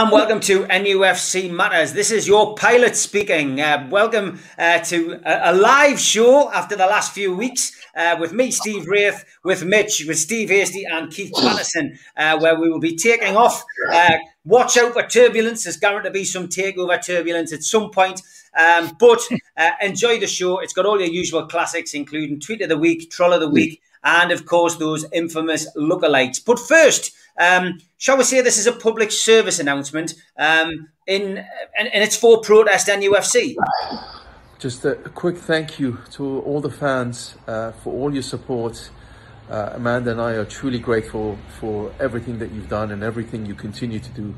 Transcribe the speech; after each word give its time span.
and 0.00 0.10
welcome 0.10 0.40
to 0.40 0.64
NUFC 0.64 1.50
Matters. 1.50 1.92
This 1.92 2.10
is 2.10 2.26
your 2.26 2.54
pilot 2.54 2.96
speaking. 2.96 3.60
Uh, 3.60 3.86
welcome 3.90 4.40
uh, 4.56 4.78
to 4.78 5.20
a, 5.26 5.50
a 5.50 5.54
live 5.54 6.00
show 6.00 6.50
after 6.50 6.74
the 6.74 6.86
last 6.86 7.12
few 7.12 7.36
weeks 7.36 7.78
uh, 7.94 8.16
with 8.18 8.32
me, 8.32 8.50
Steve 8.50 8.86
Wraith, 8.86 9.22
with 9.44 9.62
Mitch, 9.62 10.06
with 10.08 10.16
Steve 10.18 10.48
Hasty 10.48 10.86
and 10.90 11.12
Keith 11.12 11.30
Patterson, 11.34 11.98
uh, 12.16 12.38
where 12.38 12.58
we 12.58 12.70
will 12.70 12.80
be 12.80 12.96
taking 12.96 13.36
off. 13.36 13.62
Uh, 13.92 14.16
watch 14.46 14.78
out 14.78 14.94
for 14.94 15.02
turbulence. 15.02 15.64
There's 15.64 15.76
guaranteed 15.76 16.14
to 16.14 16.18
be 16.18 16.24
some 16.24 16.48
takeover 16.48 17.04
turbulence 17.04 17.52
at 17.52 17.62
some 17.62 17.90
point. 17.90 18.22
Um, 18.58 18.96
but 18.98 19.20
uh, 19.58 19.72
enjoy 19.82 20.18
the 20.18 20.26
show. 20.26 20.60
It's 20.60 20.72
got 20.72 20.86
all 20.86 20.98
your 20.98 21.10
usual 21.10 21.46
classics, 21.46 21.92
including 21.92 22.40
Tweet 22.40 22.62
of 22.62 22.70
the 22.70 22.78
Week, 22.78 23.10
Troll 23.10 23.34
of 23.34 23.42
the 23.42 23.50
Week, 23.50 23.82
and 24.02 24.32
of 24.32 24.46
course 24.46 24.76
those 24.76 25.04
infamous 25.12 25.70
lookalikes. 25.76 26.42
But 26.42 26.58
first, 26.58 27.12
um, 27.38 27.78
shall 27.98 28.16
we 28.16 28.24
say 28.24 28.40
this 28.40 28.58
is 28.58 28.66
a 28.66 28.72
public 28.72 29.10
service 29.10 29.58
announcement 29.58 30.14
um, 30.38 30.88
in 31.06 31.38
and, 31.78 31.88
and 31.92 32.04
it's 32.04 32.16
for 32.16 32.40
Protest 32.40 32.88
NUFC? 32.88 33.56
Just 34.58 34.84
a, 34.84 34.94
quick 34.94 35.38
thank 35.38 35.78
you 35.78 35.98
to 36.12 36.40
all 36.40 36.60
the 36.60 36.70
fans 36.70 37.34
uh, 37.46 37.72
for 37.72 37.92
all 37.94 38.12
your 38.12 38.22
support. 38.22 38.90
Uh, 39.48 39.70
Amanda 39.74 40.12
and 40.12 40.20
I 40.20 40.32
are 40.32 40.44
truly 40.44 40.78
grateful 40.78 41.38
for 41.58 41.92
everything 41.98 42.38
that 42.38 42.52
you've 42.52 42.68
done 42.68 42.92
and 42.92 43.02
everything 43.02 43.46
you 43.46 43.54
continue 43.54 43.98
to 43.98 44.10
do 44.10 44.34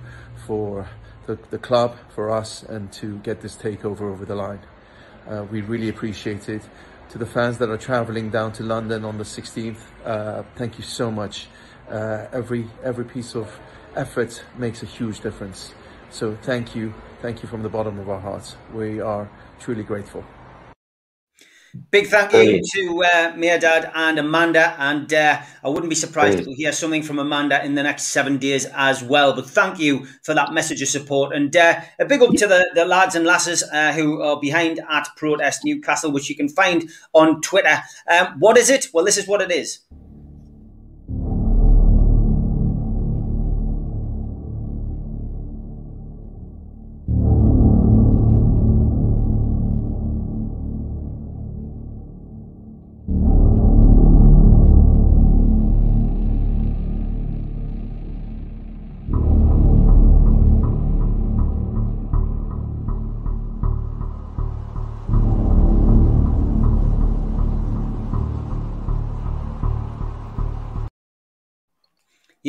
for 0.46 0.88
the, 1.26 1.38
the 1.50 1.58
club, 1.58 1.96
for 2.14 2.30
us, 2.30 2.62
and 2.62 2.92
to 2.92 3.18
get 3.18 3.40
this 3.40 3.56
takeover 3.56 4.02
over 4.02 4.24
the 4.24 4.34
line. 4.34 4.60
Uh, 5.28 5.44
we 5.50 5.60
really 5.60 5.88
appreciate 5.88 6.48
it. 6.48 6.62
To 7.10 7.18
the 7.18 7.26
fans 7.26 7.58
that 7.58 7.68
are 7.68 7.76
traveling 7.76 8.30
down 8.30 8.52
to 8.52 8.62
London 8.62 9.04
on 9.04 9.18
the 9.18 9.24
16th, 9.24 9.76
uh, 10.04 10.44
thank 10.56 10.78
you 10.78 10.84
so 10.84 11.10
much. 11.10 11.46
Uh, 11.88 12.26
every 12.32 12.66
every 12.82 13.04
piece 13.04 13.34
of 13.34 13.48
effort 13.96 14.42
makes 14.56 14.82
a 14.82 14.86
huge 14.86 15.20
difference. 15.20 15.74
So 16.10 16.36
thank 16.42 16.74
you, 16.74 16.92
thank 17.20 17.42
you 17.42 17.48
from 17.48 17.62
the 17.62 17.68
bottom 17.68 17.98
of 17.98 18.08
our 18.08 18.20
hearts. 18.20 18.56
We 18.72 19.00
are 19.00 19.28
truly 19.60 19.82
grateful. 19.82 20.24
Big 21.90 22.06
thank 22.08 22.34
you 22.34 22.60
to 22.74 23.02
uh, 23.02 23.58
Dad 23.58 23.90
and 23.94 24.18
Amanda, 24.18 24.76
and 24.78 25.12
uh, 25.14 25.40
I 25.64 25.68
wouldn't 25.70 25.88
be 25.88 25.96
surprised 25.96 26.40
if 26.40 26.46
we 26.46 26.52
hear 26.52 26.70
something 26.70 27.02
from 27.02 27.18
Amanda 27.18 27.64
in 27.64 27.76
the 27.76 27.82
next 27.82 28.08
seven 28.08 28.36
days 28.36 28.66
as 28.74 29.02
well. 29.02 29.32
But 29.32 29.48
thank 29.48 29.78
you 29.78 30.04
for 30.22 30.34
that 30.34 30.52
message 30.52 30.82
of 30.82 30.88
support, 30.88 31.34
and 31.34 31.56
uh, 31.56 31.80
a 31.98 32.04
big 32.04 32.20
up 32.20 32.34
to 32.34 32.46
the, 32.46 32.70
the 32.74 32.84
lads 32.84 33.14
and 33.14 33.24
lasses 33.24 33.62
uh, 33.72 33.92
who 33.94 34.20
are 34.20 34.38
behind 34.38 34.80
at 34.90 35.08
Protest 35.16 35.64
Newcastle, 35.64 36.12
which 36.12 36.28
you 36.28 36.36
can 36.36 36.50
find 36.50 36.90
on 37.14 37.40
Twitter. 37.40 37.78
Um, 38.06 38.38
what 38.38 38.58
is 38.58 38.68
it? 38.68 38.88
Well, 38.92 39.06
this 39.06 39.16
is 39.16 39.26
what 39.26 39.40
it 39.40 39.50
is. 39.50 39.78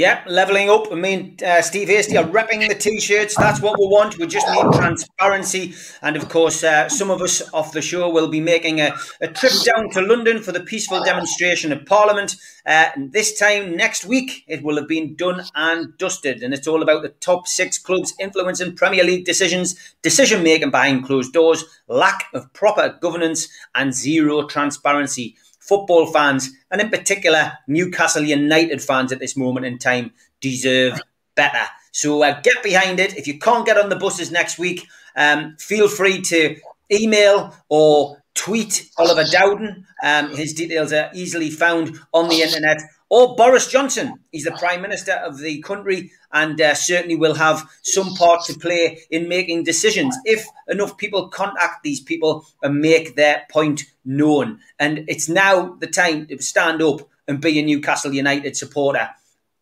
Yep, 0.03 0.25
leveling 0.27 0.69
up. 0.69 0.91
I 0.91 0.95
mean, 0.95 1.37
uh, 1.47 1.61
Steve 1.61 1.87
Hasty 1.87 2.17
are 2.17 2.25
repping 2.25 2.67
the 2.67 2.75
t-shirts. 2.75 3.37
That's 3.37 3.61
what 3.61 3.79
we 3.79 3.87
want. 3.87 4.17
We 4.17 4.27
just 4.27 4.45
need 4.49 4.65
transparency. 4.73 5.75
And 6.01 6.17
of 6.17 6.27
course, 6.27 6.61
uh, 6.61 6.89
some 6.89 7.09
of 7.09 7.21
us 7.21 7.41
off 7.53 7.71
the 7.71 7.81
show 7.81 8.09
will 8.09 8.27
be 8.27 8.41
making 8.41 8.81
a, 8.81 8.93
a 9.21 9.29
trip 9.29 9.53
down 9.63 9.89
to 9.91 10.01
London 10.01 10.43
for 10.43 10.51
the 10.51 10.59
peaceful 10.59 11.01
demonstration 11.05 11.71
at 11.71 11.85
Parliament. 11.85 12.35
Uh, 12.65 12.89
this 12.97 13.39
time 13.39 13.77
next 13.77 14.03
week, 14.03 14.43
it 14.45 14.61
will 14.61 14.75
have 14.75 14.89
been 14.89 15.15
done 15.15 15.45
and 15.55 15.97
dusted. 15.97 16.43
And 16.43 16.53
it's 16.53 16.67
all 16.67 16.83
about 16.83 17.03
the 17.03 17.15
top 17.21 17.47
six 17.47 17.77
clubs 17.77 18.13
influencing 18.19 18.75
Premier 18.75 19.05
League 19.05 19.23
decisions, 19.23 19.95
decision 20.01 20.43
making 20.43 20.71
behind 20.71 21.05
closed 21.05 21.31
doors, 21.31 21.63
lack 21.87 22.25
of 22.33 22.51
proper 22.51 22.97
governance, 22.99 23.47
and 23.73 23.93
zero 23.93 24.47
transparency 24.47 25.37
football 25.67 26.05
fans, 26.05 26.51
and 26.69 26.81
in 26.81 26.89
particular 26.89 27.53
Newcastle 27.67 28.23
United 28.23 28.81
fans 28.81 29.11
at 29.11 29.19
this 29.19 29.37
moment 29.37 29.65
in 29.65 29.77
time, 29.77 30.11
deserve 30.41 30.99
better. 31.35 31.65
So 31.91 32.23
uh, 32.23 32.41
get 32.41 32.63
behind 32.63 32.99
it. 32.99 33.17
If 33.17 33.27
you 33.27 33.39
can't 33.39 33.65
get 33.65 33.77
on 33.77 33.89
the 33.89 33.95
buses 33.95 34.31
next 34.31 34.59
week, 34.59 34.87
um, 35.15 35.55
feel 35.57 35.87
free 35.87 36.21
to 36.21 36.57
email 36.91 37.55
or 37.69 38.23
tweet 38.33 38.89
Oliver 38.97 39.23
Dowden. 39.31 39.85
Um, 40.03 40.35
his 40.35 40.53
details 40.53 40.91
are 40.91 41.09
easily 41.13 41.49
found 41.49 41.97
on 42.13 42.29
the 42.29 42.41
internet. 42.41 42.81
Or 43.09 43.35
Boris 43.35 43.67
Johnson. 43.67 44.19
He's 44.31 44.45
the 44.45 44.51
Prime 44.51 44.81
Minister 44.81 45.13
of 45.13 45.37
the 45.37 45.61
country 45.61 46.11
and 46.33 46.59
uh, 46.59 46.73
certainly 46.73 47.15
will 47.15 47.35
have 47.35 47.69
some 47.83 48.13
part 48.15 48.43
to 48.45 48.57
play 48.57 48.99
in 49.09 49.29
making 49.29 49.63
decisions 49.63 50.17
if 50.25 50.45
enough 50.67 50.97
people 50.97 51.29
contact 51.29 51.83
these 51.83 52.01
people 52.01 52.45
and 52.61 52.79
make 52.79 53.15
their 53.15 53.43
point 53.51 53.83
known. 54.03 54.59
And 54.79 55.05
it's 55.07 55.29
now 55.29 55.75
the 55.79 55.87
time 55.87 56.27
to 56.27 56.41
stand 56.41 56.81
up 56.81 57.01
and 57.27 57.39
be 57.39 57.59
a 57.59 57.63
Newcastle 57.63 58.13
United 58.13 58.57
supporter. 58.57 59.09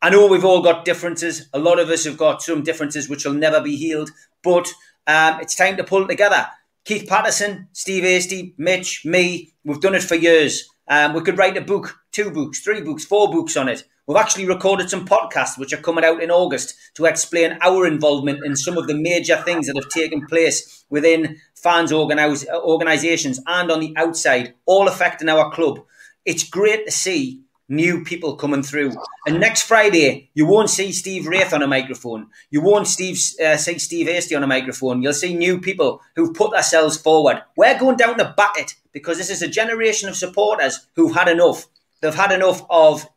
I 0.01 0.09
know 0.09 0.27
we've 0.27 0.45
all 0.45 0.63
got 0.63 0.85
differences. 0.85 1.47
A 1.53 1.59
lot 1.59 1.79
of 1.79 1.89
us 1.89 2.05
have 2.05 2.17
got 2.17 2.41
some 2.41 2.63
differences 2.63 3.07
which 3.07 3.23
will 3.23 3.33
never 3.33 3.61
be 3.61 3.75
healed, 3.75 4.09
but 4.41 4.73
um, 5.05 5.39
it's 5.41 5.55
time 5.55 5.77
to 5.77 5.83
pull 5.83 6.07
together. 6.07 6.47
Keith 6.85 7.07
Patterson, 7.07 7.67
Steve 7.73 8.03
Hasty, 8.03 8.55
Mitch, 8.57 9.05
me, 9.05 9.53
we've 9.63 9.81
done 9.81 9.93
it 9.93 10.01
for 10.01 10.15
years. 10.15 10.67
Um, 10.87 11.13
we 11.13 11.21
could 11.21 11.37
write 11.37 11.57
a 11.57 11.61
book, 11.61 11.99
two 12.11 12.31
books, 12.31 12.61
three 12.61 12.81
books, 12.81 13.05
four 13.05 13.31
books 13.31 13.55
on 13.55 13.69
it. 13.69 13.83
We've 14.07 14.17
actually 14.17 14.47
recorded 14.47 14.89
some 14.89 15.05
podcasts 15.05 15.57
which 15.57 15.73
are 15.73 15.77
coming 15.77 16.03
out 16.03 16.23
in 16.23 16.31
August 16.31 16.75
to 16.95 17.05
explain 17.05 17.57
our 17.61 17.85
involvement 17.85 18.43
in 18.43 18.55
some 18.55 18.77
of 18.77 18.87
the 18.87 18.95
major 18.95 19.37
things 19.37 19.67
that 19.67 19.75
have 19.75 19.89
taken 19.89 20.25
place 20.25 20.83
within 20.89 21.37
fans' 21.55 21.93
organisations 21.93 23.39
and 23.45 23.71
on 23.71 23.79
the 23.79 23.93
outside, 23.95 24.55
all 24.65 24.87
affecting 24.87 25.29
our 25.29 25.51
club. 25.51 25.85
It's 26.25 26.49
great 26.49 26.85
to 26.85 26.91
see 26.91 27.41
new 27.69 28.03
people 28.03 28.35
coming 28.35 28.63
through. 28.63 28.91
And 29.25 29.39
next 29.39 29.61
Friday, 29.61 30.29
you 30.33 30.45
won't 30.45 30.69
see 30.69 30.91
Steve 30.91 31.25
Wraith 31.25 31.53
on 31.53 31.61
a 31.61 31.67
microphone. 31.67 32.27
You 32.49 32.61
won't 32.61 32.87
Steve, 32.87 33.17
uh, 33.43 33.55
see 33.55 33.79
Steve 33.79 34.07
Hasty 34.07 34.35
on 34.35 34.43
a 34.43 34.47
microphone. 34.47 35.01
You'll 35.01 35.13
see 35.13 35.33
new 35.33 35.61
people 35.61 36.01
who've 36.15 36.33
put 36.33 36.51
themselves 36.51 36.97
forward. 36.97 37.41
We're 37.55 37.79
going 37.79 37.95
down 37.97 38.17
to 38.17 38.33
bat 38.35 38.53
it 38.57 38.75
because 38.91 39.17
this 39.17 39.29
is 39.29 39.41
a 39.41 39.47
generation 39.47 40.09
of 40.09 40.17
supporters 40.17 40.87
who've 40.95 41.15
had 41.15 41.29
enough. 41.29 41.67
They've 42.01 42.13
had 42.13 42.31
enough 42.33 42.65
of 42.69 43.07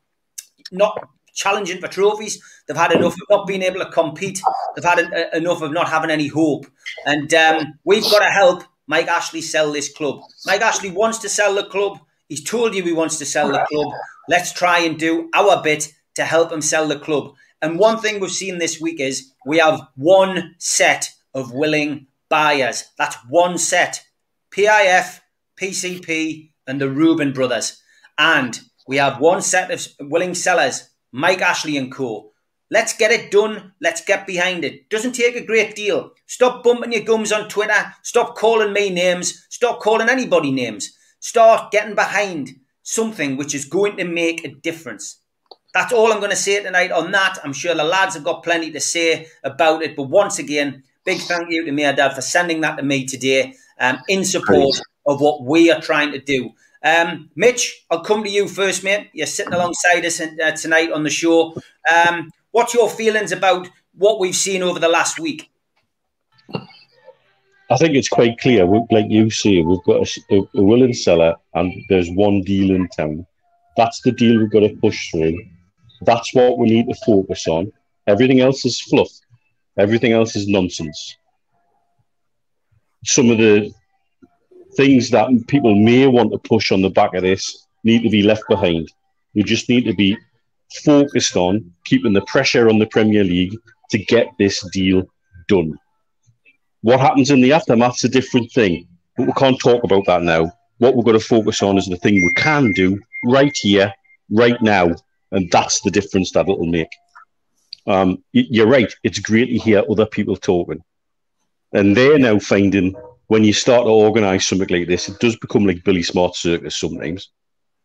not 0.73 1.09
challenging 1.35 1.81
for 1.81 1.89
trophies. 1.89 2.43
They've 2.67 2.77
had 2.77 2.93
enough 2.93 3.15
of 3.15 3.23
not 3.29 3.47
being 3.47 3.63
able 3.63 3.81
to 3.81 3.91
compete. 3.91 4.41
They've 4.75 4.85
had 4.85 4.99
a, 5.01 5.37
enough 5.37 5.63
of 5.63 5.73
not 5.73 5.89
having 5.89 6.11
any 6.11 6.29
hope. 6.29 6.67
And 7.05 7.33
um, 7.35 7.79
we've 7.85 8.03
got 8.03 8.21
to 8.21 8.33
help 8.33 8.65
Mike 8.87 9.09
Ashley 9.09 9.41
sell 9.41 9.73
this 9.73 9.93
club. 9.93 10.21
Mike 10.47 10.61
Ashley 10.61 10.91
wants 10.91 11.19
to 11.19 11.29
sell 11.29 11.55
the 11.55 11.65
club. 11.65 11.99
He's 12.29 12.43
told 12.43 12.75
you 12.75 12.83
he 12.83 12.93
wants 12.93 13.19
to 13.19 13.27
sell 13.27 13.49
the 13.49 13.67
club. 13.69 13.93
Let's 14.29 14.53
try 14.53 14.81
and 14.81 14.99
do 14.99 15.29
our 15.35 15.63
bit 15.63 15.93
to 16.15 16.25
help 16.25 16.53
him 16.53 16.63
sell 16.63 16.89
the 16.89 16.99
club. 16.99 17.35
And 17.61 17.79
one 17.79 17.99
thing 17.99 18.21
we've 18.21 18.31
seen 18.31 18.59
this 18.59 18.81
week 18.81 19.01
is 19.01 19.33
we 19.47 19.59
have 19.59 19.81
one 19.97 20.55
set 20.59 21.11
of 21.35 21.53
willing 21.53 22.07
buyers. 22.29 22.85
That's 22.99 23.17
one 23.29 23.59
set. 23.59 24.05
PIF, 24.51 25.21
PCP, 25.57 26.51
and 26.67 26.81
the 26.81 26.89
Reuben 26.89 27.33
brothers. 27.33 27.83
And 28.19 28.61
we 28.87 28.97
have 28.97 29.21
one 29.21 29.43
set 29.43 29.71
of 29.71 29.87
willing 30.01 30.35
sellers, 30.35 30.91
Mike 31.13 31.41
Ashley 31.41 31.77
and 31.77 31.93
Co. 31.93 32.31
Let's 32.71 32.97
get 32.97 33.13
it 33.13 33.31
done. 33.31 33.73
Let's 33.81 34.05
get 34.05 34.27
behind 34.27 34.65
it. 34.65 34.89
Doesn't 34.91 35.13
take 35.13 35.37
a 35.37 35.45
great 35.45 35.77
deal. 35.77 36.11
Stop 36.27 36.65
bumping 36.65 36.93
your 36.93 37.03
gums 37.05 37.31
on 37.31 37.49
Twitter. 37.49 37.95
Stop 38.03 38.37
calling 38.37 38.73
me 38.73 38.91
names. 38.91 39.47
Stop 39.51 39.81
calling 39.81 40.09
anybody 40.09 40.51
names. 40.51 40.97
Start 41.21 41.71
getting 41.71 41.95
behind 41.95 42.51
something 42.83 43.37
which 43.37 43.55
is 43.55 43.65
going 43.65 43.97
to 43.97 44.05
make 44.05 44.45
a 44.45 44.49
difference. 44.49 45.19
That's 45.73 45.93
all 45.93 46.13
I'm 46.13 46.21
going 46.21 46.31
to 46.31 46.37
say 46.37 46.63
tonight 46.63 46.93
on 46.93 47.11
that. 47.13 47.39
I'm 47.43 47.53
sure 47.53 47.75
the 47.75 47.85
lads 47.85 48.15
have 48.15 48.25
got 48.25 48.45
plenty 48.45 48.71
to 48.73 48.81
say 48.81 49.27
about 49.43 49.83
it. 49.83 49.97
But 49.97 50.05
once 50.05 50.39
again, 50.39 50.85
big 51.05 51.19
thank 51.21 51.51
you 51.51 51.65
to 51.65 51.73
me, 51.73 51.83
Dad 51.83 52.15
for 52.15 52.23
sending 52.23 52.61
that 52.63 52.77
to 52.77 52.83
me 52.83 53.07
today 53.07 53.55
um, 53.79 53.99
in 54.09 54.25
support 54.25 54.81
of 55.07 55.21
what 55.21 55.45
we 55.45 55.71
are 55.71 55.81
trying 55.81 56.13
to 56.13 56.21
do. 56.21 56.51
Um, 56.85 57.31
Mitch, 57.35 57.87
I'll 57.91 58.05
come 58.05 58.23
to 58.25 58.31
you 58.31 58.47
first, 58.47 58.85
mate. 58.85 59.09
You're 59.15 59.27
sitting 59.27 59.55
alongside 59.55 60.05
us 60.05 60.21
uh, 60.21 60.51
tonight 60.53 60.93
on 60.93 61.03
the 61.03 61.11
show. 61.11 61.57
Um, 61.93 62.31
what's 62.51 62.75
your 62.75 62.91
feelings 62.91 63.33
about 63.33 63.69
what 63.95 64.21
we've 64.21 64.37
seen 64.37 64.63
over 64.63 64.79
the 64.79 64.89
last 64.89 65.19
week? 65.19 65.51
I 67.71 67.77
think 67.79 67.95
it's 67.95 68.11
quite 68.11 68.39
clear, 68.39 68.67
like 68.67 69.07
you 69.09 69.31
say, 69.31 69.63
we've 69.63 69.83
got 69.85 70.07
a, 70.31 70.37
a, 70.55 70.63
willing 70.63 70.93
seller 70.93 71.35
and 71.55 71.73
there's 71.89 72.11
one 72.11 72.43
deal 72.43 72.75
in 72.75 72.89
town. 72.89 73.27
That's 73.79 74.03
the 74.03 74.13
deal 74.13 74.39
we've 74.39 74.53
got 74.53 74.61
to 74.61 74.77
push 74.83 75.11
through. 75.11 75.39
That's 76.03 76.35
what 76.35 76.59
we 76.59 76.69
need 76.69 76.89
to 76.89 76.95
focus 77.07 77.49
on. 77.49 77.73
Everything 78.07 78.41
else 78.41 78.67
is 78.67 78.81
fluff. 78.83 79.09
Everything 79.79 80.13
else 80.13 80.37
is 80.37 80.47
nonsense. 80.47 81.17
Some 83.07 83.31
of 83.31 83.39
the 83.39 83.73
things 84.77 85.11
that 85.11 85.29
people 85.49 85.75
may 85.75 86.07
want 86.07 86.33
to 86.33 86.39
push 86.39 86.73
on 86.73 86.83
the 86.83 86.91
back 86.91 87.15
of 87.15 87.23
this 87.23 87.67
need 87.85 88.03
to 88.03 88.11
be 88.11 88.23
left 88.23 88.43
behind. 88.49 88.91
We 89.35 89.43
just 89.43 89.69
need 89.69 89.85
to 89.85 89.95
be 89.95 90.17
focused 90.85 91.37
on 91.37 91.73
keeping 91.85 92.13
the 92.13 92.23
pressure 92.23 92.69
on 92.69 92.79
the 92.79 92.87
Premier 92.87 93.25
League 93.25 93.57
to 93.91 93.99
get 93.99 94.29
this 94.39 94.67
deal 94.73 95.05
done. 95.49 95.79
What 96.83 97.01
happens 97.01 97.31
in 97.31 97.41
the 97.41 97.53
aftermath's 97.53 98.05
a 98.05 98.09
different 98.09 98.51
thing, 98.53 98.87
but 99.17 99.27
we 99.27 99.33
can't 99.35 99.61
talk 99.61 99.85
about 99.85 100.07
that 100.07 100.23
now. 100.23 100.53
What 100.79 100.95
we've 100.95 101.05
got 101.05 101.13
to 101.13 101.21
focus 101.21 101.63
on 101.63 101.79
is 101.79 101.87
the 101.87 101.97
thing 101.97 102.15
we 102.15 102.35
can 102.37 102.73
do 102.73 103.01
right 103.27 103.57
here, 103.63 103.93
right 104.31 104.61
now, 104.61 104.95
and 105.31 105.51
that's 105.51 105.81
the 105.81 105.91
difference 105.91 106.33
that 106.33 106.49
it'll 106.49 106.67
make. 106.67 106.89
Um, 107.87 108.23
you're 108.33 108.67
right. 108.67 108.93
It's 109.03 109.19
great 109.19 109.47
to 109.47 109.59
hear 109.59 109.83
other 109.91 110.07
people 110.07 110.37
talking, 110.37 110.83
and 111.73 111.97
they're 111.97 112.19
now 112.19 112.39
finding 112.39 112.95
when 113.29 113.45
you 113.45 113.53
start 113.53 113.85
to 113.85 113.91
organise 113.91 114.47
something 114.47 114.69
like 114.69 114.89
this, 114.89 115.09
it 115.09 115.19
does 115.19 115.37
become 115.37 115.65
like 115.65 115.85
Billy 115.85 116.03
Smart 116.03 116.35
circus 116.37 116.77
sometimes 116.77 117.31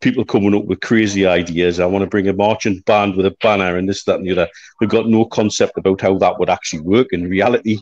people 0.02 0.24
coming 0.24 0.56
up 0.56 0.66
with 0.66 0.80
crazy 0.82 1.26
ideas. 1.26 1.80
I 1.80 1.86
want 1.86 2.04
to 2.04 2.10
bring 2.10 2.28
a 2.28 2.34
marching 2.34 2.80
band 2.82 3.16
with 3.16 3.26
a 3.26 3.36
banner 3.42 3.78
and 3.78 3.88
this, 3.88 4.04
that, 4.06 4.16
and 4.16 4.26
the 4.26 4.32
other. 4.32 4.48
They've 4.80 4.90
got 4.90 5.08
no 5.08 5.26
concept 5.26 5.78
about 5.78 6.02
how 6.02 6.18
that 6.18 6.40
would 6.40 6.50
actually 6.50 6.82
work 6.82 7.08
in 7.12 7.30
reality. 7.30 7.80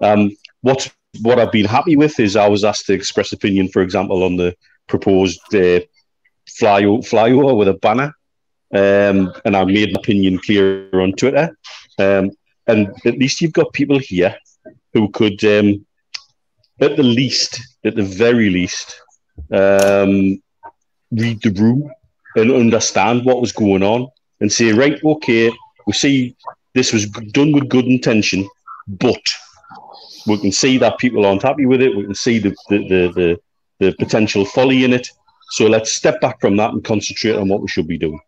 Um, 0.00 0.30
what 0.60 0.90
what 1.22 1.38
I've 1.38 1.52
been 1.52 1.66
happy 1.66 1.96
with 1.96 2.20
is 2.20 2.36
I 2.36 2.48
was 2.48 2.62
asked 2.64 2.86
to 2.86 2.92
express 2.92 3.32
opinion, 3.32 3.68
for 3.68 3.80
example, 3.80 4.22
on 4.22 4.36
the 4.36 4.54
proposed 4.86 5.40
uh, 5.54 5.80
fly 6.48 6.82
flyover 6.82 7.56
with 7.56 7.68
a 7.68 7.74
banner, 7.74 8.14
um, 8.74 9.32
and 9.44 9.56
I 9.56 9.64
made 9.64 9.90
an 9.90 9.96
opinion 9.96 10.38
clear 10.38 10.88
on 10.92 11.12
Twitter. 11.12 11.56
Um, 11.98 12.32
and 12.66 12.88
at 13.06 13.18
least 13.18 13.40
you've 13.40 13.52
got 13.52 13.72
people 13.72 13.98
here 13.98 14.36
who 14.92 15.08
could, 15.10 15.42
um, 15.44 15.85
at 16.80 16.96
the 16.96 17.02
least, 17.02 17.60
at 17.84 17.94
the 17.94 18.02
very 18.02 18.50
least, 18.50 19.00
um, 19.52 20.42
read 21.10 21.40
the 21.42 21.54
room 21.56 21.90
and 22.36 22.52
understand 22.52 23.24
what 23.24 23.40
was 23.40 23.52
going 23.52 23.82
on 23.82 24.08
and 24.40 24.52
say, 24.52 24.72
right, 24.72 25.02
okay, 25.04 25.50
we 25.86 25.92
see 25.92 26.36
this 26.74 26.92
was 26.92 27.06
done 27.06 27.52
with 27.52 27.68
good 27.68 27.86
intention, 27.86 28.46
but 28.86 29.22
we 30.26 30.38
can 30.38 30.52
see 30.52 30.76
that 30.78 30.98
people 30.98 31.24
aren't 31.24 31.42
happy 31.42 31.66
with 31.66 31.80
it. 31.80 31.96
We 31.96 32.04
can 32.04 32.14
see 32.14 32.38
the 32.38 32.54
the, 32.68 32.78
the, 32.88 33.12
the, 33.14 33.40
the 33.80 33.96
potential 33.96 34.44
folly 34.44 34.84
in 34.84 34.92
it. 34.92 35.08
So 35.50 35.66
let's 35.66 35.92
step 35.92 36.20
back 36.20 36.40
from 36.40 36.56
that 36.56 36.72
and 36.72 36.84
concentrate 36.84 37.36
on 37.36 37.48
what 37.48 37.62
we 37.62 37.68
should 37.68 37.86
be 37.86 37.98
doing. 37.98 38.20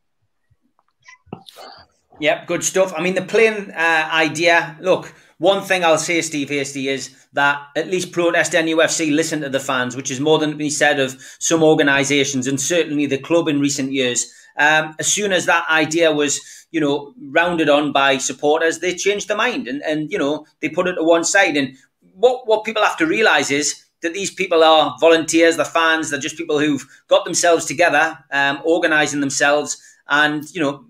Yep, 2.21 2.47
good 2.47 2.65
stuff. 2.65 2.93
I 2.97 3.03
mean, 3.03 3.15
the 3.15 3.23
plane 3.23 3.71
uh, 3.71 4.09
idea. 4.13 4.77
Look, 4.81 5.15
one 5.39 5.63
thing 5.63 5.85
I'll 5.85 5.99
say, 5.99 6.21
Steve 6.21 6.49
Hasty, 6.49 6.89
is 6.89 7.15
that 7.33 7.61
at 7.77 7.89
least 7.89 8.13
Protest 8.13 8.53
NUFC 8.53 9.15
listen 9.15 9.41
to 9.43 9.49
the 9.49 9.61
fans, 9.61 9.95
which 9.95 10.11
is 10.11 10.19
more 10.19 10.39
than 10.39 10.57
been 10.57 10.71
said 10.71 10.99
of 10.99 11.21
some 11.39 11.63
organisations 11.63 12.47
and 12.47 12.61
certainly 12.61 13.07
the 13.07 13.19
club 13.19 13.47
in 13.49 13.61
recent 13.61 13.93
years. 13.93 14.33
Um, 14.59 14.97
as 14.99 15.07
soon 15.07 15.33
as 15.33 15.47
that 15.47 15.65
idea 15.71 16.13
was, 16.13 16.41
you 16.73 16.81
know, 16.81 17.15
rounded 17.31 17.69
on 17.69 17.93
by 17.93 18.19
supporters, 18.19 18.81
they 18.81 18.95
changed 18.95 19.29
their 19.29 19.37
mind 19.37 19.69
and, 19.69 19.81
and 19.83 20.11
you 20.11 20.19
know, 20.19 20.45
they 20.61 20.69
put 20.69 20.89
it 20.89 20.95
to 20.95 21.05
one 21.05 21.23
side. 21.23 21.57
And 21.57 21.77
what, 22.15 22.49
what 22.49 22.65
people 22.65 22.83
have 22.83 22.97
to 22.97 23.07
realise 23.07 23.53
is 23.53 23.85
that 24.03 24.15
these 24.15 24.33
people 24.33 24.65
are 24.65 24.97
volunteers, 25.01 25.57
they're 25.57 25.65
fans, 25.65 26.11
they're 26.11 26.19
just 26.19 26.37
people 26.37 26.59
who've 26.59 26.85
got 27.07 27.25
themselves 27.25 27.65
together, 27.65 28.19
um, 28.33 28.61
organising 28.65 29.21
themselves, 29.21 29.81
and 30.09 30.45
you 30.55 30.61
know 30.61 30.85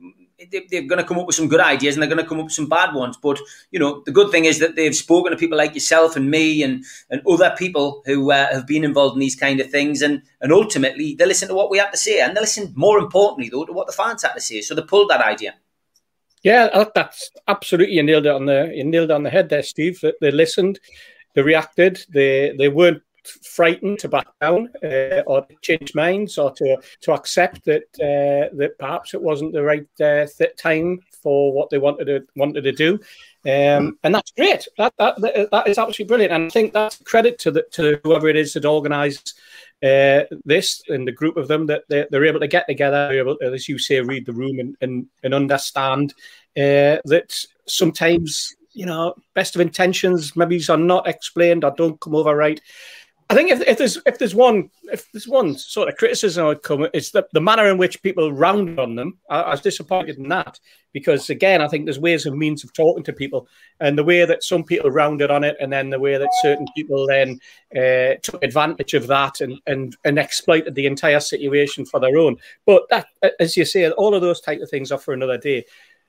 they're 0.50 0.82
going 0.82 1.02
to 1.02 1.04
come 1.04 1.18
up 1.18 1.26
with 1.26 1.34
some 1.34 1.48
good 1.48 1.60
ideas 1.60 1.94
and 1.94 2.02
they're 2.02 2.08
going 2.08 2.22
to 2.22 2.28
come 2.28 2.38
up 2.38 2.44
with 2.46 2.52
some 2.52 2.68
bad 2.68 2.94
ones. 2.94 3.16
But 3.16 3.38
you 3.70 3.78
know, 3.78 4.02
the 4.06 4.12
good 4.12 4.30
thing 4.30 4.44
is 4.44 4.58
that 4.60 4.76
they've 4.76 4.94
spoken 4.94 5.32
to 5.32 5.38
people 5.38 5.58
like 5.58 5.74
yourself 5.74 6.16
and 6.16 6.30
me 6.30 6.62
and 6.62 6.84
and 7.10 7.22
other 7.28 7.54
people 7.58 8.02
who 8.06 8.30
uh, 8.30 8.52
have 8.52 8.66
been 8.66 8.84
involved 8.84 9.14
in 9.14 9.20
these 9.20 9.36
kind 9.36 9.60
of 9.60 9.70
things, 9.70 10.02
and 10.02 10.22
and 10.40 10.52
ultimately 10.52 11.14
they 11.14 11.26
listen 11.26 11.48
to 11.48 11.54
what 11.54 11.70
we 11.70 11.78
have 11.78 11.90
to 11.90 11.96
say, 11.98 12.20
and 12.20 12.36
they 12.36 12.40
listen 12.40 12.72
more 12.76 12.98
importantly 12.98 13.48
though 13.48 13.64
to 13.64 13.72
what 13.72 13.86
the 13.86 13.92
fans 13.92 14.22
had 14.22 14.34
to 14.34 14.40
say. 14.40 14.60
So 14.60 14.74
they 14.74 14.82
pulled 14.82 15.10
that 15.10 15.20
idea. 15.20 15.54
Yeah, 16.44 16.84
that's 16.94 17.30
absolutely 17.48 17.94
you 17.94 18.02
nailed 18.02 18.26
it 18.26 18.32
on 18.32 18.46
the 18.46 18.70
you 18.72 18.84
nailed 18.84 19.10
it 19.10 19.14
on 19.14 19.24
the 19.24 19.30
head 19.30 19.48
there, 19.48 19.62
Steve. 19.62 20.02
They 20.20 20.30
listened, 20.30 20.78
they 21.34 21.42
reacted, 21.42 22.04
they 22.08 22.54
they 22.56 22.68
weren't 22.68 23.02
frightened 23.28 23.98
to 24.00 24.08
back 24.08 24.26
down 24.40 24.68
uh, 24.82 25.22
or 25.26 25.46
change 25.62 25.94
minds 25.94 26.38
or 26.38 26.52
to 26.52 26.76
to 27.00 27.12
accept 27.12 27.64
that 27.64 27.84
uh, 28.00 28.54
that 28.56 28.78
perhaps 28.78 29.14
it 29.14 29.22
wasn't 29.22 29.52
the 29.52 29.62
right 29.62 29.86
uh, 30.00 30.26
time 30.56 31.00
for 31.22 31.52
what 31.52 31.70
they 31.70 31.78
wanted 31.78 32.06
to 32.06 32.26
wanted 32.36 32.62
to 32.62 32.72
do, 32.72 32.94
um, 33.46 33.98
and 34.02 34.14
that's 34.14 34.32
great. 34.32 34.66
That, 34.78 34.94
that 34.98 35.48
that 35.50 35.68
is 35.68 35.78
absolutely 35.78 36.06
brilliant, 36.06 36.32
and 36.32 36.46
I 36.46 36.50
think 36.50 36.72
that's 36.72 36.96
credit 37.02 37.38
to 37.40 37.50
the, 37.50 37.62
to 37.72 38.00
whoever 38.04 38.28
it 38.28 38.36
is 38.36 38.52
that 38.54 38.64
organised. 38.64 39.38
Uh, 39.80 40.24
this 40.44 40.82
and 40.88 41.06
the 41.06 41.12
group 41.12 41.36
of 41.36 41.46
them 41.46 41.64
that 41.66 41.84
they're, 41.88 42.08
they're 42.10 42.24
able 42.24 42.40
to 42.40 42.48
get 42.48 42.66
together, 42.66 43.06
they're 43.06 43.20
able 43.20 43.36
to, 43.36 43.44
as 43.44 43.68
you 43.68 43.78
say, 43.78 44.00
read 44.00 44.26
the 44.26 44.32
room 44.32 44.58
and 44.58 44.76
and, 44.80 45.06
and 45.22 45.32
understand 45.32 46.14
uh, 46.56 46.98
that 47.04 47.44
sometimes 47.66 48.56
you 48.72 48.86
know 48.86 49.14
best 49.34 49.54
of 49.54 49.60
intentions 49.60 50.36
maybe 50.36 50.60
are 50.68 50.76
not 50.76 51.08
explained 51.08 51.64
or 51.64 51.72
don't 51.76 52.00
come 52.00 52.14
over 52.14 52.34
right 52.34 52.60
I 53.30 53.34
think 53.34 53.50
if, 53.50 53.60
if 53.60 53.76
there's 53.76 53.98
if 54.06 54.18
there's 54.18 54.34
one 54.34 54.70
if 54.84 55.10
there's 55.12 55.28
one 55.28 55.54
sort 55.54 55.88
of 55.88 55.96
criticism 55.96 56.44
I 56.44 56.48
would 56.48 56.62
come, 56.62 56.88
it's 56.94 57.10
the, 57.10 57.26
the 57.34 57.42
manner 57.42 57.66
in 57.68 57.76
which 57.76 58.02
people 58.02 58.32
round 58.32 58.80
on 58.80 58.94
them. 58.94 59.18
I, 59.28 59.40
I, 59.42 59.50
was 59.50 59.60
disappointed 59.60 60.16
in 60.16 60.28
that 60.28 60.58
because 60.94 61.28
again, 61.28 61.60
I 61.60 61.68
think 61.68 61.84
there's 61.84 61.98
ways 61.98 62.24
and 62.24 62.38
means 62.38 62.64
of 62.64 62.72
talking 62.72 63.04
to 63.04 63.12
people, 63.12 63.46
and 63.80 63.98
the 63.98 64.04
way 64.04 64.24
that 64.24 64.42
some 64.42 64.64
people 64.64 64.90
rounded 64.90 65.30
on 65.30 65.44
it, 65.44 65.58
and 65.60 65.70
then 65.70 65.90
the 65.90 66.00
way 66.00 66.16
that 66.16 66.30
certain 66.40 66.66
people 66.74 67.06
then 67.06 67.38
uh, 67.76 68.14
took 68.22 68.42
advantage 68.42 68.94
of 68.94 69.06
that 69.08 69.42
and 69.42 69.60
and 69.66 69.94
and 70.04 70.18
exploited 70.18 70.74
the 70.74 70.86
entire 70.86 71.20
situation 71.20 71.84
for 71.84 72.00
their 72.00 72.16
own. 72.16 72.36
But 72.64 72.88
that, 72.88 73.08
as 73.38 73.58
you 73.58 73.66
say, 73.66 73.90
all 73.90 74.14
of 74.14 74.22
those 74.22 74.40
type 74.40 74.62
of 74.62 74.70
things 74.70 74.90
are 74.90 74.98
for 74.98 75.12
another 75.12 75.36
day 75.36 75.66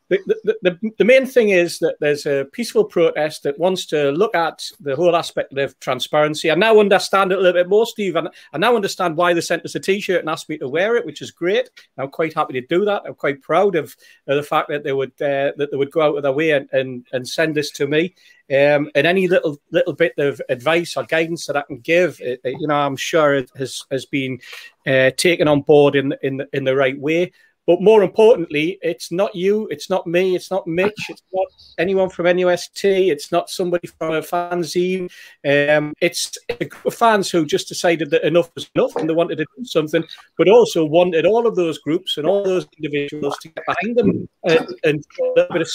the, 0.09 0.57
the, 0.63 0.93
the, 0.97 1.05
main 1.05 1.27
thing 1.27 1.49
is 1.49 1.77
that 1.79 1.95
there's 1.99 2.25
a 2.25 2.47
peaceful 2.51 2.83
protest 2.83 3.43
that 3.43 3.59
wants 3.59 3.85
to 3.87 4.11
look 4.11 4.33
at 4.33 4.67
the 4.79 4.95
whole 4.95 5.15
aspect 5.15 5.55
of 5.55 5.79
transparency. 5.79 6.49
I 6.49 6.55
now 6.55 6.79
understand 6.79 7.31
it 7.31 7.37
a 7.37 7.41
little 7.41 7.61
bit 7.61 7.69
more, 7.69 7.85
Steve, 7.85 8.15
and 8.15 8.27
I 8.51 8.57
now 8.57 8.75
understand 8.75 9.17
why 9.17 9.33
they 9.33 9.41
sent 9.41 9.65
us 9.65 9.75
a 9.75 9.79
T-shirt 9.79 10.21
and 10.21 10.29
asked 10.29 10.49
me 10.49 10.57
to 10.57 10.67
wear 10.67 10.95
it, 10.95 11.05
which 11.05 11.21
is 11.21 11.29
great. 11.29 11.69
I'm 11.97 12.09
quite 12.09 12.33
happy 12.33 12.53
to 12.53 12.67
do 12.67 12.85
that. 12.85 13.03
I'm 13.05 13.13
quite 13.13 13.43
proud 13.43 13.75
of, 13.75 13.95
of 14.27 14.35
the 14.35 14.43
fact 14.43 14.69
that 14.69 14.83
they 14.83 14.93
would 14.93 15.11
uh, 15.21 15.53
that 15.57 15.69
they 15.69 15.77
would 15.77 15.91
go 15.91 16.01
out 16.01 16.17
of 16.17 16.23
their 16.23 16.31
way 16.31 16.51
and, 16.51 16.67
and, 16.71 17.05
and 17.13 17.27
send 17.27 17.55
this 17.55 17.69
to 17.71 17.85
me. 17.85 18.15
Um, 18.51 18.89
and 18.95 19.05
any 19.05 19.27
little 19.27 19.59
little 19.69 19.93
bit 19.93 20.13
of 20.17 20.41
advice 20.49 20.97
or 20.97 21.03
guidance 21.03 21.45
that 21.45 21.55
I 21.55 21.61
can 21.61 21.79
give, 21.79 22.19
it, 22.19 22.41
it, 22.43 22.59
you 22.59 22.67
know, 22.67 22.73
I'm 22.73 22.95
sure 22.95 23.35
it 23.35 23.51
has 23.55 23.85
has 23.91 24.07
been 24.07 24.39
uh, 24.87 25.11
taken 25.11 25.47
on 25.47 25.61
board 25.61 25.95
in 25.95 26.15
in 26.23 26.41
in 26.51 26.63
the 26.63 26.75
right 26.75 26.99
way. 26.99 27.31
But 27.69 27.83
more 27.83 28.01
importantly, 28.01 28.79
it's 28.81 29.11
not 29.11 29.35
you, 29.35 29.67
it's 29.67 29.91
not 29.91 30.07
me, 30.07 30.35
it's 30.35 30.49
not 30.49 30.65
Mitch, 30.65 31.05
it's 31.07 31.21
not 31.31 31.45
anyone 31.77 32.09
from 32.09 32.25
NUST, 32.25 32.83
it's 32.83 33.31
not 33.31 33.47
somebody 33.47 33.85
from 33.85 34.15
a 34.15 34.21
fanzine. 34.21 35.07
Um, 35.47 35.93
it's 36.01 36.35
a 36.49 36.65
group 36.65 36.83
of 36.83 36.95
fans 36.95 37.29
who 37.29 37.45
just 37.45 37.67
decided 37.67 38.09
that 38.09 38.25
enough 38.25 38.49
was 38.55 38.71
enough 38.73 38.95
and 38.95 39.07
they 39.07 39.13
wanted 39.13 39.37
to 39.37 39.45
do 39.55 39.65
something, 39.65 40.03
but 40.35 40.49
also 40.49 40.83
wanted 40.83 41.27
all 41.27 41.45
of 41.45 41.55
those 41.55 41.77
groups 41.77 42.17
and 42.17 42.25
all 42.25 42.43
those 42.43 42.65
individuals 42.79 43.37
to 43.43 43.49
get 43.49 43.63
behind 43.67 43.95
them 43.95 44.27
and, 44.45 44.75
and 44.83 45.05
a 45.37 45.53
bit 45.53 45.61
of 45.61 45.69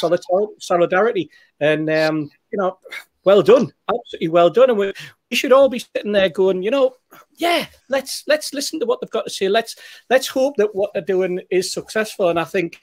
solidarity. 0.58 1.30
And, 1.60 1.88
um, 1.90 2.28
you 2.50 2.58
know, 2.58 2.76
well 3.22 3.40
done, 3.40 3.72
absolutely 3.88 4.28
well 4.28 4.50
done. 4.50 4.70
And 4.70 4.78
we, 4.80 4.92
we 5.34 5.36
should 5.36 5.50
all 5.50 5.68
be 5.68 5.80
sitting 5.80 6.12
there 6.12 6.28
going, 6.28 6.62
you 6.62 6.70
know, 6.70 6.94
yeah, 7.38 7.66
let's 7.88 8.22
let's 8.28 8.54
listen 8.54 8.78
to 8.78 8.86
what 8.86 9.00
they've 9.00 9.10
got 9.10 9.24
to 9.24 9.30
say. 9.30 9.48
Let's 9.48 9.74
let's 10.08 10.28
hope 10.28 10.54
that 10.58 10.76
what 10.76 10.92
they're 10.92 11.02
doing 11.02 11.40
is 11.50 11.72
successful. 11.72 12.28
And 12.28 12.38
I 12.38 12.44
think 12.44 12.78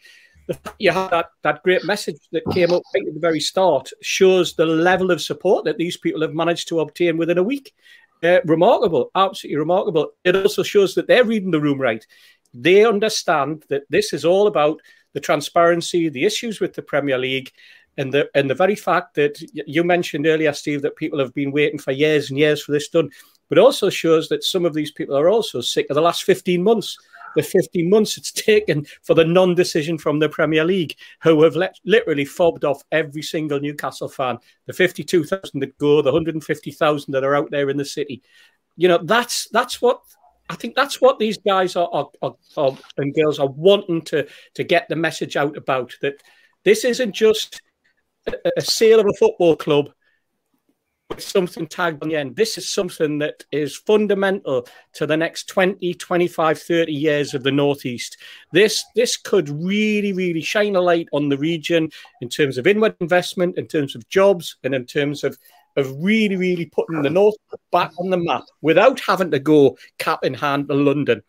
you 0.78 0.92
have 0.92 1.12
that 1.12 1.28
that 1.44 1.64
great 1.64 1.86
message 1.86 2.18
that 2.34 2.44
came 2.52 2.74
up 2.74 2.84
right 2.94 3.08
at 3.08 3.14
the 3.14 3.22
very 3.22 3.40
start 3.40 3.90
shows 4.02 4.54
the 4.54 4.66
level 4.66 5.12
of 5.12 5.22
support 5.22 5.64
that 5.64 5.78
these 5.78 5.96
people 5.96 6.24
have 6.24 6.34
managed 6.34 6.68
to 6.68 6.82
obtain 6.82 7.16
within 7.16 7.38
a 7.38 7.44
week. 7.44 7.74
Uh, 8.22 8.42
remarkable, 8.44 9.12
absolutely 9.16 9.58
remarkable. 9.58 10.12
It 10.26 10.36
also 10.36 10.62
shows 10.62 10.94
that 10.96 11.08
they're 11.08 11.24
reading 11.24 11.52
the 11.52 11.62
room 11.62 11.80
right. 11.80 12.06
They 12.54 12.84
understand 12.86 13.64
that 13.70 13.84
this 13.90 14.12
is 14.12 14.26
all 14.26 14.48
about 14.48 14.82
the 15.14 15.22
transparency, 15.22 16.10
the 16.10 16.26
issues 16.26 16.60
with 16.60 16.74
the 16.74 16.82
Premier 16.82 17.18
League, 17.18 17.54
and 17.98 18.14
the 18.14 18.30
and 18.36 18.50
the 18.50 18.56
very 18.56 18.76
fact 18.76 19.16
that 19.16 19.42
you 19.54 19.84
mentioned 19.84 20.28
earlier, 20.28 20.54
Steve, 20.54 20.82
that 20.82 20.96
people 20.96 21.20
have 21.20 21.34
been 21.34 21.52
waiting 21.52 21.80
for 21.80 21.92
years 21.92 22.30
and 22.30 22.40
years 22.40 22.64
for 22.64 22.72
this 22.72 22.88
done, 22.88 23.10
but 23.50 23.58
also 23.58 23.90
shows 23.90 24.30
that 24.30 24.44
some 24.44 24.66
of 24.66 24.74
these 24.74 24.92
people 24.92 25.18
are 25.18 25.30
also 25.30 25.62
sick 25.62 25.88
of 25.90 25.96
the 25.96 26.02
last 26.02 26.24
15 26.24 26.64
months 26.64 26.98
the 27.36 27.44
15 27.44 27.90
months 27.90 28.18
it's 28.18 28.32
taken 28.32 28.86
for 29.04 29.14
the 29.14 29.26
non-decision 29.26 29.98
from 29.98 30.20
the 30.20 30.30
Premier 30.30 30.64
League, 30.64 30.96
who 31.22 31.44
have 31.44 31.56
let, 31.56 31.80
literally 31.86 32.26
fobbed 32.26 32.66
off 32.66 32.84
every 32.92 33.22
single 33.22 33.60
Newcastle 33.60 34.10
fan. 34.10 34.38
The 34.66 34.74
52,000 34.74 35.60
that 35.60 35.78
go, 35.78 36.02
the 36.02 36.12
150,000 36.12 37.12
that 37.12 37.24
are 37.24 37.36
out 37.36 37.52
there 37.52 37.70
in 37.70 37.78
the 37.78 37.86
city. 37.86 38.22
You 38.78 38.88
know, 38.88 39.00
that's 39.04 39.48
that's 39.50 39.82
what 39.82 40.02
I 40.50 40.56
think 40.56 40.76
that's 40.76 41.00
what 41.02 41.20
these 41.20 41.38
guys 41.38 41.76
are, 41.76 41.90
are, 41.92 42.10
are, 42.22 42.36
are, 42.58 42.78
and 42.98 43.14
girls 43.14 43.40
are 43.40 43.48
wanting 43.48 44.02
to 44.04 44.28
to 44.56 44.64
get 44.64 44.88
the 44.90 44.96
message 44.96 45.36
out 45.36 45.58
about 45.58 45.94
that 46.02 46.22
this 46.64 46.86
isn't 46.86 47.14
just 47.14 47.62
a, 48.58 48.62
sale 48.62 49.00
of 49.00 49.08
a 49.08 49.14
football 49.14 49.56
club 49.56 49.90
with 51.10 51.22
something 51.22 51.68
tagged 51.68 52.02
on 52.02 52.10
the 52.10 52.16
end. 52.16 52.36
This 52.36 52.58
is 52.58 52.72
something 52.72 53.20
that 53.20 53.44
is 53.52 53.76
fundamental 53.76 54.68
to 54.94 55.06
the 55.06 55.18
next 55.18 55.48
20, 55.48 55.94
25, 55.94 56.62
30 56.62 56.92
years 56.92 57.34
of 57.34 57.44
the 57.44 57.52
Northeast. 57.52 58.18
This 58.52 58.84
this 58.96 59.18
could 59.18 59.50
really, 59.50 60.14
really 60.14 60.42
shine 60.42 60.76
a 60.76 60.82
light 60.82 61.10
on 61.12 61.30
the 61.30 61.38
region 61.38 61.90
in 62.22 62.30
terms 62.30 62.58
of 62.58 62.68
inward 62.68 62.96
investment, 63.00 63.58
in 63.58 63.68
terms 63.68 63.96
of 63.96 64.08
jobs, 64.10 64.58
and 64.64 64.74
in 64.74 64.86
terms 64.86 65.24
of 65.24 65.38
of 65.78 65.92
really, 66.04 66.36
really 66.36 66.66
putting 66.66 67.02
the 67.02 67.10
North 67.10 67.36
back 67.72 67.92
on 67.98 68.10
the 68.10 68.18
map 68.18 68.44
without 68.62 69.00
having 69.00 69.32
to 69.32 69.40
go 69.40 69.78
cap 70.00 70.24
in 70.24 70.34
hand 70.34 70.68
to 70.68 70.74
London, 70.74 71.22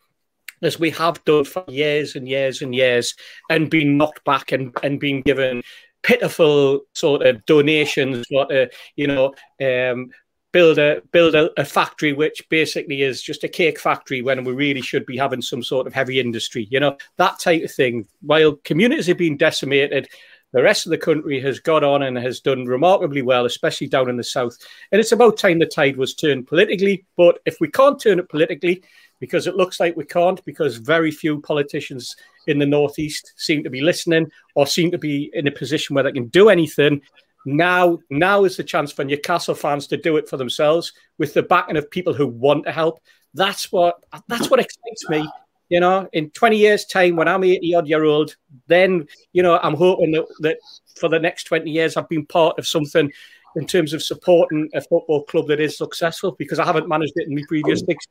as 0.63 0.79
we 0.79 0.91
have 0.91 1.25
done 1.25 1.45
for 1.45 1.65
years 1.69 2.17
and 2.17 2.29
years 2.29 2.63
and 2.63 2.75
years, 2.75 3.15
and 3.51 3.71
being 3.71 3.97
knocked 3.97 4.25
back 4.25 4.53
and, 4.53 4.77
and 4.83 4.99
being 4.99 5.23
given 5.23 5.63
pitiful 6.03 6.81
sort 6.95 7.23
of 7.23 7.45
donations, 7.47 8.27
what 8.31 8.55
uh, 8.55 8.67
you 8.97 9.07
know, 9.07 9.35
um, 9.61 10.11
build 10.53 10.79
a 10.79 11.03
build 11.13 11.35
a, 11.35 11.51
a, 11.61 11.65
factory 11.65 12.13
which 12.13 12.47
basically 12.51 13.03
is 13.03 13.23
just 13.23 13.43
a 13.43 13.49
cake 13.49 13.81
factory 13.81 14.21
when 14.21 14.45
we 14.45 14.53
really 14.53 14.83
should 14.83 15.07
be 15.07 15.17
having 15.17 15.41
some 15.41 15.63
sort 15.63 15.87
of 15.87 15.95
heavy 15.95 16.21
industry, 16.21 16.69
you 16.71 16.79
know, 16.79 16.97
that 17.17 17.39
type 17.39 17.65
of 17.65 17.73
thing. 17.73 18.07
While 18.21 18.57
communities 18.65 19.07
have 19.07 19.17
been 19.17 19.37
decimated, 19.37 20.09
the 20.53 20.63
rest 20.63 20.87
of 20.87 20.91
the 20.91 20.99
country 20.99 21.41
has 21.41 21.59
got 21.59 21.83
on 21.83 22.03
and 22.03 22.17
has 22.19 22.41
done 22.41 22.67
remarkably 22.67 23.23
well, 23.23 23.47
especially 23.47 23.87
down 23.87 24.11
in 24.11 24.19
the 24.19 24.25
south. 24.25 24.59
And 24.91 25.01
it's 25.01 25.13
about 25.13 25.39
time 25.39 25.59
the 25.59 25.67
tide 25.67 25.97
was 25.97 26.15
turned 26.15 26.47
politically. 26.47 27.07
But 27.17 27.39
if 27.47 27.59
we 27.59 27.69
can't 27.69 28.01
turn 28.01 28.19
it 28.19 28.29
politically, 28.29 28.83
because 29.19 29.47
it 29.47 29.57
looks 29.57 29.81
like 29.81 29.97
we 29.97 30.05
can't, 30.05 30.45
because 30.45 30.77
very 30.77 31.11
few 31.11 31.41
politicians 31.41 32.17
in 32.47 32.59
the 32.59 32.67
northeast 32.67 33.33
seem 33.37 33.63
to 33.65 33.71
be 33.71 33.81
listening 33.81 34.31
or 34.55 34.67
seem 34.67 34.91
to 34.91 34.99
be 34.99 35.31
in 35.35 35.47
a 35.47 35.53
position 35.53 35.95
where 35.95 36.05
they 36.05 36.13
can 36.13 36.29
do 36.29 36.49
anything. 36.49 37.01
Now, 37.45 37.99
now 38.11 38.45
is 38.45 38.57
the 38.57 38.65
chance 38.65 38.93
for 38.93 39.05
Newcastle 39.05 39.55
fans 39.55 39.87
to 39.89 39.97
do 39.97 40.17
it 40.17 40.29
for 40.29 40.37
themselves 40.37 40.93
with 41.19 41.35
the 41.35 41.43
backing 41.43 41.77
of 41.77 41.91
people 41.91 42.15
who 42.15 42.27
want 42.27 42.67
to 42.67 42.73
help. 42.73 43.01
That's 43.35 43.73
what 43.73 44.05
that's 44.29 44.51
what 44.51 44.61
excites 44.61 45.09
me 45.09 45.27
you 45.73 45.81
know, 45.81 46.07
in 46.13 46.29
20 46.29 46.59
years' 46.59 46.85
time, 46.85 47.17
when 47.17 47.29
I'm 47.29 47.43
80 47.43 47.75
odd 47.75 47.89
year 47.89 48.05
old, 48.05 48.37
then, 48.67 49.09
you 49.33 49.43
know, 49.43 49.59
I'm 49.63 49.73
hoping 49.75 50.13
that, 50.13 50.27
that 50.41 50.59
for 50.97 51.09
the 51.09 51.19
next 51.19 51.45
20 51.45 51.71
years, 51.71 51.97
I've 51.97 52.11
been 52.11 52.27
part 52.27 52.59
of 52.59 52.69
something 52.69 53.11
in 53.57 53.67
terms 53.67 53.95
of 53.95 54.03
supporting 54.03 54.69
a 54.75 54.83
football 54.83 55.25
club 55.25 55.49
that 55.49 55.61
is 55.61 55.79
successful 55.79 56.37
because 56.39 56.59
I 56.59 56.67
haven't 56.67 56.89
managed 56.89 57.15
it 57.17 57.27
in 57.27 57.35
my 57.35 57.41
previous 57.49 57.81
six 57.87 58.07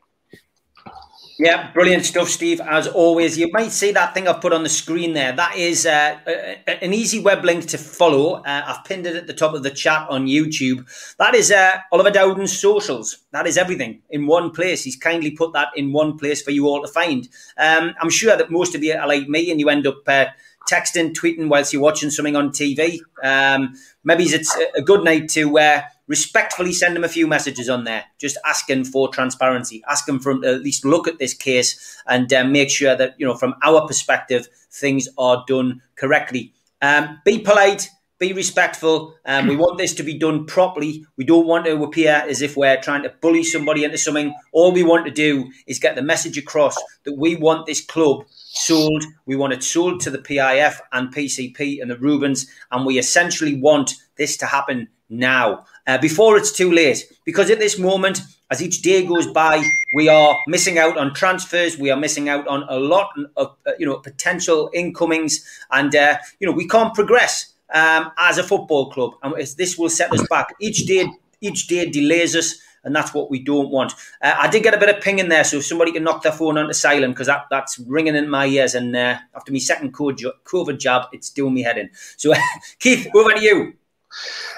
yeah, 1.41 1.71
brilliant 1.71 2.05
stuff, 2.05 2.29
Steve. 2.29 2.61
As 2.61 2.87
always, 2.87 3.35
you 3.35 3.49
might 3.51 3.71
see 3.71 3.91
that 3.93 4.13
thing 4.13 4.27
I've 4.27 4.41
put 4.41 4.53
on 4.53 4.61
the 4.61 4.69
screen 4.69 5.13
there. 5.13 5.31
That 5.31 5.55
is 5.55 5.87
uh, 5.87 6.19
a, 6.27 6.83
an 6.83 6.93
easy 6.93 7.19
web 7.19 7.43
link 7.43 7.65
to 7.69 7.79
follow. 7.79 8.33
Uh, 8.33 8.63
I've 8.67 8.85
pinned 8.85 9.07
it 9.07 9.15
at 9.15 9.25
the 9.25 9.33
top 9.33 9.55
of 9.55 9.63
the 9.63 9.71
chat 9.71 10.07
on 10.07 10.27
YouTube. 10.27 10.85
That 11.17 11.33
is 11.33 11.51
uh, 11.51 11.79
Oliver 11.91 12.11
Dowden's 12.11 12.55
socials. 12.55 13.23
That 13.31 13.47
is 13.47 13.57
everything 13.57 14.03
in 14.11 14.27
one 14.27 14.51
place. 14.51 14.83
He's 14.83 14.95
kindly 14.95 15.31
put 15.31 15.53
that 15.53 15.69
in 15.75 15.91
one 15.91 16.15
place 16.15 16.43
for 16.43 16.51
you 16.51 16.67
all 16.67 16.83
to 16.83 16.87
find. 16.87 17.27
Um, 17.57 17.95
I'm 17.99 18.11
sure 18.11 18.37
that 18.37 18.51
most 18.51 18.75
of 18.75 18.83
you 18.83 18.93
are 18.93 19.07
like 19.07 19.27
me 19.27 19.49
and 19.49 19.59
you 19.59 19.69
end 19.69 19.87
up 19.87 20.07
uh, 20.07 20.25
texting, 20.69 21.11
tweeting 21.11 21.49
whilst 21.49 21.73
you're 21.73 21.81
watching 21.81 22.11
something 22.11 22.35
on 22.35 22.51
TV. 22.51 22.99
Um, 23.23 23.73
maybe 24.03 24.25
it's 24.25 24.55
a 24.75 24.81
good 24.83 25.03
night 25.03 25.29
to 25.29 25.57
uh, 25.57 25.81
respectfully 26.11 26.73
send 26.73 26.93
them 26.93 27.05
a 27.05 27.07
few 27.07 27.25
messages 27.25 27.69
on 27.69 27.85
there, 27.85 28.03
just 28.19 28.37
asking 28.45 28.83
for 28.83 29.07
transparency, 29.07 29.81
asking 29.89 30.19
for 30.19 30.33
them 30.33 30.41
to 30.41 30.55
at 30.55 30.61
least 30.61 30.83
look 30.83 31.07
at 31.07 31.19
this 31.19 31.33
case 31.33 32.03
and 32.05 32.31
uh, 32.33 32.43
make 32.43 32.69
sure 32.69 32.97
that, 32.97 33.15
you 33.17 33.25
know, 33.25 33.33
from 33.33 33.55
our 33.63 33.87
perspective, 33.87 34.49
things 34.69 35.07
are 35.17 35.45
done 35.47 35.81
correctly. 35.95 36.53
Um, 36.81 37.21
be 37.23 37.39
polite, 37.39 37.89
be 38.19 38.33
respectful. 38.33 39.15
Um, 39.25 39.47
we 39.47 39.55
want 39.55 39.77
this 39.77 39.93
to 39.93 40.03
be 40.03 40.17
done 40.17 40.45
properly. 40.45 41.05
We 41.15 41.23
don't 41.23 41.47
want 41.47 41.65
to 41.65 41.81
appear 41.81 42.25
as 42.27 42.41
if 42.41 42.57
we're 42.57 42.81
trying 42.81 43.03
to 43.03 43.13
bully 43.21 43.45
somebody 43.45 43.85
into 43.85 43.97
something. 43.97 44.35
All 44.51 44.73
we 44.73 44.83
want 44.83 45.05
to 45.05 45.11
do 45.11 45.49
is 45.65 45.79
get 45.79 45.95
the 45.95 46.03
message 46.03 46.37
across 46.37 46.75
that 47.05 47.17
we 47.17 47.37
want 47.37 47.67
this 47.67 47.79
club 47.79 48.25
sold. 48.27 49.05
We 49.25 49.37
want 49.37 49.53
it 49.53 49.63
sold 49.63 50.01
to 50.01 50.09
the 50.09 50.17
PIF 50.17 50.81
and 50.91 51.15
PCP 51.15 51.81
and 51.81 51.89
the 51.89 51.97
Reubens, 51.97 52.47
and 52.69 52.85
we 52.85 52.99
essentially 52.99 53.55
want 53.61 53.95
this 54.17 54.35
to 54.37 54.45
happen 54.45 54.89
now 55.09 55.65
uh, 55.87 55.97
before 55.97 56.37
it's 56.37 56.51
too 56.51 56.71
late. 56.71 57.11
Because 57.25 57.49
at 57.49 57.59
this 57.59 57.77
moment, 57.77 58.21
as 58.49 58.61
each 58.61 58.81
day 58.81 59.05
goes 59.05 59.27
by, 59.27 59.63
we 59.95 60.09
are 60.09 60.37
missing 60.47 60.77
out 60.77 60.97
on 60.97 61.13
transfers. 61.13 61.77
We 61.77 61.89
are 61.89 61.97
missing 61.97 62.29
out 62.29 62.47
on 62.47 62.63
a 62.69 62.77
lot 62.77 63.09
of 63.37 63.55
uh, 63.65 63.71
you 63.79 63.85
know 63.85 63.97
potential 63.97 64.69
incomings, 64.73 65.45
and 65.71 65.95
uh, 65.95 66.17
you 66.39 66.47
know 66.47 66.53
we 66.53 66.67
can't 66.67 66.93
progress 66.93 67.53
um, 67.73 68.11
as 68.17 68.37
a 68.37 68.43
football 68.43 68.91
club, 68.91 69.13
and 69.23 69.33
this 69.57 69.77
will 69.77 69.89
set 69.89 70.11
us 70.11 70.25
back. 70.29 70.53
Each 70.59 70.85
day, 70.85 71.07
each 71.39 71.67
day 71.67 71.89
delays 71.89 72.35
us. 72.35 72.59
And 72.83 72.95
that's 72.95 73.13
what 73.13 73.29
we 73.29 73.37
don't 73.37 73.69
want. 73.69 73.93
Uh, 74.23 74.33
I 74.39 74.47
did 74.47 74.63
get 74.63 74.73
a 74.73 74.77
bit 74.79 74.89
of 74.89 75.03
ping 75.03 75.19
in 75.19 75.29
there, 75.29 75.43
so 75.43 75.57
if 75.57 75.65
somebody 75.67 75.91
can 75.91 76.03
knock 76.03 76.23
their 76.23 76.31
phone 76.31 76.57
onto 76.57 76.73
silent 76.73 77.13
because 77.13 77.27
that, 77.27 77.45
that's 77.51 77.77
ringing 77.77 78.15
in 78.15 78.27
my 78.27 78.47
ears. 78.47 78.73
And 78.73 78.95
uh, 78.95 79.19
after 79.35 79.51
my 79.51 79.59
second 79.59 79.93
COVID 79.93 80.79
jab, 80.79 81.03
it's 81.13 81.29
doing 81.29 81.53
me 81.53 81.61
head 81.61 81.77
in. 81.77 81.91
So, 82.17 82.33
Keith, 82.79 83.07
over 83.13 83.33
to 83.33 83.39
you. 83.39 83.73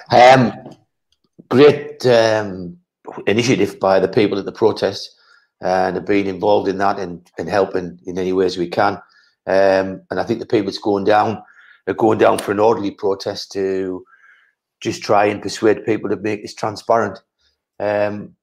Um, 0.09 0.53
great 1.53 2.03
um, 2.07 2.75
initiative 3.27 3.79
by 3.79 3.99
the 3.99 4.07
people 4.07 4.39
at 4.39 4.45
the 4.45 4.51
protest 4.51 5.15
and 5.61 5.95
have 5.95 6.05
been 6.05 6.25
involved 6.25 6.67
in 6.67 6.79
that 6.79 6.97
and, 6.97 7.29
and 7.37 7.47
helping 7.47 7.99
in 8.07 8.17
any 8.17 8.33
ways 8.33 8.57
we 8.57 8.67
can. 8.67 8.93
Um, 9.45 10.01
and 10.09 10.19
I 10.19 10.23
think 10.23 10.39
the 10.39 10.47
people 10.47 10.65
that's 10.65 10.79
going 10.79 11.03
down 11.03 11.43
are 11.87 11.93
going 11.93 12.17
down 12.17 12.39
for 12.39 12.51
an 12.51 12.59
orderly 12.59 12.89
protest 12.89 13.51
to 13.51 14.03
just 14.81 15.03
try 15.03 15.25
and 15.25 15.43
persuade 15.43 15.85
people 15.85 16.09
to 16.09 16.15
make 16.15 16.41
this 16.41 16.55
transparent. 16.55 17.19
Um, 17.79 18.35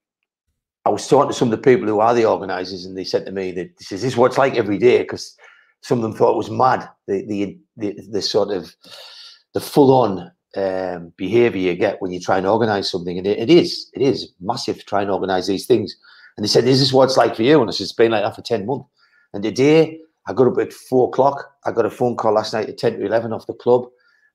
I 0.84 0.90
was 0.90 1.08
talking 1.08 1.30
to 1.30 1.36
some 1.36 1.48
of 1.48 1.58
the 1.58 1.70
people 1.70 1.88
who 1.88 1.98
are 1.98 2.14
the 2.14 2.26
organisers, 2.26 2.84
and 2.84 2.96
they 2.96 3.04
said 3.04 3.26
to 3.26 3.32
me 3.32 3.50
that 3.52 3.76
this 3.76 3.92
is, 3.92 4.02
this 4.02 4.12
is 4.12 4.16
what 4.16 4.26
it's 4.26 4.38
like 4.38 4.56
every 4.56 4.78
day 4.78 4.98
because 4.98 5.36
some 5.82 5.98
of 5.98 6.02
them 6.02 6.14
thought 6.14 6.34
it 6.34 6.36
was 6.36 6.50
mad. 6.50 6.88
The 7.08 7.26
the 7.26 7.58
the, 7.76 8.08
the 8.08 8.22
sort 8.22 8.50
of 8.50 8.72
the 9.52 9.60
full 9.60 9.92
on 9.92 10.30
um, 10.56 11.12
behavior 11.16 11.60
you 11.60 11.74
get 11.74 12.00
when 12.00 12.12
you 12.12 12.20
try 12.20 12.38
and 12.38 12.46
organize 12.46 12.90
something. 12.90 13.18
And 13.18 13.26
it, 13.26 13.38
it 13.38 13.50
is, 13.50 13.90
it 13.94 14.02
is 14.02 14.32
massive 14.40 14.78
to 14.78 14.84
try 14.84 15.02
and 15.02 15.10
organize 15.10 15.46
these 15.46 15.66
things. 15.66 15.94
And 16.36 16.44
they 16.44 16.48
said, 16.48 16.64
this 16.64 16.80
Is 16.80 16.92
what 16.92 17.04
it's 17.04 17.16
like 17.16 17.36
for 17.36 17.42
you? 17.42 17.60
And 17.60 17.68
I 17.68 17.72
said, 17.72 17.84
It's 17.84 17.92
been 17.92 18.12
like 18.12 18.24
that 18.24 18.34
for 18.34 18.42
10 18.42 18.66
months. 18.66 18.88
And 19.32 19.42
today, 19.42 20.00
I 20.26 20.32
got 20.32 20.48
up 20.48 20.58
at 20.58 20.72
four 20.72 21.08
o'clock. 21.08 21.52
I 21.64 21.72
got 21.72 21.86
a 21.86 21.90
phone 21.90 22.16
call 22.16 22.34
last 22.34 22.52
night 22.52 22.68
at 22.68 22.78
10 22.78 22.98
to 22.98 23.06
11 23.06 23.32
off 23.32 23.46
the 23.46 23.54
club 23.54 23.84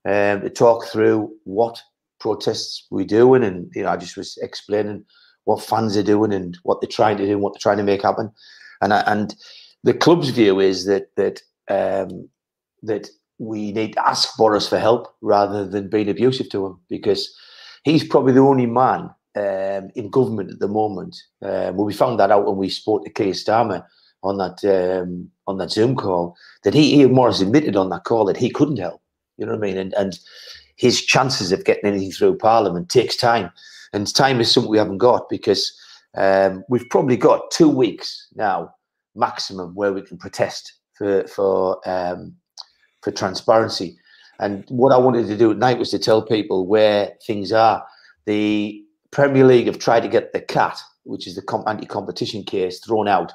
um, 0.06 0.42
to 0.42 0.50
talk 0.50 0.86
through 0.86 1.34
what 1.44 1.82
protests 2.20 2.86
we're 2.90 3.06
doing. 3.06 3.44
And, 3.44 3.72
you 3.76 3.84
know, 3.84 3.90
I 3.90 3.98
just 3.98 4.18
was 4.18 4.38
explaining 4.42 5.06
what 5.46 5.64
fans 5.64 5.96
are 5.98 6.04
doing 6.04 6.34
and 6.34 6.58
what 6.64 6.82
they're 6.82 6.90
trying 6.90 7.18
to 7.18 7.26
do 7.26 7.34
and 7.34 7.42
what 7.42 7.54
they're 7.54 7.60
trying 7.60 7.78
to 7.78 7.84
make 7.84 8.02
happen. 8.02 8.32
And, 8.82 8.94
I, 8.94 9.02
and 9.02 9.36
the 9.84 9.94
club's 9.94 10.30
view 10.30 10.60
is 10.60 10.86
that, 10.86 11.16
that, 11.16 11.42
um, 11.70 12.30
that 12.84 13.10
we 13.38 13.72
need 13.72 13.94
to 13.94 14.08
ask 14.08 14.36
Boris 14.38 14.68
for 14.68 14.80
help 14.80 15.14
rather 15.22 15.68
than 15.68 15.90
being 15.90 16.10
abusive 16.10 16.50
to 16.50 16.66
him 16.66 16.80
because 16.90 17.34
he's 17.84 18.04
probably 18.04 18.34
the 18.34 18.40
only 18.40 18.66
man 18.66 19.10
um, 19.36 19.90
in 19.96 20.10
government 20.10 20.52
at 20.52 20.60
the 20.60 20.68
moment. 20.68 21.18
Um, 21.42 21.76
well, 21.76 21.86
we 21.86 21.94
found 21.94 22.20
that 22.20 22.32
out 22.32 22.46
when 22.46 22.58
we 22.58 22.70
spoke 22.70 23.04
to 23.04 23.10
Keir 23.10 23.34
Starmer 23.34 23.86
on 24.24 24.38
that 24.38 24.64
um, 24.64 25.30
on 25.48 25.58
that 25.58 25.72
Zoom 25.72 25.96
call 25.96 26.36
that 26.64 26.74
he 26.74 27.00
Ian 27.00 27.14
Morris 27.14 27.42
admitted 27.42 27.76
on 27.76 27.90
that 27.90 28.06
call 28.06 28.26
that 28.26 28.38
he 28.38 28.50
couldn't 28.50 28.80
help. 28.80 29.02
You 29.38 29.46
know 29.46 29.52
what 29.52 29.60
I 29.60 29.68
mean? 29.68 29.78
And 29.78 29.94
and 29.96 30.18
his 30.78 31.04
chances 31.04 31.52
of 31.52 31.66
getting 31.66 31.86
anything 31.86 32.12
through 32.12 32.38
Parliament 32.38 32.90
takes 32.90 33.16
time, 33.16 33.52
and 33.94 34.14
time 34.14 34.40
is 34.40 34.52
something 34.52 34.72
we 34.72 34.78
haven't 34.78 34.98
got 34.98 35.30
because 35.30 35.78
um, 36.16 36.64
we've 36.70 36.90
probably 36.90 37.18
got 37.18 37.52
two 37.52 37.70
weeks 37.70 38.28
now 38.36 38.74
maximum 39.16 39.74
where 39.76 39.94
we 39.94 40.02
can 40.02 40.18
protest 40.18 40.74
for 40.94 41.28
for 41.28 41.88
um, 41.88 42.36
for 43.06 43.12
transparency. 43.12 43.98
And 44.40 44.66
what 44.68 44.92
I 44.92 44.98
wanted 44.98 45.28
to 45.28 45.38
do 45.38 45.52
at 45.52 45.58
night 45.58 45.78
was 45.78 45.92
to 45.92 46.00
tell 46.00 46.22
people 46.24 46.66
where 46.66 47.14
things 47.26 47.54
are. 47.54 47.86
The 48.26 48.84
Premier 49.12 49.46
League 49.46 49.68
have 49.68 49.80
tried 49.80 50.02
to 50.02 50.10
get 50.10 50.34
the 50.34 50.42
CAT, 50.42 50.78
which 51.04 51.28
is 51.28 51.36
the 51.36 51.64
anti-competition 51.68 52.44
case, 52.44 52.80
thrown 52.80 53.08
out. 53.08 53.32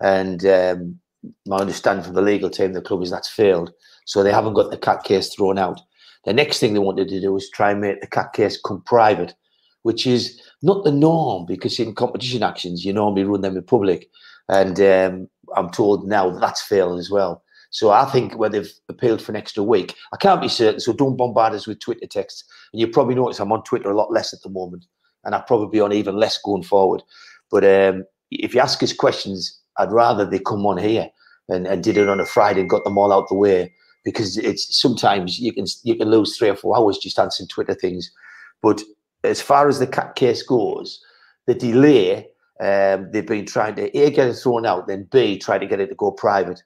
And 0.00 0.44
um, 0.44 0.98
my 1.46 1.58
understanding 1.58 2.04
from 2.04 2.14
the 2.14 2.20
legal 2.20 2.50
team, 2.50 2.72
the 2.72 2.82
club 2.82 3.02
is 3.02 3.10
that's 3.10 3.30
failed. 3.30 3.72
So 4.04 4.22
they 4.22 4.32
haven't 4.32 4.54
got 4.54 4.70
the 4.70 4.76
CAT 4.76 5.04
case 5.04 5.32
thrown 5.32 5.56
out. 5.56 5.80
The 6.24 6.32
next 6.32 6.58
thing 6.58 6.74
they 6.74 6.80
wanted 6.80 7.08
to 7.08 7.20
do 7.20 7.32
was 7.32 7.48
try 7.48 7.70
and 7.70 7.80
make 7.80 8.00
the 8.00 8.08
CAT 8.08 8.32
case 8.32 8.60
come 8.60 8.82
private, 8.84 9.34
which 9.82 10.04
is 10.06 10.38
not 10.62 10.84
the 10.84 10.92
norm 10.92 11.46
because 11.46 11.78
in 11.78 11.94
competition 11.94 12.42
actions, 12.42 12.84
you 12.84 12.92
normally 12.92 13.24
run 13.24 13.40
them 13.40 13.56
in 13.56 13.62
public. 13.62 14.10
And 14.48 14.80
um, 14.80 15.28
I'm 15.56 15.70
told 15.70 16.08
now 16.08 16.28
that 16.28 16.40
that's 16.40 16.62
failed 16.62 16.98
as 16.98 17.10
well. 17.10 17.42
So 17.72 17.90
I 17.90 18.04
think 18.04 18.34
where 18.34 18.50
they've 18.50 18.72
appealed 18.88 19.20
for 19.20 19.32
an 19.32 19.36
extra 19.36 19.62
week, 19.62 19.96
I 20.12 20.16
can't 20.18 20.40
be 20.40 20.48
certain. 20.48 20.78
So 20.78 20.92
don't 20.92 21.16
bombard 21.16 21.54
us 21.54 21.66
with 21.66 21.80
Twitter 21.80 22.06
texts. 22.06 22.44
And 22.72 22.80
you 22.80 22.86
probably 22.86 23.14
notice 23.14 23.40
I'm 23.40 23.50
on 23.50 23.64
Twitter 23.64 23.90
a 23.90 23.96
lot 23.96 24.12
less 24.12 24.32
at 24.32 24.42
the 24.42 24.50
moment, 24.50 24.86
and 25.24 25.34
I'll 25.34 25.42
probably 25.42 25.68
be 25.68 25.80
on 25.80 25.92
even 25.92 26.16
less 26.16 26.38
going 26.40 26.62
forward. 26.62 27.02
But 27.50 27.64
um, 27.64 28.04
if 28.30 28.54
you 28.54 28.60
ask 28.60 28.82
us 28.82 28.92
questions, 28.92 29.58
I'd 29.78 29.90
rather 29.90 30.24
they 30.24 30.38
come 30.38 30.66
on 30.66 30.76
here 30.78 31.08
and, 31.48 31.66
and 31.66 31.82
did 31.82 31.96
it 31.96 32.08
on 32.08 32.20
a 32.20 32.26
Friday 32.26 32.60
and 32.60 32.70
got 32.70 32.84
them 32.84 32.98
all 32.98 33.12
out 33.12 33.28
the 33.28 33.34
way 33.34 33.74
because 34.04 34.36
it's 34.36 34.80
sometimes 34.80 35.38
you 35.38 35.52
can 35.52 35.66
you 35.84 35.94
can 35.96 36.10
lose 36.10 36.36
three 36.36 36.48
or 36.48 36.56
four 36.56 36.76
hours 36.76 36.98
just 36.98 37.18
answering 37.18 37.48
Twitter 37.48 37.74
things. 37.74 38.10
But 38.60 38.82
as 39.24 39.40
far 39.40 39.68
as 39.68 39.78
the 39.78 39.86
cat 39.86 40.14
case 40.14 40.42
goes, 40.42 41.00
the 41.46 41.54
delay 41.54 42.28
um, 42.60 43.10
they've 43.12 43.26
been 43.26 43.46
trying 43.46 43.74
to 43.76 43.96
a 43.98 44.10
get 44.10 44.28
it 44.28 44.34
thrown 44.34 44.66
out, 44.66 44.86
then 44.86 45.08
b 45.10 45.38
try 45.38 45.58
to 45.58 45.66
get 45.66 45.80
it 45.80 45.88
to 45.88 45.94
go 45.94 46.10
private. 46.12 46.62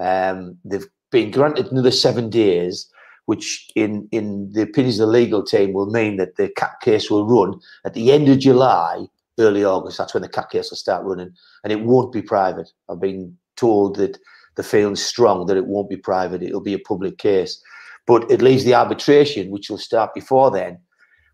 Um, 0.00 0.56
they've 0.64 0.88
been 1.12 1.30
granted 1.30 1.70
another 1.70 1.90
seven 1.90 2.30
days, 2.30 2.90
which 3.26 3.70
in 3.76 4.08
in 4.10 4.50
the 4.52 4.62
opinions 4.62 4.98
of 4.98 5.06
the 5.06 5.12
legal 5.12 5.44
team 5.44 5.72
will 5.72 5.90
mean 5.90 6.16
that 6.16 6.36
the 6.36 6.48
cat 6.48 6.80
case 6.80 7.10
will 7.10 7.26
run 7.26 7.60
at 7.84 7.94
the 7.94 8.10
end 8.10 8.28
of 8.28 8.38
July, 8.38 9.06
early 9.38 9.64
August. 9.64 9.98
That's 9.98 10.14
when 10.14 10.22
the 10.22 10.28
cat 10.28 10.50
case 10.50 10.70
will 10.70 10.76
start 10.76 11.04
running, 11.04 11.32
and 11.62 11.72
it 11.72 11.82
won't 11.82 12.12
be 12.12 12.22
private. 12.22 12.70
I've 12.88 13.00
been 13.00 13.36
told 13.56 13.96
that 13.96 14.18
the 14.56 14.62
feeling's 14.62 15.02
strong 15.02 15.46
that 15.46 15.56
it 15.56 15.66
won't 15.66 15.90
be 15.90 15.96
private; 15.96 16.42
it'll 16.42 16.60
be 16.62 16.74
a 16.74 16.78
public 16.78 17.18
case. 17.18 17.62
But 18.06 18.28
it 18.30 18.42
leaves 18.42 18.64
the 18.64 18.74
arbitration, 18.74 19.50
which 19.50 19.68
will 19.68 19.78
start 19.78 20.14
before 20.14 20.50
then, 20.50 20.78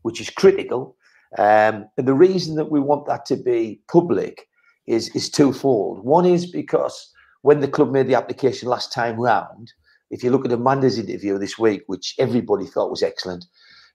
which 0.02 0.20
is 0.20 0.28
critical. 0.28 0.96
Um, 1.38 1.86
and 1.96 2.06
the 2.06 2.14
reason 2.14 2.56
that 2.56 2.70
we 2.70 2.80
want 2.80 3.06
that 3.06 3.26
to 3.26 3.36
be 3.36 3.80
public 3.88 4.48
is 4.86 5.08
is 5.14 5.30
twofold. 5.30 6.04
One 6.04 6.26
is 6.26 6.50
because 6.50 7.12
when 7.42 7.60
the 7.60 7.68
club 7.68 7.90
made 7.90 8.08
the 8.08 8.14
application 8.14 8.68
last 8.68 8.92
time 8.92 9.20
round, 9.20 9.72
if 10.10 10.22
you 10.22 10.30
look 10.30 10.44
at 10.44 10.52
Amanda's 10.52 10.98
interview 10.98 11.38
this 11.38 11.58
week, 11.58 11.82
which 11.86 12.14
everybody 12.18 12.66
thought 12.66 12.90
was 12.90 13.02
excellent, 13.02 13.44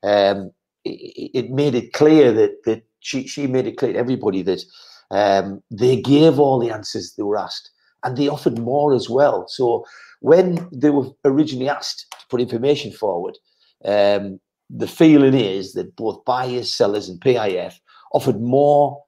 um, 0.04 0.52
it, 0.84 1.32
it, 1.34 1.50
made 1.52 1.76
it 1.76 1.94
clear 1.94 2.32
that 2.32 2.64
that 2.66 2.84
she, 3.00 3.28
she 3.28 3.48
made 3.48 3.68
it 3.68 3.78
clear 3.78 3.94
to 3.94 4.00
everybody 4.00 4.42
that 4.42 4.64
um, 5.12 5.62
they 5.70 6.02
gave 6.02 6.40
all 6.40 6.60
the 6.60 6.72
answers 6.72 7.14
they 7.14 7.24
were 7.24 7.38
asked 7.38 7.70
and 8.04 8.18
they 8.18 8.28
offered 8.28 8.58
more 8.58 8.94
as 8.94 9.10
well. 9.10 9.46
So 9.48 9.86
when 10.22 10.68
they 10.72 10.90
were 10.90 11.08
originally 11.26 11.70
asked 11.70 12.06
to 12.20 12.26
put 12.30 12.42
information 12.42 12.92
forward, 12.92 13.38
um, 13.86 14.40
the 14.70 14.88
feeling 14.88 15.34
is 15.34 15.74
that 15.74 15.96
both 15.96 16.24
buyers, 16.26 16.74
sellers, 16.74 17.10
and 17.10 17.20
PIF 17.20 17.76
offered 18.14 18.40
more 18.40 19.04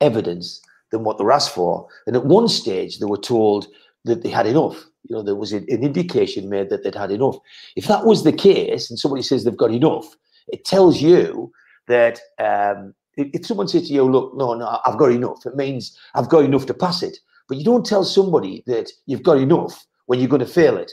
evidence 0.00 0.60
than 0.90 1.04
what 1.04 1.18
they're 1.18 1.32
asked 1.32 1.54
for. 1.54 1.86
And 2.06 2.16
at 2.16 2.26
one 2.26 2.48
stage, 2.48 2.98
they 2.98 3.06
were 3.06 3.16
told 3.16 3.66
that 4.04 4.22
they 4.22 4.30
had 4.30 4.46
enough. 4.46 4.84
You 5.08 5.16
know, 5.16 5.22
there 5.22 5.34
was 5.34 5.52
an 5.52 5.64
indication 5.68 6.48
made 6.48 6.70
that 6.70 6.84
they'd 6.84 6.94
had 6.94 7.10
enough. 7.10 7.36
If 7.76 7.86
that 7.86 8.04
was 8.04 8.24
the 8.24 8.32
case, 8.32 8.90
and 8.90 8.98
somebody 8.98 9.22
says 9.22 9.44
they've 9.44 9.56
got 9.56 9.72
enough, 9.72 10.06
it 10.48 10.64
tells 10.64 11.00
you 11.00 11.52
that 11.88 12.20
um, 12.38 12.94
if 13.16 13.46
someone 13.46 13.68
says 13.68 13.88
to 13.88 13.94
you, 13.94 14.04
"Look, 14.04 14.36
no, 14.36 14.54
no, 14.54 14.78
I've 14.84 14.98
got 14.98 15.12
enough," 15.12 15.44
it 15.46 15.56
means 15.56 15.96
I've 16.14 16.28
got 16.28 16.44
enough 16.44 16.66
to 16.66 16.74
pass 16.74 17.02
it. 17.02 17.18
But 17.48 17.58
you 17.58 17.64
don't 17.64 17.86
tell 17.86 18.04
somebody 18.04 18.62
that 18.66 18.92
you've 19.06 19.24
got 19.24 19.38
enough 19.38 19.86
when 20.06 20.20
you're 20.20 20.28
going 20.28 20.40
to 20.40 20.46
fail 20.46 20.76
it. 20.76 20.92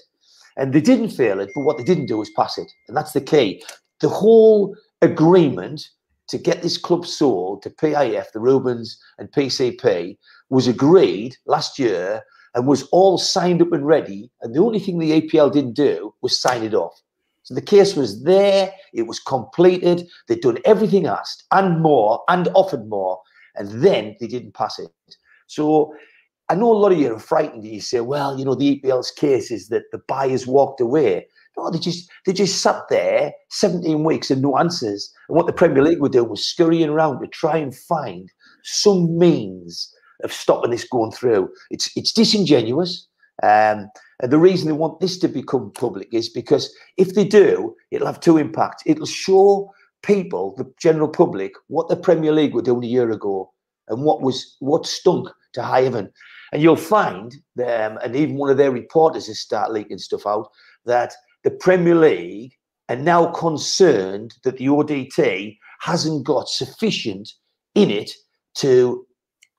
And 0.57 0.73
they 0.73 0.81
didn't 0.81 1.10
fail 1.10 1.39
it, 1.39 1.51
but 1.53 1.62
what 1.62 1.77
they 1.77 1.83
didn't 1.83 2.07
do 2.07 2.17
was 2.17 2.31
pass 2.31 2.57
it, 2.57 2.71
and 2.88 2.97
that's 2.97 3.13
the 3.13 3.21
key. 3.21 3.63
The 4.01 4.10
whole 4.10 4.75
agreement 5.01 5.88
to 6.27 6.37
get 6.37 6.61
this 6.61 6.77
club 6.77 7.05
sold 7.05 7.61
to 7.63 7.69
PIF, 7.69 8.31
the 8.31 8.39
Reubens 8.39 8.99
and 9.17 9.31
PCP 9.31 10.17
was 10.49 10.67
agreed 10.67 11.35
last 11.45 11.79
year 11.79 12.23
and 12.53 12.67
was 12.67 12.83
all 12.91 13.17
signed 13.17 13.61
up 13.61 13.71
and 13.71 13.85
ready. 13.85 14.29
And 14.41 14.53
the 14.53 14.61
only 14.61 14.79
thing 14.79 14.99
the 14.99 15.21
EPL 15.21 15.53
didn't 15.53 15.73
do 15.73 16.13
was 16.21 16.39
sign 16.39 16.63
it 16.63 16.73
off. 16.73 17.01
So 17.43 17.53
the 17.53 17.61
case 17.61 17.95
was 17.95 18.23
there, 18.23 18.73
it 18.93 19.03
was 19.03 19.19
completed, 19.19 20.07
they'd 20.27 20.41
done 20.41 20.57
everything 20.65 21.07
asked 21.07 21.45
and 21.51 21.81
more 21.81 22.23
and 22.27 22.49
offered 22.55 22.89
more, 22.89 23.21
and 23.55 23.81
then 23.81 24.17
they 24.19 24.27
didn't 24.27 24.53
pass 24.53 24.79
it. 24.79 24.91
So 25.47 25.93
I 26.49 26.55
know 26.55 26.71
a 26.71 26.77
lot 26.77 26.91
of 26.91 26.97
you 26.97 27.13
are 27.13 27.19
frightened. 27.19 27.63
And 27.63 27.73
you 27.73 27.81
say, 27.81 28.01
well, 28.01 28.37
you 28.37 28.45
know, 28.45 28.55
the 28.55 28.79
EPL's 28.79 29.11
case 29.11 29.51
is 29.51 29.69
that 29.69 29.83
the 29.91 30.01
buyers 30.07 30.47
walked 30.47 30.81
away. 30.81 31.27
No, 31.58 31.72
they 31.72 31.80
just 31.80 32.10
they 32.26 32.34
just 32.34 32.62
sat 32.62 32.84
there 32.89 33.34
17 33.50 34.04
weeks 34.04 34.30
and 34.30 34.41
no 34.41 34.58
answers. 34.58 35.12
And 35.28 35.36
what 35.36 35.48
the 35.48 35.54
Premier 35.54 35.84
League 35.84 36.00
were 36.00 36.10
doing 36.10 36.30
was 36.30 36.46
scurrying 36.46 36.89
around 36.89 37.20
to 37.22 37.28
try 37.28 37.58
and 37.58 37.76
find 37.76 38.32
some 38.63 39.17
means 39.17 39.91
of 40.24 40.32
stopping 40.32 40.72
this 40.72 40.88
going 40.88 41.12
through. 41.12 41.50
It's 41.72 41.89
it's 41.96 42.13
disingenuous. 42.13 43.08
Um, 43.43 43.89
and 44.20 44.32
the 44.32 44.39
reason 44.39 44.67
they 44.67 44.74
want 44.74 45.00
this 45.00 45.17
to 45.20 45.28
become 45.28 45.72
public 45.72 46.08
is 46.12 46.30
because 46.30 46.74
if 46.98 47.13
they 47.13 47.26
do, 47.26 47.76
it'll 47.91 48.08
have 48.08 48.20
two 48.20 48.38
impacts. 48.38 48.82
It'll 48.86 49.06
show 49.06 49.72
people, 50.02 50.56
the 50.58 50.72
general 50.80 51.08
public, 51.08 51.54
what 51.67 51.88
the 51.88 51.96
Premier 51.96 52.32
League 52.32 52.54
were 52.54 52.63
doing 52.63 52.84
a 52.84 52.88
year 52.88 53.12
ago 53.12 53.52
and 53.89 54.04
what 54.04 54.22
was 54.22 54.56
what 54.60 54.86
stunk 54.86 55.30
to 55.54 55.62
high 55.62 55.82
heaven. 55.82 56.12
And 56.52 56.62
you'll 56.62 56.78
find, 56.78 57.36
them, 57.56 58.00
and 58.04 58.15
even 58.15 58.38
one 58.38 58.50
of 58.50 58.58
their 58.58 58.72
reporters 58.72 59.28
has 59.28 59.39
started 59.39 59.74
leaking 59.74 59.98
stuff 59.98 60.26
out, 60.26 60.50
that 60.86 61.13
the 61.43 61.52
Premier 61.52 61.95
League 61.95 62.54
are 62.89 62.95
now 62.95 63.28
concerned 63.32 64.36
that 64.43 64.58
the 64.58 64.67
ODT 64.67 65.58
hasn't 65.80 66.26
got 66.26 66.50
sufficient 66.50 67.32
in 67.76 67.91
it 67.91 68.12
to 68.56 69.06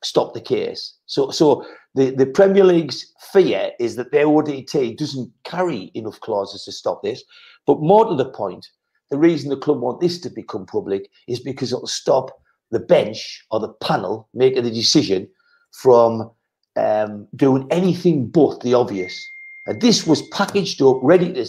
stop 0.03 0.35
the 0.35 0.41
case. 0.41 0.95
So, 1.07 1.31
so 1.31 1.65
the, 1.95 2.11
the 2.11 2.27
Premier 2.27 2.65
League's 2.65 3.13
fear 3.33 3.73
is 3.79 3.97
that 3.97 4.13
their 4.13 4.27
ODT 4.27 4.97
doesn't 4.97 5.31
carry 5.45 5.91
enough 5.95 6.21
clauses 6.21 6.65
to 6.65 6.73
stop 6.73 7.03
this. 7.03 7.23
But 7.67 7.81
more 7.81 8.07
to 8.07 8.15
the 8.15 8.31
point, 8.31 8.67
the 9.11 9.19
reason 9.19 9.51
the 9.51 9.57
club 9.57 9.81
want 9.81 10.01
this 10.01 10.21
to 10.21 10.31
become 10.31 10.67
public 10.67 11.11
is 11.27 11.41
because 11.41 11.73
it'll 11.73 11.87
stop 11.87 12.31
the 12.71 12.81
bench 12.81 13.45
or 13.51 13.61
the 13.61 13.73
panel 13.81 14.29
making 14.35 14.65
the 14.65 14.71
decision 14.71 15.29
from 15.73 16.31
um, 16.77 17.27
doing 17.35 17.67
anything 17.71 18.29
but 18.29 18.61
the 18.61 18.75
obvious. 18.75 19.29
And 19.67 19.81
this 19.81 20.07
was 20.07 20.23
packaged 20.29 20.81
up, 20.83 20.99
ready 21.03 21.33
to 21.33 21.47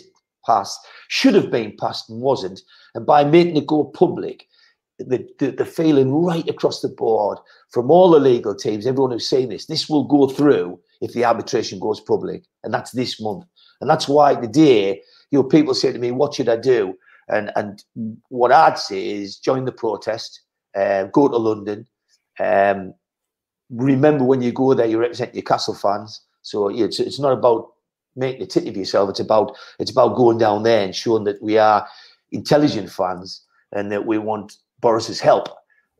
pass, 0.50 0.78
should 1.08 1.36
have 1.36 1.52
been 1.52 1.72
passed 1.78 2.10
and 2.10 2.22
wasn't. 2.22 2.62
And 2.96 3.06
by 3.06 3.24
making 3.24 3.58
it 3.58 3.68
go 3.68 3.84
public, 3.84 4.46
the, 4.98 5.20
the, 5.40 5.52
the 5.52 5.66
feeling 5.66 6.14
right 6.14 6.48
across 6.50 6.82
the 6.82 6.90
board 6.90 7.38
from 7.70 7.90
all 7.92 8.10
the 8.12 8.20
legal 8.20 8.56
teams, 8.56 8.86
everyone 8.86 9.12
who's 9.12 9.30
saying 9.30 9.50
this, 9.50 9.68
this 9.68 9.88
will 9.90 10.04
go 10.04 10.28
through 10.28 10.80
if 11.02 11.14
the 11.14 11.26
arbitration 11.26 11.80
goes 11.80 12.02
public. 12.02 12.44
And 12.64 12.74
that's 12.74 12.92
this 12.92 13.22
month. 13.22 13.46
And 13.80 13.90
that's 13.90 14.08
why 14.10 14.36
today, 14.36 15.02
you 15.32 15.40
know, 15.40 15.44
people 15.44 15.74
say 15.74 15.94
to 15.94 16.00
me, 16.00 16.12
what 16.12 16.34
should 16.34 16.50
I 16.50 16.58
do? 16.58 16.96
And, 17.30 17.52
and 17.56 17.84
what 18.30 18.52
I'd 18.52 18.78
say 18.78 19.02
is 19.22 19.38
join 19.38 19.66
the 19.66 19.72
protest, 19.72 20.42
uh, 20.76 21.04
go 21.04 21.28
to 21.28 21.38
London, 21.38 21.88
um, 22.40 22.94
remember 23.70 24.24
when 24.24 24.42
you 24.42 24.52
go 24.52 24.74
there, 24.74 24.88
you 24.88 25.00
represent 25.00 25.36
your 25.36 25.44
Castle 25.44 25.76
fans. 25.76 26.22
So 26.42 26.70
it's 26.70 27.00
it's 27.00 27.20
not 27.20 27.34
about 27.34 27.72
making 28.16 28.44
a 28.44 28.46
titty 28.46 28.70
of 28.70 28.78
yourself. 28.78 29.10
It's 29.10 29.20
about 29.20 29.56
it's 29.80 29.92
about 29.92 30.16
going 30.16 30.38
down 30.38 30.64
there 30.64 30.84
and 30.84 30.96
showing 30.96 31.24
that 31.26 31.42
we 31.42 31.58
are 31.58 31.88
intelligent 32.32 32.92
fans 32.92 33.44
and 33.72 33.92
that 33.92 34.06
we 34.06 34.18
want 34.18 34.56
Boris's 34.82 35.20
help 35.20 35.48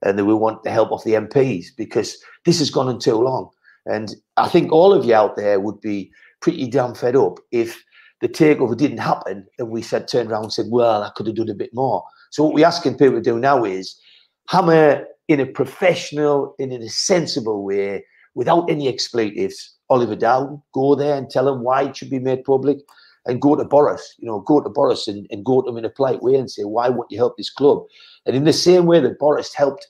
and 0.04 0.18
that 0.18 0.26
we 0.26 0.34
want 0.34 0.64
the 0.64 0.72
help 0.72 0.92
of 0.92 1.04
the 1.04 1.14
MPs 1.14 1.68
because 1.78 2.18
this 2.46 2.60
has 2.60 2.70
gone 2.70 2.88
on 2.88 3.00
too 3.00 3.16
long. 3.16 3.50
And 3.86 4.16
I 4.38 4.48
think 4.48 4.72
all 4.72 4.94
of 4.94 5.06
you 5.06 5.14
out 5.14 5.36
there 5.36 5.60
would 5.60 5.82
be 5.82 6.12
pretty 6.42 6.68
damn 6.68 6.96
fed 6.96 7.16
up 7.16 7.40
if 7.52 7.84
the 8.22 8.30
takeover 8.30 8.76
didn't 8.76 9.00
happen 9.00 9.46
and 9.58 9.70
we 9.70 9.82
said 9.82 10.08
turned 10.08 10.32
around 10.32 10.44
and 10.44 10.54
said, 10.54 10.68
well, 10.70 11.04
I 11.04 11.12
could 11.16 11.28
have 11.28 11.36
done 11.36 11.50
a 11.50 11.56
bit 11.56 11.74
more. 11.74 12.04
So 12.32 12.44
what 12.44 12.54
we're 12.54 12.66
asking 12.66 12.98
people 12.98 13.16
to 13.16 13.22
do 13.22 13.40
now 13.40 13.64
is 13.64 14.00
hammer 14.48 15.06
in 15.28 15.40
a 15.40 15.46
professional 15.46 16.56
in 16.60 16.72
a 16.72 16.90
sensible 16.90 17.64
way 17.64 18.04
without 18.36 18.70
any 18.70 18.88
expletives. 18.88 19.76
Oliver 19.90 20.16
Dowden, 20.16 20.62
go 20.74 20.96
there 20.96 21.16
and 21.16 21.30
tell 21.30 21.48
him 21.48 21.62
why 21.62 21.84
it 21.84 21.98
should 21.98 22.10
be 22.10 22.20
made 22.20 22.44
public 22.44 22.80
and 23.26 23.42
go 23.42 23.56
to 23.56 23.66
Boris, 23.66 24.16
you 24.18 24.28
know, 24.28 24.40
go 24.40 24.62
to 24.62 24.70
Boris 24.70 25.08
and, 25.08 25.28
and 25.30 25.46
go 25.46 25.62
to 25.62 25.70
him 25.70 25.78
in 25.78 25.86
a 25.86 25.90
polite 25.90 26.22
way 26.22 26.36
and 26.36 26.50
say, 26.50 26.64
why 26.64 26.90
won't 26.90 27.12
you 27.12 27.18
help 27.18 27.38
this 27.38 27.50
club? 27.50 27.84
And 28.26 28.36
in 28.36 28.44
the 28.44 28.54
same 28.54 28.86
way 28.86 29.00
that 29.00 29.20
Boris 29.20 29.54
helped 29.54 29.88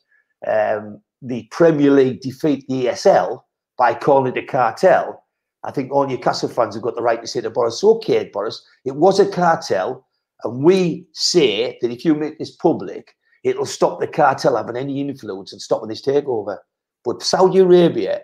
um, 0.47 1.01
the 1.21 1.47
Premier 1.51 1.91
League 1.91 2.21
defeat 2.21 2.67
the 2.67 2.85
ESL 2.85 3.41
by 3.77 3.93
calling 3.93 4.35
it 4.35 4.43
a 4.43 4.45
cartel, 4.45 5.23
I 5.63 5.71
think 5.71 5.91
all 5.91 6.07
Newcastle 6.07 6.49
fans 6.49 6.75
have 6.75 6.83
got 6.83 6.95
the 6.95 7.01
right 7.01 7.21
to 7.21 7.27
say 7.27 7.41
to 7.41 7.49
Boris, 7.49 7.83
okay, 7.83 8.29
Boris, 8.31 8.65
it 8.85 8.95
was 8.95 9.19
a 9.19 9.29
cartel. 9.29 10.05
And 10.43 10.63
we 10.63 11.05
say 11.13 11.77
that 11.81 11.91
if 11.91 12.05
you 12.05 12.15
make 12.15 12.39
this 12.39 12.55
public, 12.55 13.13
it'll 13.43 13.65
stop 13.65 13.99
the 13.99 14.07
cartel 14.07 14.55
having 14.55 14.77
any 14.77 15.01
influence 15.01 15.51
and 15.51 15.61
stopping 15.61 15.89
this 15.89 16.05
takeover. 16.05 16.57
But 17.03 17.23
Saudi 17.23 17.59
Arabia 17.59 18.21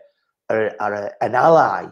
are, 0.50 0.72
are 0.80 0.94
a, 0.94 1.12
an 1.22 1.36
ally 1.36 1.88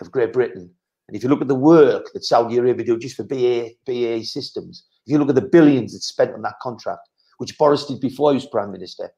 of 0.00 0.10
Great 0.10 0.32
Britain. 0.32 0.70
And 1.08 1.16
if 1.16 1.22
you 1.22 1.28
look 1.28 1.42
at 1.42 1.48
the 1.48 1.54
work 1.54 2.10
that 2.12 2.24
Saudi 2.24 2.58
Arabia 2.58 2.84
do 2.84 2.98
just 2.98 3.16
for 3.16 3.24
BA, 3.24 3.70
BAE 3.86 4.22
Systems, 4.22 4.86
if 5.06 5.12
you 5.12 5.18
look 5.18 5.30
at 5.30 5.34
the 5.34 5.42
billions 5.42 5.92
that's 5.92 6.06
spent 6.06 6.34
on 6.34 6.42
that 6.42 6.60
contract, 6.60 7.08
which 7.38 7.56
Boris 7.56 7.86
did 7.86 8.00
before 8.00 8.32
he 8.32 8.36
was 8.36 8.46
Prime 8.46 8.72
Minister, 8.72 9.10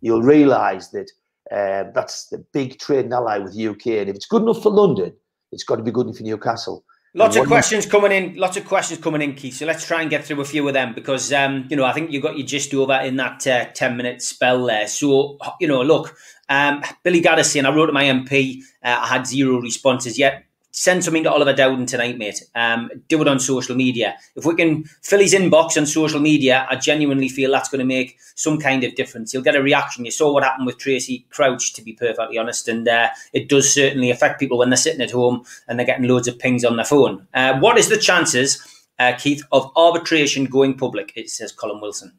you'll 0.00 0.22
realise 0.22 0.88
that 0.88 1.10
Um, 1.52 1.92
that's 1.94 2.26
the 2.32 2.44
big 2.52 2.76
trading 2.80 3.12
ally 3.12 3.38
with 3.38 3.54
the 3.54 3.68
UK. 3.68 3.86
And 4.00 4.08
if 4.10 4.16
it's 4.16 4.26
good 4.26 4.42
enough 4.42 4.62
for 4.62 4.72
London, 4.72 5.12
it's 5.52 5.62
got 5.62 5.76
to 5.76 5.84
be 5.84 5.92
good 5.92 6.06
enough 6.06 6.16
for 6.16 6.24
Newcastle. 6.24 6.84
Lots 7.16 7.36
of 7.36 7.46
questions 7.46 7.86
coming 7.86 8.12
in. 8.12 8.36
Lots 8.36 8.58
of 8.58 8.66
questions 8.66 9.00
coming 9.00 9.22
in, 9.22 9.34
Keith. 9.34 9.54
So 9.54 9.64
let's 9.64 9.86
try 9.86 10.02
and 10.02 10.10
get 10.10 10.24
through 10.24 10.40
a 10.42 10.44
few 10.44 10.68
of 10.68 10.74
them 10.74 10.92
because 10.94 11.32
um, 11.32 11.66
you 11.70 11.76
know 11.76 11.84
I 11.84 11.92
think 11.92 12.10
you 12.10 12.20
got 12.20 12.36
your 12.36 12.46
gist 12.46 12.74
over 12.74 12.92
in 12.92 13.16
that 13.16 13.46
uh, 13.46 13.64
ten 13.72 13.96
minute 13.96 14.20
spell 14.20 14.66
there. 14.66 14.86
So 14.86 15.38
you 15.58 15.66
know, 15.66 15.82
look, 15.82 16.14
um, 16.48 16.82
Billy 17.02 17.22
Gaddis 17.22 17.46
saying 17.46 17.64
I 17.64 17.74
wrote 17.74 17.86
to 17.86 17.92
my 17.92 18.04
MP, 18.04 18.62
uh, 18.84 18.98
I 19.00 19.06
had 19.06 19.26
zero 19.26 19.60
responses 19.60 20.18
yet 20.18 20.45
send 20.76 21.02
something 21.02 21.22
to 21.24 21.32
Oliver 21.32 21.54
Dowden 21.54 21.86
tonight, 21.86 22.18
mate. 22.18 22.42
Um, 22.54 22.90
do 23.08 23.20
it 23.22 23.28
on 23.28 23.40
social 23.40 23.74
media. 23.74 24.16
If 24.36 24.44
we 24.44 24.54
can 24.54 24.84
fill 25.02 25.20
his 25.20 25.32
inbox 25.32 25.78
on 25.78 25.86
social 25.86 26.20
media, 26.20 26.66
I 26.70 26.76
genuinely 26.76 27.30
feel 27.30 27.50
that's 27.50 27.70
going 27.70 27.78
to 27.78 27.86
make 27.86 28.18
some 28.34 28.58
kind 28.58 28.84
of 28.84 28.94
difference. 28.94 29.32
He'll 29.32 29.40
get 29.40 29.56
a 29.56 29.62
reaction. 29.62 30.04
You 30.04 30.10
saw 30.10 30.32
what 30.32 30.44
happened 30.44 30.66
with 30.66 30.76
Tracey 30.76 31.26
Crouch, 31.30 31.72
to 31.72 31.82
be 31.82 31.94
perfectly 31.94 32.36
honest, 32.36 32.68
and 32.68 32.86
uh, 32.86 33.08
it 33.32 33.48
does 33.48 33.72
certainly 33.72 34.10
affect 34.10 34.38
people 34.38 34.58
when 34.58 34.68
they're 34.68 34.76
sitting 34.76 35.00
at 35.00 35.10
home 35.10 35.44
and 35.66 35.78
they're 35.78 35.86
getting 35.86 36.06
loads 36.06 36.28
of 36.28 36.38
pings 36.38 36.64
on 36.64 36.76
their 36.76 36.84
phone. 36.84 37.26
Uh, 37.32 37.58
what 37.58 37.78
is 37.78 37.88
the 37.88 37.96
chances, 37.96 38.62
uh, 38.98 39.14
Keith, 39.14 39.42
of 39.52 39.72
arbitration 39.76 40.44
going 40.44 40.76
public? 40.76 41.10
It 41.16 41.30
says 41.30 41.52
Colin 41.52 41.80
Wilson. 41.80 42.12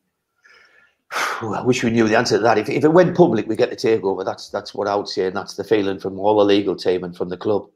I 1.11 1.61
wish 1.63 1.83
we 1.83 1.91
knew 1.91 2.07
the 2.07 2.17
answer 2.17 2.37
to 2.37 2.43
that. 2.43 2.57
If, 2.57 2.69
if 2.69 2.83
it 2.83 2.89
went 2.89 3.15
public, 3.15 3.47
we 3.47 3.55
get 3.55 3.69
the 3.69 3.75
takeover. 3.75 4.25
That's 4.25 4.49
that's 4.49 4.73
what 4.73 4.87
I 4.87 4.95
would 4.95 5.07
say, 5.07 5.27
and 5.27 5.35
that's 5.35 5.53
the 5.53 5.63
feeling 5.63 5.99
from 5.99 6.19
all 6.19 6.37
the 6.39 6.43
legal 6.43 6.75
team 6.75 7.03
and 7.05 7.15
from 7.15 7.29
the 7.29 7.37
club 7.37 7.69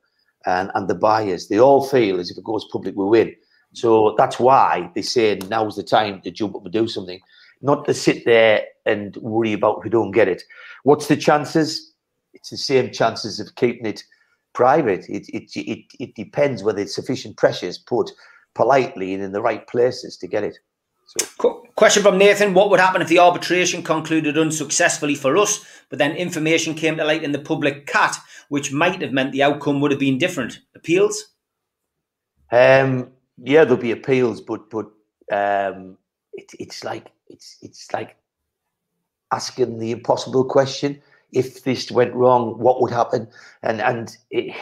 and, 0.46 0.72
and 0.76 0.88
the 0.88 0.96
buyers. 0.96 1.48
They 1.48 1.60
all 1.60 1.86
feel 1.86 2.20
as 2.20 2.32
if 2.32 2.38
it 2.38 2.44
goes 2.44 2.66
public, 2.72 2.96
we 2.96 3.06
win. 3.06 3.36
So 3.74 4.16
that's 4.18 4.40
why 4.40 4.92
they 4.96 5.02
say 5.02 5.40
now's 5.50 5.76
the 5.76 5.84
time 5.84 6.22
to 6.22 6.32
jump 6.32 6.56
up 6.56 6.64
and 6.64 6.74
do 6.74 6.88
something, 6.88 7.20
not 7.62 7.86
to 7.86 7.94
sit 7.94 8.26
there 8.26 8.64
and 8.86 9.16
worry 9.18 9.54
about 9.54 9.84
we 9.84 9.90
don't 9.90 10.12
get 10.12 10.28
it. 10.28 10.44
What's 10.84 11.08
the 11.08 11.16
chances? 11.16 11.94
It's 12.34 12.50
the 12.50 12.58
same 12.58 12.92
chances 12.92 13.40
of 13.40 13.56
keeping 13.56 13.86
it 13.86 14.04
private. 14.54 15.06
It, 15.08 15.30
it, 15.30 15.56
it, 15.56 15.86
it 16.00 16.16
depends 16.16 16.64
whether 16.64 16.86
sufficient 16.86 17.38
pressure 17.38 17.68
is 17.68 17.78
put 17.78 18.12
politely 18.56 19.14
and 19.14 19.24
in 19.24 19.32
the 19.32 19.42
right 19.42 19.66
places 19.68 20.18
to 20.18 20.28
get 20.28 20.44
it. 20.44 20.58
So. 21.17 21.67
Question 21.76 22.04
from 22.04 22.17
Nathan 22.17 22.54
What 22.54 22.69
would 22.69 22.80
happen 22.80 23.02
if 23.02 23.08
the 23.08 23.19
arbitration 23.19 23.84
concluded 23.84 24.38
unsuccessfully 24.38 25.15
for 25.15 25.36
us, 25.36 25.65
but 25.89 26.00
then 26.00 26.15
information 26.15 26.74
came 26.74 26.95
to 26.97 27.04
light 27.04 27.24
in 27.24 27.32
the 27.32 27.39
public 27.39 27.88
cat, 27.88 28.17
which 28.50 28.71
might 28.71 29.02
have 29.02 29.12
meant 29.12 29.32
the 29.32 29.43
outcome 29.43 29.82
would 29.82 29.91
have 29.91 30.00
been 30.00 30.17
different? 30.17 30.60
Appeals? 30.76 31.34
Um, 32.52 33.12
yeah, 33.43 33.63
there'll 33.63 33.78
be 33.78 33.91
appeals, 33.91 34.41
but 34.41 34.69
but 34.69 34.86
um, 35.32 35.97
it, 36.34 36.52
it's 36.60 36.84
like 36.84 37.12
it's 37.28 37.58
it's 37.62 37.91
like 37.91 38.15
asking 39.32 39.80
the 39.80 39.91
impossible 39.91 40.45
question: 40.45 41.02
if 41.32 41.63
this 41.63 41.91
went 41.91 42.13
wrong, 42.13 42.58
what 42.60 42.82
would 42.82 42.91
happen? 42.91 43.28
And 43.63 43.82
and 43.82 44.15
it, 44.30 44.56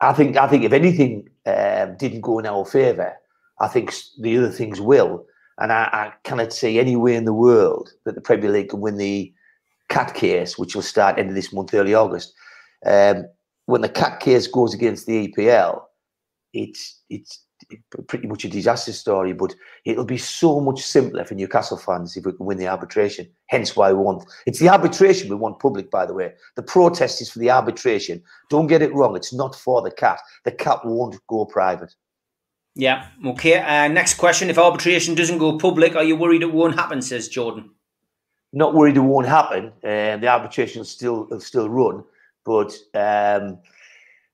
I 0.00 0.12
think 0.12 0.36
I 0.36 0.46
think 0.46 0.64
if 0.64 0.72
anything 0.72 1.28
um, 1.46 1.96
didn't 1.96 2.20
go 2.20 2.38
in 2.38 2.46
our 2.46 2.64
favour, 2.64 3.16
I 3.60 3.68
think 3.68 3.92
the 4.20 4.36
other 4.38 4.50
things 4.50 4.80
will. 4.80 5.26
And 5.58 5.72
I, 5.72 5.88
I 5.92 6.12
cannot 6.22 6.52
see 6.52 6.78
any 6.78 6.96
way 6.96 7.16
in 7.16 7.24
the 7.24 7.32
world 7.32 7.90
that 8.04 8.14
the 8.14 8.20
Premier 8.20 8.50
League 8.50 8.68
can 8.68 8.80
win 8.80 8.96
the 8.96 9.32
CAT 9.88 10.14
case, 10.14 10.56
which 10.56 10.74
will 10.74 10.82
start 10.82 11.18
end 11.18 11.30
of 11.30 11.34
this 11.34 11.52
month, 11.52 11.74
early 11.74 11.94
August. 11.94 12.32
Um, 12.86 13.24
when 13.66 13.80
the 13.80 13.88
CAT 13.88 14.20
case 14.20 14.46
goes 14.46 14.72
against 14.72 15.06
the 15.06 15.28
EPL, 15.28 15.82
it's 16.52 17.00
it's 17.10 17.44
pretty 18.06 18.26
much 18.26 18.44
a 18.44 18.48
disaster 18.48 18.92
story, 18.92 19.32
but 19.32 19.54
it'll 19.84 20.04
be 20.04 20.16
so 20.16 20.60
much 20.60 20.80
simpler 20.80 21.24
for 21.24 21.34
Newcastle 21.34 21.76
fans 21.76 22.16
if 22.16 22.24
we 22.24 22.32
can 22.32 22.46
win 22.46 22.56
the 22.56 22.68
arbitration. 22.68 23.28
Hence 23.48 23.74
why 23.76 23.92
we 23.92 23.98
want 23.98 24.24
it's 24.46 24.60
the 24.60 24.68
arbitration 24.68 25.28
we 25.28 25.34
want 25.34 25.58
public, 25.58 25.90
by 25.90 26.06
the 26.06 26.14
way. 26.14 26.32
The 26.56 26.62
protest 26.62 27.20
is 27.20 27.30
for 27.30 27.40
the 27.40 27.50
arbitration. 27.50 28.22
Don't 28.48 28.68
get 28.68 28.82
it 28.82 28.94
wrong, 28.94 29.16
it's 29.16 29.34
not 29.34 29.54
for 29.54 29.82
the 29.82 29.90
CAT. 29.90 30.20
The 30.44 30.52
CAT 30.52 30.84
won't 30.84 31.16
go 31.26 31.44
private. 31.44 31.94
Yeah. 32.74 33.06
Okay. 33.26 33.58
Uh, 33.58 33.88
next 33.88 34.14
question. 34.14 34.50
If 34.50 34.58
arbitration 34.58 35.14
doesn't 35.14 35.38
go 35.38 35.58
public, 35.58 35.96
are 35.96 36.04
you 36.04 36.16
worried 36.16 36.42
it 36.42 36.52
won't 36.52 36.74
happen? 36.74 37.02
Says 37.02 37.28
Jordan. 37.28 37.70
Not 38.52 38.74
worried 38.74 38.96
it 38.96 39.00
won't 39.00 39.26
happen. 39.26 39.72
Uh, 39.84 40.16
the 40.16 40.28
arbitration 40.28 40.84
still 40.84 41.26
will 41.30 41.40
still 41.40 41.68
run, 41.68 42.04
but 42.44 42.72
um, 42.94 43.58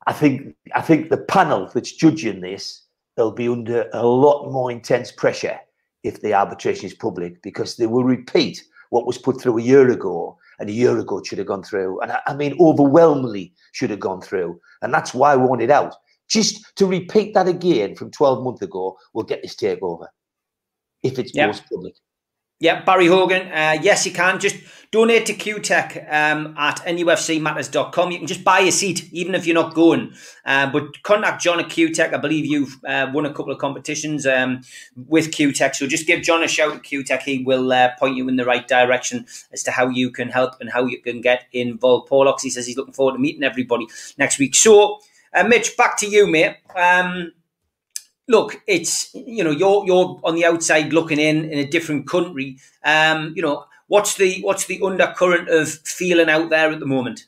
I 0.07 0.13
think 0.13 0.55
I 0.75 0.83
think 0.83 1.11
the 1.11 1.17
panel 1.17 1.71
that's 1.73 1.93
judging 1.93 2.41
this 2.41 2.83
they'll 3.17 3.31
be 3.31 3.49
under 3.49 3.89
a 3.93 4.07
lot 4.07 4.51
more 4.51 4.71
intense 4.71 5.11
pressure 5.13 5.59
if 6.03 6.21
the 6.21 6.35
arbitration 6.35 6.87
is 6.87 6.95
public 6.95 7.41
because 7.43 7.77
they 7.77 7.87
will 7.87 8.05
repeat 8.05 8.63
what 8.91 9.07
was 9.07 9.19
put 9.19 9.41
through 9.41 9.59
a 9.59 9.63
year 9.63 9.91
ago 9.91 10.37
and 10.59 10.69
a 10.69 10.73
year 10.73 10.99
ago 10.99 11.19
it 11.19 11.27
should 11.27 11.39
have 11.39 11.47
gone 11.47 11.63
through 11.63 12.01
and 12.01 12.13
I, 12.13 12.21
I 12.27 12.35
mean 12.35 12.57
overwhelmingly 12.61 13.53
should 13.73 13.91
have 13.91 14.01
gone 14.01 14.21
through 14.21 14.61
and 14.83 14.93
that's 14.93 15.15
why 15.15 15.33
I 15.33 15.37
want 15.37 15.63
it 15.63 15.71
out 15.71 15.95
just 16.29 16.65
to 16.77 16.87
repeat 16.87 17.35
that 17.35 17.49
again 17.49 17.95
from 17.95 18.11
12 18.11 18.43
months 18.43 18.63
ago 18.63 18.97
we'll 19.13 19.25
get 19.25 19.43
this 19.43 19.55
takeover 19.55 20.07
if 21.03 21.19
it 21.19 21.31
yep. 21.35 21.51
goes 21.51 21.61
public. 21.61 21.95
Yeah, 22.61 22.83
Barry 22.83 23.09
Hogan. 23.09 23.49
Uh, 23.49 23.79
yes, 23.83 24.07
you 24.07 24.13
can. 24.13 24.39
Just 24.39 24.57
donate 24.91 25.27
to 25.27 25.35
QTech 25.35 26.11
um, 26.11 26.55
at 26.57 26.77
nufcmatters.com. 26.87 28.11
You 28.11 28.19
can 28.19 28.27
just 28.27 28.45
buy 28.45 28.61
a 28.61 28.71
seat, 28.71 29.13
even 29.13 29.35
if 29.35 29.45
you're 29.45 29.55
not 29.55 29.75
going. 29.75 30.15
Uh, 30.47 30.71
but 30.71 31.03
contact 31.03 31.43
John 31.43 31.59
at 31.59 31.67
QTech. 31.67 32.15
I 32.15 32.17
believe 32.17 32.47
you've 32.47 32.79
uh, 32.87 33.11
won 33.13 33.27
a 33.27 33.35
couple 33.35 33.53
of 33.53 33.59
competitions 33.59 34.25
um, 34.25 34.63
with 34.97 35.33
QTech. 35.33 35.75
So 35.75 35.87
just 35.87 36.07
give 36.07 36.23
John 36.23 36.43
a 36.45 36.49
shout 36.49 36.75
at 36.75 36.83
QTech. 36.85 37.23
He 37.23 37.43
will 37.43 37.73
uh, 37.73 37.91
point 37.99 38.17
you 38.17 38.29
in 38.29 38.37
the 38.37 38.47
right 38.47 38.67
direction 38.67 39.27
as 39.53 39.63
to 39.65 39.73
how 39.73 39.89
you 39.89 40.11
can 40.11 40.29
help 40.29 40.55
and 40.61 40.71
how 40.71 40.87
you 40.87 41.03
can 41.03 41.21
get 41.21 41.47
involved. 41.53 42.09
Paul 42.09 42.29
Oxley 42.29 42.51
says 42.51 42.67
he's 42.67 42.77
looking 42.77 42.95
forward 42.95 43.15
to 43.15 43.19
meeting 43.19 43.43
everybody 43.43 43.89
next 44.17 44.39
week. 44.39 44.55
So, 44.55 45.01
uh, 45.35 45.45
Mitch, 45.45 45.77
back 45.77 45.97
to 45.99 46.07
you, 46.07 46.27
mate. 46.27 46.57
Um, 46.77 47.33
look, 48.29 48.61
it's 48.67 49.15
you 49.15 49.45
know 49.45 49.51
you're 49.51 49.85
you're 49.87 50.21
on 50.23 50.35
the 50.35 50.45
outside 50.45 50.93
looking 50.93 51.19
in 51.19 51.51
in 51.51 51.59
a 51.59 51.67
different 51.67 52.09
country. 52.09 52.59
Um, 52.85 53.33
you 53.37 53.43
know 53.43 53.67
what's 53.89 54.17
the 54.17 54.41
what's 54.43 54.67
the 54.67 54.81
undercurrent 54.83 55.49
of 55.49 55.69
feeling 55.69 56.31
out 56.31 56.51
there 56.51 56.71
at 56.71 56.81
the 56.81 56.87
moment? 56.87 57.27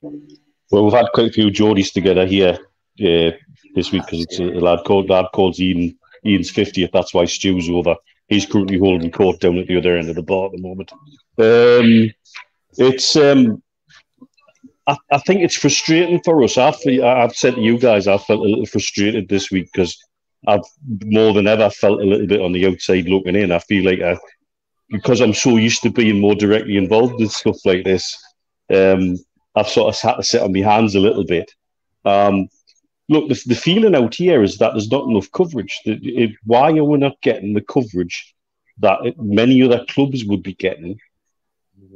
Well, 0.00 0.84
we've 0.84 0.92
had 0.92 1.12
quite 1.14 1.28
a 1.28 1.32
few 1.32 1.46
Geordies 1.46 1.92
together 1.92 2.26
here 2.26 2.58
uh, 3.00 3.36
this 3.74 3.92
week 3.92 4.04
because 4.06 4.22
it's 4.22 4.38
a, 4.38 4.44
a 4.44 4.60
lad 4.60 4.80
called 4.84 5.10
lad 5.10 5.26
called 5.32 5.58
Ian. 5.58 5.98
Ian's 6.24 6.50
fiftieth. 6.50 6.92
That's 6.92 7.12
why 7.14 7.24
Stu's 7.24 7.68
over. 7.68 7.96
He's 8.28 8.46
currently 8.46 8.78
holding 8.78 9.10
court 9.10 9.40
down 9.40 9.58
at 9.58 9.66
the 9.66 9.76
other 9.76 9.96
end 9.96 10.08
of 10.08 10.14
the 10.14 10.22
bar 10.22 10.46
at 10.46 10.52
the 10.52 10.58
moment. 10.58 10.92
Um, 11.36 12.10
it's 12.78 13.16
um, 13.16 13.61
I, 14.86 14.96
I, 15.10 15.18
think 15.18 15.42
it's 15.42 15.56
frustrating 15.56 16.20
for 16.24 16.42
us. 16.42 16.58
I've, 16.58 16.76
I've 17.02 17.36
said 17.36 17.54
to 17.54 17.60
you 17.60 17.78
guys, 17.78 18.08
I 18.08 18.18
felt 18.18 18.40
a 18.40 18.48
little 18.48 18.66
frustrated 18.66 19.28
this 19.28 19.50
week 19.50 19.70
because 19.72 19.96
I've 20.46 20.64
more 21.04 21.32
than 21.32 21.46
ever 21.46 21.70
felt 21.70 22.00
a 22.00 22.04
little 22.04 22.26
bit 22.26 22.40
on 22.40 22.52
the 22.52 22.66
outside 22.66 23.06
looking 23.08 23.36
in. 23.36 23.52
I 23.52 23.60
feel 23.60 23.84
like 23.84 24.00
I, 24.00 24.18
because 24.90 25.20
I'm 25.20 25.34
so 25.34 25.56
used 25.56 25.82
to 25.82 25.90
being 25.90 26.20
more 26.20 26.34
directly 26.34 26.76
involved 26.76 27.20
in 27.20 27.28
stuff 27.28 27.56
like 27.64 27.84
this, 27.84 28.20
um, 28.72 29.16
I've 29.54 29.68
sort 29.68 29.94
of 29.94 30.00
had 30.00 30.16
to 30.16 30.22
sit 30.22 30.42
on 30.42 30.52
my 30.52 30.60
hands 30.60 30.94
a 30.94 31.00
little 31.00 31.24
bit. 31.24 31.50
Um, 32.04 32.48
look, 33.08 33.28
the, 33.28 33.40
the, 33.46 33.54
feeling 33.54 33.94
out 33.94 34.14
here 34.14 34.42
is 34.42 34.58
that 34.58 34.72
there's 34.72 34.90
not 34.90 35.08
enough 35.08 35.30
coverage. 35.30 35.80
It, 35.84 36.32
why 36.44 36.70
are 36.70 36.84
we 36.84 36.98
not 36.98 37.20
getting 37.22 37.52
the 37.52 37.60
coverage 37.60 38.34
that 38.78 38.98
many 39.18 39.62
other 39.62 39.84
clubs 39.88 40.24
would 40.24 40.42
be 40.42 40.54
getting 40.54 40.98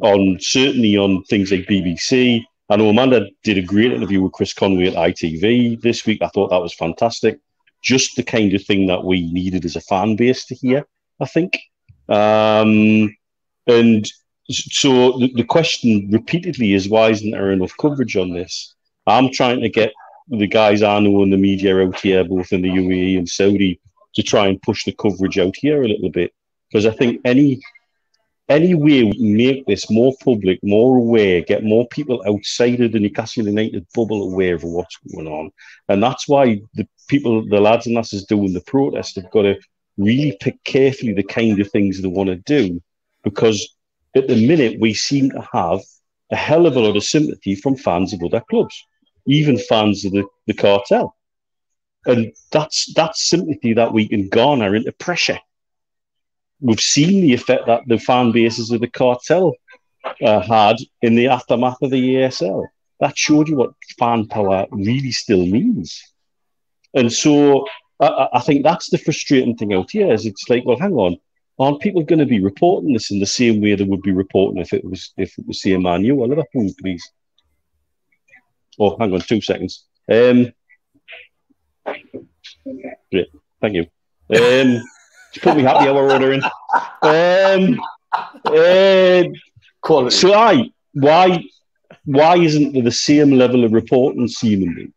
on 0.03 0.39
certainly 0.41 0.97
on 0.97 1.25
things 1.25 1.51
like 1.51 1.67
BBC, 1.67 2.45
I 2.69 2.77
know 2.77 2.89
Amanda 2.89 3.29
did 3.45 3.59
a 3.59 3.63
great 3.63 3.93
interview 3.93 4.23
with 4.23 4.33
Chris 4.33 4.53
Conway 4.53 4.89
at 4.89 4.95
ITV 4.95 5.81
this 5.81 6.05
week. 6.05 6.21
I 6.23 6.29
thought 6.29 6.51
that 6.51 6.61
was 6.61 6.75
fantastic. 6.75 7.39
Just 7.83 8.17
the 8.17 8.25
kind 8.25 8.53
of 8.55 8.65
thing 8.65 8.87
that 8.89 9.05
we 9.05 9.31
needed 9.33 9.65
as 9.65 9.77
a 9.77 9.81
fan 9.81 10.17
base 10.17 10.47
to 10.47 10.55
hear, 10.55 10.85
I 11.21 11.27
think. 11.27 11.59
Um, 12.09 13.15
and 13.69 14.11
so 14.49 15.19
the, 15.19 15.33
the 15.37 15.45
question 15.45 16.09
repeatedly 16.11 16.73
is 16.73 16.89
why 16.89 17.11
isn't 17.11 17.31
there 17.31 17.53
enough 17.53 17.77
coverage 17.81 18.17
on 18.17 18.33
this? 18.33 18.75
I'm 19.07 19.31
trying 19.31 19.61
to 19.61 19.69
get 19.69 19.93
the 20.29 20.49
guys 20.49 20.83
I 20.83 20.99
know 20.99 21.23
in 21.23 21.31
the 21.31 21.37
media 21.37 21.79
out 21.79 22.01
here, 22.01 22.25
both 22.25 22.53
in 22.53 22.63
the 22.63 22.69
UAE 22.69 23.19
and 23.19 23.29
Saudi, 23.29 23.81
to 24.15 24.23
try 24.25 24.49
and 24.49 24.61
push 24.63 24.85
the 24.85 24.93
coverage 24.93 25.39
out 25.39 25.55
here 25.57 25.85
a 25.85 25.89
little 25.89 26.11
bit. 26.11 26.33
Because 26.69 26.87
I 26.87 26.91
think 26.91 27.21
any 27.25 27.61
any 28.49 28.75
way 28.75 29.03
we 29.03 29.19
make 29.19 29.67
this 29.67 29.91
more 29.91 30.15
public, 30.23 30.61
more 30.63 30.97
aware, 30.97 31.41
get 31.41 31.65
more 31.65 31.87
people 31.89 32.23
outside 32.27 32.81
of 32.81 32.93
the 32.93 33.01
Newcastle 33.01 33.47
United 33.47 33.87
bubble 33.95 34.23
aware 34.23 34.55
of 34.55 34.63
what's 34.63 34.97
going 35.13 35.27
on. 35.27 35.51
And 35.89 36.03
that's 36.03 36.29
why 36.29 36.61
the 36.75 36.87
people, 37.09 37.47
the 37.49 37.61
lads 37.61 37.87
and 37.87 37.97
lasses 37.97 38.25
doing 38.25 38.53
the 38.53 38.61
protest 38.61 39.17
have 39.17 39.31
got 39.31 39.43
to 39.43 39.57
really 39.97 40.37
pick 40.41 40.63
carefully 40.63 41.13
the 41.13 41.25
kind 41.25 41.61
of 41.61 41.71
things 41.71 42.01
they 42.01 42.09
want 42.09 42.29
to 42.29 42.37
do. 42.37 42.81
Because 43.25 43.77
at 44.15 44.29
the 44.29 44.47
minute, 44.47 44.79
we 44.81 44.95
seem 44.95 45.31
to 45.31 45.49
have 45.53 45.81
a 46.31 46.37
hell 46.37 46.67
of 46.67 46.77
a 46.77 46.81
lot 46.81 46.97
of 46.97 47.03
sympathy 47.03 47.57
from 47.57 47.77
fans 47.77 48.13
of 48.13 48.23
other 48.23 48.43
clubs, 48.49 48.81
even 49.27 49.59
fans 49.59 50.05
of 50.05 50.13
the, 50.13 50.25
the 50.47 50.55
cartel. 50.55 51.17
And 52.05 52.33
that's 52.53 52.93
that's 52.95 53.29
sympathy 53.29 53.73
that 53.75 53.93
we 53.93 54.07
can 54.07 54.29
garner 54.29 54.77
into 54.77 54.93
pressure 54.93 55.41
we've 56.61 56.81
seen 56.81 57.23
the 57.23 57.35
effect 57.35 57.67
that 57.67 57.83
the 57.87 57.99
fan 57.99 58.33
bases 58.33 58.71
of 58.71 58.81
the 58.81 58.89
cartel 58.89 59.55
uh, 60.23 60.41
had 60.41 60.77
in 61.03 61.15
the 61.15 61.29
aftermath 61.29 61.83
of 61.83 61.91
the 61.91 62.15
ESL. 62.17 62.67
That 63.01 63.17
showed 63.17 63.49
you 63.49 63.57
what 63.57 63.75
fan 63.99 64.27
power 64.27 64.67
really 64.71 65.13
still 65.13 65.45
means. 65.45 66.03
And 66.95 67.13
so 67.13 67.67
I, 68.01 68.29
I 68.35 68.41
think 68.41 68.63
that's 68.63 68.91
the 68.91 68.99
frustrating 68.99 69.57
thing 69.57 69.75
out 69.75 69.91
here 69.91 70.13
is 70.13 70.27
it's 70.27 70.49
like, 70.49 70.65
well, 70.65 70.79
hang 70.79 70.95
on, 70.95 71.19
aren't 71.59 71.81
people 71.81 72.03
going 72.03 72.19
to 72.19 72.27
be 72.27 72.41
reporting 72.41 72.93
this 72.93 73.11
in 73.11 73.19
the 73.19 73.27
same 73.27 73.61
way 73.61 73.75
they 73.75 73.85
would 73.85 74.03
be 74.03 74.13
reporting 74.13 74.61
if 74.61 74.73
it 74.73 74.85
was 74.85 75.13
if 75.17 75.39
it 75.39 75.47
was 75.47 75.61
say 75.61 75.77
Man 75.77 76.11
or 76.11 76.27
Liverpool, 76.27 76.71
please? 76.81 77.11
Oh, 78.79 78.97
hang 78.99 79.13
on, 79.13 79.21
two 79.21 79.41
seconds. 79.41 79.85
Um, 80.11 80.53
great, 83.11 83.29
thank 83.61 83.75
you. 83.75 83.87
Um, 84.35 84.83
put 85.39 85.57
me 85.57 85.63
happy 85.63 85.89
hour 85.89 86.11
order 86.11 86.33
in. 86.33 86.43
Um, 87.03 87.81
uh, 88.45 89.25
so 90.11 90.35
I 90.35 90.71
why 90.93 91.45
why 92.05 92.37
isn't 92.37 92.73
there 92.73 92.83
the 92.83 92.93
same 92.93 93.33
level 93.33 93.65
of 93.65 93.73
reporting 93.73 94.29
seemingly 94.29 94.93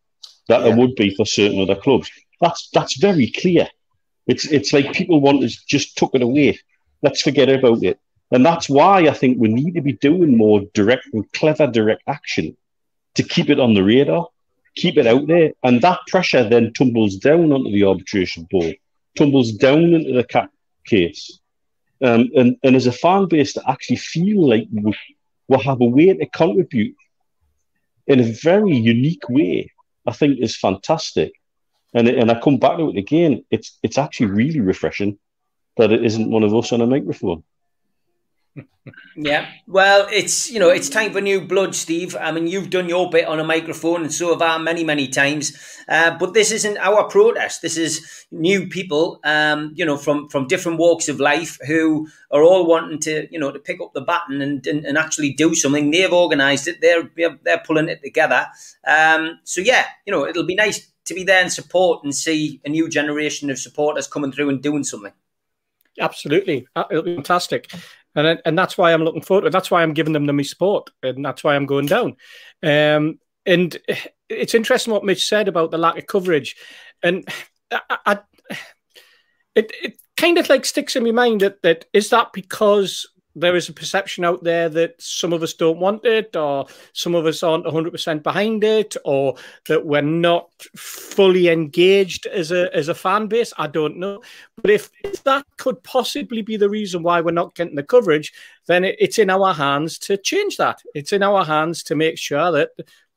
that 0.47 0.59
yeah. 0.59 0.67
there 0.67 0.77
would 0.77 0.95
be 0.95 1.15
for 1.15 1.25
certain 1.25 1.61
other 1.61 1.75
clubs? 1.75 2.09
That's 2.41 2.69
that's 2.73 2.97
very 2.97 3.31
clear. 3.31 3.67
It's 4.27 4.45
it's 4.45 4.73
like 4.73 4.93
people 4.93 5.21
want 5.21 5.41
to 5.41 5.49
just 5.67 5.97
tuck 5.97 6.11
it 6.13 6.21
away. 6.21 6.59
Let's 7.01 7.21
forget 7.21 7.49
about 7.49 7.83
it. 7.83 7.99
And 8.31 8.45
that's 8.45 8.69
why 8.69 9.07
I 9.07 9.13
think 9.13 9.39
we 9.39 9.47
need 9.49 9.73
to 9.73 9.81
be 9.81 9.93
doing 9.93 10.37
more 10.37 10.61
direct 10.73 11.07
and 11.13 11.31
clever 11.33 11.67
direct 11.67 12.03
action 12.07 12.55
to 13.15 13.23
keep 13.23 13.49
it 13.49 13.59
on 13.59 13.73
the 13.73 13.83
radar, 13.83 14.27
keep 14.75 14.97
it 14.97 15.07
out 15.07 15.27
there. 15.27 15.53
And 15.63 15.81
that 15.81 15.99
pressure 16.07 16.47
then 16.47 16.73
tumbles 16.73 17.15
down 17.15 17.51
onto 17.51 17.71
the 17.71 17.85
arbitration 17.85 18.47
board, 18.51 18.75
tumbles 19.15 19.51
down 19.53 19.93
into 19.93 20.13
the 20.13 20.23
CAT 20.23 20.49
case. 20.85 21.39
Um, 22.01 22.29
and, 22.35 22.57
and 22.63 22.75
as 22.75 22.87
a 22.87 22.91
fan 22.91 23.25
base 23.25 23.53
to 23.53 23.69
actually 23.69 23.97
feel 23.97 24.47
like 24.47 24.67
we, 24.71 24.95
we 25.47 25.63
have 25.63 25.81
a 25.81 25.85
way 25.85 26.13
to 26.13 26.25
contribute 26.27 26.95
in 28.07 28.19
a 28.19 28.23
very 28.23 28.75
unique 28.75 29.27
way, 29.29 29.71
I 30.05 30.13
think 30.13 30.39
is 30.39 30.57
fantastic. 30.57 31.33
And 31.93 32.07
and 32.07 32.29
I 32.31 32.39
come 32.39 32.57
back 32.57 32.77
to 32.77 32.89
it 32.89 32.97
again. 32.97 33.43
It's 33.49 33.77
it's 33.81 33.97
actually 33.97 34.27
really 34.27 34.59
refreshing 34.59 35.17
that 35.77 35.91
it 35.91 36.05
isn't 36.05 36.29
one 36.29 36.43
of 36.43 36.53
us 36.53 36.71
on 36.71 36.81
a 36.81 36.87
microphone. 36.87 37.43
Yeah, 39.15 39.49
well, 39.67 40.07
it's 40.11 40.49
you 40.49 40.59
know 40.59 40.69
it's 40.69 40.89
time 40.89 41.11
for 41.11 41.21
new 41.21 41.41
blood, 41.41 41.75
Steve. 41.75 42.15
I 42.15 42.31
mean, 42.31 42.47
you've 42.47 42.69
done 42.69 42.89
your 42.89 43.09
bit 43.09 43.27
on 43.27 43.39
a 43.39 43.43
microphone, 43.43 44.01
and 44.01 44.13
so 44.13 44.29
have 44.29 44.41
I 44.41 44.57
many, 44.57 44.83
many 44.83 45.07
times. 45.07 45.57
Uh, 45.87 46.17
but 46.17 46.33
this 46.33 46.51
isn't 46.51 46.77
our 46.77 47.07
protest. 47.09 47.61
This 47.61 47.77
is 47.77 48.25
new 48.31 48.67
people, 48.67 49.19
um, 49.23 49.73
you 49.75 49.85
know, 49.85 49.97
from 49.97 50.29
from 50.29 50.47
different 50.47 50.79
walks 50.79 51.09
of 51.09 51.19
life 51.19 51.57
who 51.67 52.07
are 52.31 52.43
all 52.43 52.65
wanting 52.65 52.99
to, 52.99 53.27
you 53.31 53.39
know, 53.39 53.51
to 53.51 53.59
pick 53.59 53.81
up 53.81 53.93
the 53.93 54.01
baton 54.01 54.41
and 54.41 54.65
and, 54.65 54.85
and 54.85 54.97
actually 54.97 55.33
do 55.33 55.53
something. 55.53 55.91
They've 55.91 56.11
organised 56.11 56.67
it. 56.67 56.81
They're 56.81 57.09
they're 57.43 57.63
pulling 57.65 57.89
it 57.89 58.01
together. 58.03 58.47
Um, 58.87 59.39
so 59.43 59.61
yeah, 59.61 59.85
you 60.05 60.13
know, 60.13 60.25
it'll 60.25 60.45
be 60.45 60.55
nice 60.55 60.91
to 61.05 61.13
be 61.13 61.23
there 61.23 61.41
and 61.41 61.51
support 61.51 62.03
and 62.03 62.15
see 62.15 62.61
a 62.63 62.69
new 62.69 62.87
generation 62.87 63.49
of 63.49 63.59
supporters 63.59 64.07
coming 64.07 64.31
through 64.31 64.49
and 64.49 64.61
doing 64.61 64.83
something. 64.83 65.13
Absolutely, 65.99 66.65
uh, 66.77 66.85
fantastic, 66.89 67.69
and 68.15 68.41
and 68.45 68.57
that's 68.57 68.77
why 68.77 68.93
I'm 68.93 69.03
looking 69.03 69.21
forward. 69.21 69.43
to. 69.43 69.49
That's 69.49 69.71
why 69.71 69.83
I'm 69.83 69.93
giving 69.93 70.13
them 70.13 70.25
the 70.25 70.33
my 70.33 70.43
support, 70.43 70.89
and 71.03 71.23
that's 71.23 71.43
why 71.43 71.55
I'm 71.55 71.65
going 71.65 71.85
down. 71.85 72.15
Um, 72.63 73.19
and 73.45 73.77
it's 74.29 74.55
interesting 74.55 74.93
what 74.93 75.05
Mitch 75.05 75.27
said 75.27 75.47
about 75.47 75.71
the 75.71 75.77
lack 75.77 75.97
of 75.97 76.07
coverage, 76.07 76.55
and 77.03 77.27
I, 77.71 77.97
I, 78.05 78.19
it 79.55 79.71
it 79.81 79.99
kind 80.17 80.37
of 80.37 80.49
like 80.49 80.65
sticks 80.65 80.95
in 80.95 81.03
my 81.03 81.11
mind 81.11 81.41
that 81.41 81.61
that 81.61 81.85
is 81.93 82.09
that 82.09 82.33
because 82.33 83.07
there 83.35 83.55
is 83.55 83.69
a 83.69 83.73
perception 83.73 84.25
out 84.25 84.43
there 84.43 84.69
that 84.69 85.01
some 85.01 85.33
of 85.33 85.43
us 85.43 85.53
don't 85.53 85.79
want 85.79 86.05
it, 86.05 86.35
or 86.35 86.65
some 86.93 87.15
of 87.15 87.25
us 87.25 87.43
aren't 87.43 87.65
100% 87.65 88.23
behind 88.23 88.63
it, 88.63 88.95
or 89.05 89.35
that 89.67 89.85
we're 89.85 90.01
not 90.01 90.49
fully 90.75 91.47
engaged 91.47 92.25
as 92.25 92.51
a 92.51 92.75
as 92.75 92.87
a 92.87 92.95
fan 92.95 93.27
base. 93.27 93.53
I 93.57 93.67
don't 93.67 93.97
know, 93.97 94.21
but 94.55 94.71
if, 94.71 94.89
if 95.03 95.23
that 95.23 95.45
could 95.57 95.81
possibly 95.83 96.41
be 96.41 96.57
the 96.57 96.69
reason 96.69 97.03
why 97.03 97.21
we're 97.21 97.31
not 97.31 97.55
getting 97.55 97.75
the 97.75 97.83
coverage, 97.83 98.33
then 98.67 98.83
it, 98.83 98.95
it's 98.99 99.19
in 99.19 99.29
our 99.29 99.53
hands 99.53 99.99
to 99.99 100.17
change 100.17 100.57
that. 100.57 100.81
It's 100.95 101.13
in 101.13 101.23
our 101.23 101.45
hands 101.45 101.83
to 101.83 101.95
make 101.95 102.17
sure 102.17 102.51
that 102.51 102.69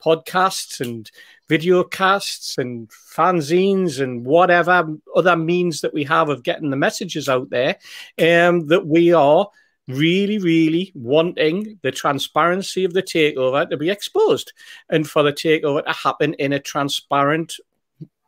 podcasts 0.02 0.80
and 0.80 1.10
video 1.48 1.84
casts 1.84 2.58
and 2.58 2.88
fanzines 2.88 4.00
and 4.00 4.24
whatever 4.24 4.88
other 5.14 5.36
means 5.36 5.80
that 5.80 5.94
we 5.94 6.04
have 6.04 6.28
of 6.28 6.42
getting 6.42 6.70
the 6.70 6.76
messages 6.76 7.28
out 7.28 7.50
there, 7.50 7.76
um, 8.18 8.66
that 8.66 8.86
we 8.86 9.12
are 9.12 9.48
really, 9.88 10.38
really 10.38 10.92
wanting 10.94 11.78
the 11.82 11.90
transparency 11.90 12.84
of 12.84 12.92
the 12.92 13.02
takeover 13.02 13.68
to 13.68 13.76
be 13.76 13.90
exposed 13.90 14.52
and 14.88 15.08
for 15.08 15.22
the 15.22 15.32
takeover 15.32 15.84
to 15.84 15.92
happen 15.92 16.34
in 16.34 16.52
a 16.52 16.60
transparent 16.60 17.54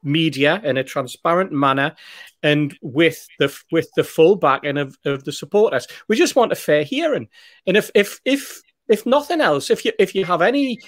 media 0.04 0.60
in 0.64 0.76
a 0.76 0.84
transparent 0.84 1.50
manner 1.50 1.94
and 2.42 2.76
with 2.82 3.26
the 3.38 3.56
with 3.72 3.88
the 3.96 4.04
full 4.04 4.36
backing 4.36 4.76
of, 4.76 4.96
of 5.04 5.24
the 5.24 5.32
supporters. 5.32 5.86
We 6.08 6.16
just 6.16 6.36
want 6.36 6.52
a 6.52 6.56
fair 6.56 6.84
hearing. 6.84 7.28
And 7.66 7.76
if 7.76 7.90
if 7.94 8.20
if 8.24 8.60
if 8.88 9.06
nothing 9.06 9.40
else, 9.40 9.70
if 9.70 9.84
you 9.84 9.92
if 9.98 10.14
you 10.14 10.24
have 10.24 10.42
any 10.42 10.78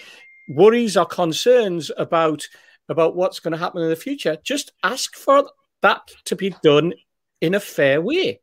worries 0.49 0.97
or 0.97 1.07
concerns 1.07 1.91
about 1.97 2.47
about 2.89 3.17
what's 3.17 3.41
going 3.41 3.53
to 3.53 3.59
happen 3.59 3.83
in 3.83 3.89
the 3.89 3.97
future, 3.97 4.37
just 4.45 4.73
ask 4.83 5.17
for 5.17 5.51
that 5.83 6.03
to 6.27 6.37
be 6.37 6.55
done 6.63 6.93
in 7.41 7.55
a 7.55 7.61
fair 7.61 8.01
way. 8.01 8.41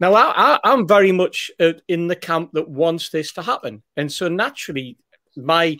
Now, 0.00 0.14
I, 0.14 0.58
am 0.64 0.86
very 0.86 1.12
much 1.12 1.50
uh, 1.58 1.72
in 1.88 2.06
the 2.06 2.16
camp 2.16 2.52
that 2.52 2.68
wants 2.68 3.10
this 3.10 3.32
to 3.32 3.42
happen. 3.42 3.82
And 3.96 4.12
so 4.12 4.28
naturally, 4.28 4.96
my 5.36 5.76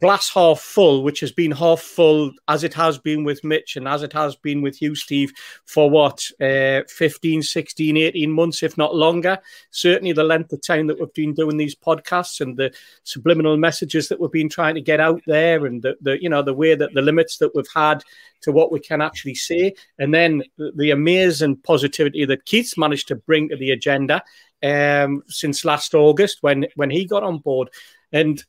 glass 0.00 0.30
half 0.32 0.60
full, 0.60 1.02
which 1.02 1.20
has 1.20 1.32
been 1.32 1.50
half 1.50 1.80
full 1.80 2.32
as 2.48 2.64
it 2.64 2.74
has 2.74 2.98
been 2.98 3.24
with 3.24 3.42
Mitch 3.44 3.76
and 3.76 3.88
as 3.88 4.02
it 4.02 4.12
has 4.12 4.36
been 4.36 4.62
with 4.62 4.80
you, 4.82 4.94
Steve, 4.94 5.32
for 5.64 5.88
what, 5.88 6.30
uh, 6.40 6.82
15, 6.88 7.42
16, 7.42 7.96
18 7.96 8.30
months, 8.30 8.62
if 8.62 8.76
not 8.76 8.94
longer. 8.94 9.38
Certainly 9.70 10.12
the 10.12 10.24
length 10.24 10.52
of 10.52 10.62
time 10.62 10.86
that 10.86 11.00
we've 11.00 11.12
been 11.14 11.34
doing 11.34 11.56
these 11.56 11.74
podcasts 11.74 12.40
and 12.40 12.56
the 12.56 12.72
subliminal 13.04 13.56
messages 13.56 14.08
that 14.08 14.20
we've 14.20 14.32
been 14.32 14.48
trying 14.48 14.74
to 14.74 14.80
get 14.80 15.00
out 15.00 15.22
there 15.26 15.66
and 15.66 15.82
the, 15.82 15.96
the 16.00 16.20
you 16.22 16.28
know, 16.28 16.42
the 16.42 16.54
way 16.54 16.74
that 16.74 16.92
the 16.94 17.02
limits 17.02 17.38
that 17.38 17.54
we've 17.54 17.64
had 17.74 18.02
to 18.42 18.52
what 18.52 18.70
we 18.70 18.80
can 18.80 19.00
actually 19.00 19.34
say. 19.34 19.74
And 19.98 20.12
then 20.12 20.42
the, 20.58 20.90
amazing 20.90 21.56
positivity 21.56 22.24
that 22.24 22.44
Keith's 22.44 22.78
managed 22.78 23.08
to 23.08 23.16
bring 23.16 23.48
to 23.48 23.56
the 23.56 23.72
agenda 23.72 24.22
um, 24.62 25.22
since 25.28 25.64
last 25.64 25.94
August 25.94 26.38
when, 26.42 26.66
when 26.76 26.90
he 26.90 27.04
got 27.04 27.22
on 27.22 27.38
board. 27.38 27.68
And 28.12 28.42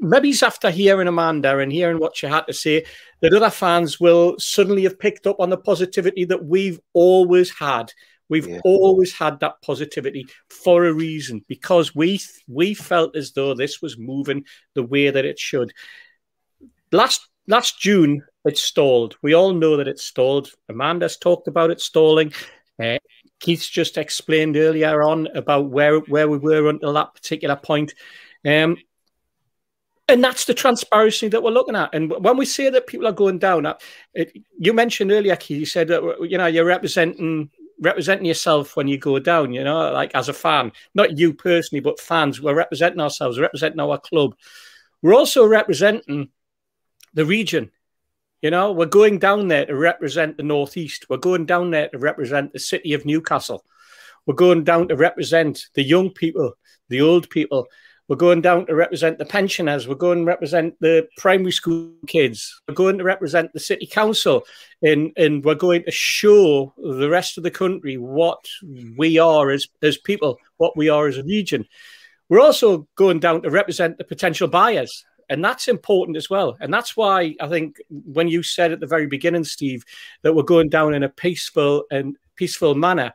maybe 0.00 0.30
it's 0.30 0.42
after 0.42 0.70
hearing 0.70 1.08
Amanda 1.08 1.58
and 1.58 1.72
hearing 1.72 1.98
what 1.98 2.16
she 2.16 2.26
had 2.26 2.46
to 2.46 2.52
say 2.52 2.84
that 3.20 3.34
other 3.34 3.50
fans 3.50 4.00
will 4.00 4.36
suddenly 4.38 4.84
have 4.84 4.98
picked 4.98 5.26
up 5.26 5.40
on 5.40 5.50
the 5.50 5.56
positivity 5.56 6.24
that 6.24 6.44
we've 6.44 6.80
always 6.92 7.50
had. 7.50 7.92
We've 8.28 8.48
yeah. 8.48 8.60
always 8.64 9.12
had 9.12 9.40
that 9.40 9.62
positivity 9.62 10.26
for 10.50 10.84
a 10.84 10.92
reason 10.92 11.44
because 11.48 11.94
we 11.94 12.20
we 12.48 12.74
felt 12.74 13.14
as 13.16 13.32
though 13.32 13.54
this 13.54 13.80
was 13.80 13.98
moving 13.98 14.44
the 14.74 14.82
way 14.82 15.10
that 15.10 15.24
it 15.24 15.38
should. 15.38 15.72
Last 16.90 17.28
last 17.46 17.80
June, 17.80 18.22
it 18.44 18.58
stalled. 18.58 19.16
We 19.22 19.34
all 19.34 19.52
know 19.52 19.76
that 19.76 19.88
it 19.88 20.00
stalled. 20.00 20.50
Amanda's 20.68 21.16
talked 21.16 21.46
about 21.46 21.70
it 21.70 21.80
stalling. 21.80 22.32
Uh, 22.82 22.98
Keith's 23.40 23.68
just 23.68 23.96
explained 23.96 24.56
earlier 24.56 25.02
on 25.02 25.28
about 25.28 25.70
where 25.70 26.00
where 26.00 26.28
we 26.28 26.38
were 26.38 26.68
until 26.68 26.94
that 26.94 27.14
particular 27.14 27.56
point. 27.56 27.94
Um, 28.44 28.76
and 30.08 30.22
that's 30.22 30.44
the 30.44 30.54
transparency 30.54 31.28
that 31.28 31.42
we're 31.42 31.50
looking 31.50 31.76
at. 31.76 31.94
And 31.94 32.12
when 32.18 32.36
we 32.36 32.46
say 32.46 32.70
that 32.70 32.86
people 32.86 33.06
are 33.06 33.12
going 33.12 33.38
down, 33.38 33.66
uh, 33.66 33.74
it, 34.14 34.36
you 34.58 34.72
mentioned 34.72 35.10
earlier, 35.10 35.36
Keith, 35.36 35.58
you 35.58 35.66
said 35.66 35.88
that 35.88 36.02
you 36.28 36.38
know 36.38 36.46
you're 36.46 36.64
representing 36.64 37.50
representing 37.80 38.26
yourself 38.26 38.76
when 38.76 38.88
you 38.88 38.98
go 38.98 39.18
down. 39.18 39.52
You 39.52 39.64
know, 39.64 39.92
like 39.92 40.14
as 40.14 40.28
a 40.28 40.32
fan, 40.32 40.72
not 40.94 41.18
you 41.18 41.34
personally, 41.34 41.80
but 41.80 42.00
fans. 42.00 42.40
We're 42.40 42.54
representing 42.54 43.00
ourselves, 43.00 43.36
we're 43.36 43.44
representing 43.44 43.80
our 43.80 43.98
club. 43.98 44.34
We're 45.02 45.14
also 45.14 45.46
representing 45.46 46.30
the 47.14 47.24
region. 47.24 47.70
You 48.42 48.50
know, 48.50 48.70
we're 48.72 48.86
going 48.86 49.18
down 49.18 49.48
there 49.48 49.66
to 49.66 49.74
represent 49.74 50.36
the 50.36 50.42
Northeast. 50.42 51.06
We're 51.08 51.16
going 51.16 51.46
down 51.46 51.70
there 51.70 51.88
to 51.88 51.98
represent 51.98 52.52
the 52.52 52.58
city 52.58 52.92
of 52.92 53.04
Newcastle. 53.04 53.64
We're 54.26 54.34
going 54.34 54.62
down 54.62 54.88
to 54.88 54.96
represent 54.96 55.66
the 55.74 55.82
young 55.82 56.10
people, 56.10 56.52
the 56.88 57.00
old 57.00 57.30
people, 57.30 57.66
we're 58.08 58.16
going 58.16 58.40
down 58.40 58.66
to 58.66 58.74
represent 58.74 59.18
the 59.18 59.24
pensioners. 59.24 59.88
We're 59.88 59.96
going 59.96 60.18
to 60.18 60.24
represent 60.24 60.74
the 60.80 61.08
primary 61.16 61.50
school 61.50 61.92
kids. 62.06 62.60
We're 62.68 62.74
going 62.74 62.98
to 62.98 63.04
represent 63.04 63.52
the 63.52 63.60
city 63.60 63.86
council. 63.86 64.44
And, 64.82 65.12
and 65.16 65.44
we're 65.44 65.56
going 65.56 65.82
to 65.84 65.90
show 65.90 66.72
the 66.76 67.08
rest 67.08 67.36
of 67.36 67.44
the 67.44 67.50
country 67.50 67.96
what 67.96 68.44
we 68.96 69.18
are 69.18 69.50
as, 69.50 69.66
as 69.82 69.98
people, 69.98 70.38
what 70.58 70.76
we 70.76 70.88
are 70.88 71.08
as 71.08 71.18
a 71.18 71.24
region. 71.24 71.66
We're 72.28 72.40
also 72.40 72.86
going 72.94 73.20
down 73.20 73.42
to 73.42 73.50
represent 73.50 73.98
the 73.98 74.04
potential 74.04 74.48
buyers. 74.48 75.04
And 75.28 75.44
that's 75.44 75.66
important 75.66 76.16
as 76.16 76.30
well. 76.30 76.56
And 76.60 76.72
that's 76.72 76.96
why 76.96 77.34
I 77.40 77.48
think 77.48 77.78
when 77.90 78.28
you 78.28 78.44
said 78.44 78.70
at 78.70 78.78
the 78.78 78.86
very 78.86 79.06
beginning, 79.08 79.42
Steve, 79.42 79.84
that 80.22 80.34
we're 80.34 80.44
going 80.44 80.68
down 80.68 80.94
in 80.94 81.02
a 81.02 81.08
peaceful 81.08 81.84
and 81.90 82.16
peaceful 82.36 82.76
manner, 82.76 83.12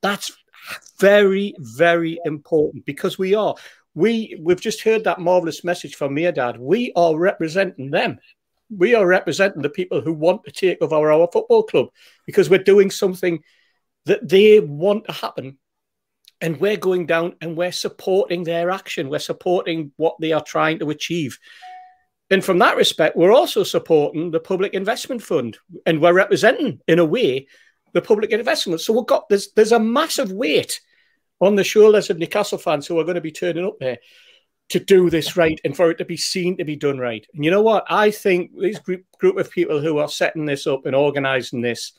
that's 0.00 0.32
very, 0.98 1.54
very 1.58 2.18
important 2.24 2.84
because 2.84 3.18
we 3.18 3.34
are 3.34 3.54
we 3.94 4.36
we've 4.40 4.60
just 4.60 4.82
heard 4.82 5.04
that 5.04 5.20
marvelous 5.20 5.64
message 5.64 5.94
from 5.94 6.14
Dad. 6.14 6.58
We 6.58 6.92
are 6.96 7.16
representing 7.16 7.90
them. 7.90 8.18
We 8.74 8.94
are 8.94 9.06
representing 9.06 9.62
the 9.62 9.68
people 9.68 10.00
who 10.00 10.12
want 10.12 10.44
to 10.44 10.50
take 10.50 10.80
over 10.80 11.12
our 11.12 11.28
football 11.30 11.62
club 11.62 11.88
because 12.26 12.48
we're 12.48 12.62
doing 12.62 12.90
something 12.90 13.42
that 14.06 14.26
they 14.26 14.60
want 14.60 15.04
to 15.06 15.12
happen. 15.12 15.58
And 16.40 16.58
we're 16.58 16.78
going 16.78 17.06
down 17.06 17.36
and 17.40 17.56
we're 17.56 17.70
supporting 17.70 18.42
their 18.42 18.70
action. 18.70 19.08
We're 19.08 19.20
supporting 19.20 19.92
what 19.96 20.16
they 20.20 20.32
are 20.32 20.42
trying 20.42 20.80
to 20.80 20.90
achieve. 20.90 21.38
And 22.30 22.44
from 22.44 22.58
that 22.58 22.76
respect, 22.76 23.14
we're 23.14 23.30
also 23.32 23.62
supporting 23.62 24.30
the 24.30 24.40
public 24.40 24.74
investment 24.74 25.22
fund 25.22 25.58
and 25.86 26.00
we're 26.00 26.14
representing, 26.14 26.80
in 26.88 26.98
a 26.98 27.04
way, 27.04 27.46
the 27.92 28.00
public 28.00 28.30
investment. 28.30 28.80
So 28.80 28.94
we've 28.94 29.06
got 29.06 29.28
there's 29.28 29.52
there's 29.52 29.72
a 29.72 29.78
massive 29.78 30.32
weight 30.32 30.80
on 31.42 31.56
the 31.56 31.64
shoulders 31.64 32.08
of 32.08 32.18
Newcastle 32.18 32.56
fans 32.56 32.86
who 32.86 32.98
are 33.00 33.04
going 33.04 33.16
to 33.16 33.20
be 33.20 33.32
turning 33.32 33.66
up 33.66 33.78
there 33.80 33.98
to 34.68 34.78
do 34.78 35.10
this 35.10 35.36
right 35.36 35.60
and 35.64 35.76
for 35.76 35.90
it 35.90 35.98
to 35.98 36.04
be 36.04 36.16
seen 36.16 36.56
to 36.56 36.64
be 36.64 36.76
done 36.76 36.98
right. 36.98 37.26
And 37.34 37.44
you 37.44 37.50
know 37.50 37.60
what? 37.60 37.84
I 37.90 38.12
think 38.12 38.52
this 38.56 38.78
group 38.78 39.04
group 39.18 39.36
of 39.36 39.50
people 39.50 39.80
who 39.80 39.98
are 39.98 40.08
setting 40.08 40.46
this 40.46 40.68
up 40.68 40.86
and 40.86 40.94
organising 40.94 41.60
this, 41.60 41.92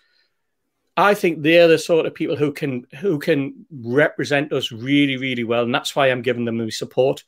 I 0.95 1.13
think 1.13 1.43
they're 1.43 1.67
the 1.67 1.77
sort 1.77 2.06
of 2.06 2.15
people 2.15 2.38
who 2.38 2.53
can 2.53 2.88
who 2.99 3.19
can 3.19 3.65
represent 3.69 4.53
us 4.53 4.71
really, 4.71 5.17
really 5.17 5.43
well. 5.43 5.63
And 5.63 5.75
that's 5.75 5.93
why 5.93 6.08
I'm 6.08 6.21
giving 6.21 6.45
them 6.45 6.58
the 6.58 6.71
support. 6.71 7.25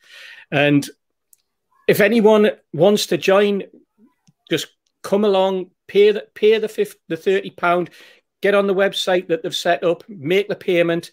And 0.51 0.89
if 1.86 1.99
anyone 1.99 2.51
wants 2.73 3.08
to 3.08 3.17
join, 3.17 3.63
just 4.49 4.67
come 5.04 5.25
along, 5.25 5.71
pay 5.86 6.12
the 6.12 6.28
pay 6.34 6.58
the 6.60 6.69
fifth, 6.69 6.95
the 7.10 7.17
thirty 7.17 7.49
pound, 7.49 7.89
get 8.41 8.56
on 8.56 8.67
the 8.67 8.73
website 8.73 9.28
that 9.28 9.43
they've 9.43 9.54
set 9.54 9.84
up, 9.84 10.06
make 10.08 10.47
the 10.47 10.56
payment 10.56 11.12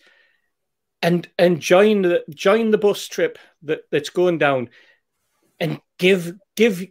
and 1.03 1.29
and 1.38 1.61
join 1.61 2.03
the 2.03 2.25
join 2.31 2.71
the 2.71 2.79
bus 2.79 3.09
trip 3.09 3.38
that, 3.62 3.83
that's 3.91 4.11
going 4.11 4.38
down 4.38 4.71
and 5.61 5.81
give 5.99 6.35
give 6.57 6.87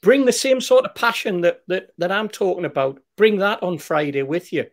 bring 0.00 0.24
the 0.24 0.32
same 0.32 0.60
sort 0.60 0.84
of 0.84 0.94
passion 0.94 1.42
that, 1.42 1.62
that 1.68 1.90
that 1.98 2.12
I'm 2.12 2.28
talking 2.28 2.64
about. 2.64 3.00
Bring 3.16 3.38
that 3.38 3.62
on 3.62 3.78
Friday 3.78 4.22
with 4.22 4.52
you 4.52 4.66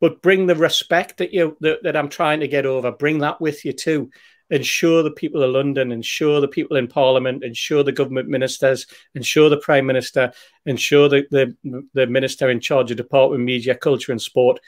but 0.00 0.22
bring 0.22 0.46
the 0.46 0.56
respect 0.56 1.18
that 1.18 1.32
you 1.32 1.56
that, 1.60 1.82
that 1.84 1.96
I'm 1.96 2.08
trying 2.08 2.40
to 2.40 2.48
get 2.48 2.66
over. 2.66 2.90
Bring 2.90 3.18
that 3.18 3.40
with 3.40 3.64
you 3.64 3.72
too. 3.72 4.10
Ensure 4.48 5.04
the 5.04 5.12
people 5.12 5.44
of 5.44 5.50
London 5.50 5.92
ensure 5.92 6.40
the 6.40 6.48
people 6.48 6.76
in 6.76 6.88
Parliament 6.88 7.44
ensure 7.44 7.84
the 7.84 7.92
government 7.92 8.28
ministers 8.28 8.86
ensure 9.14 9.48
the 9.48 9.58
Prime 9.58 9.86
Minister 9.86 10.32
ensure 10.66 11.08
the, 11.08 11.24
the, 11.30 11.86
the 11.94 12.06
Minister 12.08 12.50
in 12.50 12.58
charge 12.58 12.90
of 12.90 12.96
Department 12.96 13.42
of 13.42 13.46
Media, 13.46 13.76
Culture 13.76 14.10
and 14.10 14.20
Sport 14.20 14.58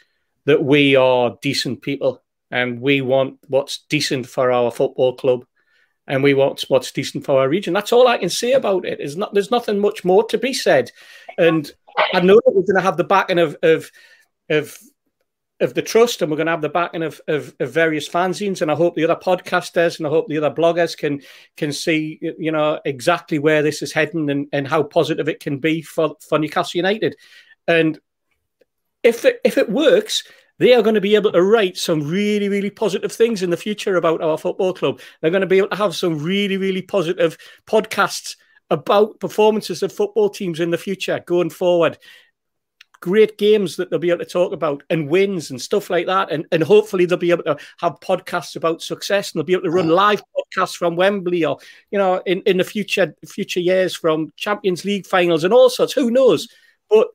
that 0.44 0.62
we 0.62 0.94
are 0.94 1.36
decent 1.42 1.82
people 1.82 2.22
and 2.52 2.80
we 2.80 3.00
want 3.00 3.38
what's 3.48 3.78
decent 3.88 4.26
for 4.26 4.52
our 4.52 4.70
football 4.70 5.16
club 5.16 5.44
and 6.06 6.22
we 6.22 6.34
want 6.34 6.64
what's 6.68 6.92
decent 6.92 7.24
for 7.24 7.40
our 7.40 7.48
region. 7.48 7.72
That's 7.72 7.92
all 7.92 8.06
I 8.06 8.18
can 8.18 8.28
say 8.28 8.52
about 8.52 8.84
it. 8.84 9.00
Is 9.00 9.16
not 9.16 9.32
there's 9.32 9.50
nothing 9.50 9.78
much 9.78 10.04
more 10.04 10.22
to 10.24 10.38
be 10.38 10.52
said. 10.52 10.90
And 11.38 11.70
I 12.12 12.20
know 12.20 12.34
that 12.34 12.52
we're 12.54 12.62
going 12.62 12.76
to 12.76 12.82
have 12.82 12.98
the 12.98 13.04
backing 13.04 13.38
of 13.38 13.56
of 13.62 13.90
of 14.50 14.78
of 15.60 15.74
the 15.74 15.82
trust 15.82 16.20
and 16.20 16.30
we're 16.30 16.36
going 16.36 16.46
to 16.46 16.52
have 16.52 16.60
the 16.60 16.68
backing 16.68 17.04
of, 17.04 17.20
of, 17.28 17.54
of, 17.60 17.72
various 17.72 18.08
fanzines 18.08 18.62
and 18.62 18.70
I 18.70 18.74
hope 18.74 18.96
the 18.96 19.04
other 19.04 19.14
podcasters 19.14 19.98
and 19.98 20.06
I 20.06 20.10
hope 20.10 20.26
the 20.26 20.38
other 20.38 20.50
bloggers 20.50 20.96
can 20.96 21.22
can 21.56 21.72
see 21.72 22.18
you 22.20 22.50
know 22.50 22.80
exactly 22.84 23.38
where 23.38 23.62
this 23.62 23.80
is 23.80 23.92
heading 23.92 24.28
and, 24.28 24.48
and 24.52 24.66
how 24.66 24.82
positive 24.82 25.28
it 25.28 25.38
can 25.38 25.58
be 25.58 25.80
for, 25.80 26.16
for 26.20 26.38
Newcastle 26.38 26.78
United 26.78 27.14
and 27.68 27.98
if 29.04 29.24
it, 29.24 29.40
if 29.44 29.56
it 29.56 29.70
works 29.70 30.24
they 30.58 30.74
are 30.74 30.82
going 30.82 30.94
to 30.94 31.00
be 31.00 31.14
able 31.14 31.32
to 31.32 31.42
write 31.42 31.76
some 31.76 32.06
really, 32.06 32.48
really 32.48 32.70
positive 32.70 33.12
things 33.12 33.42
in 33.42 33.50
the 33.50 33.56
future 33.56 33.96
about 33.96 34.22
our 34.22 34.38
football 34.38 34.72
club. 34.72 35.00
They're 35.20 35.30
going 35.30 35.40
to 35.40 35.46
be 35.46 35.58
able 35.58 35.70
to 35.70 35.76
have 35.76 35.96
some 35.96 36.18
really, 36.18 36.56
really 36.56 36.82
positive 36.82 37.36
podcasts 37.66 38.36
about 38.70 39.20
performances 39.20 39.82
of 39.82 39.92
football 39.92 40.30
teams 40.30 40.60
in 40.60 40.70
the 40.70 40.78
future 40.78 41.22
going 41.26 41.50
forward. 41.50 41.98
Great 43.00 43.36
games 43.36 43.76
that 43.76 43.90
they'll 43.90 43.98
be 43.98 44.10
able 44.10 44.24
to 44.24 44.30
talk 44.30 44.52
about 44.52 44.84
and 44.88 45.08
wins 45.08 45.50
and 45.50 45.60
stuff 45.60 45.90
like 45.90 46.06
that. 46.06 46.30
And, 46.30 46.46
and 46.52 46.62
hopefully 46.62 47.04
they'll 47.04 47.18
be 47.18 47.32
able 47.32 47.42
to 47.44 47.58
have 47.78 47.98
podcasts 48.00 48.54
about 48.54 48.80
success 48.80 49.32
and 49.32 49.40
they'll 49.40 49.46
be 49.46 49.54
able 49.54 49.64
to 49.64 49.70
run 49.70 49.88
live 49.88 50.22
podcasts 50.36 50.76
from 50.76 50.94
Wembley 50.94 51.44
or, 51.44 51.58
you 51.90 51.98
know, 51.98 52.22
in, 52.24 52.42
in 52.42 52.58
the 52.58 52.64
future 52.64 53.14
future 53.26 53.60
years 53.60 53.96
from 53.96 54.32
Champions 54.36 54.84
League 54.84 55.06
finals 55.06 55.42
and 55.42 55.52
all 55.52 55.68
sorts. 55.68 55.92
Who 55.92 56.10
knows? 56.10 56.46
But 56.88 57.08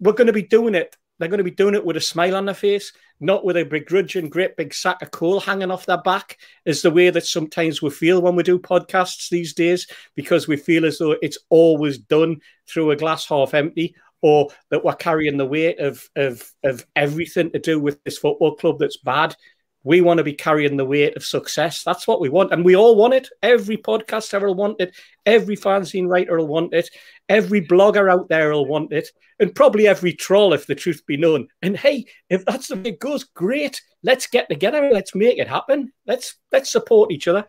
we're 0.00 0.12
going 0.12 0.28
to 0.28 0.32
be 0.32 0.42
doing 0.42 0.74
it 0.74 0.96
they're 1.20 1.28
going 1.28 1.38
to 1.38 1.44
be 1.44 1.50
doing 1.50 1.74
it 1.74 1.84
with 1.84 1.98
a 1.98 2.00
smile 2.00 2.34
on 2.34 2.46
their 2.46 2.54
face, 2.54 2.92
not 3.20 3.44
with 3.44 3.58
a 3.58 3.62
begrudging, 3.64 4.30
great 4.30 4.56
big 4.56 4.72
sack 4.72 5.02
of 5.02 5.10
coal 5.10 5.38
hanging 5.38 5.70
off 5.70 5.84
their 5.84 6.00
back, 6.00 6.38
is 6.64 6.80
the 6.80 6.90
way 6.90 7.10
that 7.10 7.26
sometimes 7.26 7.82
we 7.82 7.90
feel 7.90 8.22
when 8.22 8.34
we 8.34 8.42
do 8.42 8.58
podcasts 8.58 9.28
these 9.28 9.52
days, 9.52 9.86
because 10.16 10.48
we 10.48 10.56
feel 10.56 10.86
as 10.86 10.96
though 10.96 11.14
it's 11.20 11.38
always 11.50 11.98
done 11.98 12.40
through 12.66 12.90
a 12.90 12.96
glass 12.96 13.26
half 13.26 13.52
empty, 13.52 13.94
or 14.22 14.48
that 14.70 14.82
we're 14.82 14.94
carrying 14.94 15.36
the 15.36 15.46
weight 15.46 15.78
of, 15.78 16.08
of, 16.16 16.50
of 16.64 16.86
everything 16.96 17.50
to 17.50 17.58
do 17.58 17.78
with 17.78 18.02
this 18.04 18.18
football 18.18 18.56
club 18.56 18.78
that's 18.78 18.96
bad. 18.96 19.36
We 19.82 20.02
want 20.02 20.18
to 20.18 20.24
be 20.24 20.34
carrying 20.34 20.76
the 20.76 20.84
weight 20.84 21.16
of 21.16 21.24
success. 21.24 21.82
That's 21.82 22.06
what 22.06 22.20
we 22.20 22.28
want. 22.28 22.52
And 22.52 22.64
we 22.64 22.76
all 22.76 22.96
want 22.96 23.14
it. 23.14 23.28
Every 23.42 23.78
podcaster 23.78 24.40
will 24.42 24.54
want 24.54 24.80
it. 24.80 24.94
Every 25.24 25.56
fanzine 25.56 26.06
writer 26.06 26.36
will 26.36 26.48
want 26.48 26.74
it. 26.74 26.90
Every 27.28 27.62
blogger 27.66 28.12
out 28.12 28.28
there 28.28 28.50
will 28.50 28.66
want 28.66 28.92
it. 28.92 29.08
And 29.38 29.54
probably 29.54 29.88
every 29.88 30.12
troll, 30.12 30.52
if 30.52 30.66
the 30.66 30.74
truth 30.74 31.02
be 31.06 31.16
known. 31.16 31.48
And 31.62 31.76
hey, 31.76 32.04
if 32.28 32.44
that's 32.44 32.68
the 32.68 32.76
way 32.76 32.90
it 32.90 33.00
goes, 33.00 33.24
great. 33.24 33.80
Let's 34.02 34.26
get 34.26 34.50
together. 34.50 34.90
Let's 34.92 35.14
make 35.14 35.38
it 35.38 35.48
happen. 35.48 35.92
Let's 36.06 36.36
let's 36.52 36.70
support 36.70 37.10
each 37.10 37.26
other. 37.26 37.46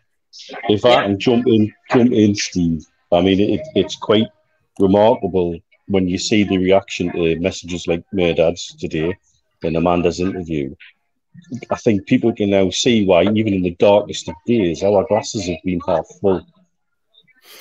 If 0.70 0.86
I 0.86 1.04
can 1.04 1.20
jump 1.20 1.48
in, 1.48 1.74
jump 1.92 2.14
in, 2.14 2.34
Steve. 2.36 2.86
I 3.12 3.20
mean, 3.20 3.42
it, 3.42 3.62
it's 3.76 3.98
quite 3.98 4.28
remarkable 4.80 5.60
when 5.88 6.08
you 6.08 6.18
see 6.18 6.46
the 6.46 6.58
reaction 6.58 7.12
to 7.12 7.38
messages 7.42 7.88
like 7.88 8.06
Mehrdad's 8.14 8.74
today 8.76 9.18
in 9.64 9.76
Amanda's 9.76 10.22
interview 10.22 10.74
I 11.70 11.76
think 11.76 12.06
people 12.06 12.34
can 12.34 12.50
now 12.50 12.70
see 12.70 13.06
why, 13.06 13.24
even 13.24 13.54
in 13.54 13.62
the 13.64 13.76
darkest 13.76 14.28
of 14.30 14.36
days, 14.46 14.84
our 14.84 15.06
glasses 15.08 15.48
have 15.48 15.58
been 15.64 15.82
half 15.88 16.08
full. 16.20 16.46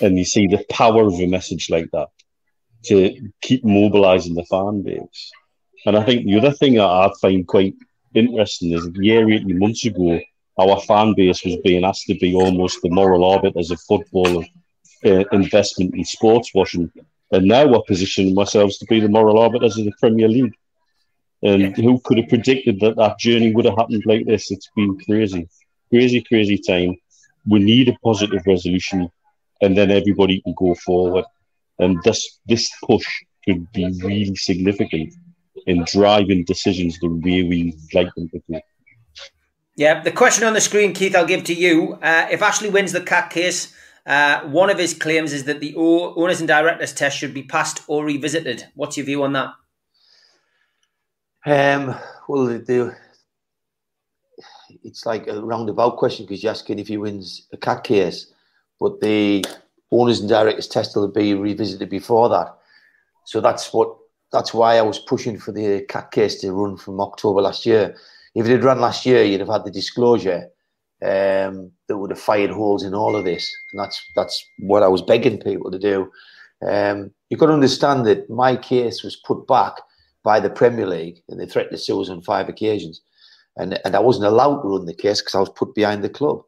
And 0.00 0.18
you 0.18 0.24
see 0.24 0.46
the 0.46 0.64
power 0.70 1.06
of 1.06 1.14
a 1.14 1.26
message 1.26 1.70
like 1.70 1.90
that 1.92 2.09
to 2.85 3.30
keep 3.40 3.64
mobilizing 3.64 4.35
the 4.35 4.44
fan 4.44 4.83
base. 4.83 5.33
And 5.87 5.96
I 5.96 6.04
think 6.04 6.26
the 6.26 6.38
other 6.38 6.52
thing 6.52 6.74
that 6.74 6.85
I 6.85 7.11
find 7.20 7.46
quite 7.46 7.74
interesting 8.14 8.72
is 8.72 8.87
a 8.87 8.92
year, 8.94 9.30
18 9.30 9.59
months 9.59 9.85
ago, 9.85 10.20
our 10.59 10.80
fan 10.80 11.14
base 11.14 11.44
was 11.44 11.56
being 11.64 11.85
asked 11.85 12.06
to 12.06 12.14
be 12.14 12.35
almost 12.35 12.83
the 12.83 12.90
moral 12.90 13.24
arbiters 13.24 13.70
of 13.70 13.80
football, 13.80 14.44
uh, 15.04 15.24
investment 15.33 15.94
in 15.94 16.04
sports 16.04 16.52
washing. 16.54 16.90
And 17.33 17.46
now 17.46 17.66
we're 17.66 17.83
positioning 17.87 18.37
ourselves 18.38 18.78
to 18.78 18.87
be 18.87 19.00
the 19.00 19.09
moral 19.09 19.38
arbiters 19.38 19.78
of 19.78 19.85
the 19.85 19.92
Premier 20.00 20.28
League. 20.28 20.54
And 21.42 21.62
yeah. 21.62 21.85
who 21.85 22.00
could 22.00 22.18
have 22.18 22.29
predicted 22.29 22.81
that 22.81 22.96
that 22.96 23.18
journey 23.18 23.55
would 23.55 23.64
have 23.64 23.76
happened 23.76 24.03
like 24.07 24.26
this? 24.26 24.50
It's 24.50 24.70
been 24.76 24.98
crazy, 24.98 25.48
crazy, 25.88 26.22
crazy 26.22 26.59
time. 26.59 26.96
We 27.48 27.61
need 27.61 27.88
a 27.88 27.96
positive 28.05 28.42
resolution, 28.46 29.11
and 29.62 29.76
then 29.76 29.90
everybody 29.90 30.42
can 30.42 30.55
go 30.59 30.74
forward. 30.74 31.24
And 31.79 31.98
this 32.05 32.38
this 32.46 32.70
push 32.85 33.07
could 33.46 33.72
be 33.72 33.90
really 34.03 34.37
significant 34.37 35.14
in 35.66 35.85
driving 35.85 36.44
decisions 36.44 36.98
the 36.98 37.09
way 37.09 37.42
we 37.42 37.74
like 37.95 38.14
them 38.14 38.28
to 38.28 38.43
be. 38.49 38.61
Yeah, 39.76 40.03
the 40.03 40.12
question 40.12 40.47
on 40.47 40.53
the 40.53 40.61
screen, 40.61 40.93
Keith, 40.93 41.16
I'll 41.16 41.24
give 41.24 41.45
to 41.45 41.55
you. 41.55 41.95
Uh, 42.03 42.28
if 42.30 42.43
Ashley 42.43 42.68
wins 42.68 42.93
the 42.93 43.01
CAT 43.01 43.30
case, 43.30 43.74
uh, 44.05 44.41
one 44.41 44.68
of 44.68 44.78
his 44.78 44.93
claims 44.93 45.32
is 45.32 45.45
that 45.45 45.61
the 45.61 45.74
owners 45.76 46.41
and 46.41 46.49
directors 46.49 46.93
test 46.93 47.16
should 47.16 47.32
be 47.32 47.43
passed 47.43 47.82
or 47.86 48.05
revisited. 48.05 48.66
What's 48.74 48.97
your 48.97 49.07
view 49.07 49.22
on 49.22 49.32
that? 49.34 49.55
Um, 51.47 51.97
well, 52.28 52.47
the, 52.47 52.95
it's 54.84 55.07
like 55.07 55.26
a 55.26 55.41
roundabout 55.41 55.97
question 55.97 56.26
because 56.26 56.43
you're 56.43 56.51
asking 56.51 56.78
if 56.78 56.88
he 56.88 56.99
wins 56.99 57.47
a 57.53 57.57
CAT 57.57 57.84
case, 57.84 58.32
but 58.78 59.01
the 59.01 59.45
owners 59.91 60.20
and 60.20 60.28
directors 60.28 60.68
test 60.68 60.95
will 60.97 61.09
be 61.09 61.34
revisited 61.34 61.88
before 61.88 62.28
that. 62.28 62.55
So 63.24 63.41
that's 63.41 63.72
what 63.72 63.97
that's 64.32 64.55
why 64.55 64.76
I 64.76 64.82
was 64.82 64.99
pushing 64.99 65.38
for 65.38 65.51
the 65.51 65.84
CAT 65.88 66.12
case 66.12 66.41
to 66.41 66.53
run 66.53 66.76
from 66.76 67.01
October 67.01 67.41
last 67.41 67.66
year. 67.66 67.97
If 68.34 68.47
it 68.47 68.53
had 68.53 68.64
run 68.64 68.80
last 68.80 69.05
year, 69.05 69.24
you'd 69.24 69.41
have 69.41 69.49
had 69.49 69.64
the 69.64 69.72
disclosure 69.72 70.49
um, 71.03 71.72
that 71.88 71.99
would 71.99 72.11
have 72.11 72.20
fired 72.20 72.51
holes 72.51 72.84
in 72.84 72.95
all 72.95 73.16
of 73.16 73.24
this, 73.24 73.53
and 73.72 73.80
that's 73.80 74.03
that's 74.14 74.45
what 74.59 74.82
I 74.82 74.88
was 74.88 75.03
begging 75.03 75.41
people 75.41 75.70
to 75.70 75.78
do. 75.78 76.11
Um, 76.66 77.12
you've 77.28 77.41
got 77.41 77.47
to 77.47 77.55
understand 77.55 78.07
that 78.07 78.28
my 78.28 78.57
case 78.57 79.03
was 79.03 79.16
put 79.16 79.47
back 79.47 79.74
by 80.23 80.41
the 80.41 80.51
Premier 80.51 80.87
League, 80.87 81.23
and 81.29 81.41
they 81.41 81.47
threatened 81.47 81.77
to 81.77 81.83
sue 81.83 82.01
us 82.01 82.11
on 82.11 82.23
five 82.23 82.49
occasions. 82.49 83.01
And, 83.57 83.81
and 83.85 83.97
I 83.97 84.01
wasn't 84.01 84.27
allowed 84.27 84.62
to 84.62 84.68
run 84.68 84.87
the 84.87 84.95
case 84.95 85.21
because 85.21 85.35
I 85.35 85.41
was 85.41 85.51
put 85.51 85.75
behind 85.75 86.05
the 86.05 86.09
club. 86.09 86.43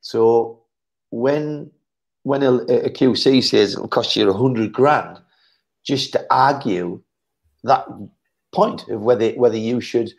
So 0.00 0.62
when 1.10 1.70
when 2.24 2.42
a, 2.42 2.54
a 2.54 2.90
QC 2.90 3.42
says 3.42 3.74
it'll 3.74 3.88
cost 3.88 4.16
you 4.16 4.28
a 4.28 4.32
hundred 4.32 4.72
grand 4.72 5.18
just 5.86 6.12
to 6.12 6.26
argue 6.30 7.00
that 7.62 7.86
point 8.52 8.88
of 8.88 9.02
whether 9.02 9.30
whether 9.32 9.56
you 9.56 9.80
should 9.80 10.12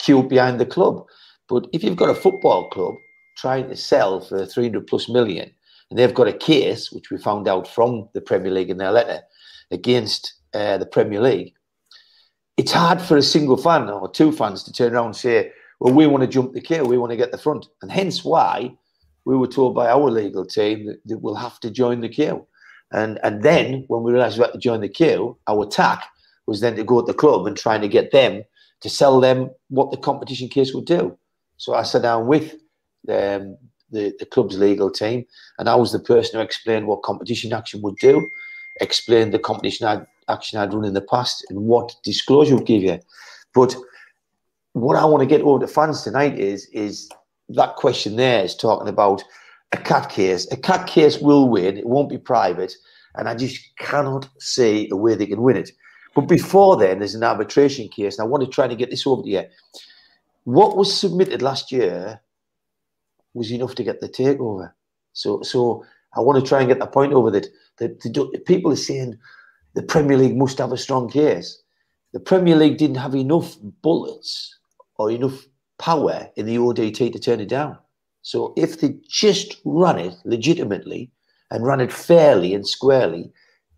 queue 0.00 0.22
behind 0.22 0.60
the 0.60 0.66
club, 0.66 1.04
but 1.48 1.66
if 1.72 1.82
you've 1.82 1.96
got 1.96 2.10
a 2.10 2.14
football 2.14 2.68
club, 2.70 2.94
trying 3.36 3.68
to 3.68 3.76
sell 3.76 4.20
for 4.20 4.46
300 4.46 4.86
plus 4.86 5.08
million, 5.08 5.50
and 5.90 5.98
they've 5.98 6.14
got 6.14 6.28
a 6.28 6.32
case, 6.32 6.92
which 6.92 7.10
we 7.10 7.18
found 7.18 7.48
out 7.48 7.66
from 7.66 8.08
the 8.14 8.20
Premier 8.20 8.52
League 8.52 8.70
in 8.70 8.78
their 8.78 8.92
letter, 8.92 9.20
against 9.70 10.34
uh, 10.54 10.78
the 10.78 10.86
Premier 10.86 11.20
League, 11.20 11.54
it's 12.58 12.72
hard 12.72 13.00
for 13.00 13.16
a 13.16 13.22
single 13.22 13.56
fan 13.56 13.88
or 13.88 14.10
two 14.10 14.32
fans 14.32 14.64
to 14.64 14.72
turn 14.72 14.92
around 14.92 15.06
and 15.06 15.16
say, 15.16 15.52
well, 15.78 15.94
we 15.94 16.08
want 16.08 16.22
to 16.22 16.28
jump 16.28 16.52
the 16.52 16.60
queue, 16.60 16.84
we 16.84 16.98
want 16.98 17.10
to 17.12 17.16
get 17.16 17.30
the 17.30 17.38
front. 17.38 17.66
And 17.82 17.90
hence 17.90 18.24
why 18.24 18.74
we 19.24 19.36
were 19.36 19.46
told 19.46 19.76
by 19.76 19.88
our 19.88 20.10
legal 20.10 20.44
team 20.44 20.86
that, 20.86 20.98
that 21.06 21.18
we'll 21.18 21.36
have 21.36 21.60
to 21.60 21.70
join 21.70 22.00
the 22.00 22.08
queue. 22.08 22.44
And, 22.90 23.20
and 23.22 23.44
then 23.44 23.84
when 23.86 24.02
we 24.02 24.12
realised 24.12 24.38
we 24.38 24.44
had 24.44 24.52
to 24.52 24.58
join 24.58 24.80
the 24.80 24.88
queue, 24.88 25.38
our 25.46 25.66
tack 25.66 26.08
was 26.46 26.60
then 26.60 26.74
to 26.76 26.82
go 26.82 27.00
to 27.00 27.06
the 27.06 27.16
club 27.16 27.46
and 27.46 27.56
trying 27.56 27.80
to 27.82 27.88
get 27.88 28.10
them 28.10 28.42
to 28.80 28.90
sell 28.90 29.20
them 29.20 29.50
what 29.68 29.92
the 29.92 29.96
competition 29.96 30.48
case 30.48 30.74
would 30.74 30.86
do. 30.86 31.16
So 31.58 31.74
I 31.74 31.84
sat 31.84 32.02
down 32.02 32.26
with 32.26 32.54
um, 33.08 33.56
the, 33.90 34.14
the 34.18 34.26
club's 34.30 34.58
legal 34.58 34.90
team, 34.90 35.26
and 35.58 35.68
I 35.68 35.76
was 35.76 35.92
the 35.92 36.00
person 36.00 36.38
who 36.38 36.44
explained 36.44 36.88
what 36.88 37.02
competition 37.02 37.52
action 37.52 37.82
would 37.82 37.96
do, 37.96 38.28
explained 38.80 39.32
the 39.32 39.38
competition 39.38 39.86
action 40.28 40.58
I'd 40.58 40.72
run 40.72 40.84
in 40.84 40.94
the 40.94 41.00
past, 41.00 41.44
and 41.50 41.60
what 41.62 41.94
disclosure 42.04 42.54
would 42.54 42.66
give 42.66 42.82
you. 42.82 42.98
But 43.54 43.76
what 44.72 44.96
I 44.96 45.04
want 45.04 45.22
to 45.22 45.26
get 45.26 45.42
over 45.42 45.60
to 45.60 45.72
fans 45.72 46.02
tonight 46.02 46.38
is 46.38 46.66
is 46.66 47.08
that 47.50 47.76
question 47.76 48.16
there 48.16 48.44
is 48.44 48.54
talking 48.54 48.88
about 48.88 49.24
a 49.72 49.76
CAT 49.76 50.10
case. 50.10 50.50
A 50.52 50.56
CAT 50.56 50.86
case 50.86 51.18
will 51.18 51.48
win. 51.48 51.76
It 51.76 51.86
won't 51.86 52.10
be 52.10 52.18
private, 52.18 52.74
and 53.14 53.28
I 53.28 53.34
just 53.34 53.58
cannot 53.78 54.28
see 54.38 54.88
a 54.90 54.96
way 54.96 55.14
they 55.14 55.26
can 55.26 55.42
win 55.42 55.56
it. 55.56 55.70
But 56.14 56.22
before 56.22 56.76
then, 56.76 56.98
there's 56.98 57.14
an 57.14 57.24
arbitration 57.24 57.88
case, 57.88 58.18
and 58.18 58.26
I 58.26 58.28
want 58.28 58.44
to 58.44 58.50
try 58.50 58.66
to 58.66 58.76
get 58.76 58.90
this 58.90 59.06
over 59.06 59.22
to 59.22 59.28
you. 59.28 59.44
What 60.44 60.76
was 60.76 60.98
submitted 60.98 61.42
last 61.42 61.70
year 61.70 62.20
was 63.34 63.52
enough 63.52 63.74
to 63.76 63.84
get 63.84 64.00
the 64.00 64.08
takeover. 64.08 64.72
So, 65.12 65.42
so 65.42 65.84
I 66.16 66.20
want 66.20 66.42
to 66.42 66.48
try 66.48 66.60
and 66.60 66.68
get 66.68 66.78
the 66.78 66.86
point 66.86 67.12
over 67.12 67.30
that, 67.30 67.46
that 67.76 68.00
the, 68.00 68.42
people 68.46 68.72
are 68.72 68.76
saying 68.76 69.18
the 69.78 69.84
Premier 69.84 70.16
League 70.16 70.36
must 70.36 70.58
have 70.58 70.72
a 70.72 70.76
strong 70.76 71.08
case. 71.08 71.62
The 72.12 72.18
Premier 72.18 72.56
League 72.56 72.78
didn't 72.78 72.96
have 72.96 73.14
enough 73.14 73.56
bullets 73.80 74.58
or 74.96 75.08
enough 75.08 75.46
power 75.78 76.28
in 76.34 76.46
the 76.46 76.56
ODT 76.56 77.12
to 77.12 77.18
turn 77.20 77.38
it 77.38 77.48
down. 77.48 77.78
So 78.22 78.52
if 78.56 78.80
they 78.80 78.96
just 79.08 79.60
run 79.64 80.00
it 80.00 80.16
legitimately 80.24 81.12
and 81.52 81.64
run 81.64 81.80
it 81.80 81.92
fairly 81.92 82.54
and 82.54 82.66
squarely, 82.66 83.30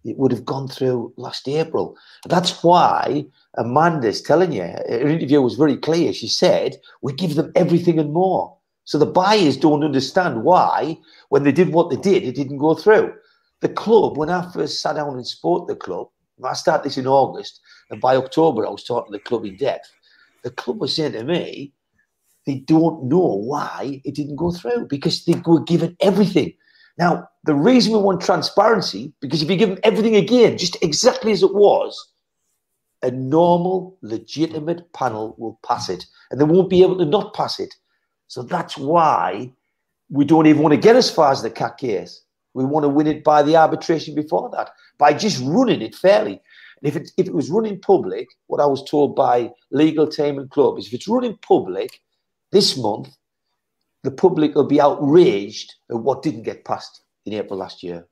it 0.03 0.17
would 0.17 0.33
have 0.33 0.47
gone 0.47 0.69
through 0.69 1.13
last 1.19 1.47
April. 1.47 1.99
That's 2.27 2.65
why 2.65 3.27
Amanda's 3.59 4.23
telling 4.23 4.53
you, 4.53 4.63
her 4.63 5.07
interview 5.07 5.43
was 5.43 5.57
very 5.57 5.77
clear. 5.77 6.15
She 6.15 6.29
said, 6.29 6.77
we 7.03 7.13
give 7.13 7.35
them 7.35 7.53
everything 7.55 7.99
and 7.99 8.15
more. 8.15 8.57
So 8.85 8.97
the 8.97 9.05
buyers 9.05 9.59
don't 9.59 9.85
understand 9.85 10.45
why, 10.45 10.97
when 11.29 11.43
they 11.43 11.53
did 11.53 11.75
what 11.75 11.91
they 11.91 11.97
did, 11.97 12.23
it 12.23 12.37
didn't 12.37 12.57
go 12.57 12.75
through. 12.75 13.13
The 13.61 13.69
club, 13.69 14.17
when 14.17 14.31
I 14.31 14.51
first 14.53 14.81
sat 14.81 14.97
down 14.97 15.17
and 15.17 15.27
spoke 15.27 15.69
to 15.69 15.75
the 15.75 15.81
club, 15.81 16.09
I 16.43 16.55
started 16.55 16.85
this 16.85 16.97
in 16.97 17.07
August, 17.07 17.61
and 17.91 18.01
by 18.01 18.17
October 18.17 18.67
I 18.67 18.71
was 18.71 18.85
talking 18.85 19.13
to 19.13 19.19
the 19.19 19.25
club 19.25 19.45
in 19.45 19.57
depth. 19.57 19.93
The 20.43 20.51
club 20.51 20.81
was 20.81 20.97
saying 20.97 21.13
to 21.13 21.25
me, 21.25 21.75
they 22.47 22.61
don't 22.61 23.05
know 23.05 23.43
why 23.45 24.01
it 24.05 24.15
didn't 24.15 24.37
go 24.37 24.51
through 24.51 24.87
because 24.89 25.25
they 25.25 25.35
were 25.47 25.61
given 25.61 25.97
everything. 26.01 26.55
Now, 26.99 27.29
the 27.45 27.55
reason 27.55 27.93
we 27.93 27.99
want 27.99 28.23
transparency, 28.23 29.13
because 29.21 29.43
if 29.43 29.51
you 29.51 29.57
give 29.57 29.69
them 29.69 29.79
everything 29.85 30.17
again, 30.17 30.57
just 30.57 30.83
exactly 30.83 31.33
as 31.33 31.43
it 31.43 31.55
was, 31.55 32.13
a 33.03 33.11
normal, 33.11 33.99
legitimate 34.03 34.93
panel 34.93 35.35
will 35.39 35.59
pass 35.67 35.89
it, 35.89 36.07
and 36.31 36.41
they 36.41 36.45
won't 36.45 36.71
be 36.71 36.83
able 36.83 36.99
to 36.99 37.05
not 37.05 37.35
pass 37.35 37.59
it. 37.61 37.75
So 38.29 38.43
that's 38.43 38.77
why 38.77 39.53
we 40.11 40.25
don't 40.25 40.47
even 40.47 40.63
want 40.63 40.75
to 40.75 40.81
get 40.81 40.97
as 40.97 41.11
far 41.11 41.31
as 41.33 41.43
the 41.43 41.51
CAT 41.51 41.79
case. 41.79 42.23
We 42.55 42.65
want 42.65 42.85
to 42.85 42.89
win 42.89 43.07
it 43.07 43.23
by 43.23 43.43
the 43.43 43.57
arbitration 43.57 44.15
before 44.15 44.51
that, 44.51 44.71
by 44.99 45.13
just 45.13 45.43
running 45.45 45.83
it 45.83 45.95
fairly. 45.95 46.41
And 46.83 46.89
if 46.89 46.97
it, 46.97 47.11
if 47.17 47.27
it 47.27 47.35
was 47.35 47.51
running 47.51 47.81
public, 47.81 48.29
what 48.47 48.61
I 48.61 48.67
was 48.67 48.89
told 48.89 49.15
by 49.15 49.53
legal 49.71 50.07
team 50.07 50.39
and 50.39 50.51
club 50.51 50.79
is 50.79 50.87
if 50.87 50.95
it's 50.95 51.09
running 51.09 51.39
public 51.43 52.01
this 52.53 52.77
month, 52.77 53.09
the 54.03 54.11
public 54.11 54.55
will 54.55 54.67
be 54.67 54.81
outraged 54.81 55.75
at 55.91 55.97
what 55.97 56.23
didn't 56.23 56.43
get 56.43 56.65
passed 56.65 57.03
in 57.27 57.35
April 57.35 57.59
last 57.59 57.83
year. 57.83 58.07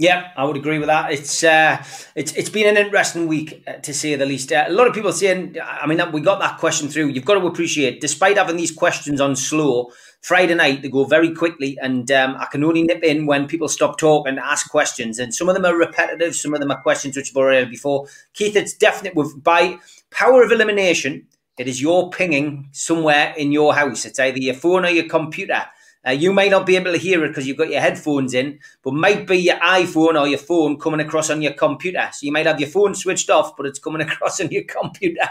Yeah, 0.00 0.30
I 0.36 0.44
would 0.44 0.56
agree 0.56 0.78
with 0.78 0.86
that. 0.86 1.10
It's 1.10 1.42
uh, 1.42 1.82
it's 2.14 2.32
it's 2.34 2.50
been 2.50 2.68
an 2.68 2.76
interesting 2.76 3.26
week 3.26 3.64
uh, 3.66 3.72
to 3.82 3.92
say 3.92 4.14
the 4.14 4.26
least. 4.26 4.52
Uh, 4.52 4.64
a 4.68 4.72
lot 4.72 4.86
of 4.86 4.94
people 4.94 5.12
saying, 5.12 5.56
I 5.60 5.88
mean, 5.88 6.00
we 6.12 6.20
got 6.20 6.38
that 6.38 6.58
question 6.58 6.88
through. 6.88 7.08
You've 7.08 7.24
got 7.24 7.34
to 7.34 7.44
appreciate, 7.44 8.00
despite 8.00 8.36
having 8.36 8.56
these 8.56 8.70
questions 8.70 9.20
on 9.20 9.34
slow 9.34 9.90
Friday 10.20 10.54
night, 10.54 10.82
they 10.82 10.88
go 10.88 11.02
very 11.02 11.34
quickly, 11.34 11.76
and 11.82 12.08
um, 12.12 12.36
I 12.38 12.46
can 12.46 12.62
only 12.62 12.84
nip 12.84 13.02
in 13.02 13.26
when 13.26 13.48
people 13.48 13.66
stop 13.66 13.98
talking 13.98 14.30
and 14.30 14.38
ask 14.38 14.70
questions. 14.70 15.18
And 15.18 15.34
some 15.34 15.48
of 15.48 15.56
them 15.56 15.64
are 15.64 15.76
repetitive, 15.76 16.36
some 16.36 16.54
of 16.54 16.60
them 16.60 16.70
are 16.70 16.80
questions 16.80 17.16
which 17.16 17.30
have 17.30 17.36
already 17.36 17.68
before. 17.68 18.06
Keith, 18.34 18.54
it's 18.54 18.74
definitely 18.74 19.24
by 19.42 19.78
power 20.12 20.44
of 20.44 20.52
elimination. 20.52 21.26
It 21.58 21.66
is 21.66 21.82
your 21.82 22.08
pinging 22.10 22.68
somewhere 22.70 23.34
in 23.36 23.50
your 23.50 23.74
house. 23.74 24.04
It's 24.04 24.20
either 24.20 24.38
your 24.38 24.54
phone 24.54 24.84
or 24.84 24.90
your 24.90 25.08
computer 25.08 25.64
uh, 26.06 26.12
you 26.12 26.32
may 26.32 26.48
not 26.48 26.66
be 26.66 26.76
able 26.76 26.92
to 26.92 26.98
hear 26.98 27.24
it 27.24 27.28
because 27.28 27.46
you've 27.46 27.56
got 27.56 27.70
your 27.70 27.80
headphones 27.80 28.34
in, 28.34 28.58
but 28.82 28.94
might 28.94 29.26
be 29.26 29.38
your 29.38 29.56
iPhone 29.56 30.20
or 30.20 30.26
your 30.28 30.38
phone 30.38 30.78
coming 30.78 31.00
across 31.00 31.30
on 31.30 31.42
your 31.42 31.52
computer. 31.52 32.08
So 32.12 32.26
you 32.26 32.32
might 32.32 32.46
have 32.46 32.60
your 32.60 32.68
phone 32.68 32.94
switched 32.94 33.30
off, 33.30 33.56
but 33.56 33.66
it's 33.66 33.78
coming 33.78 34.02
across 34.08 34.40
on 34.40 34.50
your 34.50 34.64
computer. 34.64 35.28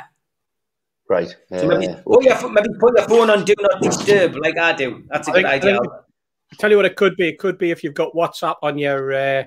Right. 1.09 1.33
So 1.49 1.67
maybe, 1.67 1.93
put 2.05 2.23
your, 2.23 2.51
maybe 2.51 2.69
put 2.79 2.97
your 2.97 3.07
phone 3.07 3.29
on 3.29 3.45
Do 3.45 3.53
Not 3.59 3.81
Disturb 3.81 4.35
like 4.35 4.57
I 4.57 4.73
do. 4.73 5.03
That's 5.07 5.27
a 5.29 5.31
I 5.31 5.33
good 5.35 5.43
think, 5.43 5.63
idea. 5.63 5.79
I 5.79 6.55
tell 6.59 6.69
you 6.69 6.77
what, 6.77 6.85
it 6.85 6.95
could 6.95 7.15
be. 7.15 7.29
It 7.29 7.39
could 7.39 7.57
be 7.57 7.71
if 7.71 7.83
you've 7.83 7.93
got 7.93 8.13
WhatsApp 8.13 8.55
on 8.61 8.77
your 8.77 9.13
uh, 9.13 9.43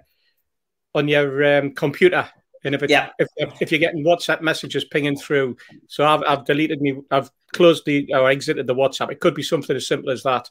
on 0.94 1.06
your 1.06 1.58
um, 1.58 1.72
computer, 1.72 2.28
and 2.64 2.74
if, 2.74 2.82
yeah. 2.88 3.10
if 3.18 3.28
if 3.60 3.70
you're 3.70 3.78
getting 3.78 4.04
WhatsApp 4.04 4.40
messages 4.40 4.84
pinging 4.84 5.16
through. 5.16 5.56
So 5.86 6.06
I've 6.06 6.22
I've 6.26 6.44
deleted 6.46 6.80
me. 6.80 7.00
I've 7.10 7.30
closed 7.52 7.84
the 7.84 8.08
or 8.14 8.30
exited 8.30 8.66
the 8.66 8.74
WhatsApp. 8.74 9.12
It 9.12 9.20
could 9.20 9.34
be 9.34 9.42
something 9.42 9.76
as 9.76 9.86
simple 9.86 10.10
as 10.10 10.22
that. 10.22 10.50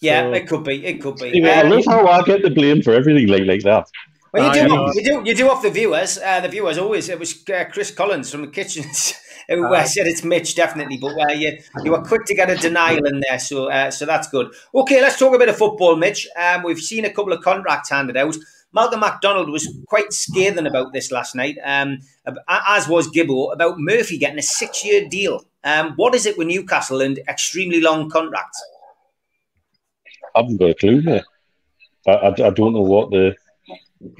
Yeah, 0.00 0.22
so, 0.22 0.32
it 0.34 0.46
could 0.46 0.64
be. 0.64 0.84
It 0.84 1.00
could 1.00 1.16
be. 1.16 1.28
Anyway, 1.28 1.50
um, 1.50 1.66
I 1.66 1.68
love 1.70 1.84
how 1.86 2.06
I 2.06 2.22
get 2.22 2.42
the 2.42 2.50
blame 2.50 2.82
for 2.82 2.92
everything 2.92 3.28
like 3.28 3.44
like 3.44 3.62
that. 3.62 3.88
Well, 4.32 4.54
you 4.54 4.68
do, 4.68 5.00
you 5.00 5.04
do, 5.04 5.22
you 5.30 5.34
do 5.34 5.48
off 5.48 5.62
the 5.62 5.70
viewers. 5.70 6.18
Uh, 6.18 6.40
the 6.40 6.48
viewers 6.48 6.76
always. 6.76 7.08
It 7.08 7.18
was 7.18 7.42
uh, 7.48 7.64
Chris 7.72 7.90
Collins 7.90 8.30
from 8.30 8.42
the 8.42 8.48
kitchens 8.48 9.14
who 9.48 9.72
uh, 9.72 9.84
said 9.84 10.06
it's 10.06 10.22
Mitch 10.24 10.54
definitely, 10.54 10.98
but 10.98 11.18
uh, 11.18 11.32
you 11.32 11.58
you 11.84 11.92
were 11.92 12.02
quick 12.02 12.26
to 12.26 12.34
get 12.34 12.50
a 12.50 12.56
denial 12.56 13.06
in 13.06 13.20
there, 13.26 13.38
so 13.38 13.70
uh, 13.70 13.90
so 13.90 14.04
that's 14.04 14.28
good. 14.28 14.52
Okay, 14.74 15.00
let's 15.00 15.18
talk 15.18 15.34
a 15.34 15.38
bit 15.38 15.48
of 15.48 15.56
football, 15.56 15.96
Mitch. 15.96 16.28
Um, 16.36 16.62
we've 16.64 16.80
seen 16.80 17.04
a 17.04 17.10
couple 17.10 17.32
of 17.32 17.42
contracts 17.42 17.90
handed 17.90 18.16
out. 18.16 18.36
Malcolm 18.72 19.00
McDonald 19.00 19.48
was 19.48 19.74
quite 19.86 20.12
scathing 20.12 20.66
about 20.66 20.92
this 20.92 21.10
last 21.10 21.34
night, 21.34 21.56
um, 21.64 22.00
as 22.46 22.86
was 22.88 23.08
Gibbo, 23.08 23.54
about 23.54 23.78
Murphy 23.78 24.18
getting 24.18 24.38
a 24.38 24.42
six-year 24.42 25.08
deal. 25.08 25.46
Um, 25.64 25.94
what 25.96 26.14
is 26.14 26.26
it 26.26 26.36
with 26.36 26.48
Newcastle 26.48 27.00
and 27.00 27.18
extremely 27.26 27.80
long 27.80 28.10
contracts? 28.10 28.62
I 30.36 30.40
haven't 30.40 30.58
got 30.58 30.70
a 30.70 30.74
clue, 30.74 31.02
mate. 31.02 31.24
I, 32.06 32.12
I, 32.12 32.28
I 32.28 32.50
don't 32.50 32.74
know 32.74 32.82
what 32.82 33.10
the. 33.10 33.34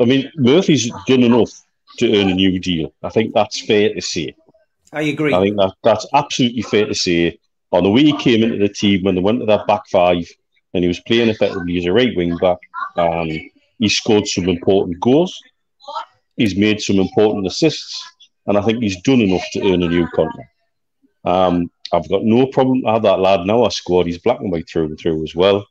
I 0.00 0.04
mean, 0.04 0.30
Murphy's 0.36 0.90
done 1.06 1.22
enough 1.22 1.50
to 1.98 2.18
earn 2.18 2.30
a 2.30 2.34
new 2.34 2.58
deal. 2.58 2.92
I 3.02 3.10
think 3.10 3.34
that's 3.34 3.60
fair 3.66 3.94
to 3.94 4.00
say. 4.00 4.34
I 4.92 5.02
agree. 5.02 5.34
I 5.34 5.40
think 5.40 5.56
that 5.56 5.74
that's 5.84 6.06
absolutely 6.14 6.62
fair 6.62 6.86
to 6.86 6.94
say. 6.94 7.38
On 7.72 7.82
the 7.82 7.90
way 7.90 8.02
he 8.04 8.16
came 8.16 8.42
into 8.42 8.58
the 8.58 8.68
team 8.68 9.02
when 9.02 9.14
they 9.14 9.20
went 9.20 9.40
to 9.40 9.46
that 9.46 9.66
back 9.66 9.82
five, 9.90 10.26
and 10.72 10.82
he 10.84 10.88
was 10.88 11.00
playing 11.00 11.28
effectively 11.28 11.76
as 11.78 11.84
a 11.84 11.92
right 11.92 12.16
wing 12.16 12.36
back, 12.38 12.58
um, 12.96 13.28
he 13.78 13.88
scored 13.88 14.26
some 14.26 14.48
important 14.48 14.98
goals. 15.00 15.38
He's 16.36 16.56
made 16.56 16.80
some 16.80 16.98
important 16.98 17.46
assists, 17.46 18.02
and 18.46 18.56
I 18.56 18.62
think 18.62 18.82
he's 18.82 19.00
done 19.02 19.20
enough 19.20 19.44
to 19.52 19.72
earn 19.72 19.82
a 19.82 19.88
new 19.88 20.06
contract. 20.14 20.50
Um, 21.24 21.70
I've 21.92 22.08
got 22.08 22.24
no 22.24 22.46
problem 22.46 22.82
to 22.82 22.88
have 22.88 23.02
that 23.02 23.20
lad 23.20 23.46
now. 23.46 23.64
I 23.64 23.68
squad. 23.68 24.06
He's 24.06 24.18
black 24.18 24.40
and 24.40 24.50
white 24.50 24.68
through 24.68 24.86
and 24.86 24.98
through 24.98 25.22
as 25.24 25.34
well. 25.34 25.66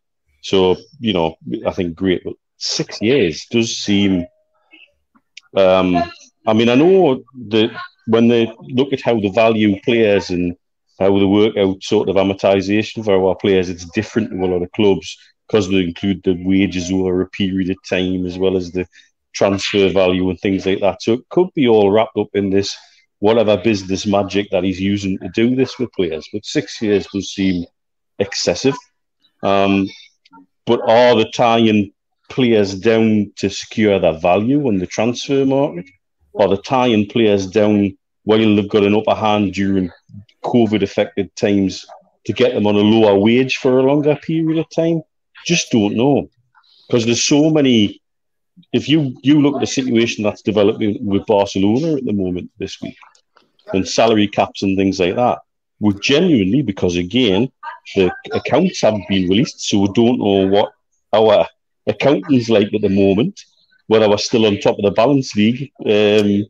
So 0.46 0.78
you 1.00 1.12
know, 1.12 1.36
I 1.66 1.72
think 1.72 1.96
great. 1.96 2.24
But 2.24 2.36
six 2.58 3.02
years 3.02 3.48
does 3.50 3.78
seem. 3.78 4.28
Um, 5.58 5.96
I 6.46 6.54
mean, 6.54 6.70
I 6.70 6.76
know 6.76 7.24
that 7.50 7.72
when 8.06 8.28
they 8.28 8.54
look 8.62 8.94
at 8.94 9.02
how 9.02 9.20
the 9.20 9.30
value 9.30 9.82
players 9.82 10.30
and 10.30 10.56
how 11.00 11.18
they 11.18 11.26
work 11.26 11.58
out 11.58 11.82
sort 11.82 12.10
of 12.10 12.16
amortization 12.18 13.04
for 13.04 13.28
our 13.28 13.36
players, 13.36 13.70
it's 13.70 13.86
different 13.86 14.30
to 14.30 14.44
a 14.44 14.46
lot 14.46 14.62
of 14.62 14.72
clubs 14.74 15.18
because 15.48 15.68
they 15.68 15.84
include 15.84 16.22
the 16.24 16.40
wages 16.46 16.92
over 16.92 17.22
a 17.22 17.30
period 17.30 17.72
of 17.72 17.78
time 17.90 18.28
as 18.28 18.38
well 18.38 18.56
as 18.56 18.72
the 18.72 18.86
transfer 19.34 19.90
value 19.90 20.30
and 20.30 20.40
things 20.40 20.68
like 20.68 20.82
that. 20.82 21.02
So 21.02 21.14
it 21.14 21.30
could 21.30 21.50
be 21.56 21.68
all 21.68 21.90
wrapped 21.90 22.18
up 22.18 22.30
in 22.36 22.52
this 22.52 22.76
whatever 23.18 23.58
business 23.58 24.06
magic 24.06 24.52
that 24.52 24.64
he's 24.64 24.80
using 24.80 25.18
to 25.20 25.30
do 25.30 25.56
this 25.56 25.80
with 25.80 25.92
players. 25.94 26.28
But 26.32 26.46
six 26.46 26.80
years 26.84 27.08
does 27.12 27.32
seem 27.32 27.66
excessive. 28.20 28.76
Um, 29.42 29.88
but 30.66 30.82
are 30.90 31.16
they 31.16 31.30
tying 31.32 31.92
players 32.30 32.76
down 32.76 33.32
to 33.38 33.50
secure 33.50 34.00
their 34.00 34.20
value 34.20 34.68
on 34.68 34.78
the 34.78 34.88
transfer 34.88 35.46
market? 35.46 35.86
Or 36.34 36.50
they 36.50 36.58
tying 36.58 37.08
players 37.08 37.48
down 37.48 37.98
while 38.24 38.40
they've 38.40 38.70
got 38.70 38.84
an 38.84 38.96
upper 38.96 39.16
hand 39.16 39.54
during 39.54 39.92
COVID 40.44 40.82
affected 40.82 41.36
times 41.36 41.86
to 42.26 42.34
get 42.34 42.54
them 42.54 42.68
on 42.68 42.76
a 42.76 42.80
lower 42.80 43.18
wage 43.18 43.58
for 43.58 43.80
a 43.80 43.84
longer 43.84 44.16
period 44.16 44.58
of 44.58 44.66
time? 44.76 45.02
Just 45.46 45.72
don't 45.72 45.96
know. 45.96 46.30
Because 46.88 47.06
there's 47.06 47.24
so 47.24 47.50
many. 47.50 48.02
If 48.72 48.88
you, 48.88 49.16
you 49.22 49.42
look 49.42 49.56
at 49.56 49.62
the 49.62 49.68
situation 49.68 50.24
that's 50.24 50.42
developing 50.42 51.06
with 51.06 51.26
Barcelona 51.26 51.96
at 51.98 52.06
the 52.06 52.14
moment 52.14 52.52
this 52.58 52.82
week, 52.82 52.98
and 53.74 53.88
salary 53.88 54.28
caps 54.28 54.64
and 54.64 54.78
things 54.78 55.00
like 55.00 55.16
that, 55.16 55.40
we 55.80 55.94
genuinely, 55.96 56.62
because 56.62 56.96
again, 56.96 57.52
the 57.96 58.12
accounts 58.32 58.82
haven't 58.82 59.08
been 59.08 59.30
released, 59.30 59.62
so 59.62 59.80
we 59.80 59.90
don't 59.94 60.20
know 60.20 60.48
what 60.48 60.74
our 61.14 61.48
accountants 61.88 62.50
like 62.50 62.74
at 62.74 62.82
the 62.82 62.90
moment, 62.90 63.40
whether 63.88 64.10
we're 64.10 64.18
still 64.18 64.46
on 64.46 64.60
top 64.60 64.78
of 64.78 64.86
the 64.86 64.92
balance 64.92 65.36
league 65.36 65.72
um, 65.86 66.46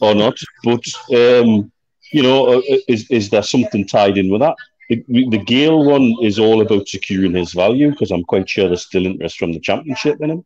or 0.00 0.14
not. 0.14 0.38
But 0.64 0.84
um, 1.14 1.72
you 2.12 2.22
know, 2.22 2.58
uh, 2.58 2.62
is 2.88 3.10
is 3.10 3.30
there 3.30 3.42
something 3.42 3.86
tied 3.86 4.18
in 4.18 4.30
with 4.30 4.40
that? 4.40 4.56
The, 4.88 5.04
the 5.06 5.38
Gayle 5.38 5.84
one 5.84 6.16
is 6.20 6.40
all 6.40 6.60
about 6.60 6.88
securing 6.88 7.34
his 7.34 7.52
value 7.52 7.90
because 7.90 8.10
I'm 8.10 8.24
quite 8.24 8.48
sure 8.48 8.66
there's 8.66 8.86
still 8.86 9.06
interest 9.06 9.38
from 9.38 9.52
the 9.52 9.60
championship 9.60 10.20
in 10.20 10.30
him. 10.30 10.44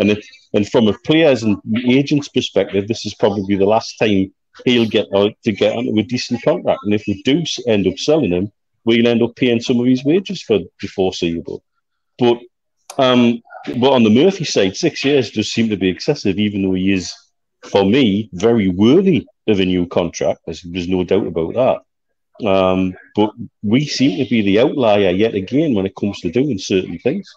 And 0.00 0.10
it, 0.10 0.26
and 0.52 0.68
from 0.68 0.88
a 0.88 0.98
players 1.04 1.44
and 1.44 1.58
agents 1.88 2.28
perspective, 2.28 2.88
this 2.88 3.06
is 3.06 3.14
probably 3.14 3.54
the 3.54 3.66
last 3.66 3.96
time 3.98 4.34
he'll 4.64 4.88
get 4.88 5.06
out 5.14 5.34
to 5.44 5.52
get 5.52 5.76
onto 5.76 5.96
a 5.96 6.02
decent 6.02 6.42
contract. 6.42 6.80
And 6.82 6.92
if 6.92 7.04
we 7.06 7.22
do 7.22 7.44
end 7.68 7.86
up 7.86 7.96
selling 7.98 8.32
him, 8.32 8.50
we'll 8.84 9.06
end 9.06 9.22
up 9.22 9.36
paying 9.36 9.60
some 9.60 9.80
of 9.80 9.86
his 9.86 10.04
wages 10.04 10.42
for 10.42 10.58
the 10.58 10.88
foreseeable. 10.88 11.62
But 12.18 12.38
um, 12.98 13.42
but 13.66 13.92
on 13.92 14.04
the 14.04 14.10
Murphy 14.10 14.44
side, 14.44 14.76
six 14.76 15.04
years 15.04 15.30
does 15.30 15.50
seem 15.50 15.68
to 15.70 15.76
be 15.76 15.88
excessive, 15.88 16.38
even 16.38 16.62
though 16.62 16.74
he 16.74 16.92
is, 16.92 17.14
for 17.64 17.84
me, 17.84 18.28
very 18.32 18.68
worthy 18.68 19.26
of 19.48 19.58
a 19.58 19.64
new 19.64 19.86
contract. 19.86 20.40
There's, 20.46 20.88
no 20.88 21.02
doubt 21.04 21.26
about 21.26 21.54
that. 22.40 22.46
Um, 22.46 22.94
but 23.14 23.30
we 23.62 23.86
seem 23.86 24.22
to 24.22 24.28
be 24.28 24.42
the 24.42 24.60
outlier 24.60 25.10
yet 25.10 25.34
again 25.34 25.74
when 25.74 25.86
it 25.86 25.96
comes 25.96 26.20
to 26.20 26.30
doing 26.30 26.58
certain 26.58 26.98
things. 26.98 27.32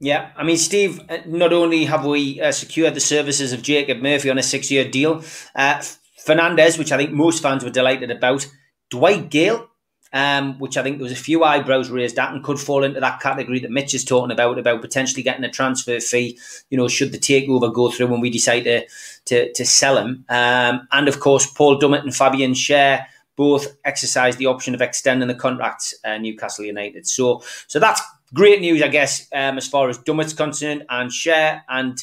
Yeah, 0.00 0.30
I 0.36 0.42
mean, 0.42 0.56
Steve, 0.56 1.00
uh, 1.08 1.18
not 1.26 1.52
only 1.52 1.84
have 1.84 2.04
we 2.04 2.40
uh, 2.40 2.52
secured 2.52 2.94
the 2.94 3.00
services 3.00 3.52
of 3.52 3.62
Jacob 3.62 4.02
Murphy 4.02 4.30
on 4.30 4.38
a 4.38 4.42
six 4.42 4.70
year 4.70 4.88
deal, 4.88 5.22
uh, 5.54 5.82
Fernandez, 6.18 6.76
which 6.76 6.92
I 6.92 6.96
think 6.96 7.12
most 7.12 7.42
fans 7.42 7.62
were 7.62 7.70
delighted 7.70 8.10
about, 8.10 8.46
Dwight 8.90 9.30
Gayle, 9.30 9.70
um, 10.14 10.58
which 10.60 10.76
I 10.76 10.82
think 10.84 10.98
there 10.98 11.04
was 11.04 11.12
a 11.12 11.16
few 11.16 11.42
eyebrows 11.42 11.90
raised 11.90 12.18
at 12.20 12.32
and 12.32 12.42
could 12.42 12.60
fall 12.60 12.84
into 12.84 13.00
that 13.00 13.20
category 13.20 13.58
that 13.58 13.72
Mitch 13.72 13.94
is 13.94 14.04
talking 14.04 14.30
about, 14.30 14.58
about 14.60 14.80
potentially 14.80 15.24
getting 15.24 15.44
a 15.44 15.50
transfer 15.50 15.98
fee, 15.98 16.38
you 16.70 16.78
know, 16.78 16.86
should 16.86 17.10
the 17.10 17.18
takeover 17.18 17.74
go 17.74 17.90
through 17.90 18.06
when 18.06 18.20
we 18.20 18.30
decide 18.30 18.60
to, 18.60 18.86
to, 19.26 19.52
to 19.52 19.64
sell 19.66 19.98
him. 19.98 20.24
Um, 20.28 20.86
and 20.92 21.08
of 21.08 21.18
course, 21.18 21.46
Paul 21.46 21.80
Dummett 21.80 22.04
and 22.04 22.14
Fabian 22.14 22.52
Schär 22.52 23.04
both 23.34 23.76
exercised 23.84 24.38
the 24.38 24.46
option 24.46 24.72
of 24.72 24.80
extending 24.80 25.26
the 25.26 25.34
contracts 25.34 25.92
uh, 26.04 26.16
Newcastle 26.16 26.64
United. 26.64 27.08
So, 27.08 27.42
so 27.66 27.80
that's 27.80 28.00
great 28.32 28.60
news, 28.60 28.82
I 28.82 28.88
guess, 28.88 29.26
um, 29.32 29.58
as 29.58 29.66
far 29.66 29.88
as 29.88 29.98
Dummett's 29.98 30.32
concerned 30.32 30.84
and 30.88 31.10
Schär 31.10 31.62
and 31.68 32.00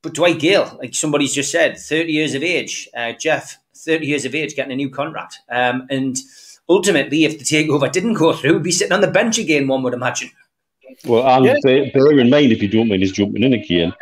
but 0.00 0.14
Dwight 0.14 0.38
Gayle, 0.38 0.78
like 0.78 0.94
somebody's 0.94 1.34
just 1.34 1.50
said, 1.50 1.76
30 1.76 2.12
years 2.12 2.34
of 2.34 2.44
age, 2.44 2.88
uh, 2.96 3.12
Jeff, 3.14 3.58
30 3.74 4.06
years 4.06 4.24
of 4.24 4.32
age, 4.32 4.54
getting 4.54 4.70
a 4.70 4.76
new 4.76 4.90
contract. 4.90 5.40
Um, 5.50 5.88
and 5.90 6.16
ultimately, 6.68 7.24
if 7.24 7.38
the 7.38 7.44
takeover 7.44 7.90
didn't 7.90 8.14
go 8.14 8.32
through, 8.32 8.54
he'd 8.54 8.62
be 8.62 8.72
sitting 8.72 8.92
on 8.92 9.00
the 9.00 9.10
bench 9.10 9.38
again, 9.38 9.68
one 9.68 9.82
would 9.82 9.94
imagine. 9.94 10.30
Well, 11.04 11.26
and 11.28 11.44
yeah. 11.44 11.54
bear, 11.62 11.90
bear 11.92 12.18
in 12.18 12.30
mind, 12.30 12.52
if 12.52 12.62
you 12.62 12.68
don't 12.68 12.88
mind 12.88 13.02
his 13.02 13.12
jumping 13.12 13.42
in 13.42 13.52
again, 13.52 13.92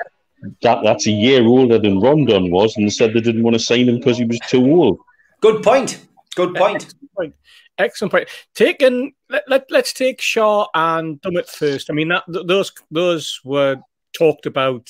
that 0.63 0.83
that's 0.83 1.07
a 1.07 1.11
year 1.11 1.45
older 1.45 1.79
than 1.79 2.01
Rondon 2.01 2.51
was, 2.51 2.77
and 2.77 2.87
they 2.87 2.91
said 2.91 3.13
they 3.13 3.21
didn't 3.21 3.43
want 3.43 3.55
to 3.55 3.61
sign 3.61 3.89
him 3.89 3.99
because 3.99 4.19
he 4.19 4.25
was 4.25 4.39
too 4.49 4.65
old. 4.65 4.99
Good 5.41 5.63
point. 5.63 6.07
Good 6.35 6.55
point. 6.55 6.85
Excellent 6.85 7.13
point. 7.15 7.35
Excellent 7.79 8.13
point. 8.13 8.29
Taking 8.55 9.13
let, 9.29 9.45
let 9.49 9.71
let's 9.71 9.93
take 9.93 10.21
Schär 10.21 10.67
and 10.75 11.21
Dummett 11.21 11.49
first. 11.49 11.91
I 11.91 11.95
mean 11.95 12.09
that 12.09 12.25
those 12.27 12.73
those 12.91 13.41
were 13.45 13.77
talked 14.17 14.47
about 14.47 14.89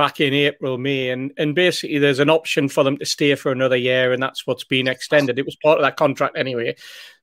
back 0.00 0.18
in 0.18 0.32
April, 0.32 0.78
May, 0.78 1.10
and 1.10 1.30
and 1.36 1.54
basically 1.54 1.98
there's 1.98 2.20
an 2.20 2.30
option 2.30 2.70
for 2.70 2.82
them 2.82 2.96
to 2.96 3.04
stay 3.04 3.34
for 3.34 3.52
another 3.52 3.76
year, 3.76 4.14
and 4.14 4.22
that's 4.22 4.46
what's 4.46 4.64
been 4.64 4.88
extended. 4.88 5.38
It 5.38 5.44
was 5.44 5.56
part 5.56 5.78
of 5.78 5.82
that 5.82 5.98
contract 5.98 6.38
anyway. 6.38 6.74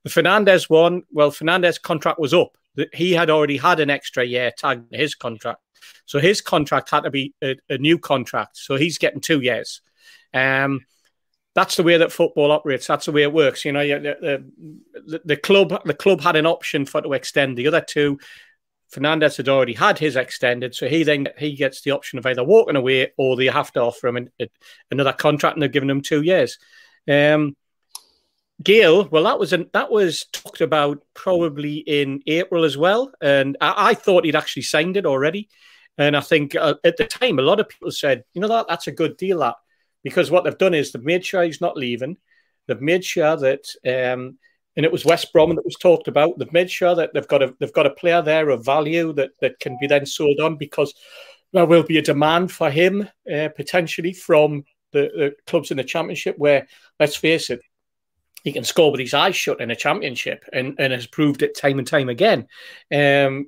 The 0.04 0.12
Fernandez 0.12 0.70
one, 0.70 1.02
well, 1.12 1.32
Fernandez 1.32 1.80
contract 1.80 2.20
was 2.20 2.36
up. 2.36 2.56
He 2.94 3.14
had 3.14 3.32
already 3.32 3.58
had 3.58 3.80
an 3.80 3.90
extra 3.90 4.24
year 4.24 4.52
tagged 4.56 4.94
his 4.94 5.16
contract, 5.16 5.60
so 6.06 6.20
his 6.20 6.40
contract 6.40 6.92
had 6.92 7.06
to 7.06 7.10
be 7.10 7.34
a, 7.44 7.56
a 7.68 7.80
new 7.80 7.98
contract. 7.98 8.58
So 8.58 8.76
he's 8.76 9.00
getting 9.00 9.22
two 9.22 9.42
years. 9.42 9.82
Um, 10.32 10.82
that's 11.56 11.78
the 11.78 11.84
way 11.84 11.98
that 11.98 12.12
football 12.12 12.52
operates. 12.52 12.86
That's 12.86 13.08
the 13.08 13.12
way 13.12 13.24
it 13.24 13.34
works. 13.34 13.66
You 13.66 13.72
know, 13.72 13.88
the, 13.88 14.52
the, 14.94 15.22
the 15.26 15.36
club 15.38 15.82
the 15.84 15.96
club 15.96 16.22
had 16.22 16.36
an 16.36 16.46
option 16.46 16.86
for 16.86 17.02
to 17.02 17.14
extend 17.14 17.58
the 17.58 17.66
other 17.66 17.82
two. 17.82 18.20
Fernandez 18.90 19.38
had 19.38 19.50
already 19.50 19.74
had 19.74 20.00
his 20.00 20.16
extended, 20.16 20.74
so 20.74 20.88
he 20.88 21.04
then 21.04 21.28
he 21.38 21.56
gets 21.56 21.82
the 21.82 21.92
option 21.92 22.20
of 22.20 22.26
either 22.26 22.44
walking 22.44 22.76
away 22.76 23.12
or 23.18 23.36
they 23.36 23.48
have 23.48 23.72
to 23.74 23.82
offer 23.82 24.08
him 24.08 24.18
an, 24.18 24.30
another 24.92 25.14
contract, 25.14 25.56
and 25.56 25.62
they're 25.62 25.70
giving 25.70 25.90
him 25.90 26.02
two 26.02 26.22
years. 26.22 26.58
Um, 27.08 27.56
Gayle, 28.64 29.08
well, 29.10 29.24
that 29.24 29.40
was 29.40 29.54
an, 29.54 29.70
that 29.74 29.92
was 29.92 30.26
talked 30.32 30.62
about 30.62 31.04
probably 31.14 31.78
in 31.78 32.22
April 32.28 32.64
as 32.64 32.78
well, 32.78 33.12
and 33.22 33.58
I, 33.62 33.90
I 33.90 33.94
thought 33.94 34.26
he'd 34.26 34.36
actually 34.36 34.64
signed 34.64 34.98
it 34.98 35.06
already. 35.06 35.50
And 35.98 36.16
I 36.16 36.22
think 36.22 36.56
uh, 36.56 36.76
at 36.84 36.98
the 36.98 37.06
time, 37.06 37.40
a 37.40 37.44
lot 37.44 37.60
of 37.60 37.70
people 37.70 37.92
said, 37.92 38.24
you 38.34 38.42
know, 38.42 38.48
that 38.48 38.68
that's 38.68 38.88
a 38.88 38.92
good 38.92 39.18
deal. 39.18 39.40
That 39.40 39.56
because 40.04 40.32
what 40.32 40.44
they've 40.44 40.58
done 40.58 40.74
is 40.74 40.92
they've 40.92 41.04
made 41.04 41.26
sure 41.26 41.44
he's 41.44 41.62
not 41.62 41.76
leaving. 41.76 42.18
They've 42.68 42.82
made 42.82 43.04
sure 43.04 43.36
that, 43.36 44.14
um, 44.14 44.38
and 44.78 44.86
it 44.86 44.92
was 44.92 45.04
West 45.04 45.34
Brom 45.34 45.56
that 45.56 45.66
was 45.66 45.76
talked 45.76 46.08
about. 46.08 46.38
They've 46.38 46.54
made 46.54 46.70
sure 46.70 46.96
that 46.96 47.14
they've 47.14 47.28
got 47.28 47.42
a 47.42 47.54
they've 47.60 47.74
got 47.74 47.88
a 47.88 47.92
player 47.92 48.22
there 48.22 48.50
of 48.50 48.64
value 48.64 49.12
that 49.14 49.32
that 49.42 49.60
can 49.60 49.76
be 49.82 49.88
then 49.88 50.06
sold 50.06 50.40
on 50.40 50.56
because 50.56 50.94
there 51.52 51.66
will 51.66 51.84
be 51.84 51.98
a 51.98 52.04
demand 52.04 52.52
for 52.52 52.70
him 52.70 53.10
uh, 53.34 53.50
potentially 53.56 54.14
from 54.14 54.64
the, 54.92 55.10
the 55.16 55.36
clubs 55.48 55.72
in 55.72 55.78
the 55.78 55.84
championship. 55.84 56.38
Where 56.38 56.68
let's 57.00 57.16
face 57.16 57.50
it, 57.50 57.62
he 58.44 58.54
can 58.54 58.64
score 58.64 58.92
with 58.92 59.02
his 59.02 59.16
eyes 59.16 59.36
shut 59.36 59.62
in 59.62 59.72
a 59.72 59.76
championship 59.76 60.46
and, 60.54 60.76
and 60.78 60.94
has 60.94 61.08
proved 61.08 61.42
it 61.42 61.58
time 61.58 61.80
and 61.80 61.88
time 61.88 62.10
again. 62.10 62.48
Um, 62.94 63.48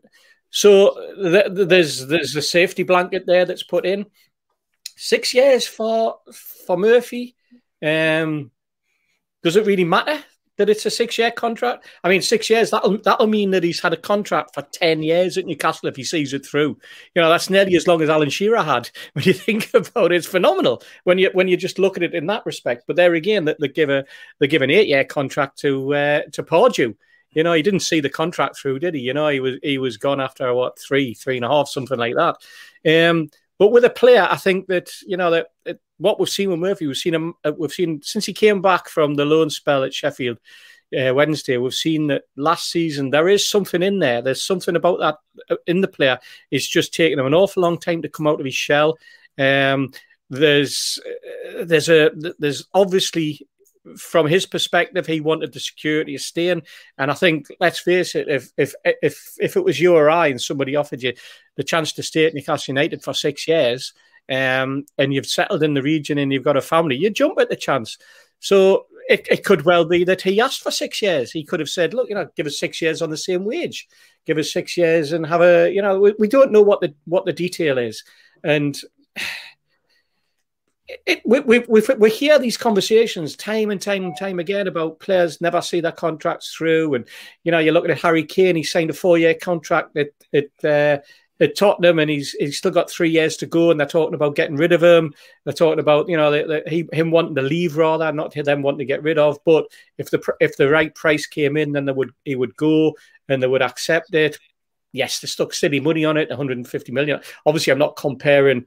so 0.50 0.96
th- 1.16 1.68
there's 1.70 2.08
there's 2.08 2.36
a 2.36 2.42
safety 2.42 2.82
blanket 2.82 3.28
there 3.28 3.46
that's 3.46 3.64
put 3.64 3.86
in 3.86 4.08
six 4.96 5.36
years 5.36 5.68
for 5.68 6.18
for 6.34 6.76
Murphy. 6.76 7.36
Um, 7.84 8.50
does 9.44 9.56
it 9.56 9.68
really 9.68 9.86
matter 9.86 10.24
that 10.60 10.70
it's 10.70 10.86
a 10.86 10.92
six-year 10.92 11.32
contract? 11.32 11.88
I 12.04 12.10
mean, 12.10 12.22
six 12.22 12.50
years 12.50 12.70
that'll 12.70 13.00
that'll 13.00 13.28
mean 13.28 13.52
that 13.52 13.64
he's 13.64 13.80
had 13.80 13.94
a 13.94 13.98
contract 13.98 14.54
for 14.54 14.62
ten 14.62 15.02
years 15.02 15.38
at 15.38 15.46
Newcastle 15.46 15.90
if 15.90 15.96
he 15.96 16.04
sees 16.04 16.34
it 16.34 16.46
through. 16.46 16.78
You 17.16 17.22
know, 17.22 17.30
that's 17.30 17.50
nearly 17.50 17.76
as 17.76 17.88
long 17.88 18.02
as 18.02 18.10
Alan 18.10 18.30
Shearer 18.30 18.62
had. 18.62 18.92
When 19.14 19.26
you 19.26 19.34
think 19.34 19.74
about 19.74 20.12
it, 20.12 20.18
it's 20.18 20.28
phenomenal 20.28 20.84
when 21.04 21.18
you 21.18 21.32
when 21.34 21.48
you 21.48 21.58
just 21.58 21.80
look 21.80 21.98
at 21.98 22.04
it 22.04 22.14
in 22.14 22.28
that 22.28 22.46
respect. 22.46 22.84
But 22.86 22.96
there 22.96 23.16
again, 23.16 23.46
that 23.46 23.58
they 23.60 23.70
give 23.70 23.90
a 23.90 24.06
they 24.40 24.48
give 24.48 24.62
an 24.62 24.70
eight-year 24.70 25.06
contract 25.06 25.58
to 25.60 25.96
uh, 25.96 26.22
to 26.34 26.44
Pardew. 26.44 26.96
You 27.32 27.44
know, 27.44 27.54
he 27.54 27.62
didn't 27.62 27.82
see 27.82 28.00
the 28.00 28.10
contract 28.10 28.58
through, 28.58 28.80
did 28.80 28.96
he? 28.96 29.02
You 29.02 29.14
know, 29.14 29.30
he 29.30 29.40
was 29.40 29.56
he 29.64 29.78
was 29.78 29.98
gone 29.98 30.20
after 30.20 30.54
what 30.54 30.80
three, 30.80 31.14
three 31.14 31.38
and 31.38 31.46
a 31.46 31.50
half, 31.50 31.70
something 31.70 31.98
like 31.98 32.16
that. 32.16 32.38
Um, 33.10 33.30
but 33.60 33.72
with 33.72 33.86
a 33.86 33.90
player, 33.90 34.28
I 34.30 34.38
think 34.38 34.68
that 34.68 34.90
you 35.06 35.18
know 35.18 35.30
that, 35.32 35.80
what 35.98 36.20
we've 36.20 36.30
seen 36.30 36.50
with 36.50 36.60
Murphy, 36.60 36.88
we've 36.88 36.98
seen 36.98 37.14
him. 37.14 37.34
Uh, 37.44 37.52
we've 37.56 37.72
seen 37.72 38.02
since 38.02 38.26
he 38.26 38.34
came 38.34 38.62
back 38.62 38.90
from 38.90 39.16
the 39.16 39.26
loan 39.26 39.50
spell 39.50 39.84
at 39.84 39.94
Sheffield 39.94 40.40
uh, 40.98 41.14
Wednesday. 41.14 41.58
We've 41.58 41.74
seen 41.74 42.08
that 42.08 42.24
last 42.38 42.72
season 42.72 43.10
there 43.10 43.28
is 43.28 43.48
something 43.48 43.84
in 43.84 44.00
there. 44.00 44.22
There's 44.22 44.42
something 44.42 44.78
about 44.78 45.00
that 45.00 45.18
uh, 45.50 45.58
in 45.68 45.82
the 45.82 45.90
player. 45.90 46.20
It's 46.52 46.68
just 46.68 46.94
taken 46.94 47.20
him 47.20 47.26
an 47.26 47.34
awful 47.34 47.62
long 47.62 47.78
time 47.78 48.02
to 48.02 48.10
come 48.10 48.28
out 48.28 48.40
of 48.40 48.46
his 48.46 48.56
shell. 48.56 48.98
Um, 49.38 49.92
there's 50.30 51.00
uh, 51.06 51.66
there's 51.66 51.90
a 51.90 52.12
there's 52.40 52.66
obviously 52.74 53.46
from 53.98 54.28
his 54.28 54.46
perspective, 54.46 55.08
he 55.08 55.22
wanted 55.22 55.54
the 55.54 55.60
security 55.60 56.16
of 56.16 56.22
staying. 56.22 56.64
And 56.98 57.10
I 57.12 57.14
think, 57.14 57.48
let's 57.60 57.80
face 57.80 58.16
it, 58.16 58.28
if 58.28 58.52
if 58.58 58.74
if 58.84 59.34
if 59.40 59.56
it 59.56 59.64
was 59.64 59.80
you 59.80 59.96
or 59.96 60.10
I 60.10 60.28
and 60.28 60.42
somebody 60.42 60.76
offered 60.76 61.02
you 61.02 61.14
the 61.56 61.64
chance 61.64 61.94
to 61.94 62.04
stay 62.04 62.26
at 62.26 62.34
Newcastle 62.34 62.74
United 62.74 63.04
for 63.04 63.14
six 63.14 63.48
years, 63.48 63.94
um, 64.30 64.86
and 64.98 65.14
you've 65.14 65.26
settled 65.26 65.64
in 65.64 65.74
the 65.74 65.82
region 65.82 66.18
and 66.18 66.32
you've 66.32 66.44
got 66.44 66.58
a 66.58 66.62
family, 66.62 66.96
you 66.96 67.10
jump 67.10 67.40
at 67.40 67.50
the 67.50 67.56
chance. 67.56 67.98
So 68.40 68.86
it, 69.10 69.28
it 69.30 69.44
could 69.44 69.66
well 69.66 69.86
be 69.86 70.04
that 70.06 70.22
he 70.22 70.40
asked 70.40 70.62
for 70.62 70.72
six 70.72 71.02
years. 71.02 71.32
He 71.32 71.44
could 71.44 71.60
have 71.60 71.70
said, 71.70 71.94
look, 71.94 72.10
you 72.10 72.16
know, 72.16 72.30
give 72.36 72.46
us 72.46 72.60
six 72.60 72.82
years 72.82 73.02
on 73.02 73.10
the 73.10 73.18
same 73.18 73.44
wage, 73.44 73.88
give 74.26 74.38
us 74.38 74.54
six 74.54 74.78
years 74.78 75.12
and 75.12 75.26
have 75.26 75.42
a, 75.42 75.72
you 75.72 75.82
know, 75.82 76.00
we, 76.00 76.14
we 76.20 76.28
don't 76.28 76.52
know 76.52 76.62
what 76.62 76.80
the 76.80 76.94
what 77.06 77.26
the 77.26 77.34
detail 77.34 77.78
is. 77.78 78.04
And 78.44 78.80
it, 81.06 81.22
we, 81.26 81.40
we, 81.42 81.60
we, 81.68 81.82
we 81.98 82.10
hear 82.10 82.40
these 82.40 82.58
conversations 82.58 83.36
time 83.36 83.70
and 83.70 83.82
time 83.82 84.04
and 84.04 84.18
time 84.18 84.40
again 84.40 84.68
about 84.68 85.00
players 85.00 85.42
never 85.42 85.62
see 85.62 85.82
their 85.82 85.92
contracts 85.92 86.54
through. 86.54 86.96
And, 86.96 87.08
you 87.44 87.52
know, 87.52 87.60
you're 87.60 87.74
looking 87.74 87.92
at 87.92 88.02
Harry 88.02 88.24
Kane, 88.24 88.56
he 88.56 88.64
signed 88.64 88.90
a 88.90 88.94
four 88.94 89.18
year 89.18 89.36
contract 89.36 89.96
at, 89.98 90.10
at, 90.34 90.66
uh, 90.66 91.02
at 91.42 91.56
Tottenham, 91.56 92.00
and 92.00 92.10
he's 92.10 92.32
he's 92.34 92.58
still 92.58 92.72
got 92.72 92.90
three 92.90 93.10
years 93.10 93.38
to 93.38 93.46
go, 93.46 93.72
and 93.72 93.80
they're 93.80 93.88
talking 93.88 94.14
about 94.14 94.36
getting 94.36 94.58
rid 94.58 94.74
of 94.74 94.84
him. 94.84 95.14
They're 95.46 95.54
talking 95.54 95.80
about 95.80 96.10
you 96.10 96.18
know 96.18 96.32
they, 96.32 96.44
they, 96.44 96.64
he, 96.68 96.90
him 96.92 97.12
wanting 97.12 97.36
to 97.36 97.42
leave 97.42 97.78
rather, 97.78 98.12
not 98.12 98.34
them 98.34 98.62
wanting 98.62 98.80
to 98.80 98.86
get 98.86 99.04
rid 99.04 99.18
of. 99.18 99.40
But 99.46 99.68
if 99.98 100.12
the 100.12 100.22
if 100.40 100.58
the 100.58 100.70
right 100.70 100.94
price 100.94 101.26
came 101.26 101.56
in, 101.56 101.72
then 101.72 101.86
they 101.86 101.94
would 101.94 102.12
he 102.26 102.36
would 102.36 102.56
go 102.58 102.94
and 103.30 103.42
they 103.42 103.48
would 103.48 103.62
accept 103.62 104.14
it. 104.14 104.38
Yes, 104.92 105.20
they 105.20 105.28
stuck 105.28 105.54
silly 105.54 105.80
money 105.80 106.04
on 106.04 106.18
it, 106.18 106.30
150 106.30 106.92
million. 106.92 107.22
Obviously, 107.46 107.72
I'm 107.72 107.80
not 107.80 107.96
comparing 107.96 108.66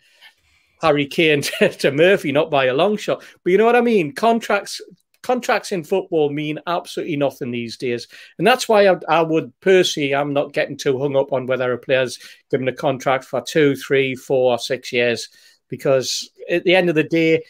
Harry 0.83 1.07
Kane 1.07 1.43
to, 1.61 1.68
to 1.68 1.93
Murphy, 1.93 2.33
not 2.33 2.51
by 2.51 2.66
a 2.66 2.74
long 2.74 2.97
shot. 2.97 3.24
But 3.43 3.51
you 3.51 3.59
know 3.59 3.66
what 3.66 3.76
I 3.76 3.80
mean? 3.80 4.12
Contracts 4.12 4.80
contracts 5.22 5.70
in 5.70 5.85
football 5.85 6.30
mean 6.30 6.59
absolutely 6.66 7.16
nothing 7.16 7.51
these 7.51 7.76
days. 7.76 8.09
And 8.39 8.47
that's 8.47 8.68
why 8.68 8.89
I, 8.89 8.97
I, 9.09 9.22
would 9.22 9.53
personally, 9.61 10.14
I'm 10.14 10.33
not 10.33 10.53
getting 10.53 10.76
too 10.76 10.99
hung 10.99 11.16
up 11.16 11.33
on 11.33 11.47
whether 11.47 11.72
a 11.72 11.78
player's 11.78 12.18
given 12.51 12.66
a 12.68 12.72
contract 12.72 13.24
for 13.24 13.41
two, 13.41 13.76
three, 13.76 14.14
four, 14.14 14.59
six 14.59 14.93
years. 14.93 15.28
Because 15.68 16.28
at 16.51 16.64
the 16.64 16.74
end 16.74 16.89
of 16.89 16.95
the 16.95 17.05
day, 17.05 17.45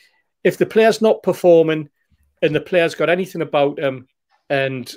if 0.45 0.59
the 0.59 0.67
player's 0.67 1.01
not 1.01 1.23
performing 1.23 1.89
and 2.41 2.55
the 2.55 2.61
player's 2.61 2.95
got 2.95 3.09
anything 3.09 3.43
about 3.43 3.79
him 3.79 4.07
and 4.51 4.95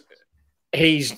he's 0.73 1.13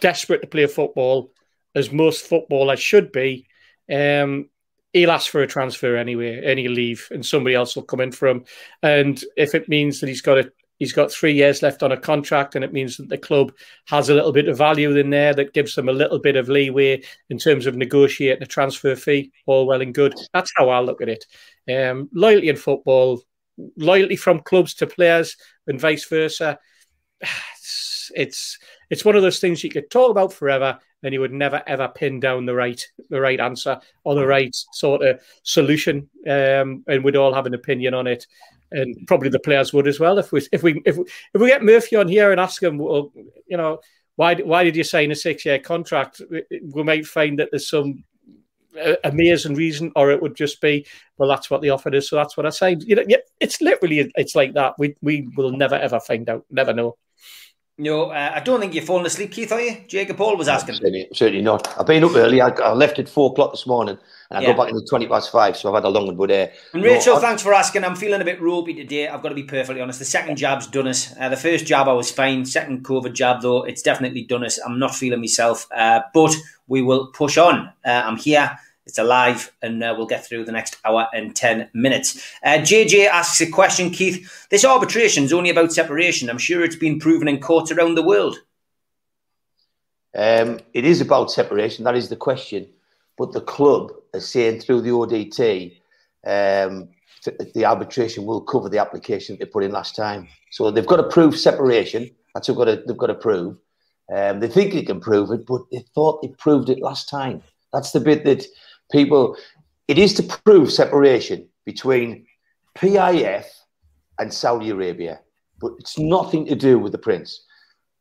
desperate 0.00 0.40
to 0.42 0.48
play 0.48 0.66
football, 0.66 1.32
as 1.74 1.92
most 1.92 2.26
footballers 2.26 2.80
should 2.80 3.12
be, 3.12 3.46
um, 3.90 4.48
he'll 4.96 5.10
ask 5.10 5.30
for 5.30 5.42
a 5.42 5.46
transfer 5.46 5.96
anyway, 5.96 6.40
he'll 6.56 6.72
leave, 6.72 7.08
and 7.10 7.24
somebody 7.24 7.54
else 7.54 7.76
will 7.76 7.82
come 7.82 8.00
in 8.00 8.12
for 8.12 8.28
him. 8.28 8.44
And 8.82 9.22
if 9.36 9.54
it 9.54 9.68
means 9.68 10.00
that 10.00 10.08
he's 10.08 10.22
got 10.22 10.38
a 10.38 10.52
he's 10.78 10.92
got 10.92 11.10
three 11.10 11.32
years 11.32 11.62
left 11.62 11.82
on 11.82 11.92
a 11.92 11.96
contract, 11.96 12.54
and 12.54 12.64
it 12.64 12.72
means 12.72 12.96
that 12.96 13.08
the 13.08 13.18
club 13.18 13.52
has 13.86 14.08
a 14.08 14.14
little 14.14 14.32
bit 14.32 14.48
of 14.48 14.58
value 14.58 14.96
in 14.96 15.10
there 15.10 15.34
that 15.34 15.52
gives 15.52 15.74
them 15.74 15.88
a 15.88 15.92
little 15.92 16.18
bit 16.18 16.36
of 16.36 16.48
leeway 16.48 17.02
in 17.30 17.38
terms 17.38 17.66
of 17.66 17.76
negotiating 17.76 18.42
a 18.42 18.46
transfer 18.46 18.96
fee. 18.96 19.32
All 19.46 19.66
well 19.66 19.82
and 19.82 19.94
good. 19.94 20.14
That's 20.32 20.52
how 20.56 20.70
I 20.70 20.80
look 20.80 21.02
at 21.02 21.08
it. 21.08 21.24
Um, 21.70 22.08
loyalty 22.12 22.48
in 22.48 22.56
football, 22.56 23.22
loyalty 23.76 24.16
from 24.16 24.40
clubs 24.40 24.74
to 24.74 24.86
players, 24.86 25.36
and 25.66 25.80
vice 25.80 26.06
versa. 26.06 26.58
It's, 27.56 28.12
it's 28.14 28.58
it's 28.88 29.04
one 29.04 29.16
of 29.16 29.22
those 29.22 29.40
things 29.40 29.64
you 29.64 29.70
could 29.70 29.90
talk 29.90 30.12
about 30.12 30.32
forever, 30.32 30.78
and 31.06 31.14
you 31.14 31.20
would 31.20 31.32
never 31.32 31.62
ever 31.66 31.88
pin 31.88 32.20
down 32.20 32.44
the 32.44 32.54
right 32.54 32.86
the 33.08 33.20
right 33.20 33.40
answer 33.40 33.80
or 34.04 34.14
the 34.14 34.26
right 34.26 34.54
sort 34.72 35.02
of 35.02 35.20
solution, 35.44 36.08
um, 36.26 36.84
and 36.88 37.02
we'd 37.02 37.16
all 37.16 37.32
have 37.32 37.46
an 37.46 37.54
opinion 37.54 37.94
on 37.94 38.06
it 38.06 38.26
and 38.72 39.06
probably 39.06 39.28
the 39.28 39.38
players 39.38 39.72
would 39.72 39.86
as 39.86 40.00
well. 40.00 40.18
If 40.18 40.32
we 40.32 40.46
if 40.52 40.62
we 40.62 40.82
if 40.84 40.96
we, 40.96 41.04
if 41.34 41.40
we 41.40 41.46
get 41.48 41.62
Murphy 41.62 41.96
on 41.96 42.08
here 42.08 42.30
and 42.30 42.40
ask 42.40 42.62
him, 42.62 42.78
well, 42.78 43.12
you 43.46 43.56
know, 43.56 43.80
why 44.16 44.34
why 44.34 44.64
did 44.64 44.76
you 44.76 44.84
sign 44.84 45.10
a 45.10 45.14
six 45.14 45.44
year 45.44 45.58
contract? 45.58 46.20
We 46.50 46.82
might 46.82 47.06
find 47.06 47.38
that 47.38 47.50
there's 47.52 47.68
some 47.68 48.04
amazing 49.04 49.54
reason, 49.54 49.92
or 49.96 50.10
it 50.10 50.20
would 50.20 50.34
just 50.34 50.60
be, 50.60 50.86
well, 51.16 51.28
that's 51.28 51.50
what 51.50 51.62
the 51.62 51.70
offer 51.70 51.94
is, 51.94 52.08
so 52.08 52.16
that's 52.16 52.36
what 52.36 52.46
I 52.46 52.50
signed. 52.50 52.82
You 52.82 52.96
know, 52.96 53.04
it's 53.40 53.60
literally 53.60 54.10
it's 54.16 54.34
like 54.34 54.54
that. 54.54 54.74
We 54.78 54.96
we 55.00 55.28
will 55.36 55.52
never 55.52 55.76
ever 55.76 56.00
find 56.00 56.28
out, 56.28 56.44
never 56.50 56.72
know. 56.72 56.96
No, 57.78 58.10
uh, 58.10 58.32
I 58.34 58.40
don't 58.40 58.58
think 58.58 58.72
you're 58.72 58.82
falling 58.82 59.04
asleep, 59.04 59.32
Keith, 59.32 59.52
are 59.52 59.60
you? 59.60 59.76
Jacob 59.86 60.16
Paul 60.16 60.38
was 60.38 60.48
asking. 60.48 60.76
Certainly, 60.76 61.08
certainly 61.12 61.42
not. 61.42 61.78
I've 61.78 61.86
been 61.86 62.04
up 62.04 62.16
early. 62.16 62.40
I, 62.40 62.48
I 62.48 62.72
left 62.72 62.98
at 62.98 63.06
four 63.06 63.30
o'clock 63.30 63.52
this 63.52 63.66
morning 63.66 63.98
and 64.30 64.38
I 64.38 64.40
yeah. 64.40 64.52
go 64.52 64.62
back 64.62 64.70
in 64.70 64.76
the 64.76 64.86
20 64.88 65.06
past 65.08 65.30
five, 65.30 65.58
so 65.58 65.68
I've 65.68 65.74
had 65.74 65.84
a 65.84 65.90
long 65.90 66.06
one. 66.06 66.16
But, 66.16 66.30
uh, 66.30 66.46
and 66.72 66.82
Rachel, 66.82 67.16
no, 67.16 67.20
thanks 67.20 67.42
for 67.42 67.52
asking. 67.52 67.84
I'm 67.84 67.94
feeling 67.94 68.22
a 68.22 68.24
bit 68.24 68.40
ropey 68.40 68.72
today. 68.72 69.08
I've 69.08 69.22
got 69.22 69.28
to 69.28 69.34
be 69.34 69.42
perfectly 69.42 69.82
honest. 69.82 69.98
The 69.98 70.06
second 70.06 70.36
jab's 70.36 70.66
done 70.66 70.88
us. 70.88 71.14
Uh, 71.20 71.28
the 71.28 71.36
first 71.36 71.66
jab 71.66 71.86
I 71.86 71.92
was 71.92 72.10
fine. 72.10 72.46
Second 72.46 72.82
COVID 72.82 73.12
jab, 73.12 73.42
though, 73.42 73.64
it's 73.64 73.82
definitely 73.82 74.22
done 74.22 74.42
us. 74.42 74.58
I'm 74.58 74.78
not 74.78 74.94
feeling 74.94 75.20
myself, 75.20 75.68
uh, 75.76 76.00
but 76.14 76.34
we 76.68 76.80
will 76.80 77.08
push 77.08 77.36
on. 77.36 77.70
Uh, 77.84 78.02
I'm 78.06 78.16
here. 78.16 78.58
It's 78.86 78.98
alive, 78.98 79.52
and 79.62 79.82
uh, 79.82 79.94
we'll 79.96 80.06
get 80.06 80.24
through 80.24 80.44
the 80.44 80.52
next 80.52 80.76
hour 80.84 81.08
and 81.12 81.34
10 81.34 81.70
minutes. 81.74 82.24
Uh, 82.44 82.58
JJ 82.58 83.08
asks 83.08 83.40
a 83.40 83.50
question, 83.50 83.90
Keith. 83.90 84.46
This 84.48 84.64
arbitration 84.64 85.24
is 85.24 85.32
only 85.32 85.50
about 85.50 85.72
separation. 85.72 86.30
I'm 86.30 86.38
sure 86.38 86.62
it's 86.62 86.76
been 86.76 87.00
proven 87.00 87.26
in 87.26 87.40
courts 87.40 87.72
around 87.72 87.96
the 87.96 88.02
world. 88.02 88.38
Um, 90.16 90.60
it 90.72 90.84
is 90.84 91.00
about 91.00 91.32
separation. 91.32 91.84
That 91.84 91.96
is 91.96 92.08
the 92.08 92.16
question. 92.16 92.68
But 93.18 93.32
the 93.32 93.40
club 93.40 93.92
are 94.14 94.20
saying 94.20 94.60
through 94.60 94.82
the 94.82 94.90
ODT, 94.90 95.78
um, 96.24 96.88
the 97.54 97.64
arbitration 97.64 98.24
will 98.24 98.40
cover 98.40 98.68
the 98.68 98.78
application 98.78 99.36
they 99.38 99.46
put 99.46 99.64
in 99.64 99.72
last 99.72 99.96
time. 99.96 100.28
So 100.50 100.70
they've 100.70 100.86
got 100.86 100.96
to 100.96 101.08
prove 101.08 101.36
separation. 101.36 102.10
That's 102.34 102.48
what 102.48 102.86
they've 102.86 102.96
got 102.96 103.08
to 103.08 103.14
prove. 103.14 103.56
Um, 104.14 104.38
they 104.38 104.48
think 104.48 104.72
they 104.72 104.82
can 104.82 105.00
prove 105.00 105.32
it, 105.32 105.44
but 105.44 105.62
they 105.72 105.84
thought 105.94 106.22
they 106.22 106.28
proved 106.28 106.68
it 106.68 106.78
last 106.78 107.08
time. 107.08 107.42
That's 107.72 107.90
the 107.90 108.00
bit 108.00 108.24
that 108.24 108.46
people. 108.90 109.36
It 109.88 109.98
is 109.98 110.14
to 110.14 110.22
prove 110.22 110.72
separation 110.72 111.48
between 111.64 112.26
PIF 112.76 113.46
and 114.18 114.32
Saudi 114.32 114.70
Arabia, 114.70 115.20
but 115.60 115.72
it's 115.78 115.98
nothing 115.98 116.46
to 116.46 116.54
do 116.54 116.78
with 116.78 116.92
the 116.92 116.98
prince. 116.98 117.44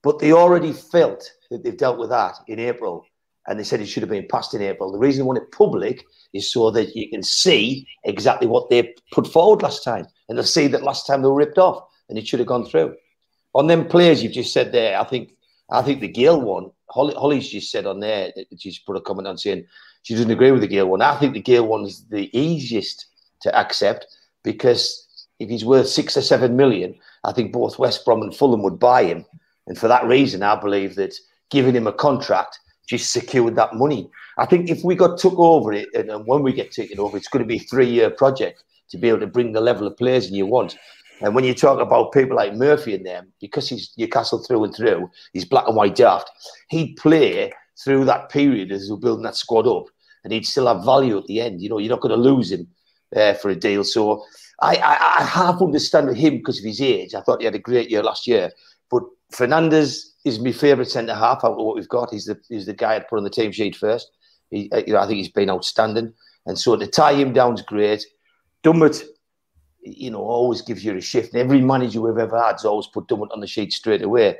But 0.03 0.19
they 0.19 0.33
already 0.33 0.73
felt 0.73 1.29
that 1.49 1.63
they've 1.63 1.77
dealt 1.77 1.97
with 1.97 2.09
that 2.09 2.35
in 2.47 2.59
April, 2.59 3.05
and 3.47 3.59
they 3.59 3.63
said 3.63 3.81
it 3.81 3.87
should 3.87 4.03
have 4.03 4.09
been 4.09 4.27
passed 4.27 4.53
in 4.53 4.61
April. 4.61 4.91
The 4.91 4.99
reason 4.99 5.19
they 5.19 5.27
want 5.27 5.39
it 5.39 5.51
public 5.51 6.05
is 6.33 6.51
so 6.51 6.71
that 6.71 6.95
you 6.95 7.09
can 7.09 7.23
see 7.23 7.87
exactly 8.03 8.47
what 8.47 8.69
they 8.69 8.93
put 9.11 9.27
forward 9.27 9.61
last 9.61 9.83
time, 9.83 10.05
and 10.27 10.37
they'll 10.37 10.45
see 10.45 10.67
that 10.67 10.83
last 10.83 11.07
time 11.07 11.21
they 11.21 11.27
were 11.27 11.35
ripped 11.35 11.57
off, 11.57 11.83
and 12.09 12.17
it 12.17 12.27
should 12.27 12.39
have 12.39 12.47
gone 12.47 12.65
through. 12.65 12.95
On 13.53 13.67
them 13.67 13.87
players 13.87 14.21
you've 14.21 14.33
just 14.33 14.53
said 14.53 14.71
there, 14.71 14.99
I 14.99 15.03
think 15.05 15.31
I 15.71 15.81
think 15.81 16.01
the 16.01 16.07
Gayle 16.07 16.41
one, 16.41 16.71
Holly, 16.89 17.13
Holly's 17.15 17.49
just 17.49 17.71
said 17.71 17.85
on 17.85 17.99
there, 17.99 18.31
she's 18.57 18.79
put 18.79 18.97
a 18.97 19.01
comment 19.01 19.27
on 19.27 19.37
saying 19.37 19.65
she 20.03 20.13
doesn't 20.13 20.31
agree 20.31 20.51
with 20.51 20.61
the 20.61 20.67
Gayle 20.67 20.87
one. 20.87 21.01
I 21.01 21.15
think 21.17 21.33
the 21.33 21.41
Gayle 21.41 21.67
one 21.67 21.85
is 21.85 22.05
the 22.09 22.29
easiest 22.37 23.07
to 23.41 23.55
accept 23.55 24.05
because 24.43 25.05
if 25.39 25.49
he's 25.49 25.65
worth 25.65 25.87
six 25.87 26.15
or 26.15 26.21
seven 26.21 26.55
million, 26.55 26.95
I 27.23 27.31
think 27.33 27.51
both 27.51 27.79
West 27.79 28.05
Brom 28.05 28.21
and 28.21 28.35
Fulham 28.35 28.63
would 28.63 28.79
buy 28.79 29.03
him. 29.03 29.25
And 29.67 29.77
for 29.77 29.87
that 29.87 30.05
reason, 30.05 30.43
I 30.43 30.59
believe 30.59 30.95
that 30.95 31.15
giving 31.49 31.75
him 31.75 31.87
a 31.87 31.93
contract 31.93 32.59
just 32.87 33.11
secured 33.11 33.55
that 33.55 33.73
money. 33.73 34.09
I 34.37 34.45
think 34.45 34.69
if 34.69 34.83
we 34.83 34.95
got 34.95 35.17
took 35.17 35.37
over 35.37 35.73
it, 35.73 35.89
and, 35.93 36.25
when 36.27 36.43
we 36.43 36.53
get 36.53 36.71
taken 36.71 36.99
over, 36.99 37.17
it's 37.17 37.27
going 37.27 37.43
to 37.43 37.47
be 37.47 37.57
a 37.57 37.67
three-year 37.67 38.11
project 38.11 38.63
to 38.89 38.97
be 38.97 39.09
able 39.09 39.19
to 39.21 39.27
bring 39.27 39.53
the 39.53 39.61
level 39.61 39.87
of 39.87 39.97
players 39.97 40.27
in 40.27 40.35
you 40.35 40.45
want. 40.45 40.77
And 41.21 41.33
when 41.33 41.43
you 41.43 41.53
talk 41.53 41.79
about 41.79 42.11
people 42.11 42.35
like 42.35 42.53
Murphy 42.53 42.93
and 42.93 43.05
them, 43.05 43.31
because 43.39 43.69
he's 43.69 43.93
Newcastle 43.97 44.39
through 44.39 44.65
and 44.65 44.75
through, 44.75 45.09
he's 45.33 45.45
black 45.45 45.67
and 45.67 45.75
white 45.75 45.95
daft. 45.95 46.29
He'd 46.69 46.95
play 46.97 47.53
through 47.83 48.05
that 48.05 48.29
period 48.29 48.71
as 48.71 48.89
we're 48.89 48.97
building 48.97 49.23
that 49.23 49.35
squad 49.35 49.67
up, 49.67 49.85
and 50.23 50.33
he'd 50.33 50.45
still 50.45 50.67
have 50.67 50.85
value 50.85 51.17
at 51.17 51.25
the 51.25 51.41
end. 51.41 51.61
You 51.61 51.69
know, 51.69 51.77
you're 51.77 51.89
not 51.89 52.01
going 52.01 52.15
to 52.15 52.29
lose 52.29 52.51
him 52.51 52.67
uh, 53.15 53.33
for 53.33 53.49
a 53.49 53.55
deal. 53.55 53.83
So 53.83 54.23
I, 54.61 54.75
I, 54.75 55.19
I 55.19 55.23
half 55.23 55.61
understand 55.61 56.15
him 56.15 56.37
because 56.37 56.59
of 56.59 56.65
his 56.65 56.81
age. 56.81 57.13
I 57.13 57.21
thought 57.21 57.39
he 57.39 57.45
had 57.45 57.55
a 57.55 57.59
great 57.59 57.89
year 57.89 58.03
last 58.03 58.27
year, 58.27 58.51
but 58.89 59.03
Fernandez 59.31 60.13
is 60.25 60.39
my 60.39 60.51
favourite 60.51 60.89
centre 60.89 61.13
half 61.15 61.43
out 61.43 61.53
of 61.53 61.65
what 61.65 61.75
we've 61.75 61.89
got. 61.89 62.11
He's 62.11 62.25
the 62.25 62.39
he's 62.49 62.65
the 62.65 62.73
guy 62.73 62.95
I'd 62.95 63.07
put 63.07 63.17
on 63.17 63.23
the 63.23 63.29
team 63.29 63.51
sheet 63.51 63.75
first. 63.75 64.11
He, 64.51 64.69
uh, 64.71 64.81
you 64.85 64.93
know, 64.93 64.99
I 64.99 65.07
think 65.07 65.17
he's 65.17 65.29
been 65.29 65.49
outstanding, 65.49 66.13
and 66.45 66.57
so 66.57 66.75
to 66.75 66.87
tie 66.87 67.13
him 67.13 67.33
down 67.33 67.53
is 67.55 67.61
great. 67.61 68.05
Dummett, 68.63 69.03
you 69.85 70.11
know, 70.11 70.19
always 70.19 70.61
gives 70.61 70.83
you 70.83 70.95
a 70.95 71.01
shift. 71.01 71.33
And 71.33 71.41
every 71.41 71.61
manager 71.61 72.01
we've 72.01 72.17
ever 72.17 72.41
had 72.41 72.53
has 72.53 72.65
always 72.65 72.87
put 72.87 73.07
Dummett 73.07 73.31
on 73.31 73.39
the 73.39 73.47
sheet 73.47 73.71
straight 73.73 74.01
away. 74.01 74.37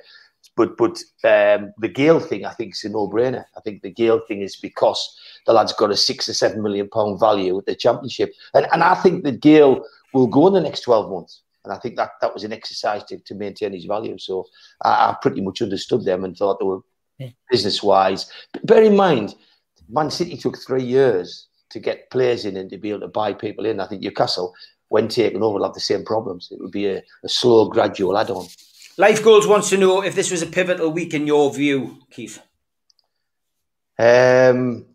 But 0.55 0.77
but 0.77 0.97
um, 1.23 1.73
the 1.79 1.89
Gayle 1.93 2.19
thing, 2.19 2.45
I 2.45 2.53
think, 2.53 2.73
is 2.73 2.83
a 2.83 2.89
no-brainer. 2.89 3.45
I 3.57 3.61
think 3.61 3.81
the 3.81 3.89
Gayle 3.89 4.21
thing 4.27 4.41
is 4.41 4.55
because 4.55 5.17
the 5.45 5.53
lad's 5.53 5.73
got 5.73 5.91
a 5.91 5.97
six 5.97 6.29
or 6.29 6.33
seven 6.33 6.61
million 6.61 6.87
pound 6.87 7.19
value 7.19 7.57
at 7.57 7.65
the 7.65 7.75
championship, 7.75 8.33
and 8.53 8.67
and 8.71 8.83
I 8.83 8.95
think 8.95 9.23
that 9.23 9.41
Gayle 9.41 9.83
will 10.13 10.27
go 10.27 10.47
in 10.47 10.53
the 10.53 10.61
next 10.61 10.81
twelve 10.81 11.09
months. 11.09 11.41
And 11.63 11.73
I 11.73 11.77
think 11.77 11.95
that 11.95 12.11
that 12.21 12.33
was 12.33 12.43
an 12.43 12.53
exercise 12.53 13.03
to, 13.05 13.17
to 13.17 13.33
maintain 13.33 13.73
his 13.73 13.85
value. 13.85 14.19
So 14.19 14.45
I, 14.83 14.89
I 14.89 15.15
pretty 15.19 15.41
much 15.41 15.63
understood 15.63 16.05
them 16.05 16.23
and 16.23 16.37
thought 16.37 16.59
they 16.59 16.65
were 16.65 16.81
yeah. 17.17 17.29
business 17.49 17.81
wise. 17.81 18.29
But 18.53 18.67
Bear 18.67 18.83
in 18.83 18.95
mind, 18.95 19.33
Man 19.89 20.11
City 20.11 20.37
took 20.37 20.59
three 20.59 20.83
years 20.83 21.47
to 21.71 21.79
get 21.79 22.11
players 22.11 22.45
in 22.45 22.55
and 22.55 22.69
to 22.69 22.77
be 22.77 22.91
able 22.91 22.99
to 22.99 23.07
buy 23.07 23.33
people 23.33 23.65
in. 23.65 23.79
I 23.79 23.87
think 23.87 24.03
Newcastle, 24.03 24.53
when 24.95 25.09
taken 25.09 25.43
over, 25.43 25.55
will 25.55 25.65
have 25.65 25.73
the 25.73 25.89
same 25.91 26.05
problems. 26.05 26.47
It 26.51 26.61
would 26.61 26.71
be 26.71 26.87
a, 26.87 27.03
a 27.27 27.29
slow, 27.39 27.67
gradual 27.67 28.17
add 28.17 28.29
on. 28.29 28.47
Life 28.97 29.21
Goals 29.21 29.45
wants 29.45 29.69
to 29.71 29.77
know 29.77 30.01
if 30.01 30.15
this 30.15 30.31
was 30.31 30.41
a 30.41 30.47
pivotal 30.57 30.89
week 30.89 31.13
in 31.13 31.27
your 31.27 31.53
view, 31.53 31.97
Keith. 32.09 32.41
Um, 33.99 34.85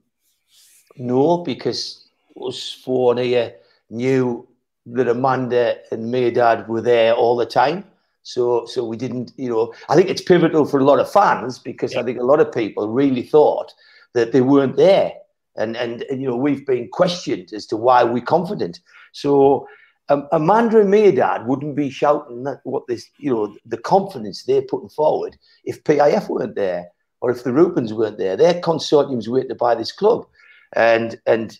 no, 0.96 1.44
because 1.53 2.09
us 2.48 2.72
four 2.82 3.14
here 3.18 3.57
knew 3.90 4.48
that 4.86 5.09
Amanda 5.09 5.76
and 5.92 6.12
Mehrdad 6.14 6.66
were 6.66 6.80
there 6.80 7.12
all 7.12 7.36
the 7.36 7.44
time. 7.62 7.84
So, 8.22 8.64
so 8.64 8.78
we 8.86 8.96
didn't, 8.96 9.32
you 9.36 9.51
know, 9.51 9.74
I 9.90 9.96
think 9.96 10.09
it's 10.09 10.22
pivotal 10.22 10.64
for 10.64 10.80
a 10.80 10.84
lot 10.84 10.98
of 10.98 11.12
fans 11.12 11.59
because 11.59 11.92
yeah. 11.92 12.01
I 12.01 12.05
think 12.05 12.18
a 12.18 12.30
lot 12.32 12.40
of 12.40 12.55
people 12.55 12.88
really 12.88 13.22
thought 13.34 13.74
that 14.14 14.32
they 14.32 14.40
weren't 14.40 14.76
there. 14.76 15.12
And, 15.57 15.76
and, 15.76 16.03
and, 16.09 16.22
you 16.22 16.28
know, 16.28 16.36
we've 16.36 16.64
been 16.64 16.88
questioned 16.88 17.53
as 17.53 17.66
to 17.66 17.76
why 17.76 18.03
we're 18.03 18.32
confident. 18.36 18.80
So 19.12 19.66
um, 20.11 20.28
Amanda 20.32 20.80
and 20.80 20.92
Mehrdad 20.92 21.46
wouldn't 21.46 21.76
be 21.76 21.88
shouting 21.88 22.42
that 22.44 22.61
what 22.64 22.86
this, 22.88 23.08
you 23.18 23.32
know, 23.32 23.56
the 23.64 23.78
confidence 23.78 24.42
they're 24.42 24.62
putting 24.62 24.88
forward 24.88 25.36
if 25.64 25.82
PIF 25.84 26.28
weren't 26.28 26.56
there 26.56 26.88
or 27.20 27.30
if 27.30 27.44
the 27.44 27.52
Reubens 27.52 27.94
weren't 27.94 28.18
there. 28.18 28.36
Their 28.36 28.61
consortium's 28.61 29.28
waiting 29.28 29.50
to 29.50 29.54
buy 29.54 29.74
this 29.74 29.92
club. 29.92 30.26
and 30.74 31.18
and 31.26 31.58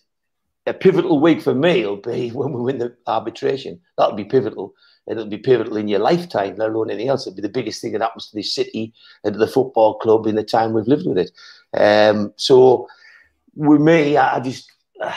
a 0.66 0.74
pivotal 0.74 1.20
week 1.20 1.40
for 1.40 1.55
me 1.55 1.84
will 1.86 1.96
be 1.96 2.30
when 2.32 2.53
we 2.53 2.61
win 2.61 2.78
the 2.78 2.94
arbitration. 3.07 3.80
That'll 3.96 4.16
be 4.16 4.24
pivotal. 4.24 4.74
It'll 5.09 5.26
be 5.26 5.38
pivotal 5.38 5.76
in 5.76 5.88
your 5.88 6.01
lifetime, 6.01 6.57
let 6.57 6.70
alone 6.70 6.90
anything 6.90 7.09
else. 7.09 7.26
It'll 7.26 7.36
be 7.36 7.42
the 7.42 7.48
biggest 7.48 7.80
thing 7.80 7.92
that 7.92 8.03
happens 8.03 8.28
to 8.30 8.36
this 8.36 8.55
city 8.55 8.92
and 9.24 9.32
to 9.32 9.38
the 9.38 9.48
football 9.48 9.98
club 9.98 10.26
in 10.26 10.36
the 10.36 10.44
time 10.44 10.72
we've 10.72 10.86
lived 10.86 11.07
with 11.07 11.18
it. 11.18 11.30
Um, 11.74 12.32
so, 12.36 12.86
with 13.55 13.80
me, 13.80 14.16
I 14.16 14.40
just 14.40 14.70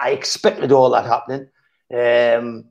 I 0.00 0.10
expected 0.10 0.72
all 0.72 0.90
that 0.90 1.06
happening. 1.06 1.48
Um, 1.94 2.66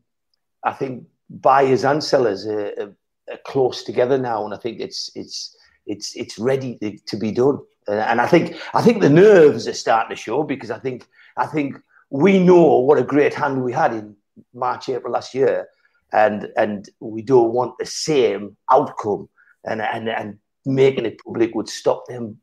I 0.63 0.73
think 0.73 1.05
buyers 1.29 1.83
and 1.83 2.03
sellers 2.03 2.45
are, 2.45 2.67
are, 2.79 2.95
are, 3.31 3.39
close 3.45 3.83
together 3.83 4.17
now, 4.17 4.45
and 4.45 4.53
I 4.53 4.57
think 4.57 4.79
it's 4.79 5.09
it's 5.15 5.55
it's 5.85 6.15
it's 6.15 6.37
ready 6.37 6.77
to, 6.81 6.97
to 6.97 7.17
be 7.17 7.31
done. 7.31 7.59
and 7.87 8.19
I 8.19 8.27
think 8.27 8.57
I 8.73 8.81
think 8.81 9.01
the 9.01 9.09
nerves 9.09 9.67
are 9.67 9.73
starting 9.73 10.15
to 10.15 10.21
show 10.21 10.43
because 10.43 10.71
I 10.71 10.79
think 10.79 11.07
I 11.37 11.45
think 11.45 11.77
we 12.09 12.39
know 12.39 12.79
what 12.79 12.99
a 12.99 13.03
great 13.03 13.33
hand 13.33 13.63
we 13.63 13.73
had 13.73 13.93
in 13.93 14.15
March, 14.53 14.89
April 14.89 15.13
last 15.13 15.33
year, 15.33 15.67
and 16.11 16.47
and 16.57 16.89
we 16.99 17.21
don't 17.21 17.53
want 17.53 17.77
the 17.77 17.85
same 17.85 18.57
outcome, 18.71 19.29
and 19.63 19.81
and 19.81 20.09
and 20.09 20.39
making 20.65 21.05
it 21.05 21.23
public 21.23 21.53
would 21.55 21.69
stop 21.69 22.05
them 22.07 22.39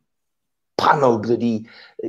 panel 0.79 1.19
bloody 1.19 1.67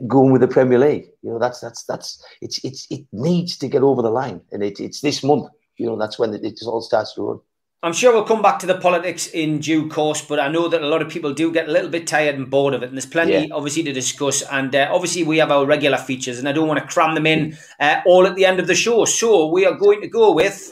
going 0.07 0.32
with 0.32 0.41
the 0.41 0.47
Premier 0.47 0.80
League. 0.80 1.07
You 1.22 1.32
know, 1.32 1.39
that's 1.39 1.59
that's 1.59 1.84
that's 1.84 2.24
it's 2.41 2.64
it's 2.64 2.88
it 2.89 3.05
needs 3.11 3.57
to 3.57 3.68
get 3.68 3.84
over 3.84 4.01
the 4.01 4.09
line, 4.09 4.41
and 4.51 4.64
it, 4.64 4.80
it's 4.80 5.01
this 5.01 5.24
month. 5.24 5.49
You 5.78 5.88
know, 5.88 5.97
that's 5.97 6.20
when 6.20 6.34
it, 6.34 6.43
it 6.43 6.59
all 6.66 6.82
starts 6.82 7.14
to 7.16 7.22
run. 7.22 7.39
I'm 7.84 7.91
sure 7.91 8.14
we'll 8.14 8.24
come 8.24 8.41
back 8.41 8.59
to 8.59 8.66
the 8.66 8.78
politics 8.78 9.28
in 9.28 9.59
due 9.59 9.89
course, 9.89 10.22
but 10.22 10.39
I 10.39 10.47
know 10.47 10.70
that 10.70 10.82
a 10.82 10.88
lot 10.88 11.01
of 11.01 11.09
people 11.09 11.34
do 11.34 11.51
get 11.51 11.68
a 11.68 11.72
little 11.72 11.89
bit 11.89 12.07
tired 12.07 12.36
and 12.36 12.49
bored 12.49 12.74
of 12.74 12.82
it, 12.82 12.88
and 12.88 12.95
there's 12.95 13.05
plenty, 13.05 13.47
yeah. 13.47 13.53
obviously, 13.53 13.84
to 13.84 13.91
discuss. 13.91 14.41
And 14.43 14.74
uh, 14.74 14.89
obviously, 14.89 15.24
we 15.24 15.39
have 15.39 15.51
our 15.51 15.66
regular 15.66 15.97
features, 15.97 16.39
and 16.39 16.47
I 16.47 16.53
don't 16.53 16.70
want 16.70 16.80
to 16.80 16.88
cram 16.88 17.14
them 17.14 17.28
in 17.28 17.57
uh, 17.82 17.99
all 18.05 18.26
at 18.26 18.36
the 18.36 18.45
end 18.45 18.61
of 18.61 18.68
the 18.68 18.76
show. 18.76 19.03
So 19.03 19.47
we 19.47 19.66
are 19.66 19.76
going 19.76 19.99
to 19.99 20.07
go 20.07 20.32
with. 20.34 20.72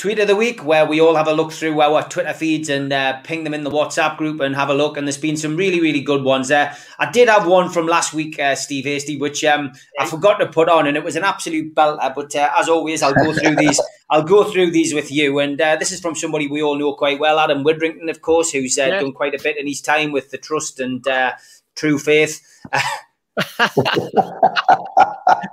Tweet 0.00 0.18
of 0.18 0.26
the 0.26 0.34
week 0.34 0.64
where 0.64 0.86
we 0.86 0.98
all 0.98 1.14
have 1.14 1.28
a 1.28 1.32
look 1.32 1.52
through 1.52 1.78
our 1.78 2.02
Twitter 2.08 2.32
feeds 2.32 2.70
and 2.70 2.90
uh, 2.90 3.20
ping 3.20 3.44
them 3.44 3.52
in 3.52 3.64
the 3.64 3.70
WhatsApp 3.70 4.16
group 4.16 4.40
and 4.40 4.56
have 4.56 4.70
a 4.70 4.74
look. 4.74 4.96
And 4.96 5.06
there's 5.06 5.18
been 5.18 5.36
some 5.36 5.58
really, 5.58 5.78
really 5.78 6.00
good 6.00 6.24
ones 6.24 6.48
there. 6.48 6.74
I 6.98 7.10
did 7.10 7.28
have 7.28 7.46
one 7.46 7.68
from 7.68 7.86
last 7.86 8.14
week, 8.14 8.38
uh, 8.40 8.54
Steve 8.54 8.86
Hasty, 8.86 9.18
which 9.18 9.44
um, 9.44 9.72
I 9.98 10.06
forgot 10.06 10.38
to 10.38 10.46
put 10.46 10.70
on, 10.70 10.86
and 10.86 10.96
it 10.96 11.04
was 11.04 11.16
an 11.16 11.24
absolute 11.24 11.74
belter. 11.74 12.14
But 12.14 12.34
uh, 12.34 12.50
as 12.56 12.66
always, 12.66 13.02
I'll 13.02 13.12
go 13.12 13.34
through 13.38 13.56
these. 13.56 13.78
I'll 14.08 14.22
go 14.22 14.42
through 14.50 14.70
these 14.70 14.94
with 14.94 15.12
you. 15.12 15.38
And 15.38 15.60
uh, 15.60 15.76
this 15.76 15.92
is 15.92 16.00
from 16.00 16.14
somebody 16.14 16.46
we 16.46 16.62
all 16.62 16.78
know 16.78 16.94
quite 16.94 17.20
well, 17.20 17.38
Adam 17.38 17.62
Widrington, 17.62 18.08
of 18.08 18.22
course, 18.22 18.50
who's 18.52 18.78
uh, 18.78 18.86
yeah. 18.86 19.00
done 19.00 19.12
quite 19.12 19.34
a 19.34 19.42
bit 19.42 19.58
in 19.58 19.66
his 19.66 19.82
time 19.82 20.12
with 20.12 20.30
the 20.30 20.38
Trust 20.38 20.80
and 20.80 21.06
uh, 21.06 21.32
True 21.76 21.98
Faith. 21.98 22.40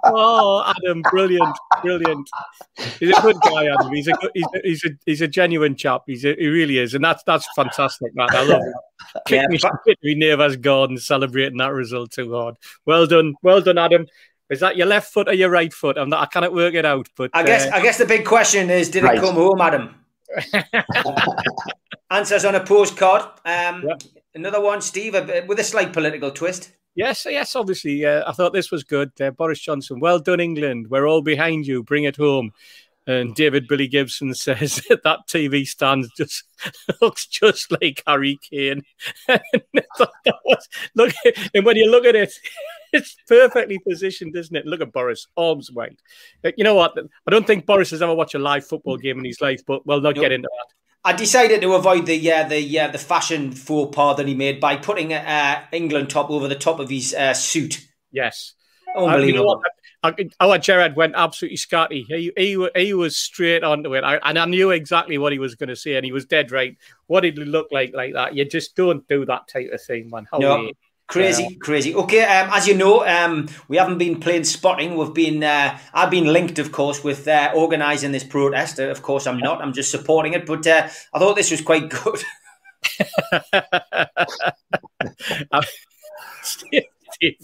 oh, 0.05 0.73
Adam, 0.75 1.01
brilliant, 1.09 1.57
brilliant. 1.81 2.29
He's 2.99 3.17
a 3.17 3.21
good 3.21 3.37
guy, 3.41 3.67
Adam. 3.67 3.93
He's 3.93 4.07
a 4.07 4.17
he's 4.33 4.45
a, 4.45 4.59
he's 4.63 4.85
a, 4.85 4.89
he's 5.05 5.21
a 5.21 5.27
genuine 5.27 5.75
chap. 5.75 6.01
He's 6.07 6.25
a, 6.25 6.35
he 6.35 6.47
really 6.47 6.79
is, 6.79 6.93
and 6.95 7.03
that's 7.03 7.23
that's 7.23 7.47
fantastic, 7.55 8.15
man. 8.15 8.27
I 8.31 8.43
love 8.43 8.61
it. 8.61 8.73
Kick 9.27 9.41
yeah, 9.41 9.47
me 9.47 9.59
but... 9.61 9.73
me 10.03 10.15
Neva's 10.15 10.57
garden 10.57 10.97
celebrating 10.97 11.57
that 11.59 11.73
result 11.73 12.11
too 12.11 12.33
hard. 12.33 12.55
Well 12.85 13.05
done, 13.05 13.35
well 13.41 13.61
done, 13.61 13.77
Adam. 13.77 14.07
Is 14.49 14.61
that 14.61 14.77
your 14.77 14.87
left 14.87 15.11
foot 15.11 15.27
or 15.27 15.33
your 15.33 15.49
right 15.49 15.73
foot? 15.73 15.97
I'm 15.97 16.09
not, 16.09 16.23
I 16.23 16.25
cannot 16.27 16.53
work 16.53 16.73
it 16.73 16.85
out. 16.85 17.09
But 17.15 17.31
I 17.33 17.43
guess 17.43 17.67
uh, 17.67 17.75
I 17.75 17.81
guess 17.81 17.97
the 17.97 18.05
big 18.05 18.25
question 18.25 18.69
is, 18.69 18.89
did 18.89 19.03
right. 19.03 19.17
it 19.17 19.21
come 19.21 19.35
home, 19.35 19.61
Adam? 19.61 19.95
Answers 22.11 22.45
on 22.45 22.55
a 22.55 22.63
postcard. 22.63 23.23
Um, 23.45 23.83
yep. 23.85 24.01
Another 24.33 24.61
one, 24.61 24.81
Steve, 24.81 25.13
with 25.47 25.59
a 25.59 25.63
slight 25.63 25.93
political 25.93 26.31
twist. 26.31 26.71
Yes, 26.97 27.27
yes, 27.29 27.55
obviously. 27.55 28.03
Uh, 28.03 28.27
I 28.27 28.31
thought 28.31 28.53
this 28.53 28.71
was 28.71 28.83
good. 28.83 29.11
Uh, 29.21 29.29
Boris 29.29 29.59
Johnson, 29.59 29.99
well 29.99 30.17
done, 30.17 30.39
England. 30.39 30.87
We're 30.89 31.07
all 31.07 31.21
behind 31.21 31.67
you. 31.67 31.83
Bring 31.83 32.05
it 32.05 32.15
home. 32.15 32.53
And 33.05 33.35
David 33.35 33.67
Billy 33.67 33.87
Gibson 33.87 34.33
says 34.33 34.81
that, 34.89 35.03
that 35.03 35.19
TV 35.27 35.65
stand 35.65 36.07
just 36.17 36.43
looks 37.01 37.27
just 37.27 37.71
like 37.71 38.01
Harry 38.07 38.39
Kane. 38.49 38.81
was, 39.29 40.67
look, 40.95 41.13
and 41.53 41.63
when 41.63 41.77
you 41.77 41.89
look 41.89 42.03
at 42.03 42.15
it, 42.15 42.33
it's 42.91 43.15
perfectly 43.27 43.77
positioned, 43.87 44.35
isn't 44.35 44.55
it? 44.55 44.65
Look 44.65 44.81
at 44.81 44.91
Boris, 44.91 45.27
arms 45.37 45.71
wide. 45.71 46.01
Uh, 46.43 46.51
you 46.57 46.63
know 46.63 46.73
what? 46.73 46.97
I 46.97 47.31
don't 47.31 47.45
think 47.45 47.67
Boris 47.67 47.91
has 47.91 48.01
ever 48.01 48.15
watched 48.15 48.33
a 48.33 48.39
live 48.39 48.65
football 48.65 48.97
game 48.97 49.19
in 49.19 49.25
his 49.25 49.39
life, 49.39 49.61
but 49.67 49.85
we'll 49.85 50.01
not 50.01 50.15
nope. 50.15 50.23
get 50.23 50.31
into 50.31 50.49
that. 50.51 50.73
I 51.07 51.13
decided 51.13 51.61
to 51.61 51.73
avoid 51.73 52.05
the 52.05 52.33
uh, 52.33 52.43
the 52.49 52.79
uh, 52.79 52.87
the 52.89 52.97
fashion 52.97 53.53
faux 53.53 53.95
pas 53.95 54.17
that 54.17 54.27
he 54.27 54.35
made 54.35 54.59
by 54.59 54.75
putting 54.75 55.13
uh, 55.13 55.63
England 55.71 56.09
top 56.09 56.29
over 56.29 56.49
the 56.49 56.55
top 56.55 56.81
of 56.81 56.89
his 56.89 57.13
uh, 57.13 57.33
suit. 57.33 57.87
Yes, 58.11 58.55
unbelievable. 58.93 59.63
Uh, 60.03 60.11
you 60.17 60.25
know 60.25 60.31
our 60.41 60.57
Gerard 60.57 60.97
went 60.97 61.13
absolutely 61.15 61.55
scotty. 61.55 62.05
He, 62.09 62.31
he, 62.35 62.69
he 62.75 62.93
was 62.93 63.15
straight 63.15 63.63
onto 63.63 63.95
it, 63.95 64.03
I, 64.03 64.17
and 64.17 64.37
I 64.37 64.45
knew 64.45 64.71
exactly 64.71 65.17
what 65.17 65.31
he 65.31 65.39
was 65.39 65.55
going 65.55 65.69
to 65.69 65.77
say, 65.77 65.95
and 65.95 66.05
he 66.05 66.11
was 66.11 66.25
dead 66.25 66.51
right. 66.51 66.75
What 67.07 67.21
did 67.21 67.37
he 67.37 67.45
look 67.45 67.69
like 67.71 67.93
like 67.93 68.13
that? 68.13 68.35
You 68.35 68.43
just 68.43 68.75
don't 68.75 69.07
do 69.07 69.25
that 69.25 69.47
type 69.47 69.69
of 69.71 69.81
thing, 69.81 70.09
man. 70.09 70.27
How 70.29 70.39
no. 70.39 70.71
Crazy, 71.07 71.43
yeah. 71.43 71.57
crazy. 71.61 71.95
Okay, 71.95 72.23
um, 72.23 72.49
as 72.51 72.67
you 72.67 72.75
know, 72.75 73.07
um, 73.07 73.47
we 73.69 73.77
haven't 73.77 73.97
been 73.97 74.19
playing 74.19 74.43
spotting. 74.43 74.97
We've 74.97 75.13
been, 75.13 75.41
uh, 75.41 75.79
I've 75.93 76.11
been 76.11 76.25
linked, 76.25 76.59
of 76.59 76.73
course, 76.73 77.03
with 77.03 77.27
uh, 77.27 77.53
organising 77.55 78.11
this 78.11 78.25
protest. 78.25 78.79
Of 78.79 79.01
course, 79.01 79.25
I'm 79.25 79.39
not. 79.39 79.61
I'm 79.61 79.71
just 79.71 79.89
supporting 79.89 80.33
it. 80.33 80.45
But 80.45 80.67
uh, 80.67 80.89
I 81.13 81.19
thought 81.19 81.35
this 81.35 81.51
was 81.51 81.61
quite 81.61 81.89
good. 81.89 82.23
Steve, 86.43 86.83
Steve, 87.11 87.35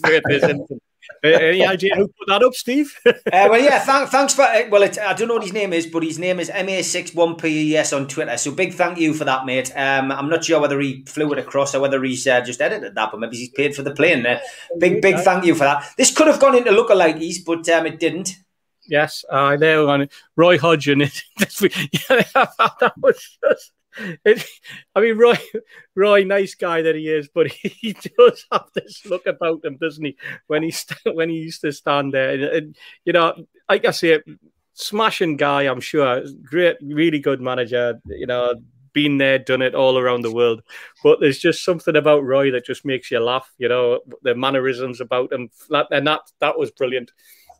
any 1.23 1.65
idea 1.65 1.95
who 1.95 2.07
put 2.07 2.27
that 2.27 2.43
up, 2.43 2.53
Steve? 2.53 2.99
uh, 3.05 3.11
well, 3.31 3.61
yeah, 3.61 3.83
th- 3.83 4.09
thanks 4.09 4.33
for. 4.33 4.43
Uh, 4.43 4.63
well, 4.69 4.83
it, 4.83 4.97
I 4.99 5.13
don't 5.13 5.27
know 5.27 5.35
what 5.35 5.43
his 5.43 5.53
name 5.53 5.73
is, 5.73 5.87
but 5.87 6.03
his 6.03 6.19
name 6.19 6.39
is 6.39 6.49
MA61PES 6.49 7.95
on 7.95 8.07
Twitter. 8.07 8.37
So 8.37 8.51
big 8.51 8.73
thank 8.73 8.97
you 8.97 9.13
for 9.13 9.25
that, 9.25 9.45
mate. 9.45 9.71
Um, 9.75 10.11
I'm 10.11 10.29
not 10.29 10.43
sure 10.43 10.59
whether 10.59 10.79
he 10.79 11.03
flew 11.05 11.31
it 11.31 11.39
across 11.39 11.73
or 11.73 11.81
whether 11.81 12.03
he's 12.03 12.27
uh, 12.27 12.41
just 12.41 12.61
edited 12.61 12.95
that, 12.95 13.11
but 13.11 13.19
maybe 13.19 13.37
he's 13.37 13.49
paid 13.49 13.75
for 13.75 13.83
the 13.83 13.91
plane. 13.91 14.25
Uh, 14.25 14.39
big, 14.77 15.01
big 15.01 15.17
thank 15.19 15.45
you 15.45 15.55
for 15.55 15.63
that. 15.63 15.89
This 15.97 16.15
could 16.15 16.27
have 16.27 16.39
gone 16.39 16.55
into 16.55 16.71
lookalikes, 16.71 17.45
but 17.45 17.67
um, 17.69 17.85
it 17.85 17.99
didn't. 17.99 18.35
Yes, 18.85 19.23
uh, 19.29 19.55
there 19.55 19.87
on 19.87 20.09
Roy 20.35 20.57
Hodgson. 20.57 20.99
yeah, 20.99 21.09
that 22.35 22.93
was 22.97 23.37
just 23.41 23.71
it, 24.25 24.45
I 24.95 25.01
mean, 25.01 25.17
Roy, 25.17 25.37
Roy, 25.95 26.23
nice 26.23 26.55
guy 26.55 26.81
that 26.81 26.95
he 26.95 27.09
is, 27.09 27.29
but 27.33 27.47
he 27.51 27.93
does 27.93 28.45
have 28.51 28.69
this 28.73 29.05
look 29.05 29.25
about 29.25 29.63
him, 29.65 29.77
doesn't 29.77 30.03
he? 30.03 30.17
When 30.47 30.63
he 30.63 30.73
when 31.13 31.29
he 31.29 31.37
used 31.37 31.61
to 31.61 31.71
stand 31.71 32.13
there, 32.13 32.31
and, 32.31 32.43
and, 32.43 32.75
you 33.05 33.13
know, 33.13 33.45
like 33.69 33.85
I 33.85 33.91
say, 33.91 34.21
smashing 34.73 35.37
guy, 35.37 35.63
I'm 35.63 35.81
sure, 35.81 36.23
great, 36.43 36.77
really 36.81 37.19
good 37.19 37.41
manager. 37.41 37.99
You 38.05 38.27
know, 38.27 38.55
been 38.93 39.17
there, 39.17 39.39
done 39.39 39.61
it 39.61 39.75
all 39.75 39.97
around 39.97 40.21
the 40.21 40.31
world. 40.31 40.61
But 41.03 41.19
there's 41.19 41.39
just 41.39 41.65
something 41.65 41.95
about 41.95 42.23
Roy 42.23 42.51
that 42.51 42.65
just 42.65 42.85
makes 42.85 43.11
you 43.11 43.19
laugh. 43.19 43.51
You 43.57 43.67
know, 43.67 43.99
the 44.21 44.35
mannerisms 44.35 45.01
about 45.01 45.33
him, 45.33 45.49
and 45.69 46.07
that 46.07 46.21
that 46.39 46.57
was 46.57 46.71
brilliant. 46.71 47.11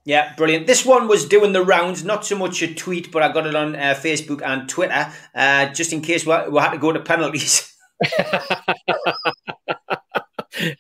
Yeah, 0.06 0.34
brilliant. 0.36 0.68
This 0.68 0.86
one 0.86 1.08
was 1.08 1.26
doing 1.26 1.54
the 1.54 1.64
rounds, 1.64 2.04
not 2.04 2.26
so 2.26 2.38
much 2.38 2.62
a 2.62 2.74
tweet, 2.74 3.12
but 3.12 3.24
I 3.24 3.32
got 3.32 3.48
it 3.48 3.56
on 3.56 3.76
uh, 3.76 3.96
Facebook 3.98 4.42
and 4.44 4.68
Twitter, 4.68 5.12
uh, 5.34 5.68
just 5.68 5.94
in 5.94 6.02
case 6.02 6.26
we, 6.26 6.36
we 6.50 6.60
had 6.60 6.72
to 6.72 6.78
go 6.78 6.92
to 6.92 7.00
penalties. 7.00 7.74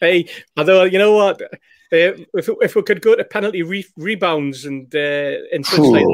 hey, 0.01 0.27
although 0.57 0.83
you 0.83 0.97
know 0.97 1.13
what, 1.13 1.41
uh, 1.41 1.47
if 1.91 2.49
if 2.61 2.75
we 2.75 2.81
could 2.83 3.01
go 3.01 3.15
to 3.15 3.23
penalty 3.23 3.63
re- 3.63 3.85
rebounds 3.95 4.65
and 4.65 4.93
uh, 4.93 5.37
and 5.53 5.65
such 5.65 5.79
like 5.79 6.05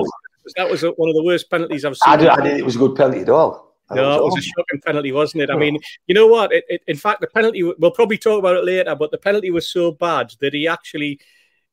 that 0.55 0.69
was 0.69 0.83
one 0.83 1.09
of 1.09 1.15
the 1.15 1.23
worst 1.23 1.49
penalties 1.49 1.85
I've 1.85 1.97
seen. 1.97 2.13
I, 2.13 2.17
did, 2.17 2.27
I 2.27 2.41
didn't. 2.43 2.59
It 2.59 2.65
was 2.65 2.75
a 2.75 2.79
good 2.79 2.95
penalty 2.95 3.21
at 3.21 3.29
all. 3.29 3.75
No, 3.91 4.17
it 4.17 4.23
was 4.23 4.37
a 4.37 4.41
shocking 4.41 4.81
penalty, 4.85 5.11
wasn't 5.11 5.41
it? 5.41 5.49
I 5.49 5.55
mean, 5.55 5.79
you 6.05 6.13
know 6.13 6.27
what? 6.27 6.53
It, 6.53 6.63
it, 6.69 6.81
in 6.87 6.95
fact, 6.95 7.21
the 7.21 7.27
penalty. 7.27 7.63
We'll 7.63 7.89
probably 7.89 8.19
talk 8.19 8.37
about 8.37 8.55
it 8.55 8.63
later, 8.63 8.95
but 8.95 9.09
the 9.09 9.17
penalty 9.17 9.49
was 9.49 9.67
so 9.67 9.91
bad 9.91 10.31
that 10.41 10.53
he 10.53 10.67
actually 10.67 11.19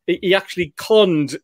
he 0.07 0.35
actually 0.35 0.73
conned 0.77 1.31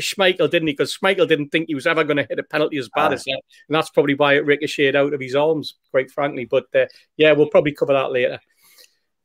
Schmeichel, 0.00 0.50
didn't 0.50 0.68
he? 0.68 0.72
Because 0.72 0.96
Schmeichel 0.96 1.28
didn't 1.28 1.50
think 1.50 1.68
he 1.68 1.74
was 1.74 1.86
ever 1.86 2.04
going 2.04 2.16
to 2.16 2.26
hit 2.28 2.38
a 2.38 2.42
penalty 2.42 2.78
as 2.78 2.88
bad 2.94 3.12
as 3.12 3.24
that, 3.24 3.42
and 3.68 3.74
that's 3.74 3.90
probably 3.90 4.14
why 4.14 4.34
it 4.34 4.46
ricocheted 4.46 4.96
out 4.96 5.12
of 5.12 5.20
his 5.20 5.34
arms, 5.34 5.74
quite 5.90 6.10
frankly. 6.10 6.46
But 6.46 6.66
uh, 6.74 6.86
yeah, 7.16 7.32
we'll 7.32 7.48
probably 7.48 7.72
cover 7.72 7.92
that 7.92 8.12
later. 8.12 8.40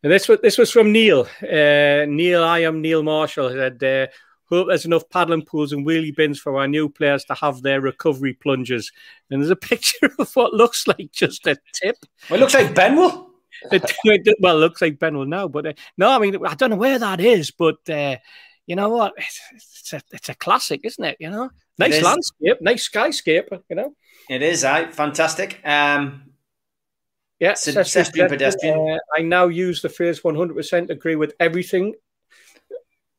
And 0.03 0.11
this 0.11 0.27
was 0.27 0.39
this 0.41 0.57
was 0.57 0.71
from 0.71 0.91
Neil. 0.91 1.27
Uh, 1.41 2.05
Neil, 2.07 2.43
I 2.43 2.59
am 2.59 2.81
Neil 2.81 3.03
Marshall. 3.03 3.51
Said, 3.51 3.83
uh, 3.83 4.07
"Hope 4.49 4.67
there's 4.67 4.85
enough 4.85 5.09
paddling 5.09 5.45
pools 5.45 5.71
and 5.71 5.85
wheelie 5.85 6.15
bins 6.15 6.39
for 6.39 6.57
our 6.59 6.67
new 6.67 6.89
players 6.89 7.23
to 7.25 7.35
have 7.35 7.61
their 7.61 7.79
recovery 7.79 8.33
plungers." 8.33 8.91
And 9.29 9.41
there's 9.41 9.51
a 9.51 9.55
picture 9.55 10.11
of 10.19 10.35
what 10.35 10.53
looks 10.53 10.87
like 10.87 11.11
just 11.11 11.47
a 11.47 11.57
tip. 11.73 11.97
Well, 12.29 12.39
it 12.39 12.41
looks 12.41 12.55
like 12.55 12.75
Benwell. 12.75 13.29
it, 13.71 13.93
it, 14.03 14.37
well, 14.39 14.57
it 14.57 14.59
looks 14.59 14.81
like 14.81 14.97
Benwell 14.97 15.27
now, 15.27 15.47
but 15.47 15.67
uh, 15.67 15.73
no, 15.97 16.09
I 16.09 16.19
mean 16.19 16.45
I 16.45 16.55
don't 16.55 16.71
know 16.71 16.75
where 16.77 16.99
that 16.99 17.21
is, 17.21 17.51
but 17.51 17.87
uh, 17.89 18.17
you 18.71 18.77
know 18.77 18.87
what? 18.87 19.11
It's, 19.17 19.41
it's, 19.53 19.93
a, 19.93 20.01
it's 20.13 20.29
a 20.29 20.33
classic, 20.35 20.79
isn't 20.85 21.03
it? 21.03 21.17
You 21.19 21.29
know, 21.29 21.49
nice 21.77 22.01
landscape, 22.01 22.61
nice 22.61 22.87
skyscape. 22.87 23.49
You 23.69 23.75
know. 23.75 23.93
It 24.29 24.41
is, 24.41 24.63
I 24.63 24.87
fantastic. 24.87 25.59
Um, 25.65 26.31
Yeah, 27.41 27.53
Cestrian 27.53 28.29
Pedestrian, 28.29 28.29
pedestrian. 28.29 28.79
uh, 28.91 29.17
I 29.17 29.23
now 29.23 29.47
use 29.47 29.81
the 29.81 29.89
phrase 29.89 30.21
100% 30.21 30.89
agree 30.89 31.17
with 31.17 31.33
everything, 31.39 31.95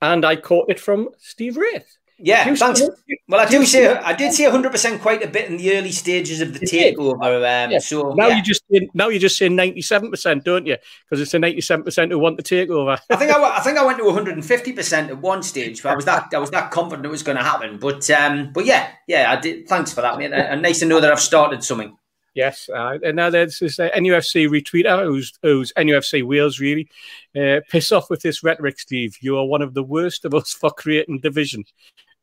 and 0.01 0.25
I 0.25 0.37
caught 0.37 0.71
it 0.71 0.81
from 0.81 1.11
Steve 1.19 1.59
Wraith. 1.59 1.99
Yeah, 2.23 2.55
thanks. 2.55 2.83
Well, 3.29 3.41
I 3.41 3.47
do 3.47 3.65
say 3.65 3.89
I 3.89 4.13
did 4.13 4.33
see 4.33 4.45
100 4.45 4.71
percent 4.71 5.03
quite 5.03 5.23
a 5.23 5.27
bit 5.29 5.51
in 5.51 5.57
the 5.57 5.77
early 5.77 5.91
stages 5.91 6.41
of 6.41 6.53
the 6.53 6.61
takeover. 6.61 7.15
Um, 7.15 7.71
Yeah. 7.71 7.79
So 7.79 8.13
Now 8.13 8.29
yeah. 8.29 8.37
you 8.37 8.43
just 8.43 8.63
now 8.95 9.09
you 9.09 9.19
just 9.19 9.37
say 9.37 9.49
97%, 9.49 10.45
don't 10.45 10.67
you? 10.67 10.77
Because 11.05 11.21
it's 11.21 11.33
the 11.33 11.39
97% 11.39 12.11
who 12.11 12.19
want 12.19 12.37
the 12.37 12.43
takeover. 12.43 12.99
I 13.11 13.17
think 13.17 13.33
I, 13.33 13.43
I 13.59 13.61
think 13.61 13.79
I 13.79 13.85
went 13.85 13.99
to 13.99 14.05
150 14.05 14.73
percent 14.73 15.11
at 15.11 15.19
one 15.19 15.43
stage. 15.43 15.83
But 15.83 15.93
I 15.93 15.97
was 15.97 16.05
that 16.05 16.33
I 16.33 16.39
was 16.39 16.51
that 16.51 16.71
confident 16.71 17.07
it 17.07 17.11
was 17.11 17.23
going 17.23 17.39
to 17.39 17.45
happen. 17.45 17.79
But 17.79 18.09
um, 18.11 18.53
but 18.53 18.65
yeah, 18.65 18.91
yeah, 19.07 19.33
I 19.33 19.41
did. 19.41 19.69
Thanks 19.69 19.93
for 19.93 20.03
that, 20.03 20.19
mate. 20.19 20.27
And, 20.27 20.35
and 20.35 20.63
nice 20.63 20.81
to 20.81 20.87
know 20.87 21.01
that 21.01 21.11
I've 21.11 21.21
started 21.21 21.65
something. 21.65 21.97
Yes, 22.35 22.71
uh, 22.75 22.99
and 23.05 23.17
now 23.17 23.29
there's 23.29 23.59
this 23.59 23.79
uh, 23.79 23.91
NUFC 23.91 24.49
retweeter 24.49 25.05
who's, 25.05 25.39
who's 25.43 25.71
NUFC 25.77 26.23
Wales 26.23 26.61
really 26.61 26.89
uh, 27.37 27.61
piss 27.69 27.93
off 27.93 28.09
with 28.09 28.23
this 28.23 28.43
rhetoric, 28.43 28.81
Steve. 28.81 29.19
You 29.21 29.37
are 29.37 29.45
one 29.45 29.61
of 29.61 29.75
the 29.75 29.83
worst 29.83 30.25
of 30.25 30.33
us 30.33 30.53
for 30.53 30.71
creating 30.71 31.21
division, 31.21 31.65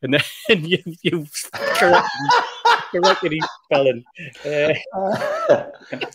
and 0.02 0.14
then 0.14 0.24
you 0.66 0.78
you 1.02 1.26
corrected, 1.54 2.12
corrected 2.91 3.32
his 3.34 3.47
spelling. 3.66 4.04
Uh, 4.45 4.74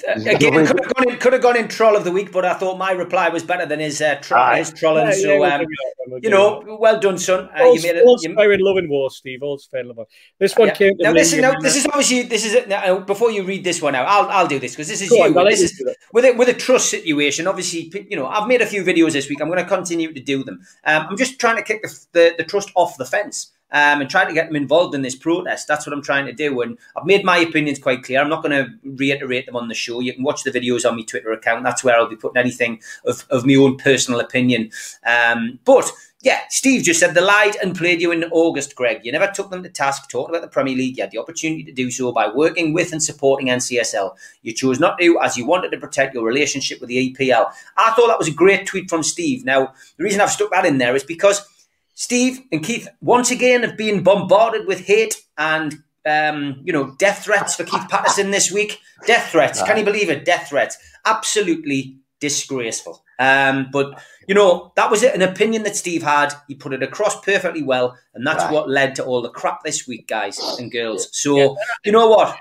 Again, 0.06 0.66
could 0.66 0.78
have 0.78 0.94
gone 0.94 1.08
in, 1.12 1.18
could 1.18 1.32
have 1.32 1.42
gone 1.42 1.56
in 1.56 1.68
troll 1.68 1.96
of 1.96 2.04
the 2.04 2.12
week, 2.12 2.30
but 2.32 2.44
I 2.44 2.54
thought 2.54 2.78
my 2.78 2.92
reply 2.92 3.28
was 3.28 3.42
better 3.42 3.66
than 3.66 3.80
his 3.80 4.00
uh, 4.00 4.16
tro- 4.20 4.54
his 4.54 4.72
trolling. 4.72 5.06
yeah, 5.06 5.12
so 5.12 5.28
yeah, 5.32 5.38
we'll 5.38 5.52
um, 5.52 5.60
you 5.62 5.66
we'll 6.06 6.20
you 6.20 6.30
know, 6.30 6.62
that 6.64 6.80
well 6.80 7.00
done, 7.00 7.18
son. 7.18 7.48
Uh, 7.58 7.64
All's, 7.64 7.82
you 7.84 7.92
made 7.92 7.98
it. 7.98 8.06
all's 8.06 8.22
you- 8.24 8.34
fair 8.34 8.52
in 8.52 8.60
love 8.60 8.76
and 8.76 8.88
war, 8.88 9.10
Steve. 9.10 9.42
All's 9.42 9.66
fair 9.66 9.80
in 9.80 9.88
love. 9.88 10.06
This 10.38 10.54
one 10.56 10.68
Yeah. 10.68 10.74
came 10.74 10.96
to 10.98 11.02
Now 11.02 11.12
me, 11.12 11.20
listen, 11.20 11.40
now, 11.40 11.52
uh, 11.52 11.60
this 11.60 11.76
is 11.76 11.86
obviously 11.86 12.22
this 12.22 12.44
is 12.44 12.54
it. 12.54 12.68
Now, 12.68 12.98
before 13.00 13.30
you 13.30 13.42
read 13.44 13.64
this 13.64 13.82
one 13.82 13.94
out, 13.94 14.06
I'll 14.06 14.28
I'll 14.30 14.46
do 14.46 14.58
this 14.58 14.72
because 14.72 14.88
this 14.88 15.02
is 15.02 15.10
Go 15.10 15.16
you. 15.16 15.22
on, 15.24 15.38
I'll 15.38 15.44
let 15.44 15.50
this 15.50 15.62
is 15.62 15.78
do 15.78 15.88
it. 15.88 15.96
with 16.12 16.24
it 16.24 16.36
with 16.36 16.48
a 16.48 16.54
trust 16.54 16.90
situation. 16.90 17.46
Obviously, 17.46 17.92
you 18.08 18.16
know, 18.16 18.26
I've 18.26 18.46
made 18.48 18.62
a 18.62 18.66
few 18.66 18.84
videos 18.84 19.12
this 19.12 19.28
week. 19.28 19.40
I'm 19.40 19.48
going 19.48 19.58
to 19.62 19.68
continue 19.68 20.12
to 20.12 20.20
do 20.20 20.44
them. 20.44 20.60
Um, 20.84 21.06
I'm 21.10 21.16
just 21.16 21.38
trying 21.40 21.56
to 21.56 21.62
kick 21.62 21.82
the, 21.82 22.06
the, 22.12 22.34
the 22.38 22.44
trust 22.44 22.70
off 22.74 22.96
the 22.96 23.04
fence. 23.06 23.50
Um, 23.72 24.02
and 24.02 24.08
trying 24.08 24.28
to 24.28 24.34
get 24.34 24.46
them 24.46 24.54
involved 24.54 24.94
in 24.94 25.02
this 25.02 25.16
protest. 25.16 25.66
That's 25.66 25.84
what 25.84 25.92
I'm 25.92 26.02
trying 26.02 26.26
to 26.26 26.32
do. 26.32 26.60
And 26.60 26.78
I've 26.96 27.06
made 27.06 27.24
my 27.24 27.38
opinions 27.38 27.80
quite 27.80 28.04
clear. 28.04 28.20
I'm 28.20 28.28
not 28.28 28.44
going 28.44 28.52
to 28.52 28.72
reiterate 28.84 29.46
them 29.46 29.56
on 29.56 29.66
the 29.66 29.74
show. 29.74 29.98
You 29.98 30.14
can 30.14 30.22
watch 30.22 30.44
the 30.44 30.52
videos 30.52 30.88
on 30.88 30.94
my 30.94 31.02
Twitter 31.02 31.32
account. 31.32 31.64
That's 31.64 31.82
where 31.82 31.96
I'll 31.96 32.08
be 32.08 32.14
putting 32.14 32.36
anything 32.36 32.80
of, 33.04 33.24
of 33.30 33.44
my 33.44 33.56
own 33.56 33.76
personal 33.76 34.20
opinion. 34.20 34.70
Um, 35.04 35.58
but 35.64 35.90
yeah, 36.24 36.40
Steve 36.48 36.84
just 36.84 36.98
said 36.98 37.14
they 37.14 37.20
lied 37.20 37.56
and 37.62 37.76
played 37.76 38.00
you 38.00 38.10
in 38.10 38.24
August, 38.24 38.74
Greg. 38.74 39.04
You 39.04 39.12
never 39.12 39.30
took 39.30 39.50
them 39.50 39.62
to 39.62 39.68
task, 39.68 40.08
talked 40.08 40.30
about 40.30 40.40
the 40.40 40.48
Premier 40.48 40.74
League. 40.74 40.96
You 40.96 41.02
had 41.02 41.10
the 41.10 41.18
opportunity 41.18 41.62
to 41.64 41.72
do 41.72 41.90
so 41.90 42.12
by 42.12 42.28
working 42.28 42.72
with 42.72 42.92
and 42.92 43.02
supporting 43.02 43.48
NCSL. 43.48 44.16
You 44.40 44.54
chose 44.54 44.80
not 44.80 44.98
to 44.98 45.20
as 45.20 45.36
you 45.36 45.44
wanted 45.44 45.70
to 45.72 45.78
protect 45.78 46.14
your 46.14 46.24
relationship 46.24 46.80
with 46.80 46.88
the 46.88 47.12
EPL. 47.12 47.52
I 47.76 47.92
thought 47.92 48.06
that 48.06 48.18
was 48.18 48.28
a 48.28 48.32
great 48.32 48.66
tweet 48.66 48.88
from 48.88 49.02
Steve. 49.02 49.44
Now, 49.44 49.74
the 49.98 50.04
reason 50.04 50.22
I've 50.22 50.30
stuck 50.30 50.50
that 50.52 50.64
in 50.64 50.78
there 50.78 50.96
is 50.96 51.04
because 51.04 51.46
Steve 51.94 52.40
and 52.52 52.62
Keith 52.64 52.88
once 53.00 53.30
again 53.30 53.62
have 53.62 53.76
been 53.76 54.02
bombarded 54.02 54.66
with 54.66 54.80
hate 54.86 55.16
and 55.38 55.76
um, 56.06 56.60
you 56.64 56.72
know 56.72 56.94
death 56.98 57.24
threats 57.24 57.54
for 57.54 57.64
Keith 57.64 57.88
Patterson 57.88 58.30
this 58.30 58.50
week. 58.52 58.80
Death 59.06 59.30
threats. 59.30 59.62
Can 59.62 59.78
you 59.78 59.84
believe 59.84 60.10
it? 60.10 60.24
Death 60.24 60.48
threats. 60.48 60.76
Absolutely 61.04 61.98
disgraceful. 62.20 63.02
Um, 63.18 63.68
but 63.72 64.02
you 64.26 64.34
know 64.34 64.72
that 64.76 64.90
was 64.90 65.02
an 65.04 65.22
opinion 65.22 65.62
that 65.62 65.76
Steve 65.76 66.02
had. 66.02 66.34
He 66.48 66.54
put 66.54 66.72
it 66.72 66.82
across 66.82 67.20
perfectly 67.20 67.62
well, 67.62 67.96
and 68.14 68.26
that's 68.26 68.42
Right. 68.44 68.52
what 68.52 68.68
led 68.68 68.94
to 68.96 69.04
all 69.04 69.22
the 69.22 69.30
crap 69.30 69.62
this 69.62 69.86
week, 69.86 70.08
guys 70.08 70.38
and 70.58 70.70
girls. 70.72 71.08
So 71.12 71.56
you 71.84 71.92
know 71.92 72.08
what? 72.08 72.36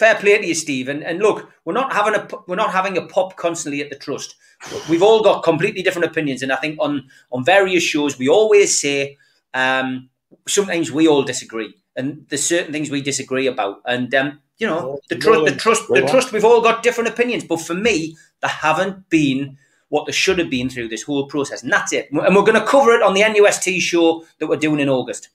Fair 0.00 0.14
play 0.14 0.38
to 0.38 0.46
you, 0.46 0.54
Steve. 0.54 0.88
And, 0.88 1.04
and 1.04 1.18
look, 1.18 1.52
we're 1.66 1.74
not 1.74 1.92
having 1.92 2.14
a 2.14 2.26
we're 2.46 2.56
not 2.56 2.72
having 2.72 2.96
a 2.96 3.02
pop 3.02 3.36
constantly 3.36 3.82
at 3.82 3.90
the 3.90 3.96
trust. 3.96 4.34
We've 4.88 5.02
all 5.02 5.22
got 5.22 5.42
completely 5.42 5.82
different 5.82 6.06
opinions, 6.06 6.42
and 6.42 6.50
I 6.50 6.56
think 6.56 6.78
on 6.80 7.06
on 7.30 7.44
various 7.44 7.82
shows 7.82 8.18
we 8.18 8.26
always 8.26 8.80
say 8.80 9.18
um, 9.52 10.08
sometimes 10.48 10.90
we 10.90 11.06
all 11.06 11.22
disagree, 11.22 11.74
and 11.96 12.24
there's 12.30 12.42
certain 12.42 12.72
things 12.72 12.88
we 12.88 13.02
disagree 13.02 13.46
about, 13.46 13.82
and 13.84 14.14
um, 14.14 14.40
you 14.56 14.66
know 14.66 15.00
the 15.10 15.16
trust 15.16 15.44
the 15.44 15.60
trust 15.60 15.88
the 15.88 16.06
trust 16.06 16.32
we've 16.32 16.46
all 16.46 16.62
got 16.62 16.82
different 16.82 17.10
opinions, 17.10 17.44
but 17.44 17.60
for 17.60 17.74
me, 17.74 18.16
there 18.40 18.50
haven't 18.50 19.10
been 19.10 19.58
what 19.90 20.06
they 20.06 20.12
should 20.12 20.38
have 20.38 20.48
been 20.48 20.70
through 20.70 20.88
this 20.88 21.02
whole 21.02 21.26
process, 21.26 21.62
and 21.62 21.70
that's 21.70 21.92
it. 21.92 22.10
And 22.10 22.34
we're 22.34 22.48
going 22.48 22.58
to 22.58 22.66
cover 22.66 22.92
it 22.92 23.02
on 23.02 23.12
the 23.12 23.20
NUST 23.20 23.78
show 23.82 24.24
that 24.38 24.46
we're 24.46 24.56
doing 24.56 24.80
in 24.80 24.88
August. 24.88 25.28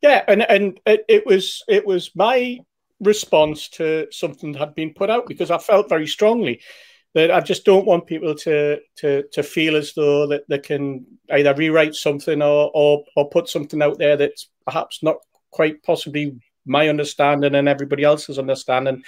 Yeah, 0.00 0.24
and 0.26 0.42
and 0.42 0.80
it, 0.86 1.04
it 1.06 1.26
was 1.26 1.62
it 1.68 1.86
was 1.86 2.10
my 2.14 2.60
response 3.00 3.68
to 3.68 4.06
something 4.10 4.52
that 4.52 4.58
had 4.58 4.74
been 4.74 4.94
put 4.94 5.10
out 5.10 5.26
because 5.26 5.50
I 5.50 5.58
felt 5.58 5.88
very 5.88 6.06
strongly 6.06 6.60
that 7.14 7.30
I 7.30 7.40
just 7.40 7.64
don't 7.64 7.86
want 7.86 8.06
people 8.06 8.34
to 8.34 8.78
to 8.96 9.24
to 9.32 9.42
feel 9.42 9.74
as 9.76 9.94
though 9.94 10.26
that 10.26 10.48
they 10.48 10.58
can 10.58 11.06
either 11.30 11.54
rewrite 11.54 11.94
something 11.94 12.42
or 12.42 12.70
or, 12.74 13.04
or 13.16 13.30
put 13.30 13.48
something 13.48 13.82
out 13.82 13.98
there 13.98 14.16
that's 14.16 14.50
perhaps 14.66 15.02
not 15.02 15.16
quite 15.50 15.82
possibly 15.82 16.36
my 16.66 16.88
understanding 16.88 17.54
and 17.54 17.68
everybody 17.68 18.02
else's 18.02 18.38
understanding, 18.38 19.02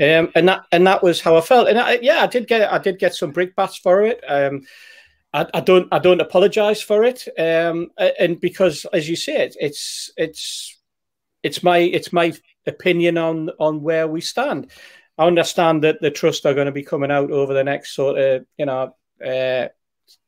um, 0.00 0.32
and 0.34 0.48
that 0.48 0.64
and 0.72 0.86
that 0.86 1.02
was 1.02 1.20
how 1.20 1.36
I 1.36 1.40
felt. 1.40 1.68
And 1.68 1.78
I, 1.78 1.98
yeah, 2.02 2.22
I 2.22 2.26
did 2.26 2.48
get 2.48 2.72
I 2.72 2.78
did 2.78 2.98
get 2.98 3.14
some 3.14 3.32
brickbats 3.32 3.78
for 3.78 4.02
it. 4.02 4.20
Um, 4.26 4.62
I, 5.32 5.46
I 5.54 5.60
don't 5.60 5.86
I 5.92 6.00
don't 6.00 6.20
apologize 6.20 6.82
for 6.82 7.04
it, 7.04 7.28
um, 7.38 7.90
and 8.18 8.40
because 8.40 8.86
as 8.92 9.08
you 9.08 9.14
say, 9.14 9.44
it, 9.44 9.56
it's 9.60 10.10
it's 10.16 10.80
it's 11.44 11.62
my 11.62 11.78
it's 11.78 12.12
my 12.12 12.32
opinion 12.66 13.18
on 13.18 13.50
on 13.58 13.82
where 13.82 14.06
we 14.08 14.20
stand. 14.20 14.70
I 15.18 15.26
understand 15.26 15.84
that 15.84 16.00
the 16.00 16.10
trust 16.10 16.46
are 16.46 16.54
going 16.54 16.66
to 16.66 16.72
be 16.72 16.82
coming 16.82 17.10
out 17.10 17.30
over 17.30 17.52
the 17.54 17.64
next 17.64 17.94
sort 17.94 18.18
of 18.18 18.46
you 18.56 18.66
know 18.66 18.94
uh, 19.24 19.68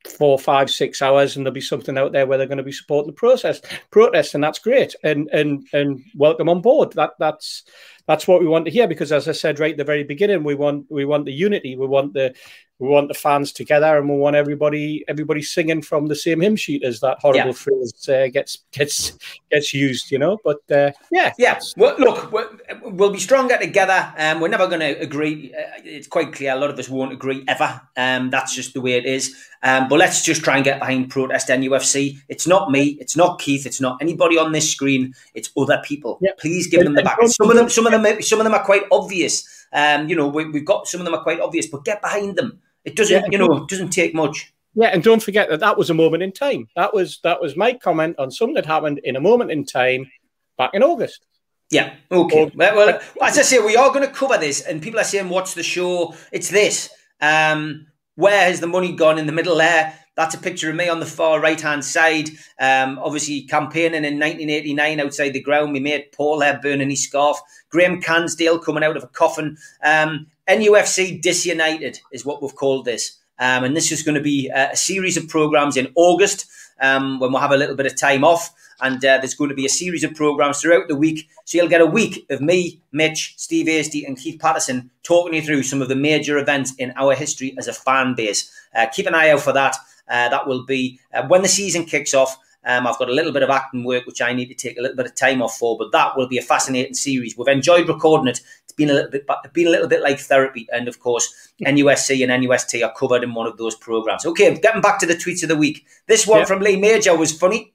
four, 0.07 0.39
five, 0.39 0.71
six 0.71 1.03
hours, 1.03 1.37
and 1.37 1.45
there'll 1.45 1.55
be 1.55 1.61
something 1.61 1.97
out 1.97 2.13
there 2.13 2.27
where 2.27 2.39
they're 2.39 2.47
going 2.47 2.59
to 2.59 2.65
be 2.65 2.73
supporting 2.73 3.09
the 3.09 3.17
process 3.17 3.61
protest, 3.91 4.35
and 4.35 4.45
that's 4.45 4.59
great, 4.59 4.95
and 5.03 5.29
and 5.33 5.67
and 5.73 6.03
welcome 6.15 6.49
on 6.49 6.61
board. 6.61 6.93
That 6.93 7.13
that's 7.19 7.65
that's 8.07 8.29
what 8.29 8.41
we 8.41 8.47
want 8.47 8.67
to 8.67 8.71
hear 8.71 8.87
because, 8.87 9.13
as 9.13 9.29
I 9.29 9.33
said 9.33 9.59
right 9.59 9.73
at 9.73 9.79
the 9.79 9.85
very 9.85 10.05
beginning, 10.05 10.45
we 10.45 10.55
want 10.55 10.87
we 10.91 11.05
want 11.05 11.25
the 11.25 11.33
unity, 11.33 11.77
we 11.77 11.87
want 11.87 12.13
the 12.13 12.35
we 12.79 12.89
want 12.89 13.09
the 13.09 13.15
fans 13.15 13.53
together, 13.53 13.97
and 13.97 14.09
we 14.09 14.17
want 14.17 14.37
everybody 14.37 15.05
everybody 15.07 15.43
singing 15.43 15.81
from 15.83 16.07
the 16.07 16.17
same 16.17 16.41
hymn 16.41 16.57
sheet 16.57 16.83
as 16.83 17.01
that 17.01 17.19
horrible 17.21 17.47
Yeah. 17.47 17.53
phrase 17.53 18.09
uh, 18.09 18.29
gets 18.33 18.59
gets 18.73 19.13
gets 19.51 19.73
used, 19.73 20.11
you 20.11 20.19
know. 20.19 20.39
But 20.45 20.59
uh, 20.71 20.91
yeah, 21.13 21.33
Yeah, 21.39 21.61
well, 21.77 21.95
look, 21.99 22.33
we're, 22.33 22.49
we'll 22.83 23.11
be 23.11 23.21
stronger 23.21 23.57
together. 23.57 24.13
Um, 24.19 24.41
we're 24.41 24.49
never 24.49 24.67
going 24.67 24.81
to 24.81 25.01
agree. 25.01 25.55
Uh, 25.55 25.81
it's 25.85 26.09
quite 26.09 26.33
clear 26.33 26.53
a 26.53 26.57
lot 26.57 26.71
of 26.71 26.79
us 26.79 26.89
won't 26.89 27.13
agree 27.13 27.45
ever. 27.47 27.81
Um, 27.97 28.31
that's 28.31 28.55
just 28.55 28.75
the 28.75 28.81
way 28.81 28.95
it 28.95 29.07
is. 29.07 29.35
Um, 29.63 29.89
but 29.89 29.99
let's 29.99 30.23
just 30.23 30.43
try 30.43 30.57
and 30.57 30.65
get 30.65 30.79
behind 30.79 31.11
protest 31.11 31.49
NUFC. 31.49 32.19
It's 32.29 32.47
not 32.47 32.71
me. 32.71 32.99
It's 33.01 33.17
not 33.17 33.39
Keith. 33.39 33.65
It's 33.67 33.81
not 33.81 33.97
anybody 34.03 34.37
on 34.37 34.53
this 34.53 34.71
screen. 34.71 35.15
It's 35.35 35.51
other 35.57 35.81
people. 35.85 36.19
Yeah. 36.21 36.33
Please 36.39 36.67
give 36.67 36.85
them 36.85 36.95
the 36.95 37.03
back. 37.03 37.19
Some 37.27 37.51
of 37.51 37.57
them, 37.57 37.71
some 37.71 37.87
of 37.87 37.93
them, 37.93 38.21
some 38.23 38.41
of 38.41 38.45
them 38.45 38.53
are 38.53 38.65
quite 38.65 38.83
obvious. 38.93 39.64
Um, 39.75 40.09
you 40.09 40.17
know, 40.17 40.29
we, 40.29 40.49
we've 40.49 40.65
got 40.65 40.87
some 40.87 41.01
of 41.01 41.05
them 41.05 41.15
are 41.15 41.23
quite 41.23 41.41
obvious, 41.41 41.67
but 41.67 41.85
get 41.85 42.01
behind 42.01 42.37
them. 42.37 42.61
It 42.85 42.97
doesn't, 42.97 43.15
Yeah. 43.25 43.29
you 43.31 43.39
know, 43.39 43.57
it 43.65 43.69
doesn't 43.69 43.91
take 43.91 44.15
much. 44.15 44.53
Yeah, 44.75 44.89
and 44.89 45.03
don't 45.03 45.23
forget 45.23 45.49
that 45.51 45.61
that 45.61 45.77
was 45.77 45.91
a 45.91 45.95
moment 45.95 46.23
in 46.23 46.33
time. 46.33 46.69
That 46.77 46.95
was 46.95 47.21
that 47.23 47.41
was 47.41 47.57
my 47.57 47.75
comment 47.75 48.17
on 48.19 48.31
something 48.31 48.55
that 48.55 48.67
happened 48.67 49.01
in 49.05 49.17
a 49.17 49.21
moment 49.21 49.51
in 49.51 49.65
time 49.65 50.11
back 50.59 50.71
in 50.75 50.83
August. 50.83 51.27
Yeah. 51.71 51.95
Okay. 52.11 52.51
Well, 52.55 52.77
well, 52.77 53.01
as 53.23 53.39
I 53.39 53.43
say, 53.43 53.59
we 53.59 53.77
are 53.77 53.89
going 53.93 54.07
to 54.07 54.13
cover 54.13 54.37
this, 54.39 54.61
and 54.61 54.83
people 54.83 55.01
are 55.01 55.05
saying, 55.05 55.29
"Watch 55.29 55.55
the 55.55 55.63
show." 55.63 56.15
It's 56.33 56.49
this. 56.51 56.91
Um, 57.21 57.87
where 58.17 58.45
has 58.45 58.61
the 58.61 58.67
money 58.67 58.93
gone 58.93 59.19
in 59.19 59.27
the 59.27 59.33
middle 59.33 59.57
there? 59.57 59.99
That's 60.17 60.35
a 60.35 60.39
picture 60.39 60.71
of 60.71 60.77
me 60.77 60.89
on 60.89 61.01
the 61.01 61.07
far 61.07 61.41
right 61.41 61.61
hand 61.61 61.85
side. 61.85 62.31
Um, 62.61 63.01
obviously, 63.03 63.43
campaigning 63.43 64.05
in 64.05 64.21
1989 64.21 65.01
outside 65.01 65.31
the 65.31 65.41
ground. 65.41 65.73
We 65.73 65.81
mate 65.81 66.13
Paul 66.13 66.39
there 66.39 66.61
burning 66.63 66.91
his 66.91 67.05
scarf. 67.05 67.39
Graham 67.71 68.01
Cansdale 68.01 68.63
coming 68.63 68.85
out 68.85 68.97
of 68.97 69.03
a 69.03 69.09
coffin. 69.09 69.57
Um, 69.83 70.29
NUFC 70.49 71.21
Disunited 71.21 72.01
is 72.13 72.25
what 72.25 72.43
we've 72.43 72.55
called 72.55 72.85
this. 72.85 73.19
Um, 73.39 73.65
and 73.65 73.77
this 73.77 73.91
is 73.91 74.05
going 74.05 74.15
to 74.15 74.21
be 74.21 74.49
a, 74.49 74.71
a 74.73 74.77
series 74.77 75.17
of 75.17 75.29
programs 75.29 75.77
in 75.77 75.91
August 75.97 76.47
um, 76.81 77.19
when 77.19 77.33
we'll 77.33 77.41
have 77.41 77.51
a 77.51 77.57
little 77.57 77.75
bit 77.75 77.87
of 77.87 77.99
time 77.99 78.25
off. 78.25 78.53
And 78.81 79.05
uh, 79.05 79.19
there's 79.19 79.35
going 79.35 79.51
to 79.51 79.57
be 79.57 79.67
a 79.67 79.71
series 79.71 80.05
of 80.05 80.15
programs 80.15 80.61
throughout 80.61 80.89
the 80.89 80.97
week. 80.97 81.29
So 81.45 81.59
you'll 81.59 81.69
get 81.69 81.81
a 81.81 81.87
week 81.87 82.27
of 82.31 82.41
me, 82.41 82.81
Mitch, 82.93 83.35
Steve 83.37 83.67
Hasty, 83.67 84.05
and 84.05 84.19
Keith 84.19 84.41
Patterson 84.41 84.91
talking 85.03 85.35
you 85.35 85.43
through 85.43 85.63
some 85.63 85.81
of 85.81 85.89
the 85.89 85.97
major 85.97 86.39
events 86.39 86.75
in 86.77 86.93
our 86.97 87.15
history 87.15 87.55
as 87.59 87.67
a 87.67 87.73
fan 87.73 88.15
base. 88.15 88.53
Uh, 88.75 88.87
keep 88.87 89.07
an 89.07 89.15
eye 89.15 89.31
out 89.31 89.41
for 89.41 89.53
that. 89.53 89.77
Uh, 90.09 90.29
that 90.29 90.47
will 90.47 90.65
be 90.67 91.01
uh, 91.13 91.27
when 91.29 91.43
the 91.43 91.49
season 91.49 91.85
kicks 91.85 92.15
off. 92.15 92.37
Um, 92.67 92.87
I've 92.87 92.99
got 92.99 93.11
a 93.11 93.13
little 93.13 93.33
bit 93.33 93.43
of 93.43 93.51
acting 93.51 93.85
work 93.85 94.07
which 94.07 94.23
I 94.23 94.33
need 94.33 94.47
to 94.47 94.55
take 94.55 94.79
a 94.79 94.81
little 94.81 94.97
bit 94.97 95.05
of 95.07 95.15
time 95.15 95.43
off 95.43 95.59
for, 95.59 95.77
but 95.77 95.93
that 95.93 96.17
will 96.17 96.27
be 96.29 96.39
a 96.39 96.43
fascinating 96.43 96.95
series. 96.95 97.37
We've 97.37 97.49
enjoyed 97.49 97.89
recording 97.89 98.29
it. 98.29 98.41
It's 98.65 98.73
been 98.73 98.89
a 98.89 98.95
little 98.95 99.11
bit, 99.11 99.27
been 99.53 99.67
a 99.67 99.71
little 99.71 99.89
bit 99.89 100.01
like 100.01 100.19
therapy, 100.19 100.67
and 100.73 100.89
of 100.89 100.99
course, 100.99 101.53
NUSC 101.63 102.23
and 102.27 102.45
NUST 102.45 102.83
are 102.83 102.95
covered 102.95 103.23
in 103.23 103.35
one 103.35 103.47
of 103.47 103.59
those 103.59 103.75
programs. 103.75 104.25
Okay, 104.25 104.59
getting 104.59 104.81
back 104.81 104.99
to 105.01 105.07
the 105.07 105.15
tweets 105.15 105.43
of 105.43 105.51
the 105.51 105.57
week. 105.57 105.85
This 106.07 106.27
one 106.27 106.41
Yeah. 106.41 106.45
from 106.47 106.61
Lee 106.61 106.77
Major 106.77 107.15
was 107.17 107.33
funny. 107.37 107.75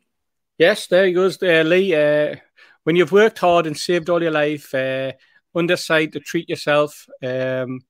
Yes, 0.58 0.88
there 0.88 1.06
he 1.06 1.14
goes 1.14 1.38
there, 1.38 1.64
Lee. 1.64 1.94
Uh, 1.94 2.36
when 2.84 2.96
you've 2.96 3.12
worked 3.12 3.38
hard 3.40 3.68
and 3.68 3.78
saved 3.78 4.10
all 4.10 4.22
your 4.24 4.32
life, 4.32 4.74
uh, 4.74 5.12
underside 5.54 6.14
to 6.14 6.20
treat 6.20 6.50
yourself. 6.50 7.08
Um, 7.24 7.82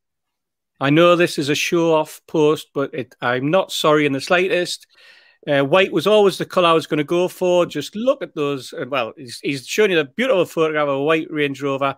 I 0.79 0.89
know 0.89 1.15
this 1.15 1.37
is 1.37 1.49
a 1.49 1.55
show 1.55 1.93
off 1.93 2.21
post, 2.27 2.69
but 2.73 2.93
it, 2.93 3.15
I'm 3.21 3.51
not 3.51 3.71
sorry 3.71 4.05
in 4.05 4.13
the 4.13 4.21
slightest. 4.21 4.87
Uh, 5.47 5.61
white 5.61 5.91
was 5.91 6.07
always 6.07 6.37
the 6.37 6.45
colour 6.45 6.69
I 6.69 6.73
was 6.73 6.87
going 6.87 6.99
to 6.99 7.03
go 7.03 7.27
for. 7.27 7.65
Just 7.65 7.95
look 7.95 8.21
at 8.21 8.35
those. 8.35 8.73
Uh, 8.73 8.85
well, 8.87 9.13
he's, 9.17 9.39
he's 9.41 9.65
showing 9.65 9.91
you 9.91 9.97
the 9.97 10.05
beautiful 10.05 10.45
photograph 10.45 10.87
of 10.87 10.95
a 10.95 11.03
white 11.03 11.27
Range 11.29 11.61
Rover. 11.61 11.95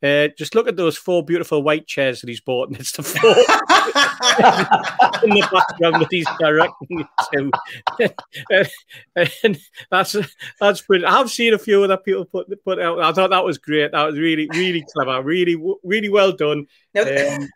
Uh, 0.00 0.28
just 0.38 0.54
look 0.54 0.68
at 0.68 0.76
those 0.76 0.96
four 0.96 1.24
beautiful 1.24 1.62
white 1.62 1.86
chairs 1.86 2.20
that 2.20 2.28
he's 2.28 2.40
bought, 2.40 2.68
and 2.68 2.78
it's 2.78 2.92
the 2.92 3.02
four 3.02 3.20
in 5.24 5.30
the 5.30 5.48
background 5.52 6.00
that 6.00 6.06
he's 6.08 6.26
directing 6.38 7.00
it 7.00 7.06
to. 8.52 8.70
and 9.42 9.58
that's 9.90 10.16
that's 10.60 10.82
brilliant. 10.82 11.12
I've 11.12 11.30
seen 11.30 11.52
a 11.52 11.58
few 11.58 11.82
other 11.82 11.96
people 11.96 12.24
put 12.26 12.46
put 12.64 12.78
out. 12.78 13.00
I 13.00 13.12
thought 13.12 13.30
that 13.30 13.44
was 13.44 13.58
great. 13.58 13.90
That 13.90 14.04
was 14.04 14.18
really 14.18 14.48
really 14.52 14.84
clever. 14.92 15.20
Really 15.20 15.56
really 15.82 16.08
well 16.08 16.30
done. 16.30 16.66
Now, 16.94 17.02
um, 17.02 17.48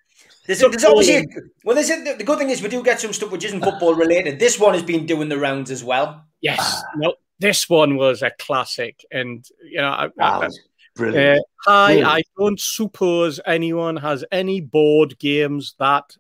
there's, 0.47 0.61
there's 0.61 0.85
obviously 0.85 1.17
a, 1.17 1.25
well. 1.65 1.75
There's 1.77 1.91
a, 1.91 2.17
the 2.17 2.25
good 2.25 2.39
thing 2.39 2.51
is 2.51 2.63
we 2.63 2.69
do 2.69 2.83
get 2.83 3.01
some 3.01 3.13
stuff 3.13 3.31
which 3.31 3.45
isn't 3.45 3.63
football 3.63 3.95
related. 3.95 4.39
This 4.39 4.59
one 4.59 4.75
has 4.75 4.83
been 4.83 5.07
doing 5.07 5.29
the 5.29 5.39
rounds 5.39 5.71
as 5.71 5.85
well. 5.85 6.25
Yes, 6.41 6.83
no, 6.97 7.15
this 7.39 7.69
one 7.69 7.97
was 7.97 8.23
a 8.23 8.31
classic, 8.31 9.05
and 9.11 9.47
you 9.65 9.79
know, 9.79 9.89
I, 9.91 10.09
Wow. 10.17 10.43
I, 10.43 10.49
Brilliant. 10.95 11.39
Uh, 11.39 11.43
hi, 11.71 11.87
Brilliant. 11.87 12.09
I 12.09 12.23
don't 12.37 12.61
suppose 12.61 13.41
anyone 13.47 13.97
has 13.97 14.25
any 14.31 14.61
board 14.61 15.19
games 15.19 15.75
that 15.79 16.17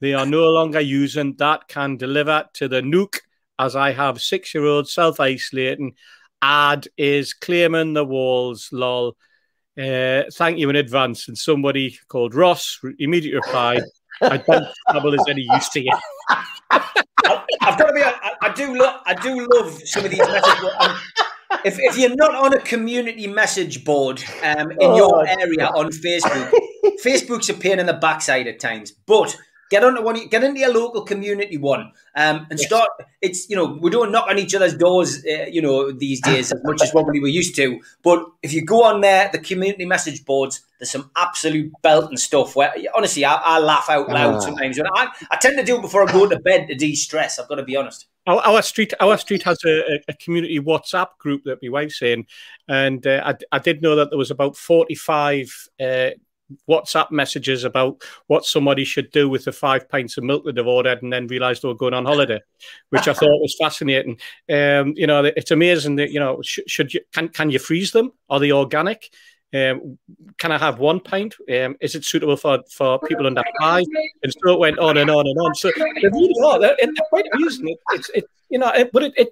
they 0.00 0.12
are 0.12 0.26
no 0.26 0.44
longer 0.44 0.80
using 0.80 1.34
that 1.36 1.68
can 1.68 1.96
deliver 1.96 2.44
to 2.54 2.68
the 2.68 2.82
nuke, 2.82 3.20
as 3.58 3.74
I 3.74 3.92
have 3.92 4.20
six 4.20 4.54
year 4.54 4.64
old 4.64 4.88
self 4.88 5.20
isolating. 5.20 5.94
Ad 6.42 6.86
is 6.98 7.32
claiming 7.32 7.94
the 7.94 8.04
walls, 8.04 8.68
lol. 8.72 9.16
Uh, 9.78 10.22
thank 10.32 10.58
you 10.58 10.70
in 10.70 10.76
advance. 10.76 11.28
And 11.28 11.36
somebody 11.36 11.98
called 12.08 12.34
Ross 12.34 12.80
immediately 12.98 13.36
replied, 13.36 13.82
I 14.22 14.38
don't 14.38 14.66
trouble 14.90 15.14
is 15.14 15.24
any 15.28 15.42
use 15.42 15.68
to 15.70 15.80
you. 15.80 15.92
I've 16.70 17.78
got 17.78 17.86
to 17.86 17.92
be. 17.92 18.02
I, 18.02 18.32
I 18.40 18.52
do 18.52 18.78
love. 18.78 19.00
I 19.04 19.14
do 19.14 19.46
love 19.52 19.80
some 19.84 20.04
of 20.04 20.10
these 20.10 20.20
messages. 20.20 20.70
Um, 20.80 20.96
if, 21.64 21.78
if 21.78 21.98
you're 21.98 22.14
not 22.14 22.34
on 22.34 22.54
a 22.54 22.60
community 22.60 23.26
message 23.26 23.84
board 23.84 24.22
um, 24.42 24.70
in 24.72 24.94
your 24.94 25.26
area 25.26 25.66
on 25.68 25.90
Facebook, 25.90 26.52
Facebook's 27.04 27.50
a 27.50 27.54
pain 27.54 27.78
in 27.78 27.86
the 27.86 27.94
backside 27.94 28.46
at 28.46 28.60
times. 28.60 28.90
But 28.90 29.36
get 29.70 29.82
onto 29.84 30.02
one. 30.02 30.26
Get 30.28 30.44
into 30.44 30.60
your 30.60 30.72
local 30.72 31.02
community 31.02 31.56
one 31.58 31.92
um, 32.14 32.46
and 32.50 32.58
start. 32.60 32.88
It's 33.20 33.48
you 33.50 33.56
know 33.56 33.78
we 33.80 33.90
don't 33.90 34.12
knock 34.12 34.28
on 34.28 34.38
each 34.38 34.54
other's 34.54 34.74
doors. 34.76 35.24
Uh, 35.24 35.46
you 35.50 35.62
know 35.62 35.90
these 35.92 36.20
days 36.20 36.52
as 36.52 36.60
much 36.64 36.82
as 36.82 36.92
what 36.92 37.06
we 37.06 37.20
were 37.20 37.28
used 37.28 37.54
to. 37.56 37.80
But 38.02 38.24
if 38.42 38.52
you 38.52 38.64
go 38.64 38.82
on 38.84 39.00
there, 39.00 39.28
the 39.32 39.38
community 39.38 39.84
message 39.86 40.24
boards, 40.24 40.60
there's 40.78 40.90
some 40.90 41.10
absolute 41.16 41.72
belt 41.82 42.08
and 42.10 42.18
stuff. 42.18 42.54
Where 42.56 42.72
honestly, 42.94 43.24
I, 43.24 43.34
I 43.34 43.58
laugh 43.58 43.88
out 43.88 44.08
loud 44.08 44.34
Ah. 44.34 44.40
sometimes. 44.40 44.78
And 44.78 44.88
I, 44.94 45.08
I 45.30 45.36
tend 45.36 45.56
to 45.58 45.64
do 45.64 45.76
it 45.76 45.82
before 45.82 46.08
I 46.08 46.12
go 46.12 46.28
to 46.28 46.38
bed 46.38 46.68
to 46.68 46.74
de-stress. 46.74 47.38
I've 47.38 47.48
got 47.48 47.56
to 47.56 47.62
be 47.64 47.76
honest. 47.76 48.06
Our, 48.28 48.40
our 48.40 48.60
street, 48.62 48.92
our 48.98 49.16
street 49.18 49.44
has 49.44 49.58
a, 49.64 49.80
a- 49.94 50.00
a 50.08 50.14
community 50.14 50.58
WhatsApp 50.58 51.16
group 51.18 51.44
that 51.44 51.58
my 51.62 51.68
wife's 51.68 52.02
in, 52.02 52.26
and 52.68 53.06
uh, 53.06 53.22
I, 53.24 53.56
I 53.56 53.58
did 53.60 53.82
know 53.82 53.94
that 53.96 54.10
there 54.10 54.18
was 54.18 54.32
about 54.32 54.56
forty-five 54.56 55.68
uh, 55.80 56.10
WhatsApp 56.68 57.10
messages 57.10 57.64
about 57.64 58.02
what 58.26 58.44
somebody 58.44 58.84
should 58.84 59.10
do 59.10 59.28
with 59.28 59.44
the 59.44 59.52
five 59.52 59.88
pints 59.88 60.16
of 60.16 60.24
milk 60.24 60.44
that 60.44 60.54
they've 60.54 60.66
ordered, 60.66 61.02
and 61.02 61.12
then 61.12 61.26
realised 61.26 61.62
they 61.62 61.68
were 61.68 61.74
going 61.74 61.94
on 61.94 62.04
holiday, 62.04 62.40
which 62.90 63.08
I 63.08 63.12
thought 63.14 63.40
was 63.40 63.56
fascinating. 63.58 64.18
Um, 64.48 64.94
you 64.96 65.06
know, 65.06 65.24
it's 65.24 65.50
amazing 65.50 65.96
that 65.96 66.10
you 66.10 66.20
know 66.20 66.40
sh- 66.42 66.60
should 66.66 66.94
you 66.94 67.00
can 67.12 67.28
can 67.28 67.50
you 67.50 67.58
freeze 67.58 67.92
them? 67.92 68.12
Are 68.30 68.40
they 68.40 68.52
organic? 68.52 69.10
Um, 69.54 69.98
can 70.38 70.52
I 70.52 70.58
have 70.58 70.80
one 70.80 71.00
pint? 71.00 71.34
Um, 71.48 71.76
is 71.80 71.94
it 71.94 72.04
suitable 72.04 72.36
for, 72.36 72.62
for 72.70 72.98
people 73.00 73.26
under 73.26 73.44
five? 73.60 73.84
And 74.22 74.32
so 74.32 74.52
it 74.52 74.58
went 74.58 74.78
on 74.78 74.96
and 74.96 75.08
on 75.08 75.26
and 75.26 75.38
on. 75.38 75.54
So 75.54 75.70
they 75.76 76.08
really 76.08 76.34
are. 76.44 76.58
They're, 76.58 76.76
they're 76.78 76.92
quite 77.08 77.26
amusing. 77.32 77.68
It, 77.68 77.78
it's 77.92 78.10
it, 78.10 78.24
you 78.50 78.58
know, 78.58 78.70
it, 78.70 78.90
but 78.92 79.04
it, 79.04 79.12
it 79.16 79.28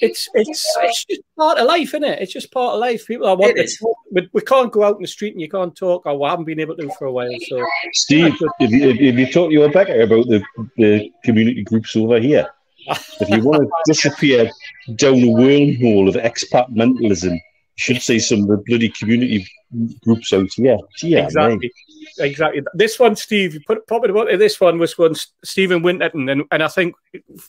it's 0.00 0.28
it's 0.34 0.76
it's 0.80 1.04
just 1.04 1.22
part 1.36 1.58
of 1.58 1.66
life, 1.66 1.88
isn't 1.88 2.04
it? 2.04 2.20
It's 2.20 2.32
just 2.32 2.50
part 2.50 2.74
of 2.74 2.80
life. 2.80 3.06
People 3.06 3.26
are 3.26 3.34
It 3.34 3.38
wanting 3.38 3.66
to 3.66 3.76
talk. 3.76 3.96
We, 4.12 4.28
we 4.32 4.40
can't 4.40 4.72
go 4.72 4.84
out 4.84 4.96
in 4.96 5.02
the 5.02 5.08
street 5.08 5.32
and 5.32 5.40
you 5.40 5.48
can't 5.48 5.74
talk, 5.76 6.02
oh, 6.06 6.12
or 6.12 6.18
we 6.20 6.28
haven't 6.28 6.44
been 6.44 6.60
able 6.60 6.76
to 6.76 6.90
for 6.98 7.06
a 7.06 7.12
while. 7.12 7.30
So 7.48 7.64
Steve, 7.92 8.34
if 8.60 8.70
you, 8.70 8.90
if 8.90 9.18
you 9.18 9.26
talk 9.30 9.50
to 9.50 9.54
your 9.54 9.70
Becca 9.70 10.00
about 10.02 10.26
the, 10.26 10.42
the 10.76 11.10
community 11.24 11.62
groups 11.62 11.96
over 11.96 12.18
here, 12.18 12.48
if 13.20 13.28
you 13.28 13.42
want 13.42 13.62
to 13.62 13.70
disappear 13.86 14.50
down 14.94 15.14
a 15.14 15.26
wormhole 15.26 16.08
of 16.08 16.14
expat 16.14 16.70
mentalism, 16.70 17.32
you 17.32 17.40
should 17.78 18.02
say 18.02 18.18
some 18.18 18.42
of 18.42 18.48
the 18.48 18.62
bloody 18.66 18.88
community 18.88 19.48
groups 20.02 20.32
out 20.32 20.48
here. 20.54 20.78
Yeah, 21.00 21.24
exactly. 21.24 21.72
Exactly. 22.18 22.62
This 22.74 22.98
one, 22.98 23.14
Steve, 23.14 23.54
you 23.54 23.60
put 23.60 23.86
probably 23.86 24.10
about 24.10 24.36
this 24.38 24.60
one 24.60 24.78
was 24.78 24.98
one 24.98 25.14
Stephen 25.44 25.82
Winterton, 25.82 26.28
and, 26.28 26.42
and 26.50 26.62
I 26.62 26.68
think 26.68 26.96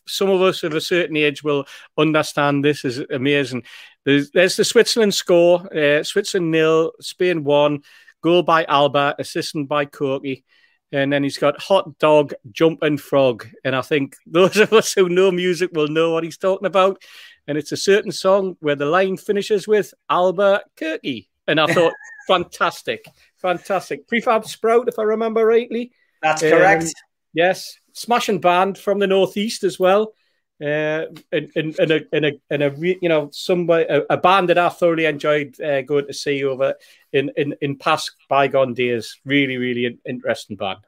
some 0.07 0.29
of 0.29 0.41
us 0.41 0.61
of 0.61 0.75
a 0.75 0.81
certain 0.81 1.17
age 1.17 1.43
will 1.43 1.65
understand 1.97 2.63
this 2.63 2.85
is 2.85 2.99
amazing. 3.09 3.63
There's, 4.05 4.29
there's 4.29 4.55
the 4.55 4.63
Switzerland 4.63 5.15
score, 5.15 5.61
uh, 5.75 6.03
Switzerland 6.03 6.51
nil, 6.51 6.91
Spain 7.01 7.43
one, 7.43 7.81
goal 8.21 8.43
by 8.43 8.65
Alba, 8.65 9.15
assistant 9.17 9.67
by 9.67 9.85
Koke. 9.85 10.43
And 10.91 11.13
then 11.13 11.23
he's 11.23 11.37
got 11.37 11.61
hot 11.61 11.97
dog, 11.99 12.33
jumping 12.51 12.97
frog. 12.97 13.47
And 13.63 13.75
I 13.75 13.81
think 13.81 14.15
those 14.27 14.57
of 14.57 14.73
us 14.73 14.93
who 14.93 15.09
know 15.09 15.31
music 15.31 15.71
will 15.73 15.87
know 15.87 16.11
what 16.11 16.23
he's 16.23 16.37
talking 16.37 16.67
about. 16.67 17.01
And 17.49 17.57
it's 17.57 17.71
a 17.71 17.77
certain 17.77 18.11
song 18.11 18.57
where 18.59 18.75
the 18.75 18.85
line 18.85 19.17
finishes 19.17 19.67
with 19.67 19.91
Alba 20.07 20.61
Kirky. 20.77 21.27
And 21.47 21.59
I 21.59 21.65
thought, 21.65 21.93
fantastic, 22.27 23.05
fantastic. 23.37 24.07
Prefab 24.07 24.45
Sprout, 24.45 24.87
if 24.87 24.99
I 24.99 25.03
remember 25.03 25.43
rightly. 25.43 25.91
That's 26.21 26.43
Um, 26.43 26.49
correct. 26.51 26.93
Yes, 27.33 27.75
smashing 27.93 28.39
band 28.39 28.77
from 28.77 28.99
the 28.99 29.07
northeast 29.07 29.63
as 29.63 29.79
well. 29.79 30.13
Uh, 30.61 31.05
and, 31.31 31.49
and, 31.55 31.79
and 31.79 31.91
a 31.91 32.01
and 32.11 32.25
a 32.25 32.31
and 32.51 32.63
a 32.63 32.71
re- 32.71 32.99
you 33.01 33.07
know 33.09 33.29
somebody 33.31 33.85
a, 33.89 34.03
a 34.09 34.17
band 34.17 34.49
that 34.49 34.57
I 34.57 34.67
thoroughly 34.69 35.05
enjoyed 35.05 35.59
uh, 35.59 35.81
going 35.83 36.05
to 36.07 36.13
see 36.13 36.43
over 36.43 36.75
in, 37.13 37.31
in 37.35 37.55
in 37.61 37.77
past 37.77 38.11
bygone 38.29 38.73
days. 38.75 39.19
Really, 39.25 39.57
really 39.57 39.85
in- 39.85 39.99
interesting 40.05 40.57
band. 40.57 40.79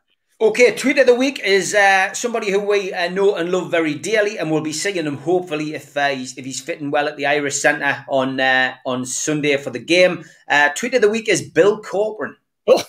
Okay, 0.42 0.74
tweet 0.76 0.98
of 0.98 1.06
the 1.06 1.14
week 1.14 1.40
is 1.46 1.76
uh, 1.76 2.12
somebody 2.14 2.50
who 2.50 2.62
we 2.62 2.92
uh, 2.92 3.12
know 3.12 3.36
and 3.36 3.52
love 3.52 3.70
very 3.70 3.94
dearly, 3.94 4.40
and 4.40 4.50
we'll 4.50 4.62
be 4.62 4.74
seeing 4.74 5.06
him 5.06 5.18
hopefully 5.18 5.76
if 5.76 5.96
uh, 5.96 6.08
he's, 6.08 6.36
if 6.36 6.44
he's 6.44 6.60
fitting 6.60 6.90
well 6.90 7.08
at 7.08 7.16
the 7.16 7.28
Irish 7.28 7.62
Centre 7.62 8.04
on 8.10 8.40
uh, 8.40 8.74
on 8.84 9.06
Sunday 9.06 9.56
for 9.58 9.70
the 9.70 9.78
game. 9.78 10.26
Uh, 10.48 10.70
tweet 10.70 10.96
of 10.96 11.04
the 11.04 11.12
week 11.12 11.30
is 11.30 11.48
Bill 11.48 11.80
Corcoran. 11.80 12.38
Oh 12.66 12.84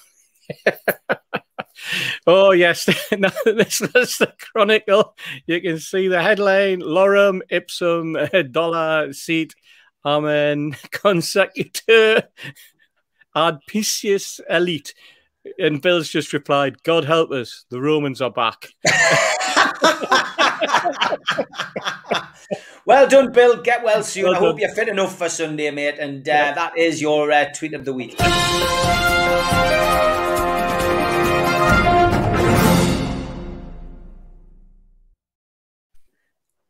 oh 2.26 2.52
yes, 2.52 2.88
no, 3.18 3.28
this 3.44 3.82
was 3.94 4.16
the 4.16 4.32
Chronicle. 4.40 5.14
You 5.46 5.60
can 5.60 5.78
see 5.78 6.08
the 6.08 6.22
headline: 6.22 6.80
Lorem 6.80 7.42
ipsum 7.50 8.16
dollar 8.50 9.12
seat 9.12 9.54
amen 10.06 10.74
consecutor 10.90 12.22
ad 13.36 13.58
piscius 13.68 14.40
elite. 14.48 14.94
And 15.58 15.82
Bill's 15.82 16.08
just 16.08 16.32
replied, 16.32 16.84
"God 16.84 17.04
help 17.04 17.32
us, 17.32 17.64
the 17.68 17.80
Romans 17.80 18.20
are 18.20 18.30
back." 18.30 18.68
well 22.86 23.08
done, 23.08 23.32
Bill. 23.32 23.60
Get 23.62 23.82
well 23.82 24.04
soon. 24.04 24.24
Well 24.24 24.34
I 24.34 24.38
hope 24.38 24.60
you're 24.60 24.70
fit 24.70 24.88
enough 24.88 25.18
for 25.18 25.28
Sunday, 25.28 25.70
mate. 25.70 25.96
And 25.98 26.26
uh, 26.28 26.52
that 26.54 26.78
is 26.78 27.02
your 27.02 27.32
uh, 27.32 27.46
tweet 27.52 27.74
of 27.74 27.84
the 27.84 27.92
week. 27.92 28.16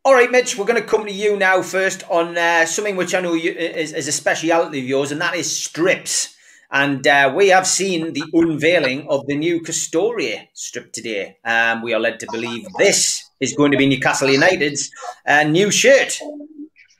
All 0.05 0.13
right, 0.13 0.29
Mitch, 0.29 0.57
we're 0.57 0.65
going 0.65 0.81
to 0.81 0.87
come 0.87 1.05
to 1.05 1.13
you 1.13 1.37
now 1.37 1.61
first 1.61 2.03
on 2.09 2.37
uh, 2.37 2.65
something 2.65 2.97
which 2.97 3.15
I 3.15 3.21
know 3.21 3.35
you, 3.35 3.51
is, 3.51 3.93
is 3.93 4.09
a 4.09 4.11
speciality 4.11 4.79
of 4.79 4.85
yours, 4.85 5.13
and 5.13 5.21
that 5.21 5.33
is 5.33 5.55
strips. 5.55 6.32
And 6.73 7.05
uh, 7.05 7.31
we 7.35 7.49
have 7.49 7.67
seen 7.67 8.13
the 8.13 8.23
unveiling 8.33 9.07
of 9.07 9.27
the 9.27 9.35
new 9.35 9.61
Castore 9.61 10.47
strip 10.53 10.91
today. 10.91 11.37
Um, 11.45 11.83
we 11.83 11.93
are 11.93 11.99
led 11.99 12.19
to 12.21 12.27
believe 12.31 12.65
this 12.79 13.29
is 13.39 13.53
going 13.53 13.71
to 13.73 13.77
be 13.77 13.85
Newcastle 13.85 14.27
United's 14.27 14.89
uh, 15.27 15.43
new 15.43 15.69
shirt. 15.69 16.17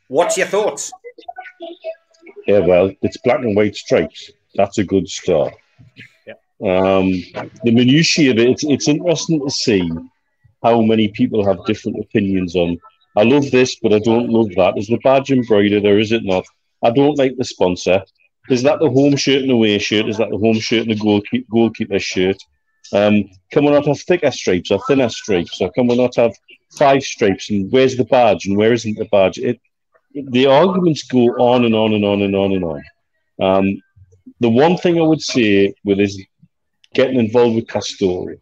What's 0.10 0.38
your 0.38 0.46
thoughts? 0.46 0.92
Yeah, 2.46 2.60
well, 2.60 2.92
it's 3.02 3.18
black 3.18 3.40
and 3.40 3.56
white 3.56 3.76
stripes. 3.76 4.30
That's 4.54 4.78
a 4.78 4.84
good 4.84 5.10
start. 5.10 5.56
Um, 6.62 7.12
the 7.64 7.72
minutiae 7.72 8.32
of 8.32 8.38
it, 8.38 8.50
it's, 8.50 8.64
it's 8.64 8.88
interesting 8.88 9.42
to 9.42 9.50
see 9.50 9.90
how 10.62 10.82
many 10.82 11.08
people 11.08 11.44
have 11.44 11.66
different 11.66 12.00
opinions 12.00 12.56
on. 12.56 12.78
I 13.18 13.24
love 13.24 13.50
this, 13.50 13.76
but 13.82 13.92
I 13.92 14.00
don't 14.00 14.30
love 14.30 14.50
that. 14.56 14.78
Is 14.78 14.88
the 14.88 15.00
badge 15.04 15.32
embroidered 15.32 15.86
or 15.86 15.98
is 15.98 16.12
it 16.12 16.24
not? 16.24 16.46
I 16.84 16.92
don't 16.92 17.18
like 17.18 17.38
the 17.38 17.44
sponsor. 17.44 18.04
Is 18.50 18.64
that 18.64 18.80
the 18.80 18.90
home 18.90 19.16
shirt 19.16 19.44
and 19.44 19.52
away 19.52 19.78
shirt? 19.80 20.10
Is 20.10 20.18
that 20.18 20.30
the 20.30 20.38
home 20.38 20.60
shirt 20.60 20.88
and 20.88 20.92
the 20.92 21.00
goalkeeper, 21.00 21.48
goalkeeper 21.50 22.00
shirt? 22.00 22.38
Um, 22.92 23.30
can 23.52 23.64
we 23.64 23.72
not 23.72 23.86
have 23.86 24.00
thicker 24.02 24.32
stripes 24.32 24.70
or 24.70 24.82
thinner 24.86 25.10
stripes? 25.10 25.62
Or 25.62 25.72
can 25.72 25.88
we 25.88 25.96
not 25.96 26.16
have 26.16 26.34
five 26.78 27.04
stripes? 27.04 27.50
And 27.50 27.72
where's 27.72 27.96
the 27.96 28.04
badge 28.06 28.46
and 28.46 28.58
where 28.58 28.74
isn't 28.74 28.98
the 28.98 29.06
badge? 29.06 29.38
It, 29.38 29.62
the 30.14 30.48
arguments 30.48 31.04
go 31.04 31.30
on 31.38 31.66
and 31.66 31.74
on 31.74 31.94
and 31.94 32.06
on 32.06 32.22
and 32.22 32.36
on 32.36 32.52
and 32.52 32.64
on. 32.64 32.84
Um, 33.42 33.82
the 34.40 34.50
one 34.50 34.78
thing 34.78 35.00
I 35.00 35.04
would 35.04 35.22
say 35.22 35.74
with 35.84 35.98
this 35.98 36.22
getting 36.94 37.20
involved 37.20 37.56
with 37.56 37.68
Castore, 37.68 38.38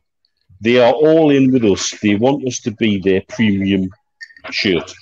they 0.59 0.79
are 0.79 0.93
all 0.93 1.29
in 1.31 1.51
with 1.51 1.63
us. 1.63 1.91
They 2.01 2.15
want 2.15 2.45
us 2.47 2.59
to 2.61 2.71
be 2.71 2.99
their 2.99 3.21
premium 3.29 3.89
shirt. 4.49 4.93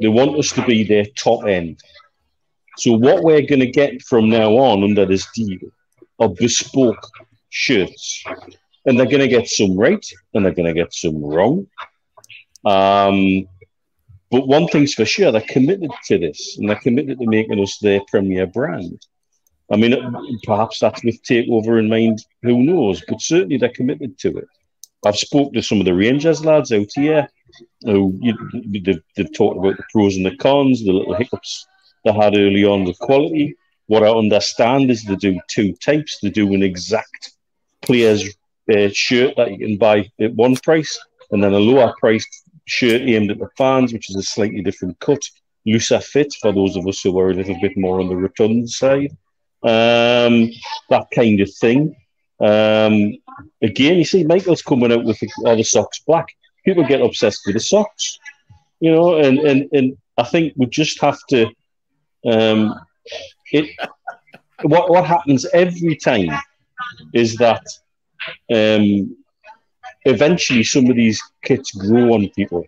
They 0.00 0.08
want 0.08 0.38
us 0.38 0.50
to 0.52 0.64
be 0.64 0.84
their 0.84 1.04
top 1.16 1.44
end. 1.46 1.80
So 2.78 2.92
what 2.92 3.24
we're 3.24 3.42
going 3.42 3.58
to 3.58 3.70
get 3.70 4.02
from 4.02 4.30
now 4.30 4.52
on 4.52 4.84
under 4.84 5.04
this 5.04 5.26
deal 5.34 5.58
are 6.20 6.28
bespoke 6.28 7.04
shirts, 7.50 8.22
and 8.86 8.96
they're 8.96 9.06
going 9.06 9.18
to 9.18 9.28
get 9.28 9.48
some 9.48 9.76
right 9.76 10.04
and 10.32 10.44
they're 10.44 10.54
going 10.54 10.72
to 10.72 10.80
get 10.80 10.94
some 10.94 11.20
wrong. 11.20 11.66
Um, 12.64 13.48
but 14.30 14.46
one 14.46 14.68
thing's 14.68 14.94
for 14.94 15.04
sure, 15.04 15.32
they're 15.32 15.40
committed 15.40 15.90
to 16.04 16.18
this, 16.18 16.56
and 16.56 16.68
they're 16.68 16.76
committed 16.76 17.18
to 17.18 17.26
making 17.26 17.60
us 17.60 17.78
their 17.78 18.00
premier 18.06 18.46
brand. 18.46 19.04
I 19.72 19.76
mean, 19.76 20.40
perhaps 20.44 20.78
that's 20.78 21.02
with 21.02 21.20
takeover 21.24 21.80
in 21.80 21.88
mind. 21.88 22.24
Who 22.42 22.62
knows? 22.62 23.02
But 23.08 23.20
certainly 23.20 23.56
they're 23.56 23.70
committed 23.70 24.18
to 24.20 24.38
it. 24.38 24.48
I've 25.04 25.16
spoke 25.16 25.52
to 25.52 25.62
some 25.62 25.80
of 25.80 25.84
the 25.84 25.94
Rangers 25.94 26.44
lads 26.44 26.72
out 26.72 26.90
here 26.94 27.28
who 27.82 28.16
you, 28.20 28.34
they've, 28.84 29.02
they've 29.16 29.34
talked 29.34 29.58
about 29.58 29.76
the 29.76 29.84
pros 29.92 30.16
and 30.16 30.26
the 30.26 30.36
cons, 30.36 30.84
the 30.84 30.92
little 30.92 31.14
hiccups 31.14 31.66
they 32.04 32.12
had 32.12 32.36
early 32.36 32.64
on 32.64 32.84
with 32.84 32.98
quality. 32.98 33.56
What 33.86 34.02
I 34.02 34.10
understand 34.10 34.90
is 34.90 35.04
they 35.04 35.16
do 35.16 35.40
two 35.48 35.72
types. 35.74 36.18
They 36.20 36.30
do 36.30 36.52
an 36.52 36.62
exact 36.62 37.32
player's 37.80 38.24
uh, 38.70 38.88
shirt 38.92 39.34
that 39.36 39.50
you 39.50 39.58
can 39.58 39.76
buy 39.78 40.10
at 40.20 40.34
one 40.34 40.56
price, 40.56 40.98
and 41.30 41.42
then 41.42 41.54
a 41.54 41.58
lower 41.58 41.94
priced 41.98 42.42
shirt 42.66 43.02
aimed 43.02 43.30
at 43.30 43.38
the 43.38 43.48
fans, 43.56 43.92
which 43.92 44.10
is 44.10 44.16
a 44.16 44.22
slightly 44.22 44.62
different 44.62 44.98
cut, 45.00 45.22
looser 45.64 46.00
fit 46.00 46.34
for 46.40 46.52
those 46.52 46.76
of 46.76 46.86
us 46.86 47.00
who 47.02 47.18
are 47.18 47.30
a 47.30 47.34
little 47.34 47.58
bit 47.60 47.76
more 47.76 48.00
on 48.00 48.08
the 48.08 48.16
rotund 48.16 48.68
side. 48.68 49.10
Um, 49.62 50.50
that 50.90 51.06
kind 51.14 51.40
of 51.40 51.52
thing. 51.54 51.96
Um, 52.40 53.16
again, 53.62 53.96
you 53.96 54.04
see, 54.04 54.24
Michael's 54.24 54.62
coming 54.62 54.92
out 54.92 55.04
with 55.04 55.18
the, 55.18 55.28
all 55.44 55.56
the 55.56 55.64
socks 55.64 56.00
black. 56.06 56.26
People 56.64 56.84
get 56.84 57.00
obsessed 57.00 57.40
with 57.46 57.54
the 57.54 57.60
socks, 57.60 58.18
you 58.80 58.92
know, 58.92 59.16
and, 59.16 59.38
and, 59.38 59.68
and 59.72 59.96
I 60.16 60.24
think 60.24 60.52
we 60.56 60.66
just 60.66 61.00
have 61.00 61.18
to. 61.30 61.50
Um, 62.30 62.74
it 63.52 63.70
what 64.62 64.90
what 64.90 65.04
happens 65.06 65.46
every 65.52 65.96
time 65.96 66.30
is 67.14 67.36
that 67.36 67.64
um, 68.52 69.16
eventually 70.04 70.64
some 70.64 70.90
of 70.90 70.96
these 70.96 71.22
kits 71.42 71.72
grow 71.72 72.14
on 72.14 72.28
people. 72.30 72.64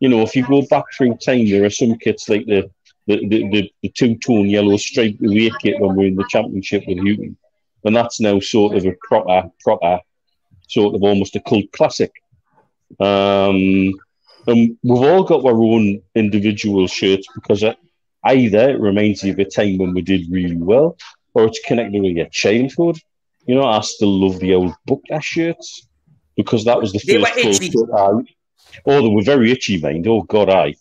You 0.00 0.08
know, 0.08 0.22
if 0.22 0.34
you 0.34 0.46
go 0.46 0.62
back 0.68 0.84
through 0.96 1.16
time, 1.16 1.48
there 1.48 1.64
are 1.64 1.70
some 1.70 1.96
kits 1.98 2.28
like 2.28 2.46
the 2.46 2.70
the, 3.06 3.26
the, 3.28 3.48
the, 3.50 3.72
the 3.82 3.88
two 3.88 4.16
tone 4.18 4.48
yellow 4.48 4.76
striped 4.76 5.24
away 5.24 5.50
kit 5.60 5.80
when 5.80 5.96
we're 5.96 6.06
in 6.06 6.14
the 6.14 6.24
championship 6.28 6.84
with 6.86 6.98
Hughton. 6.98 7.36
And 7.84 7.96
that's 7.96 8.20
now 8.20 8.38
sort 8.40 8.76
of 8.76 8.84
a 8.84 8.94
proper, 9.02 9.50
proper, 9.60 10.00
sort 10.68 10.94
of 10.94 11.02
almost 11.02 11.34
a 11.34 11.40
cult 11.40 11.72
classic. 11.72 12.12
Um, 13.00 13.94
and 14.46 14.76
we've 14.82 15.02
all 15.02 15.24
got 15.24 15.44
our 15.44 15.60
own 15.60 16.02
individual 16.14 16.86
shirts 16.86 17.26
because 17.34 17.64
either 18.24 18.70
it 18.70 18.80
reminds 18.80 19.22
you 19.22 19.32
of 19.32 19.38
a 19.38 19.44
time 19.44 19.78
when 19.78 19.94
we 19.94 20.02
did 20.02 20.30
really 20.30 20.56
well, 20.56 20.96
or 21.34 21.44
it's 21.44 21.60
connected 21.60 22.02
with 22.02 22.16
your 22.16 22.28
childhood. 22.30 22.98
You 23.46 23.54
know, 23.54 23.64
I 23.64 23.80
still 23.80 24.20
love 24.20 24.38
the 24.38 24.54
old 24.54 24.74
book 24.86 25.02
Bukta 25.10 25.22
shirts 25.22 25.88
because 26.36 26.64
that 26.64 26.80
was 26.80 26.92
the 26.92 27.00
They 27.06 27.22
first. 27.22 27.88
I, 27.94 28.12
Oh, 28.86 29.02
they 29.02 29.08
were 29.08 29.22
very 29.22 29.50
itchy, 29.50 29.80
mind. 29.80 30.06
Oh 30.06 30.22
God, 30.22 30.48
I. 30.48 30.74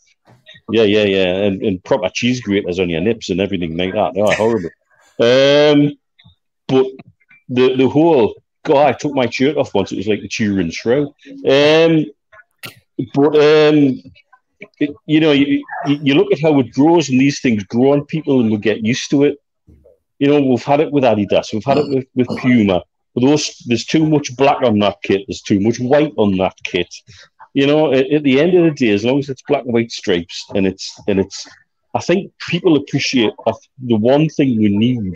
Yeah, 0.71 0.83
yeah, 0.83 1.03
yeah, 1.03 1.35
and, 1.35 1.61
and 1.63 1.83
proper 1.83 2.09
cheese 2.13 2.41
graters 2.41 2.79
on 2.79 2.89
your 2.89 3.01
nips 3.01 3.29
and 3.29 3.41
everything 3.41 3.75
like 3.75 3.93
that. 3.93 4.13
Oh, 4.15 4.33
horrible. 4.35 4.69
Um, 5.19 5.97
but 6.67 6.85
the 7.49 7.75
the 7.75 7.89
whole 7.89 8.35
God, 8.63 8.87
I 8.87 8.93
took 8.93 9.13
my 9.13 9.29
shirt 9.29 9.57
off 9.57 9.73
once. 9.73 9.91
It 9.91 9.97
was 9.97 10.07
like 10.07 10.21
the 10.21 10.27
Turin 10.27 10.69
shroud. 10.69 11.07
Um, 11.47 12.05
but 13.15 13.35
um, 13.35 14.01
you 15.05 15.19
know, 15.19 15.31
you, 15.31 15.63
you 15.85 16.13
look 16.13 16.31
at 16.31 16.41
how 16.41 16.59
it 16.59 16.73
grows, 16.73 17.09
and 17.09 17.19
these 17.19 17.39
things 17.39 17.63
grow 17.63 17.93
on 17.93 18.05
people, 18.05 18.41
and 18.41 18.51
we 18.51 18.57
get 18.57 18.85
used 18.85 19.09
to 19.11 19.23
it. 19.23 19.37
You 20.19 20.27
know, 20.27 20.41
we've 20.41 20.63
had 20.63 20.81
it 20.81 20.91
with 20.91 21.03
Adidas, 21.03 21.53
we've 21.53 21.63
had 21.63 21.77
it 21.77 21.89
with, 21.89 22.05
with 22.15 22.39
Puma. 22.39 22.83
But 23.15 23.21
those, 23.21 23.57
there's 23.65 23.85
too 23.85 24.05
much 24.05 24.35
black 24.35 24.61
on 24.61 24.79
that 24.79 24.97
kit. 25.01 25.23
There's 25.27 25.41
too 25.41 25.59
much 25.59 25.79
white 25.79 26.13
on 26.17 26.37
that 26.37 26.55
kit. 26.63 26.93
You 27.53 27.67
know, 27.67 27.93
at, 27.93 28.09
at 28.11 28.23
the 28.23 28.39
end 28.39 28.53
of 28.55 28.63
the 28.63 28.71
day, 28.71 28.93
as 28.93 29.03
long 29.03 29.19
as 29.19 29.29
it's 29.29 29.41
black 29.47 29.63
and 29.63 29.73
white 29.73 29.91
stripes, 29.91 30.45
and 30.53 30.67
it's 30.67 30.99
and 31.07 31.19
it's, 31.19 31.47
I 31.95 31.99
think 31.99 32.31
people 32.49 32.75
appreciate 32.75 33.33
the 33.79 33.95
one 33.95 34.29
thing 34.29 34.57
we 34.57 34.69
need. 34.69 35.15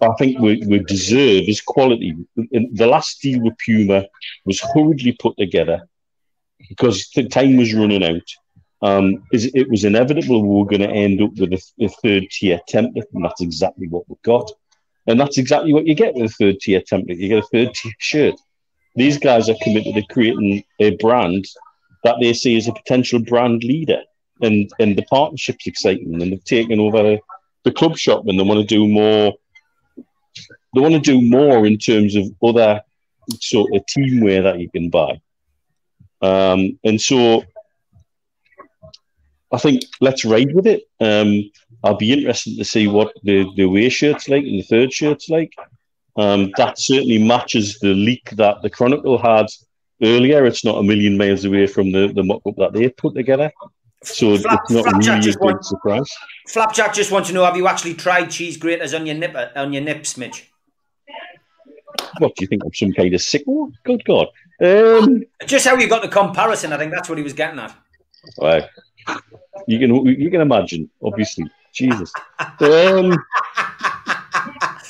I 0.00 0.08
think 0.18 0.40
we, 0.40 0.62
we 0.66 0.80
deserve 0.80 1.44
is 1.46 1.60
quality. 1.60 2.16
The 2.36 2.86
last 2.86 3.22
deal 3.22 3.40
with 3.40 3.54
Puma 3.64 4.06
was 4.44 4.60
hurriedly 4.60 5.12
put 5.20 5.36
together 5.36 5.88
because 6.68 7.08
the 7.14 7.28
time 7.28 7.56
was 7.56 7.74
running 7.74 8.04
out. 8.04 8.28
Um, 8.82 9.22
it 9.30 9.70
was 9.70 9.84
inevitable 9.84 10.42
we 10.42 10.58
were 10.58 10.66
going 10.66 10.80
to 10.80 10.90
end 10.90 11.22
up 11.22 11.30
with 11.36 11.52
a, 11.52 11.84
a 11.84 11.88
third 11.88 12.24
tier 12.30 12.60
template, 12.68 13.04
and 13.14 13.24
that's 13.24 13.40
exactly 13.40 13.86
what 13.86 14.08
we 14.08 14.16
got. 14.22 14.50
And 15.06 15.20
that's 15.20 15.38
exactly 15.38 15.72
what 15.72 15.86
you 15.86 15.94
get 15.94 16.14
with 16.14 16.30
a 16.30 16.34
third 16.34 16.60
tier 16.60 16.80
template. 16.80 17.18
You 17.18 17.28
get 17.28 17.44
a 17.44 17.48
third 17.52 17.74
tier 17.74 17.92
shirt. 17.98 18.34
These 18.94 19.18
guys 19.18 19.48
are 19.48 19.56
committed 19.62 19.94
to 19.94 20.02
creating 20.12 20.64
a 20.80 20.96
brand 20.96 21.46
that 22.04 22.16
they 22.20 22.32
see 22.32 22.56
as 22.56 22.68
a 22.68 22.72
potential 22.72 23.20
brand 23.20 23.64
leader. 23.64 24.02
And 24.40 24.70
and 24.80 24.96
the 24.96 25.02
partnership's 25.02 25.66
exciting. 25.66 26.20
And 26.20 26.32
they've 26.32 26.44
taken 26.44 26.80
over 26.80 27.02
the, 27.02 27.18
the 27.64 27.72
club 27.72 27.96
shop 27.96 28.26
and 28.26 28.38
they 28.38 28.42
want 28.42 28.60
to 28.60 28.66
do 28.66 28.88
more. 28.88 29.32
They 30.74 30.80
want 30.80 30.94
to 30.94 31.00
do 31.00 31.20
more 31.20 31.66
in 31.66 31.78
terms 31.78 32.16
of 32.16 32.26
other 32.42 32.82
sort 33.40 33.74
of 33.74 33.82
teamwear 33.86 34.42
that 34.42 34.58
you 34.58 34.70
can 34.70 34.90
buy. 34.90 35.20
Um, 36.22 36.78
and 36.84 37.00
so 37.00 37.44
I 39.52 39.58
think 39.58 39.82
let's 40.00 40.24
ride 40.24 40.54
with 40.54 40.66
it. 40.66 40.84
Um, 41.00 41.50
I'll 41.84 41.96
be 41.96 42.12
interested 42.12 42.56
to 42.56 42.64
see 42.64 42.86
what 42.86 43.12
the, 43.24 43.46
the 43.56 43.64
away 43.64 43.88
shirt's 43.88 44.28
like 44.28 44.44
and 44.44 44.58
the 44.58 44.62
third 44.62 44.92
shirt's 44.92 45.28
like. 45.28 45.52
Um, 46.16 46.52
that 46.56 46.78
certainly 46.78 47.18
matches 47.22 47.78
the 47.78 47.94
leak 47.94 48.30
that 48.32 48.62
the 48.62 48.70
Chronicle 48.70 49.18
had 49.18 49.46
earlier. 50.02 50.44
It's 50.46 50.64
not 50.64 50.78
a 50.78 50.82
million 50.82 51.16
miles 51.16 51.44
away 51.44 51.66
from 51.66 51.90
the, 51.90 52.12
the 52.14 52.22
mock 52.22 52.42
up 52.46 52.54
that 52.58 52.72
they 52.72 52.88
put 52.88 53.14
together. 53.14 53.50
So 54.04 54.36
Flap- 54.36 54.60
it's 54.62 54.70
not 54.70 54.84
Flapjack 54.84 55.18
really 55.18 55.30
a 55.30 55.32
big 55.32 55.40
want- 55.40 55.64
surprise. 55.64 56.10
Flapjack 56.48 56.92
just 56.92 57.12
wants 57.12 57.28
to 57.28 57.34
know: 57.34 57.44
Have 57.44 57.56
you 57.56 57.68
actually 57.68 57.94
tried 57.94 58.26
cheese 58.26 58.56
graters 58.56 58.94
on 58.94 59.06
your 59.06 59.14
nip 59.14 59.36
on 59.54 59.72
your 59.72 59.82
nips, 59.82 60.16
Mitch? 60.16 60.50
What 62.18 62.34
do 62.34 62.42
you 62.42 62.46
think? 62.48 62.64
I'm 62.64 62.74
some 62.74 62.92
kind 62.92 63.14
of 63.14 63.20
sicko? 63.20 63.72
Good 63.84 64.04
God. 64.04 64.26
Um, 64.62 65.22
Just 65.46 65.66
how 65.66 65.76
you 65.76 65.88
got 65.88 66.02
the 66.02 66.08
comparison. 66.08 66.72
I 66.72 66.78
think 66.78 66.92
that's 66.92 67.08
what 67.08 67.18
he 67.18 67.24
was 67.24 67.32
getting 67.32 67.58
at. 67.58 67.76
Right. 68.40 68.64
You 69.66 69.78
can 69.78 70.06
you 70.06 70.30
can 70.30 70.40
imagine, 70.40 70.88
obviously. 71.02 71.50
Jesus. 71.72 72.12
Um, 72.60 73.16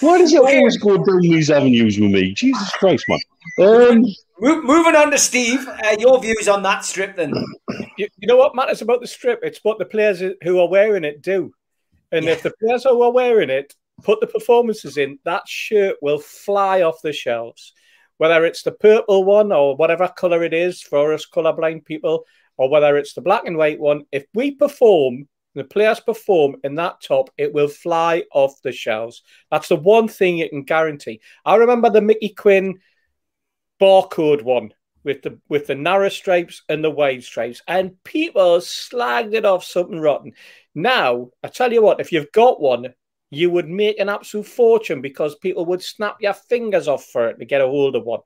why 0.01 0.19
does 0.19 0.33
it 0.33 0.41
always 0.41 0.77
go 0.79 0.97
down 0.97 1.21
these 1.21 1.51
avenues 1.51 1.99
with 1.99 2.11
me? 2.11 2.35
Jesus 2.35 2.71
Christ, 2.73 3.05
man. 3.09 3.19
Um, 3.61 4.05
Mo- 4.41 4.63
moving 4.63 4.97
on 4.97 5.11
to 5.13 5.19
Steve, 5.19 5.67
uh, 5.69 5.97
your 5.99 6.21
views 6.21 6.49
on 6.49 6.63
that 6.65 6.85
strip 6.85 7.15
then? 7.15 7.33
You, 7.97 8.09
you 8.19 8.27
know 8.27 8.37
what 8.37 8.57
matters 8.57 8.83
about 8.83 9.01
the 9.01 9.07
strip? 9.07 9.41
It's 9.43 9.61
what 9.63 9.79
the 9.79 9.85
players 9.85 10.21
who 10.43 10.59
are 10.59 10.69
wearing 10.69 11.05
it 11.05 11.23
do. 11.23 11.53
And 12.11 12.29
if 12.29 12.43
the 12.43 12.53
players 12.61 12.83
who 12.85 13.01
are 13.03 13.13
wearing 13.13 13.51
it 13.51 13.73
put 14.03 14.21
the 14.21 14.27
performances 14.27 14.97
in, 14.97 15.19
that 15.25 15.47
shirt 15.47 15.97
will 16.03 16.19
fly 16.19 16.83
off 16.83 17.01
the 17.03 17.13
shelves. 17.13 17.73
Whether 18.23 18.45
it's 18.45 18.63
the 18.63 18.71
purple 18.71 19.25
one 19.25 19.51
or 19.51 19.75
whatever 19.75 20.07
color 20.07 20.45
it 20.45 20.55
is 20.55 20.81
for 20.81 21.13
us 21.13 21.27
colorblind 21.27 21.85
people, 21.85 22.25
or 22.57 22.71
whether 22.71 22.97
it's 22.97 23.15
the 23.15 23.21
black 23.21 23.47
and 23.47 23.57
white 23.57 23.81
one, 23.81 24.05
if 24.13 24.27
we 24.33 24.53
perform, 24.53 25.27
the 25.57 25.65
players 25.65 25.99
perform 25.99 26.55
in 26.63 26.77
that 26.77 27.03
top, 27.03 27.31
it 27.37 27.53
will 27.53 27.67
fly 27.67 28.23
off 28.33 28.63
the 28.63 28.71
shelves. 28.71 29.25
That's 29.51 29.67
the 29.67 29.75
one 29.75 30.07
thing 30.07 30.37
you 30.37 30.49
can 30.49 30.63
guarantee. 30.63 31.21
I 31.45 31.57
remember 31.57 31.91
the 31.91 32.01
Mickey 32.01 32.29
Quinn 32.29 32.79
barcode 33.81 34.43
one 34.43 34.73
with 35.03 35.23
the 35.23 35.41
with 35.49 35.67
the 35.67 35.75
narrow 35.75 36.09
stripes 36.09 36.63
and 36.69 36.85
the 36.85 36.93
wide 36.93 37.25
stripes, 37.25 37.61
and 37.67 38.01
people 38.05 38.59
slagged 38.59 39.35
it 39.35 39.45
off 39.45 39.65
something 39.65 39.99
rotten. 39.99 40.35
Now, 40.77 41.31
I 41.43 41.49
tell 41.49 41.73
you 41.73 41.83
what, 41.83 41.99
if 41.99 42.13
you've 42.13 42.31
got 42.31 42.61
one, 42.61 42.95
you 43.33 43.49
would 43.49 43.67
make 43.67 43.99
an 43.99 44.11
absolute 44.11 44.47
fortune 44.47 45.01
because 45.01 45.35
people 45.37 45.65
would 45.65 45.83
snap 45.83 46.19
your 46.21 46.35
fingers 46.35 46.87
off 46.87 47.07
for 47.07 47.29
it 47.29 47.39
to 47.39 47.47
get 47.47 47.63
a 47.63 47.67
hold 47.67 47.97
of 47.97 48.05
one, 48.05 48.21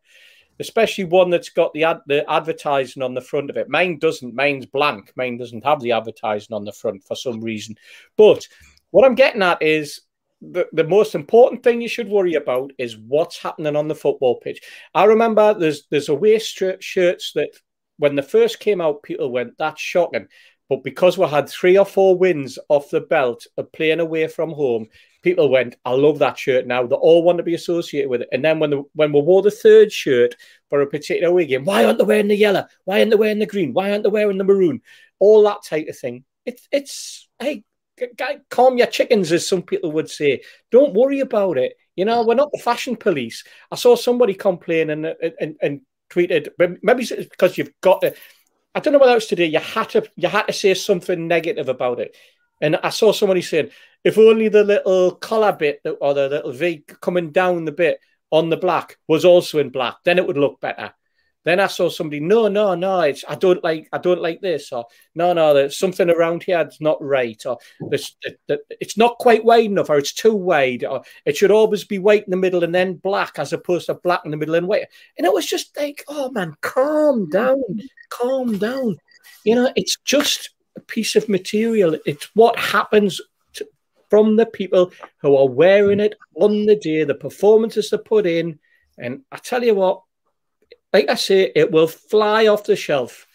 especially 0.59 1.05
one 1.05 1.31
that's 1.31 1.49
got 1.49 1.73
the 1.73 1.85
ad, 1.85 2.01
the 2.09 2.29
advertising 2.29 3.05
on 3.05 3.15
the 3.15 3.21
front 3.21 3.49
of 3.49 3.57
it. 3.57 3.69
Mine 3.69 4.01
doesn't. 4.01 4.35
Mine's 4.35 4.67
blank. 4.67 5.13
Mine 5.17 5.39
doesn't 5.39 5.65
have 5.65 5.81
the 5.81 5.93
advertising 5.93 6.55
on 6.55 6.65
the 6.65 6.73
front 6.73 7.05
for 7.05 7.15
some 7.15 7.41
reason. 7.41 7.77
But 8.17 8.49
what 8.91 9.07
I'm 9.07 9.15
getting 9.15 9.43
at 9.43 9.63
is 9.63 10.01
the, 10.41 10.67
the 10.73 10.83
most 10.83 11.15
important 11.15 11.63
thing 11.63 11.81
you 11.81 11.89
should 11.89 12.09
worry 12.09 12.35
about 12.35 12.73
is 12.77 12.99
what's 12.99 13.41
happening 13.41 13.77
on 13.77 13.87
the 13.87 13.95
football 13.95 14.41
pitch. 14.41 14.61
I 14.93 15.05
remember 15.05 15.55
there's 15.55 15.87
there's 15.89 16.09
away 16.09 16.41
shirts 16.41 17.33
that 17.35 17.51
when 17.99 18.17
they 18.17 18.23
first 18.23 18.59
came 18.59 18.81
out, 18.81 19.05
people 19.05 19.31
went, 19.31 19.57
"That's 19.57 19.81
shocking." 19.81 20.27
But 20.69 20.83
because 20.83 21.17
we 21.17 21.27
had 21.27 21.49
three 21.49 21.79
or 21.79 21.87
four 21.87 22.19
wins 22.19 22.59
off 22.69 22.91
the 22.91 23.01
belt 23.01 23.47
of 23.57 23.71
playing 23.73 24.01
away 24.01 24.27
from 24.27 24.51
home, 24.51 24.89
people 25.23 25.49
went, 25.49 25.77
I 25.85 25.93
love 25.93 26.19
that 26.19 26.39
shirt 26.39 26.67
now. 26.67 26.87
They 26.87 26.97
all 26.97 27.23
want 27.23 27.39
to 27.39 27.45
be 27.45 27.55
associated 27.55 28.11
with 28.11 28.23
it. 28.23 28.29
And 28.33 28.45
then 28.45 28.59
when 28.59 28.71
the, 28.71 28.83
when 28.95 29.13
we 29.13 29.21
wore 29.21 29.43
the 29.43 29.51
third 29.51 29.93
shirt 29.93 30.35
for 30.69 30.81
a 30.81 30.87
particular 30.87 31.29
away 31.29 31.47
game, 31.47 31.65
why 31.65 31.85
aren't 31.85 31.99
they 31.99 32.05
wearing 32.05 32.29
the 32.29 32.37
yellow? 32.37 32.67
Why 32.85 32.99
aren't 32.99 33.11
they 33.11 33.17
wearing 33.17 33.39
the 33.39 33.47
green? 33.47 33.73
Why 33.73 33.91
aren't 33.91 34.03
they 34.03 34.11
wearing 34.11 34.39
the 34.39 34.45
maroon? 34.45 34.83
All 35.21 35.43
that 35.45 35.63
type 35.65 35.87
of 35.89 35.99
thing. 35.99 36.25
It's 36.45 36.69
it's 36.71 37.29
hey, 37.39 37.65
calm 38.51 38.79
your 38.79 38.87
chickens, 38.87 39.33
as 39.33 39.49
some 39.49 39.63
people 39.63 39.93
would 39.93 40.11
say. 40.11 40.43
Don't 40.71 40.95
worry 40.95 41.21
about 41.21 41.59
it. 41.59 41.75
You 41.95 42.05
know, 42.05 42.25
we're 42.25 42.35
not 42.35 42.51
the 42.53 42.59
fashion 42.59 42.97
police. 42.97 43.43
I 43.71 43.77
saw 43.77 43.97
somebody 43.97 44.35
complain 44.35 44.91
and 44.91 45.07
and, 45.41 45.57
and 45.63 45.81
tweeted, 46.11 46.49
maybe 46.59 47.03
it's 47.03 47.29
because 47.29 47.57
you've 47.57 47.73
got 47.81 48.01
to. 48.03 48.15
I 48.77 48.79
don't 48.79 48.93
know 48.93 48.99
what 48.99 49.09
else 49.09 49.27
to 49.29 49.37
do. 49.37 49.45
You 49.45 49.59
had 49.59 49.89
to 49.91 50.07
you 50.17 50.29
had 50.29 50.43
to 50.43 50.53
say 50.53 50.75
something 50.75 51.27
negative 51.27 51.71
about 51.71 51.99
it, 51.99 52.15
and 52.61 52.77
I 52.77 52.91
saw 52.91 53.11
somebody 53.11 53.41
saying, 53.41 53.71
if 54.05 54.19
only 54.19 54.49
the 54.49 54.65
little 54.65 55.13
collar 55.13 55.55
bit 55.55 55.81
or 55.99 56.13
the 56.13 56.29
little 56.29 56.53
V 56.53 56.85
coming 57.01 57.31
down 57.31 57.65
the 57.65 57.73
bit 57.73 58.01
on 58.31 58.51
the 58.51 58.59
black 58.59 58.99
was 59.09 59.25
also 59.25 59.61
in 59.61 59.71
black, 59.71 59.97
then 60.05 60.19
it 60.19 60.27
would 60.27 60.37
look 60.37 60.61
better. 60.61 60.93
Then 61.47 61.61
I 61.61 61.69
saw 61.69 61.89
somebody, 61.89 62.19
no, 62.19 62.49
no, 62.49 62.75
no, 62.75 63.03
it's 63.03 63.25
I 63.29 63.37
don't 63.37 63.63
like 63.63 63.89
I 63.93 63.99
don't 63.99 64.21
like 64.21 64.41
this, 64.41 64.73
or 64.73 64.85
no, 65.15 65.33
no, 65.33 65.55
there's 65.55 65.77
something 65.79 66.11
around 66.11 66.43
here 66.43 66.65
that's 66.65 66.81
not 66.81 67.01
right, 67.01 67.41
or 67.47 67.57
this 67.89 68.17
it's 68.49 68.97
not 68.97 69.19
quite 69.19 69.45
wide 69.45 69.67
enough, 69.67 69.89
or 69.89 69.97
it's 69.97 70.13
too 70.13 70.35
wide, 70.35 70.83
or 70.83 71.03
it 71.25 71.37
should 71.37 71.53
always 71.53 71.85
be 71.85 72.01
white 72.01 72.25
in 72.25 72.33
the 72.33 72.37
middle 72.37 72.65
and 72.65 72.75
then 72.75 72.95
black 72.95 73.39
as 73.39 73.53
opposed 73.53 73.87
to 73.87 73.95
black 73.95 74.23
in 74.25 74.33
the 74.33 74.37
middle 74.37 74.57
and 74.57 74.67
white. 74.67 74.87
And 75.17 75.25
it 75.25 75.33
was 75.33 75.47
just 75.47 75.77
like, 75.77 76.03
oh 76.09 76.33
man, 76.33 76.53
calm 76.63 77.31
down, 77.31 77.63
calm 78.09 78.59
down. 78.59 78.97
You 79.45 79.55
know, 79.55 79.73
it's 79.77 79.99
just 80.05 80.51
a 80.77 80.81
piece 80.81 81.15
of 81.15 81.29
material. 81.29 81.97
It's 82.07 82.29
what 82.35 82.59
happens 82.59 83.21
to, 83.53 83.69
from 84.11 84.35
the 84.35 84.47
people 84.47 84.91
who 85.23 85.37
are 85.37 85.49
wearing 85.49 86.01
it 86.01 86.17
on 86.35 86.67
the 86.67 86.75
day, 86.75 87.05
the 87.05 87.15
performances 87.15 87.91
they 87.91 87.99
put 87.99 88.27
in. 88.27 88.59
And 88.99 89.23
I 89.31 89.37
tell 89.37 89.63
you 89.63 89.77
what, 89.77 90.03
like 90.93 91.09
I 91.09 91.15
say, 91.15 91.53
it 91.55 91.71
will 91.71 91.89
fly 91.89 92.47
off 92.47 92.65
the 92.65 92.77
shelf 92.77 93.27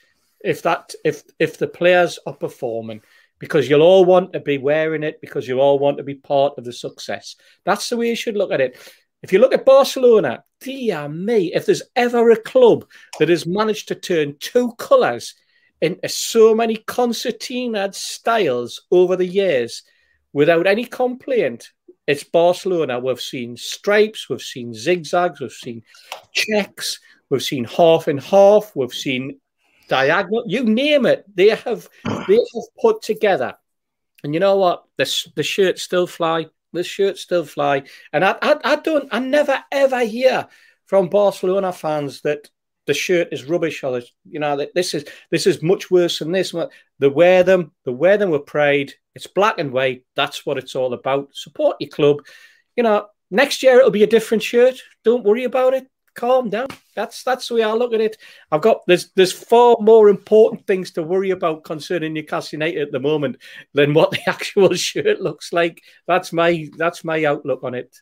if 0.44 0.64
that 0.64 0.94
if 1.06 1.24
if 1.40 1.58
the 1.58 1.68
players 1.68 2.18
are 2.26 2.34
performing 2.34 3.02
because 3.40 3.70
you'll 3.70 3.82
all 3.82 4.06
want 4.06 4.34
to 4.34 4.40
be 4.40 4.58
wearing 4.58 5.04
it 5.04 5.20
because 5.20 5.48
you 5.48 5.60
all 5.60 5.80
want 5.80 5.98
to 5.98 6.04
be 6.04 6.16
part 6.16 6.54
of 6.58 6.64
the 6.64 6.74
success. 6.74 7.36
That's 7.66 7.90
the 7.90 7.98
way 7.98 8.10
you 8.10 8.16
should 8.16 8.38
look 8.38 8.52
at 8.52 8.62
it. 8.62 8.78
If 9.24 9.34
you 9.34 9.40
look 9.40 9.54
at 9.54 9.66
Barcelona, 9.66 10.44
dear 10.60 11.10
me, 11.10 11.54
if 11.54 11.66
there's 11.66 11.84
ever 11.96 12.32
a 12.32 12.42
club 12.42 12.86
that 13.20 13.30
has 13.30 13.46
managed 13.46 13.88
to 13.90 13.96
turn 13.96 14.36
two 14.40 14.74
colours 14.78 15.36
into 15.82 16.08
so 16.08 16.54
many 16.54 16.76
concertina 16.76 17.92
styles 17.94 18.84
over 18.92 19.16
the 19.16 19.26
years 19.26 19.84
without 20.34 20.68
any 20.68 20.86
complaint, 20.86 21.72
it's 22.08 22.24
Barcelona. 22.24 23.00
We've 23.00 23.22
seen 23.22 23.58
stripes, 23.58 24.30
we've 24.30 24.42
seen 24.42 24.74
zigzags, 24.74 25.40
we've 25.40 25.52
seen 25.52 25.84
checks, 26.32 27.00
We've 27.32 27.42
seen 27.42 27.64
half 27.64 28.10
and 28.10 28.20
half. 28.20 28.76
We've 28.76 28.94
seen 28.94 29.40
diagonal. 29.88 30.44
You 30.46 30.66
name 30.66 31.06
it, 31.06 31.26
they 31.34 31.50
have 31.50 31.88
they 32.28 32.36
have 32.36 32.64
put 32.80 33.02
together. 33.02 33.56
And 34.24 34.34
you 34.34 34.42
know 34.42 34.58
what? 34.58 34.84
The 34.98 35.32
the 35.36 35.42
shirts 35.42 35.82
still 35.82 36.06
fly. 36.08 36.48
The 36.74 36.84
shirts 36.84 37.22
still 37.22 37.46
fly. 37.46 37.84
And 38.12 38.26
I, 38.26 38.36
I 38.42 38.58
I 38.64 38.76
don't. 38.76 39.08
I 39.12 39.20
never 39.20 39.64
ever 39.72 40.04
hear 40.04 40.48
from 40.86 41.08
Barcelona 41.08 41.72
fans 41.72 42.22
that 42.22 42.50
the 42.86 42.94
shirt 42.94 43.30
is 43.32 43.46
rubbish 43.46 43.82
or 43.84 44.02
you 44.26 44.40
know 44.40 44.58
that 44.58 44.76
this 44.76 44.94
is 44.94 45.06
this 45.30 45.48
is 45.48 45.64
much 45.64 45.90
worse 45.90 46.20
than 46.20 46.34
this. 46.34 46.54
They 47.00 47.08
wear 47.08 47.44
them. 47.44 47.72
They 47.86 47.94
wear 47.94 48.18
them 48.18 48.32
with 48.32 48.46
pride. 48.46 48.94
It's 49.16 49.28
black 49.28 49.58
and 49.58 49.72
white. 49.72 50.04
That's 50.18 50.46
what 50.46 50.58
it's 50.58 50.76
all 50.76 50.94
about. 50.94 51.30
Support 51.34 51.78
your 51.80 51.92
club. 51.92 52.18
You 52.76 52.84
know, 52.84 53.08
next 53.30 53.64
year 53.64 53.78
it'll 53.78 53.90
be 53.90 54.04
a 54.04 54.16
different 54.16 54.44
shirt. 54.44 54.82
Don't 55.06 55.24
worry 55.24 55.46
about 55.46 55.74
it 55.74 55.88
calm 56.14 56.50
down. 56.50 56.68
That's 56.96 57.24
that's 57.24 57.48
the 57.48 57.56
way 57.56 57.64
I 57.64 57.74
look 57.74 57.94
at 57.94 58.02
it. 58.02 58.18
I've 58.52 58.62
got 58.62 58.82
there's 58.88 59.12
there's 59.16 59.32
far 59.32 59.78
more 59.80 60.10
important 60.10 60.68
things 60.68 60.92
to 60.92 61.04
worry 61.04 61.32
about 61.32 61.64
concerning 61.64 62.14
Newcastle 62.14 62.58
United 62.58 62.82
at 62.82 62.92
the 62.92 63.00
moment 63.00 63.38
than 63.74 63.94
what 63.94 64.12
the 64.12 64.20
actual 64.30 64.74
shirt 64.74 65.22
looks 65.22 65.54
like. 65.54 65.82
That's 66.08 66.34
my 66.34 66.70
that's 66.78 67.04
my 67.04 67.24
outlook 67.26 67.64
on 67.64 67.76
it. 67.76 67.96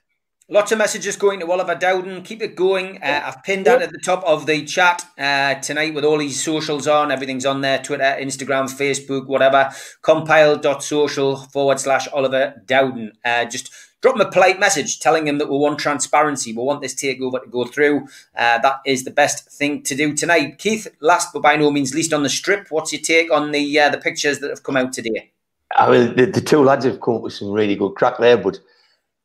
Lots 0.52 0.72
of 0.72 0.80
messages 0.80 1.16
going 1.16 1.40
to 1.42 1.52
Oliver 1.52 1.76
Dowden. 1.76 2.24
Keep 2.24 2.42
it 2.42 2.56
going. 2.56 2.98
Uh, 3.04 3.22
I've 3.24 3.44
pinned 3.44 3.68
that 3.68 3.84
at 3.84 3.92
the 3.92 4.00
top 4.00 4.24
of 4.24 4.48
the 4.48 4.66
chat 4.66 5.06
uh, 5.16 5.54
tonight 5.56 5.94
with 5.94 6.04
all 6.04 6.18
these 6.18 6.44
socials 6.44 6.88
on. 6.88 7.12
Everything's 7.12 7.46
on 7.46 7.62
there 7.62 7.78
Twitter, 7.78 8.18
Instagram, 8.20 8.64
Facebook, 8.66 9.28
whatever. 9.28 9.70
Compile.social 10.02 11.36
forward 11.38 11.80
slash 11.80 12.08
Oliver 12.08 12.56
Dowden. 12.66 13.12
Uh, 13.24 13.46
just 13.46 13.72
drop 14.02 14.16
him 14.16 14.22
a 14.22 14.32
polite 14.32 14.60
message 14.60 15.00
telling 15.00 15.28
him 15.28 15.38
that 15.38 15.50
we 15.50 15.58
want 15.58 15.80
transparency. 15.80 16.54
We 16.54 16.64
want 16.64 16.82
this 16.82 16.96
takeover 16.96 17.42
to 17.42 17.50
go 17.50 17.66
through. 17.66 18.08
Uh, 18.36 18.60
that 18.60 18.78
is 18.86 19.04
the 19.04 19.12
best 19.12 19.50
thing 19.50 19.84
to 19.84 19.96
do 19.96 20.14
tonight. 20.14 20.58
Keith, 20.58 20.88
last 21.00 21.34
but 21.34 21.42
by 21.42 21.56
no 21.56 21.72
means 21.72 21.94
least 21.94 22.14
on 22.14 22.24
the 22.24 22.30
strip, 22.30 22.68
what's 22.70 22.94
your 22.94 23.02
take 23.02 23.32
on 23.32 23.52
the 23.52 23.80
uh, 23.80 23.90
the 23.90 23.98
pictures 23.98 24.40
that 24.40 24.50
have 24.50 24.64
come 24.64 24.78
out 24.78 24.94
today? 24.94 25.32
I 25.76 25.92
mean, 25.92 26.16
the, 26.16 26.26
the, 26.26 26.42
two 26.42 26.64
lads 26.64 26.86
have 26.86 27.00
come 27.00 27.16
up 27.16 27.22
with 27.22 27.34
some 27.34 27.52
really 27.52 27.76
good 27.76 27.94
crack 27.94 28.18
there, 28.18 28.38
but 28.38 28.60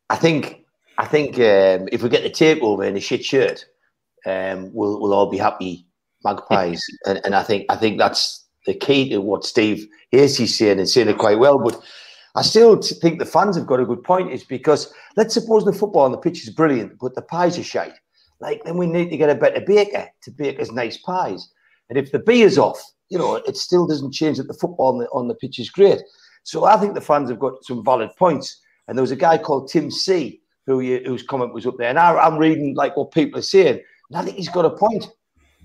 I 0.09 0.15
think 0.15 0.63
I 0.97 1.05
think 1.05 1.35
um, 1.35 1.89
if 1.91 2.03
we 2.03 2.09
get 2.09 2.23
the 2.23 2.29
takeover 2.29 2.87
in 2.87 2.95
a 2.95 2.99
shit 2.99 3.25
shirt, 3.25 3.65
um, 4.25 4.71
we'll 4.73 4.99
we'll 5.01 5.13
all 5.13 5.29
be 5.29 5.37
happy 5.37 5.85
magpies, 6.23 6.83
and, 7.05 7.19
and 7.23 7.35
I 7.35 7.43
think 7.43 7.65
I 7.69 7.75
think 7.75 7.97
that's 7.97 8.43
the 8.65 8.73
key 8.73 9.09
to 9.09 9.19
what 9.21 9.45
Steve 9.45 9.87
Hasty's 10.11 10.57
saying 10.57 10.79
and 10.79 10.89
saying 10.89 11.09
it 11.09 11.17
quite 11.17 11.39
well, 11.39 11.59
but. 11.59 11.81
I 12.35 12.41
still 12.41 12.81
think 12.81 13.19
the 13.19 13.25
fans 13.25 13.55
have 13.55 13.65
got 13.65 13.79
a 13.79 13.85
good 13.85 14.03
point. 14.03 14.31
Is 14.31 14.43
because 14.43 14.93
let's 15.15 15.33
suppose 15.33 15.65
the 15.65 15.73
football 15.73 16.03
on 16.03 16.11
the 16.11 16.17
pitch 16.17 16.43
is 16.43 16.53
brilliant, 16.53 16.97
but 16.99 17.15
the 17.15 17.21
pies 17.21 17.57
are 17.57 17.63
shite. 17.63 17.97
Like 18.39 18.63
then 18.63 18.77
we 18.77 18.87
need 18.87 19.09
to 19.09 19.17
get 19.17 19.29
a 19.29 19.35
better 19.35 19.61
baker 19.61 20.07
to 20.23 20.31
bake 20.31 20.59
us 20.59 20.71
nice 20.71 20.97
pies. 20.97 21.49
And 21.89 21.97
if 21.97 22.11
the 22.11 22.19
beer's 22.19 22.57
off, 22.57 22.81
you 23.09 23.17
know, 23.17 23.35
it 23.35 23.55
still 23.57 23.87
doesn't 23.87 24.11
change 24.11 24.37
that 24.37 24.47
the 24.47 24.53
football 24.53 24.93
on 24.93 24.97
the, 24.99 25.05
on 25.11 25.27
the 25.27 25.35
pitch 25.35 25.59
is 25.59 25.69
great. 25.69 26.01
So 26.43 26.65
I 26.65 26.77
think 26.77 26.93
the 26.93 27.01
fans 27.01 27.29
have 27.29 27.39
got 27.39 27.63
some 27.63 27.83
valid 27.83 28.09
points. 28.17 28.61
And 28.87 28.97
there 28.97 29.03
was 29.03 29.11
a 29.11 29.15
guy 29.15 29.37
called 29.37 29.69
Tim 29.69 29.89
C 29.89 30.41
who 30.65 30.79
you, 30.79 31.01
whose 31.05 31.23
comment 31.23 31.53
was 31.53 31.65
up 31.65 31.77
there. 31.77 31.89
And 31.89 31.99
I, 31.99 32.25
am 32.25 32.37
reading 32.37 32.75
like 32.75 32.97
what 32.97 33.11
people 33.11 33.39
are 33.39 33.43
saying, 33.43 33.81
and 34.09 34.17
I 34.17 34.23
think 34.23 34.37
he's 34.37 34.49
got 34.49 34.65
a 34.65 34.69
point. 34.69 35.07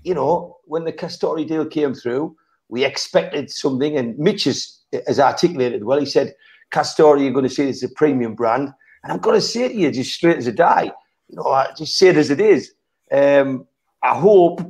You 0.03 0.15
know, 0.15 0.57
when 0.65 0.83
the 0.83 0.93
Castore 0.93 1.47
deal 1.47 1.65
came 1.65 1.93
through, 1.93 2.35
we 2.69 2.83
expected 2.83 3.51
something, 3.51 3.97
and 3.97 4.17
Mitch 4.17 4.45
has, 4.45 4.79
has 5.07 5.19
articulated 5.19 5.83
well. 5.83 5.99
He 5.99 6.05
said 6.05 6.33
Castore, 6.71 7.19
you're 7.21 7.33
going 7.33 7.47
to 7.47 7.53
see 7.53 7.67
it's 7.67 7.83
a 7.83 7.89
premium 7.89 8.35
brand. 8.35 8.71
And 9.03 9.11
I've 9.11 9.21
got 9.21 9.33
to 9.33 9.41
say 9.41 9.65
it 9.65 9.69
to 9.69 9.75
you, 9.75 9.91
just 9.91 10.13
straight 10.13 10.37
as 10.37 10.47
a 10.47 10.51
die, 10.51 10.91
you 11.27 11.35
know, 11.35 11.47
I 11.47 11.71
just 11.77 11.97
say 11.97 12.09
it 12.09 12.17
as 12.17 12.29
it 12.29 12.41
is. 12.41 12.73
Um, 13.11 13.67
I 14.03 14.17
hope 14.17 14.61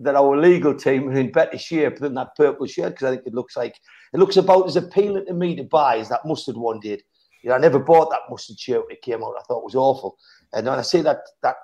that 0.00 0.16
our 0.16 0.36
legal 0.36 0.74
team 0.74 1.08
are 1.08 1.12
in 1.12 1.30
better 1.30 1.58
shape 1.58 1.98
than 1.98 2.14
that 2.14 2.36
purple 2.36 2.66
shirt 2.66 2.92
because 2.92 3.06
I 3.06 3.10
think 3.14 3.26
it 3.26 3.34
looks 3.34 3.56
like 3.56 3.78
it 4.12 4.18
looks 4.18 4.36
about 4.36 4.66
as 4.66 4.76
appealing 4.76 5.26
to 5.26 5.34
me 5.34 5.56
to 5.56 5.64
buy 5.64 5.98
as 5.98 6.08
that 6.08 6.24
mustard 6.24 6.56
one 6.56 6.80
did. 6.80 7.02
You 7.42 7.50
know, 7.50 7.56
I 7.56 7.58
never 7.58 7.78
bought 7.78 8.10
that 8.10 8.30
mustard 8.30 8.58
shirt 8.58 8.82
when 8.82 8.96
it 8.96 9.02
came 9.02 9.22
out. 9.22 9.34
I 9.38 9.42
thought 9.42 9.60
it 9.60 9.64
was 9.64 9.74
awful. 9.74 10.16
And 10.52 10.66
when 10.66 10.78
I 10.78 10.82
see 10.82 11.00
that 11.02 11.20
that 11.42 11.56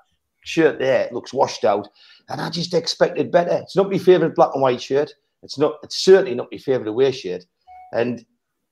shirt 0.43 0.79
there, 0.79 1.07
it 1.07 1.13
looks 1.13 1.33
washed 1.33 1.65
out, 1.65 1.89
and 2.29 2.41
I 2.41 2.51
just 2.51 2.75
expected 2.75 3.31
better. 3.31 3.59
It's 3.63 3.77
not 3.77 3.91
my 3.91 3.99
favourite 3.99 4.35
black 4.35 4.51
and 4.55 4.63
white 4.63 4.83
shirt. 4.83 5.13
It's 5.43 5.59
not. 5.59 5.77
It's 5.83 6.05
certainly 6.05 6.35
not 6.35 6.49
my 6.53 6.59
favourite 6.59 6.89
away 6.89 7.13
shirt. 7.13 7.45
And 7.93 8.25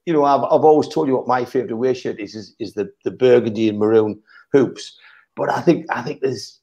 you 0.09 0.15
know, 0.15 0.25
I've, 0.25 0.43
I've 0.45 0.65
always 0.65 0.89
told 0.89 1.07
you 1.07 1.17
what 1.17 1.29
my 1.29 1.45
favourite 1.45 1.71
away 1.71 1.93
shirt 1.93 2.19
is, 2.19 2.35
is, 2.35 2.55
is 2.59 2.73
the, 2.73 2.91
the 3.05 3.11
burgundy 3.11 3.69
and 3.69 3.79
maroon 3.79 4.19
hoops. 4.53 4.99
But 5.37 5.51
I 5.51 5.61
think 5.61 5.85
I 5.91 6.01
think 6.01 6.23
there's 6.23 6.61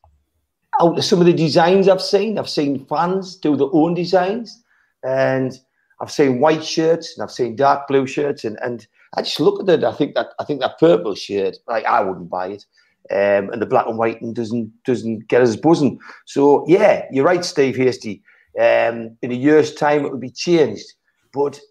out 0.81 0.97
of 0.97 1.05
some 1.05 1.19
of 1.19 1.27
the 1.27 1.33
designs 1.33 1.87
I've 1.87 2.01
seen, 2.01 2.39
I've 2.39 2.49
seen 2.49 2.83
fans 2.87 3.35
do 3.35 3.55
their 3.55 3.67
own 3.71 3.93
designs, 3.93 4.63
and 5.03 5.53
I've 6.01 6.11
seen 6.11 6.39
white 6.39 6.65
shirts 6.65 7.15
and 7.15 7.23
I've 7.23 7.31
seen 7.31 7.55
dark 7.55 7.87
blue 7.87 8.07
shirts, 8.07 8.43
and, 8.45 8.57
and 8.63 8.87
I 9.15 9.21
just 9.21 9.39
look 9.39 9.61
at 9.61 9.69
it. 9.69 9.83
I 9.83 9.93
think 9.93 10.15
that 10.15 10.29
I 10.39 10.43
think 10.43 10.61
that 10.61 10.79
purple 10.79 11.13
shirt, 11.13 11.55
like 11.67 11.85
I 11.85 12.01
wouldn't 12.01 12.31
buy 12.31 12.47
it, 12.47 12.65
um, 13.11 13.51
and 13.51 13.61
the 13.61 13.67
black 13.67 13.85
and 13.85 13.99
white 13.99 14.21
and 14.21 14.33
doesn't 14.33 14.71
doesn't 14.85 15.27
get 15.27 15.43
us 15.43 15.55
buzzing. 15.55 15.99
So 16.25 16.65
yeah, 16.67 17.05
you're 17.11 17.25
right, 17.25 17.45
Steve 17.45 17.75
Hasty. 17.75 18.23
Um, 18.59 19.15
in 19.21 19.31
a 19.31 19.35
year's 19.35 19.75
time, 19.75 20.03
it 20.03 20.11
will 20.11 20.17
be 20.17 20.31
changed, 20.31 20.93
but 21.31 21.61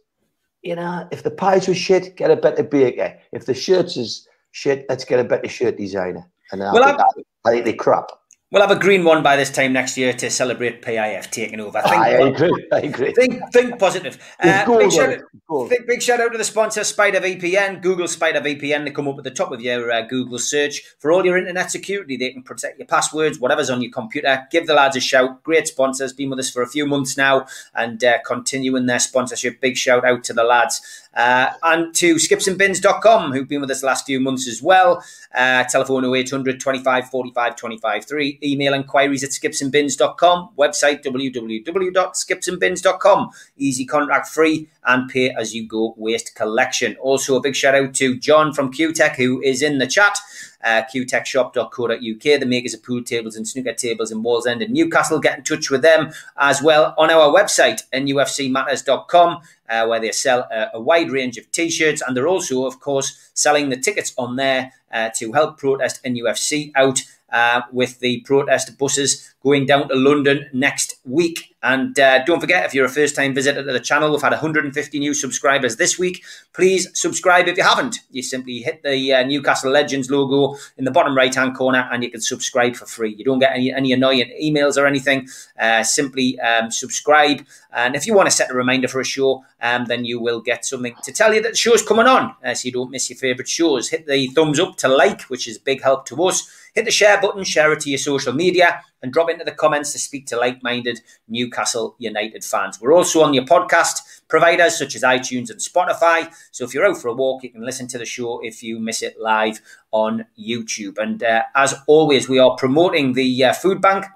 you 0.64 0.74
know, 0.74 1.06
if 1.12 1.22
the 1.22 1.30
pies 1.30 1.68
were 1.68 1.74
shit, 1.74 2.16
get 2.16 2.30
a 2.30 2.36
better 2.36 2.62
baker. 2.62 3.16
If 3.32 3.46
the 3.46 3.54
shirts 3.54 3.96
is 3.96 4.26
shit, 4.52 4.86
let's 4.88 5.04
get 5.04 5.20
a 5.20 5.24
better 5.24 5.48
shirt 5.48 5.76
designer. 5.76 6.28
And 6.52 6.62
I, 6.62 6.72
well, 6.72 6.84
think, 6.84 7.00
I, 7.44 7.48
I 7.48 7.52
think 7.52 7.64
they're 7.66 7.74
crap. 7.74 8.06
We'll 8.54 8.62
have 8.62 8.70
a 8.70 8.78
green 8.78 9.02
one 9.02 9.20
by 9.20 9.34
this 9.34 9.50
time 9.50 9.72
next 9.72 9.98
year 9.98 10.12
to 10.12 10.30
celebrate 10.30 10.80
PIF 10.80 11.28
taking 11.32 11.58
over. 11.58 11.82
Think, 11.82 11.96
I 11.96 12.08
agree. 12.10 12.68
I 12.72 12.78
agree. 12.82 13.12
Think, 13.12 13.52
think 13.52 13.80
positive. 13.80 14.16
Uh, 14.38 14.78
big, 14.78 14.92
shout 14.92 15.08
out, 15.12 15.68
big, 15.68 15.86
big, 15.88 16.00
shout 16.00 16.20
out 16.20 16.30
to 16.30 16.38
the 16.38 16.44
sponsor, 16.44 16.84
Spider 16.84 17.18
VPN. 17.18 17.82
Google 17.82 18.06
Spider 18.06 18.40
VPN 18.40 18.84
to 18.84 18.92
come 18.92 19.08
up 19.08 19.18
at 19.18 19.24
the 19.24 19.32
top 19.32 19.50
of 19.50 19.60
your 19.60 19.90
uh, 19.90 20.02
Google 20.02 20.38
search 20.38 20.84
for 21.00 21.10
all 21.10 21.26
your 21.26 21.36
internet 21.36 21.72
security. 21.72 22.16
They 22.16 22.30
can 22.30 22.44
protect 22.44 22.78
your 22.78 22.86
passwords, 22.86 23.40
whatever's 23.40 23.70
on 23.70 23.82
your 23.82 23.90
computer. 23.90 24.46
Give 24.52 24.68
the 24.68 24.74
lads 24.74 24.94
a 24.94 25.00
shout. 25.00 25.42
Great 25.42 25.66
sponsors. 25.66 26.12
Been 26.12 26.30
with 26.30 26.38
us 26.38 26.50
for 26.50 26.62
a 26.62 26.68
few 26.68 26.86
months 26.86 27.16
now 27.16 27.46
and 27.74 28.04
uh, 28.04 28.18
continuing 28.24 28.86
their 28.86 29.00
sponsorship. 29.00 29.60
Big 29.60 29.76
shout 29.76 30.04
out 30.04 30.22
to 30.22 30.32
the 30.32 30.44
lads. 30.44 30.80
Uh, 31.12 31.52
and 31.62 31.94
to 31.94 32.16
skipsandbins.com, 32.16 33.32
who've 33.32 33.48
been 33.48 33.60
with 33.60 33.70
us 33.70 33.80
the 33.80 33.86
last 33.86 34.06
few 34.06 34.20
months 34.20 34.48
as 34.48 34.62
well. 34.62 35.02
Uh, 35.34 35.64
telephone 35.64 36.04
0800 36.04 36.60
25 36.60 37.10
45 37.10 37.56
25 37.56 38.04
3. 38.04 38.38
Email 38.44 38.74
inquiries 38.74 39.24
at 39.24 39.30
skipsandbins.com. 39.30 40.50
Website 40.58 41.02
www.skipsandbins.com. 41.02 43.30
Easy 43.56 43.84
contract 43.84 44.28
free 44.28 44.68
and 44.84 45.08
pay 45.08 45.30
as 45.30 45.54
you 45.54 45.66
go 45.66 45.94
waste 45.96 46.34
collection. 46.34 46.96
Also, 47.00 47.36
a 47.36 47.40
big 47.40 47.56
shout 47.56 47.74
out 47.74 47.94
to 47.94 48.16
John 48.16 48.52
from 48.52 48.70
QTech, 48.72 49.16
who 49.16 49.40
is 49.42 49.62
in 49.62 49.78
the 49.78 49.86
chat 49.86 50.18
uh, 50.64 50.82
qtechshop.co.uk, 50.92 52.40
the 52.40 52.46
makers 52.46 52.74
of 52.74 52.82
pool 52.82 53.02
tables 53.02 53.36
and 53.36 53.46
snooker 53.46 53.74
tables 53.74 54.10
in 54.10 54.22
Wallsend 54.22 54.64
and 54.64 54.72
Newcastle. 54.72 55.20
Get 55.20 55.38
in 55.38 55.44
touch 55.44 55.70
with 55.70 55.82
them 55.82 56.12
as 56.38 56.62
well 56.62 56.94
on 56.96 57.10
our 57.10 57.32
website, 57.32 57.82
nufcmatters.com, 57.92 59.40
uh, 59.68 59.86
where 59.86 60.00
they 60.00 60.12
sell 60.12 60.48
a, 60.50 60.70
a, 60.74 60.80
wide 60.80 61.10
range 61.10 61.36
of 61.36 61.50
t 61.52 61.70
shirts. 61.70 62.02
And 62.02 62.16
they're 62.16 62.28
also, 62.28 62.66
of 62.66 62.80
course, 62.80 63.30
selling 63.34 63.68
the 63.68 63.76
tickets 63.76 64.14
on 64.16 64.36
there 64.36 64.72
uh, 64.90 65.10
to 65.16 65.32
help 65.32 65.58
protest 65.58 66.02
NUFC 66.04 66.72
out 66.74 67.00
uh, 67.34 67.62
with 67.72 67.98
the 67.98 68.20
protest 68.20 68.78
buses 68.78 69.34
going 69.42 69.66
down 69.66 69.88
to 69.88 69.94
London 69.96 70.48
next 70.52 70.96
week. 71.04 71.54
And 71.62 71.98
uh, 71.98 72.24
don't 72.24 72.40
forget, 72.40 72.64
if 72.64 72.74
you're 72.74 72.84
a 72.84 72.90
first 72.90 73.16
time 73.16 73.34
visitor 73.34 73.64
to 73.64 73.72
the 73.72 73.80
channel, 73.80 74.10
we've 74.12 74.22
had 74.22 74.32
150 74.32 74.98
new 74.98 75.14
subscribers 75.14 75.76
this 75.76 75.98
week. 75.98 76.22
Please 76.52 76.88
subscribe 76.98 77.48
if 77.48 77.56
you 77.56 77.64
haven't. 77.64 77.98
You 78.10 78.22
simply 78.22 78.58
hit 78.58 78.82
the 78.82 79.12
uh, 79.12 79.24
Newcastle 79.24 79.72
Legends 79.72 80.10
logo 80.10 80.56
in 80.78 80.84
the 80.84 80.90
bottom 80.90 81.16
right 81.16 81.34
hand 81.34 81.56
corner 81.56 81.88
and 81.90 82.04
you 82.04 82.10
can 82.10 82.20
subscribe 82.20 82.76
for 82.76 82.86
free. 82.86 83.14
You 83.16 83.24
don't 83.24 83.40
get 83.40 83.52
any, 83.52 83.72
any 83.72 83.92
annoying 83.92 84.30
emails 84.42 84.76
or 84.76 84.86
anything. 84.86 85.26
Uh, 85.58 85.82
simply 85.82 86.38
um, 86.40 86.70
subscribe. 86.70 87.44
And 87.74 87.96
if 87.96 88.06
you 88.06 88.14
want 88.14 88.26
to 88.26 88.30
set 88.30 88.50
a 88.50 88.54
reminder 88.54 88.88
for 88.88 89.00
a 89.00 89.04
show, 89.04 89.44
um, 89.60 89.86
then 89.86 90.04
you 90.04 90.20
will 90.20 90.40
get 90.40 90.64
something 90.64 90.94
to 91.02 91.12
tell 91.12 91.34
you 91.34 91.42
that 91.42 91.52
the 91.52 91.56
show's 91.56 91.82
coming 91.82 92.06
on 92.06 92.34
uh, 92.44 92.54
so 92.54 92.66
you 92.66 92.72
don't 92.72 92.90
miss 92.90 93.10
your 93.10 93.18
favourite 93.18 93.48
shows. 93.48 93.88
Hit 93.88 94.06
the 94.06 94.28
thumbs 94.28 94.60
up 94.60 94.76
to 94.78 94.88
like, 94.88 95.22
which 95.22 95.48
is 95.48 95.58
big 95.58 95.82
help 95.82 96.06
to 96.06 96.22
us. 96.24 96.48
Hit 96.74 96.84
the 96.84 96.90
share 96.90 97.20
button, 97.20 97.44
share 97.44 97.72
it 97.72 97.80
to 97.80 97.90
your 97.90 97.98
social 97.98 98.32
media, 98.32 98.80
and 99.02 99.12
drop 99.12 99.30
into 99.30 99.44
the 99.44 99.52
comments 99.52 99.92
to 99.92 99.98
speak 99.98 100.26
to 100.26 100.36
like 100.36 100.62
minded 100.62 101.00
Newcastle 101.28 101.94
United 101.98 102.42
fans. 102.42 102.80
We're 102.80 102.94
also 102.94 103.22
on 103.22 103.34
your 103.34 103.44
podcast 103.44 104.22
providers 104.28 104.78
such 104.78 104.96
as 104.96 105.02
iTunes 105.02 105.50
and 105.50 105.60
Spotify. 105.60 106.32
So 106.50 106.64
if 106.64 106.74
you're 106.74 106.86
out 106.86 106.96
for 106.96 107.08
a 107.08 107.14
walk, 107.14 107.42
you 107.44 107.50
can 107.50 107.64
listen 107.64 107.86
to 107.88 107.98
the 107.98 108.04
show 108.04 108.40
if 108.42 108.62
you 108.62 108.80
miss 108.80 109.02
it 109.02 109.20
live 109.20 109.60
on 109.92 110.26
YouTube. 110.38 110.98
And 110.98 111.22
uh, 111.22 111.42
as 111.54 111.74
always, 111.86 112.28
we 112.28 112.38
are 112.38 112.56
promoting 112.56 113.12
the 113.12 113.44
uh, 113.44 113.52
food 113.52 113.80
bank. 113.80 114.06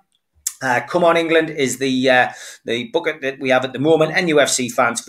Uh, 0.60 0.80
Come 0.88 1.04
on 1.04 1.16
England 1.16 1.50
is 1.50 1.78
the 1.78 2.10
uh, 2.10 2.28
the 2.64 2.88
bucket 2.88 3.20
that 3.20 3.38
we 3.38 3.50
have 3.50 3.64
at 3.64 3.72
the 3.72 3.78
moment. 3.78 4.12
NUFC 4.12 4.72
fans. 4.72 5.06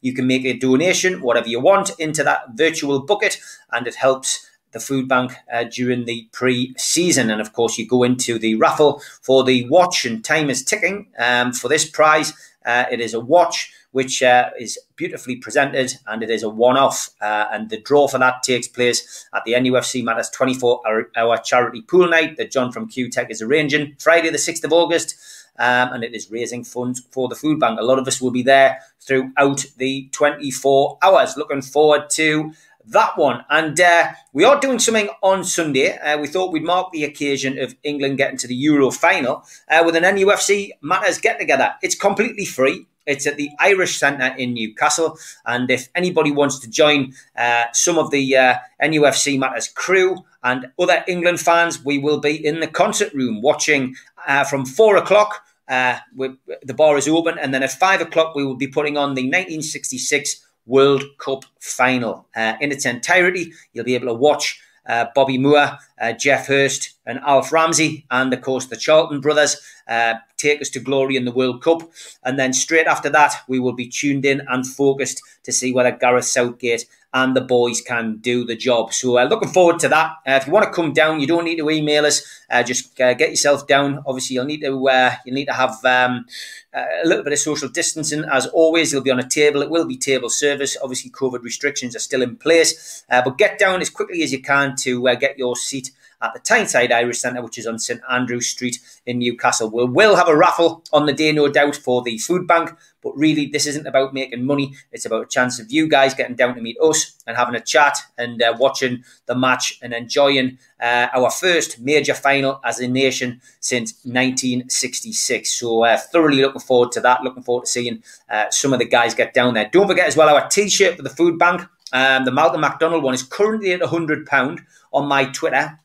You 0.00 0.14
can 0.14 0.26
make 0.26 0.44
a 0.44 0.56
donation, 0.58 1.22
whatever 1.22 1.48
you 1.48 1.60
want, 1.60 1.90
into 1.98 2.22
that 2.22 2.42
virtual 2.54 3.00
bucket, 3.00 3.40
and 3.72 3.86
it 3.88 3.96
helps 3.96 4.46
the 4.72 4.80
food 4.80 5.08
bank 5.08 5.32
uh, 5.52 5.64
during 5.64 6.04
the 6.04 6.28
pre-season 6.32 7.30
and 7.30 7.40
of 7.40 7.52
course 7.52 7.76
you 7.76 7.86
go 7.86 8.04
into 8.04 8.38
the 8.38 8.54
raffle 8.54 9.02
for 9.20 9.42
the 9.42 9.68
watch 9.68 10.04
and 10.04 10.24
time 10.24 10.48
is 10.48 10.64
ticking 10.64 11.08
um, 11.18 11.52
for 11.52 11.66
this 11.68 11.90
prize 11.90 12.32
uh, 12.64 12.84
it 12.90 13.00
is 13.00 13.12
a 13.14 13.18
watch 13.18 13.72
which 13.92 14.22
uh, 14.22 14.50
is 14.58 14.78
beautifully 14.96 15.36
presented 15.36 15.94
and 16.06 16.22
it 16.22 16.30
is 16.30 16.42
a 16.42 16.48
one-off 16.48 17.10
uh, 17.20 17.46
and 17.52 17.70
the 17.70 17.80
draw 17.80 18.06
for 18.06 18.18
that 18.18 18.42
takes 18.42 18.68
place 18.68 19.26
at 19.34 19.44
the 19.44 19.52
NUFC 19.52 20.04
Matters 20.04 20.30
24 20.30 21.08
hour 21.16 21.38
charity 21.38 21.82
pool 21.82 22.08
night 22.08 22.36
that 22.36 22.50
John 22.50 22.72
from 22.72 22.88
Q 22.88 23.10
Tech 23.10 23.30
is 23.30 23.42
arranging 23.42 23.96
Friday 23.98 24.30
the 24.30 24.38
6th 24.38 24.64
of 24.64 24.72
August 24.72 25.16
um, 25.58 25.92
and 25.92 26.02
it 26.02 26.14
is 26.14 26.30
raising 26.30 26.64
funds 26.64 27.02
for 27.10 27.28
the 27.28 27.34
food 27.34 27.60
bank. 27.60 27.78
A 27.78 27.84
lot 27.84 27.98
of 27.98 28.08
us 28.08 28.20
will 28.20 28.30
be 28.30 28.42
there 28.42 28.80
throughout 29.00 29.66
the 29.76 30.08
24 30.12 30.98
hours. 31.02 31.36
Looking 31.36 31.60
forward 31.60 32.08
to 32.10 32.52
that 32.86 33.16
one. 33.16 33.44
And 33.50 33.78
uh, 33.78 34.12
we 34.32 34.44
are 34.44 34.58
doing 34.58 34.78
something 34.78 35.10
on 35.22 35.44
Sunday. 35.44 35.96
Uh, 35.98 36.18
we 36.18 36.28
thought 36.28 36.52
we'd 36.52 36.64
mark 36.64 36.92
the 36.92 37.04
occasion 37.04 37.58
of 37.58 37.74
England 37.82 38.16
getting 38.16 38.38
to 38.38 38.46
the 38.46 38.54
Euro 38.54 38.90
final 38.90 39.44
uh, 39.68 39.82
with 39.84 39.96
an 39.96 40.04
NUFC 40.04 40.70
Matters 40.80 41.18
get 41.18 41.38
together. 41.38 41.74
It's 41.82 41.94
completely 41.94 42.46
free. 42.46 42.86
It's 43.06 43.26
at 43.26 43.36
the 43.36 43.50
Irish 43.58 43.98
Centre 43.98 44.34
in 44.36 44.54
Newcastle. 44.54 45.18
And 45.46 45.70
if 45.70 45.88
anybody 45.94 46.30
wants 46.30 46.58
to 46.60 46.70
join 46.70 47.14
uh, 47.36 47.64
some 47.72 47.98
of 47.98 48.10
the 48.10 48.36
uh, 48.36 48.54
NUFC 48.82 49.38
Matters 49.38 49.68
crew 49.68 50.24
and 50.42 50.70
other 50.78 51.04
England 51.08 51.40
fans, 51.40 51.84
we 51.84 51.98
will 51.98 52.20
be 52.20 52.44
in 52.46 52.60
the 52.60 52.66
concert 52.66 53.12
room 53.14 53.42
watching 53.42 53.94
uh, 54.26 54.44
from 54.44 54.64
four 54.64 54.96
o'clock. 54.96 55.44
the 55.68 56.74
bar 56.76 56.96
is 56.96 57.08
open, 57.08 57.38
and 57.38 57.54
then 57.54 57.62
at 57.62 57.72
five 57.72 58.00
o'clock 58.00 58.34
we 58.34 58.44
will 58.44 58.56
be 58.56 58.66
putting 58.66 58.96
on 58.96 59.14
the 59.14 59.22
1966 59.22 60.46
World 60.66 61.02
Cup 61.18 61.44
final 61.58 62.26
uh, 62.36 62.54
in 62.60 62.72
its 62.72 62.86
entirety. 62.86 63.52
You'll 63.72 63.84
be 63.84 63.94
able 63.94 64.08
to 64.08 64.14
watch 64.14 64.60
uh, 64.86 65.06
Bobby 65.14 65.38
Moore, 65.38 65.78
uh, 66.00 66.12
Geoff 66.12 66.46
Hurst, 66.46 66.94
and 67.06 67.18
Alf 67.20 67.52
Ramsey, 67.52 68.06
and 68.10 68.32
of 68.32 68.40
course 68.40 68.66
the 68.66 68.76
Charlton 68.76 69.20
brothers 69.20 69.60
uh, 69.90 70.14
take 70.36 70.62
us 70.62 70.70
to 70.70 70.80
glory 70.80 71.16
in 71.16 71.24
the 71.26 71.32
World 71.32 71.62
Cup. 71.62 71.82
And 72.24 72.38
then 72.38 72.52
straight 72.52 72.86
after 72.86 73.10
that, 73.10 73.34
we 73.48 73.58
will 73.58 73.74
be 73.74 73.88
tuned 73.88 74.24
in 74.24 74.40
and 74.48 74.66
focused 74.66 75.20
to 75.42 75.52
see 75.52 75.72
whether 75.72 75.90
Gareth 75.90 76.24
Southgate 76.24 76.86
and 77.12 77.34
the 77.34 77.40
boys 77.40 77.80
can 77.80 78.18
do 78.18 78.44
the 78.44 78.54
job. 78.54 78.92
So 78.92 79.18
uh, 79.18 79.24
looking 79.24 79.48
forward 79.48 79.80
to 79.80 79.88
that. 79.88 80.12
Uh, 80.26 80.38
if 80.40 80.46
you 80.46 80.52
want 80.52 80.66
to 80.66 80.72
come 80.72 80.92
down, 80.92 81.20
you 81.20 81.26
don't 81.26 81.44
need 81.44 81.56
to 81.56 81.68
email 81.68 82.06
us. 82.06 82.22
Uh, 82.48 82.62
just 82.62 83.00
uh, 83.00 83.14
get 83.14 83.30
yourself 83.30 83.66
down. 83.66 84.02
Obviously, 84.06 84.34
you'll 84.34 84.44
need 84.44 84.60
to 84.60 84.88
uh, 84.88 85.14
you 85.26 85.32
need 85.32 85.46
to 85.46 85.52
have 85.52 85.84
um, 85.84 86.24
a 86.72 87.04
little 87.04 87.24
bit 87.24 87.32
of 87.32 87.38
social 87.40 87.68
distancing. 87.68 88.24
As 88.32 88.46
always, 88.46 88.92
you'll 88.92 89.02
be 89.02 89.10
on 89.10 89.18
a 89.18 89.28
table. 89.28 89.60
It 89.62 89.70
will 89.70 89.86
be 89.86 89.96
table 89.96 90.30
service. 90.30 90.76
Obviously, 90.80 91.10
COVID 91.10 91.42
restrictions 91.42 91.96
are 91.96 92.00
still 92.00 92.22
in 92.22 92.36
place, 92.36 93.04
but 93.08 93.38
get 93.38 93.58
down 93.58 93.80
as 93.80 93.90
quickly 93.90 94.22
as 94.22 94.30
you 94.32 94.40
can 94.40 94.76
to 94.76 95.16
get 95.16 95.36
your 95.36 95.56
seat 95.56 95.90
at 96.22 96.32
the 96.34 96.40
Tyneside 96.40 96.92
Irish 96.92 97.18
Centre, 97.18 97.42
which 97.42 97.58
is 97.58 97.66
on 97.66 97.78
St 97.78 98.00
Andrew 98.10 98.40
Street 98.40 98.78
in 99.06 99.18
Newcastle. 99.18 99.70
We 99.70 99.84
will 99.84 100.16
have 100.16 100.28
a 100.28 100.36
raffle 100.36 100.84
on 100.92 101.06
the 101.06 101.12
day, 101.12 101.32
no 101.32 101.48
doubt, 101.48 101.76
for 101.76 102.02
the 102.02 102.18
food 102.18 102.46
bank. 102.46 102.70
But 103.02 103.16
really, 103.16 103.46
this 103.46 103.66
isn't 103.66 103.86
about 103.86 104.12
making 104.12 104.44
money. 104.44 104.74
It's 104.92 105.06
about 105.06 105.22
a 105.22 105.28
chance 105.28 105.58
of 105.58 105.72
you 105.72 105.88
guys 105.88 106.12
getting 106.12 106.36
down 106.36 106.54
to 106.54 106.60
meet 106.60 106.76
us 106.82 107.16
and 107.26 107.34
having 107.34 107.54
a 107.54 107.60
chat 107.60 107.96
and 108.18 108.42
uh, 108.42 108.54
watching 108.58 109.04
the 109.24 109.34
match 109.34 109.78
and 109.80 109.94
enjoying 109.94 110.58
uh, 110.78 111.08
our 111.14 111.30
first 111.30 111.80
major 111.80 112.12
final 112.12 112.60
as 112.62 112.78
a 112.78 112.86
nation 112.86 113.40
since 113.60 113.94
1966. 114.04 115.50
So, 115.50 115.84
uh, 115.84 115.96
thoroughly 115.96 116.42
looking 116.42 116.60
forward 116.60 116.92
to 116.92 117.00
that. 117.00 117.22
Looking 117.22 117.42
forward 117.42 117.64
to 117.64 117.70
seeing 117.70 118.02
uh, 118.28 118.50
some 118.50 118.74
of 118.74 118.78
the 118.78 118.84
guys 118.84 119.14
get 119.14 119.32
down 119.32 119.54
there. 119.54 119.70
Don't 119.72 119.88
forget 119.88 120.06
as 120.06 120.16
well 120.16 120.28
our 120.28 120.48
t 120.48 120.68
shirt 120.68 120.96
for 120.96 121.02
the 121.02 121.08
food 121.08 121.38
bank. 121.38 121.62
Um, 121.92 122.24
the 122.24 122.30
Malcolm 122.30 122.60
Macdonald 122.60 123.02
one 123.02 123.14
is 123.14 123.22
currently 123.22 123.72
at 123.72 123.80
£100 123.80 124.60
on 124.92 125.08
my 125.08 125.24
Twitter. 125.24 125.78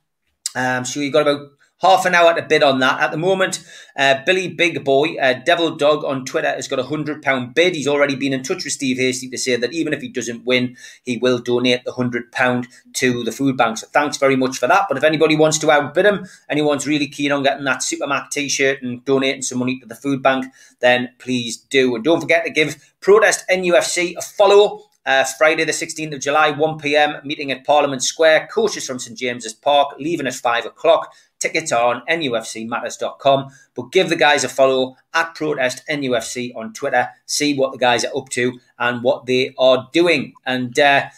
Um, 0.56 0.86
so 0.86 1.00
you've 1.00 1.14
got 1.14 1.28
about 1.28 1.50
half 1.82 2.06
an 2.06 2.16
hour 2.16 2.34
to 2.34 2.42
bid 2.42 2.64
on 2.64 2.80
that. 2.80 3.00
At 3.02 3.12
the 3.12 3.18
moment, 3.18 3.64
uh, 3.98 4.16
Billy 4.26 4.48
Big 4.48 4.84
Boy, 4.84 5.16
uh, 5.18 5.34
Devil 5.46 5.76
Dog 5.76 6.04
on 6.04 6.26
Twitter, 6.26 6.50
has 6.50 6.68
got 6.68 6.80
a 6.80 6.84
£100 6.84 7.54
bid. 7.54 7.76
He's 7.76 7.88
already 7.88 8.16
been 8.16 8.34
in 8.34 8.44
touch 8.44 8.64
with 8.64 8.74
Steve 8.74 8.98
Hasty 8.98 9.30
to 9.30 9.38
say 9.38 9.56
that 9.56 9.74
even 9.74 9.94
if 9.94 10.02
he 10.02 10.08
doesn't 10.08 10.46
win, 10.46 10.78
he 11.04 11.18
will 11.18 11.40
donate 11.40 11.84
the 11.84 11.92
£100 11.92 12.68
to 12.94 13.24
the 13.24 13.32
food 13.32 13.58
bank. 13.58 13.78
So 13.78 13.88
thanks 13.88 14.18
very 14.18 14.36
much 14.36 14.58
for 14.58 14.68
that. 14.68 14.86
But 14.88 14.98
if 14.98 15.04
anybody 15.04 15.36
wants 15.36 15.58
to 15.60 15.72
outbid 15.72 16.06
him, 16.06 16.26
anyone's 16.50 16.88
really 16.88 17.08
keen 17.08 17.32
on 17.32 17.44
getting 17.44 17.66
that 17.66 17.80
Supermac 17.80 18.32
t 18.32 18.50
shirt 18.50 18.82
and 18.82 19.04
donating 19.06 19.42
some 19.42 19.60
money 19.60 19.80
to 19.80 19.86
the 19.86 19.96
food 19.96 20.24
bank, 20.24 20.46
then 20.80 21.10
please 21.20 21.58
do. 21.58 21.96
And 21.96 22.04
don't 22.04 22.22
forget 22.22 22.46
to 22.46 22.52
give 22.52 22.94
Protest 23.02 23.46
NUFC 23.50 24.16
a 24.18 24.22
follow 24.22 24.86
uh, 25.06 25.24
Friday, 25.38 25.64
the 25.64 25.72
16th 25.72 26.14
of 26.14 26.20
July, 26.20 26.52
1 26.52 26.80
pm, 26.80 27.18
meeting 27.24 27.52
at 27.52 27.64
Parliament 27.64 28.04
Square. 28.04 28.48
Coaches 28.52 28.88
from 28.88 29.00
St 29.00 29.18
James's 29.18 29.54
Park, 29.54 29.96
leaving 30.00 30.28
at 30.28 30.34
5 30.34 30.66
o'clock. 30.66 31.14
Tickets 31.40 31.72
are 31.72 31.94
on 31.94 32.02
nufcmatters.com. 32.08 33.50
But 33.76 33.92
give 33.92 34.10
the 34.10 34.16
guys 34.16 34.44
a 34.44 34.50
follow 34.50 34.96
at 35.14 35.36
Protest 35.36 35.84
NUFC 35.90 36.56
on 36.56 36.74
Twitter. 36.74 37.10
See 37.26 37.56
what 37.56 37.72
the 37.72 37.78
guys 37.78 38.04
are 38.04 38.18
up 38.18 38.30
to 38.30 38.60
and 38.80 39.04
what 39.04 39.26
they 39.26 39.54
are 39.60 39.88
doing. 39.94 40.34
And 40.46 40.78
uh, 40.80 41.10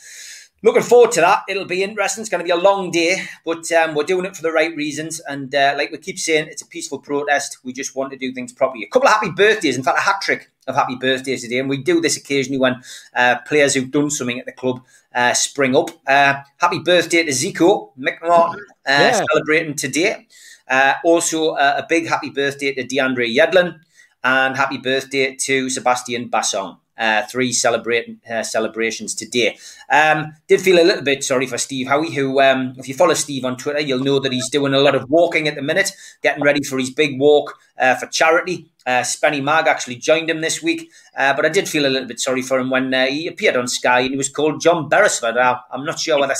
looking 0.68 0.84
forward 0.84 1.12
to 1.14 1.22
that. 1.22 1.44
It'll 1.48 1.66
be 1.66 1.82
interesting. 1.82 2.22
It's 2.22 2.30
going 2.30 2.40
to 2.40 2.46
be 2.46 2.52
a 2.52 2.62
long 2.62 2.92
day, 2.92 3.24
but 3.46 3.72
um, 3.72 3.96
we're 3.96 4.04
doing 4.04 4.26
it 4.26 4.36
for 4.36 4.42
the 4.42 4.52
right 4.52 4.76
reasons. 4.76 5.22
And 5.22 5.54
uh, 5.56 5.74
like 5.78 5.92
we 5.92 5.98
keep 5.98 6.20
saying, 6.20 6.48
it's 6.50 6.62
a 6.62 6.68
peaceful 6.68 7.00
protest. 7.00 7.60
We 7.64 7.72
just 7.72 7.96
want 7.96 8.12
to 8.12 8.18
do 8.18 8.34
things 8.34 8.52
properly. 8.52 8.84
A 8.84 8.90
couple 8.90 9.08
of 9.08 9.14
happy 9.14 9.32
birthdays, 9.32 9.78
in 9.78 9.84
fact, 9.84 9.98
a 9.98 10.02
hat 10.02 10.18
trick 10.22 10.52
of 10.68 10.76
happy 10.76 10.96
birthdays 10.96 11.42
today. 11.42 11.60
And 11.60 11.70
we 11.70 11.82
do 11.82 12.02
this 12.02 12.18
occasionally 12.18 12.60
when 12.60 12.82
uh, 13.16 13.38
players 13.48 13.74
who've 13.74 13.90
done 13.90 14.10
something 14.10 14.40
at 14.40 14.46
the 14.46 14.52
club 14.52 14.84
uh, 15.16 15.34
spring 15.34 15.76
up. 15.76 15.90
Uh, 16.06 16.42
happy 16.58 16.80
birthday 16.80 17.24
to 17.24 17.32
Zico 17.32 17.92
McMartin, 17.98 18.60
uh, 18.60 18.60
yeah. 18.88 19.22
celebrating 19.32 19.76
today. 19.76 20.28
Uh, 20.68 20.96
also, 21.06 21.56
a 21.56 21.86
big 21.88 22.08
happy 22.08 22.30
birthday 22.30 22.74
to 22.74 22.84
DeAndre 22.84 23.34
Yedlin, 23.34 23.80
and 24.22 24.58
happy 24.58 24.78
birthday 24.78 25.34
to 25.34 25.70
Sebastian 25.70 26.30
Bassong 26.30 26.78
uh, 26.98 27.24
three 27.24 27.52
celebrating 27.52 28.20
uh, 28.30 28.44
celebrations 28.44 29.14
today. 29.14 29.58
Um, 29.90 30.36
did 30.48 30.62
feel 30.62 30.82
a 30.82 30.86
little 30.86 31.04
bit 31.04 31.24
sorry 31.24 31.48
for 31.48 31.58
Steve 31.58 31.88
Howie, 31.88 32.14
who, 32.14 32.42
um, 32.42 32.74
if 32.78 32.88
you 32.88 32.94
follow 32.94 33.14
Steve 33.14 33.46
on 33.46 33.58
Twitter, 33.58 33.80
you'll 33.80 34.04
know 34.04 34.20
that 34.20 34.32
he's 34.32 34.50
doing 34.50 34.74
a 34.74 34.80
lot 34.80 34.96
of 34.96 35.10
walking 35.10 35.48
at 35.48 35.56
the 35.56 35.62
minute, 35.62 35.92
getting 36.22 36.44
ready 36.44 36.64
for 36.64 36.78
his 36.78 36.90
big 36.90 37.20
walk 37.20 37.58
uh, 37.78 37.96
for 37.96 38.08
charity. 38.08 38.70
Uh, 38.86 39.02
Spenny 39.02 39.44
Mag 39.44 39.68
actually 39.68 39.96
joined 39.96 40.30
him 40.30 40.42
this 40.42 40.64
week, 40.64 40.90
uh, 41.18 41.34
but 41.34 41.46
I 41.46 41.50
did 41.50 41.68
feel 41.68 41.86
a 41.86 41.90
little 41.90 42.08
bit 42.08 42.20
sorry 42.20 42.42
for 42.42 42.58
him 42.58 42.70
when 42.70 42.94
uh, 42.94 43.08
he 43.08 43.28
appeared 43.28 43.58
on 43.58 43.68
Sky 43.68 44.02
and 44.02 44.12
he 44.12 44.18
was 44.18 44.30
called 44.30 44.62
John 44.62 44.88
Beresford. 44.88 45.36
I'm 45.38 45.84
not 45.84 46.00
sure 46.00 46.20
whether 46.20 46.36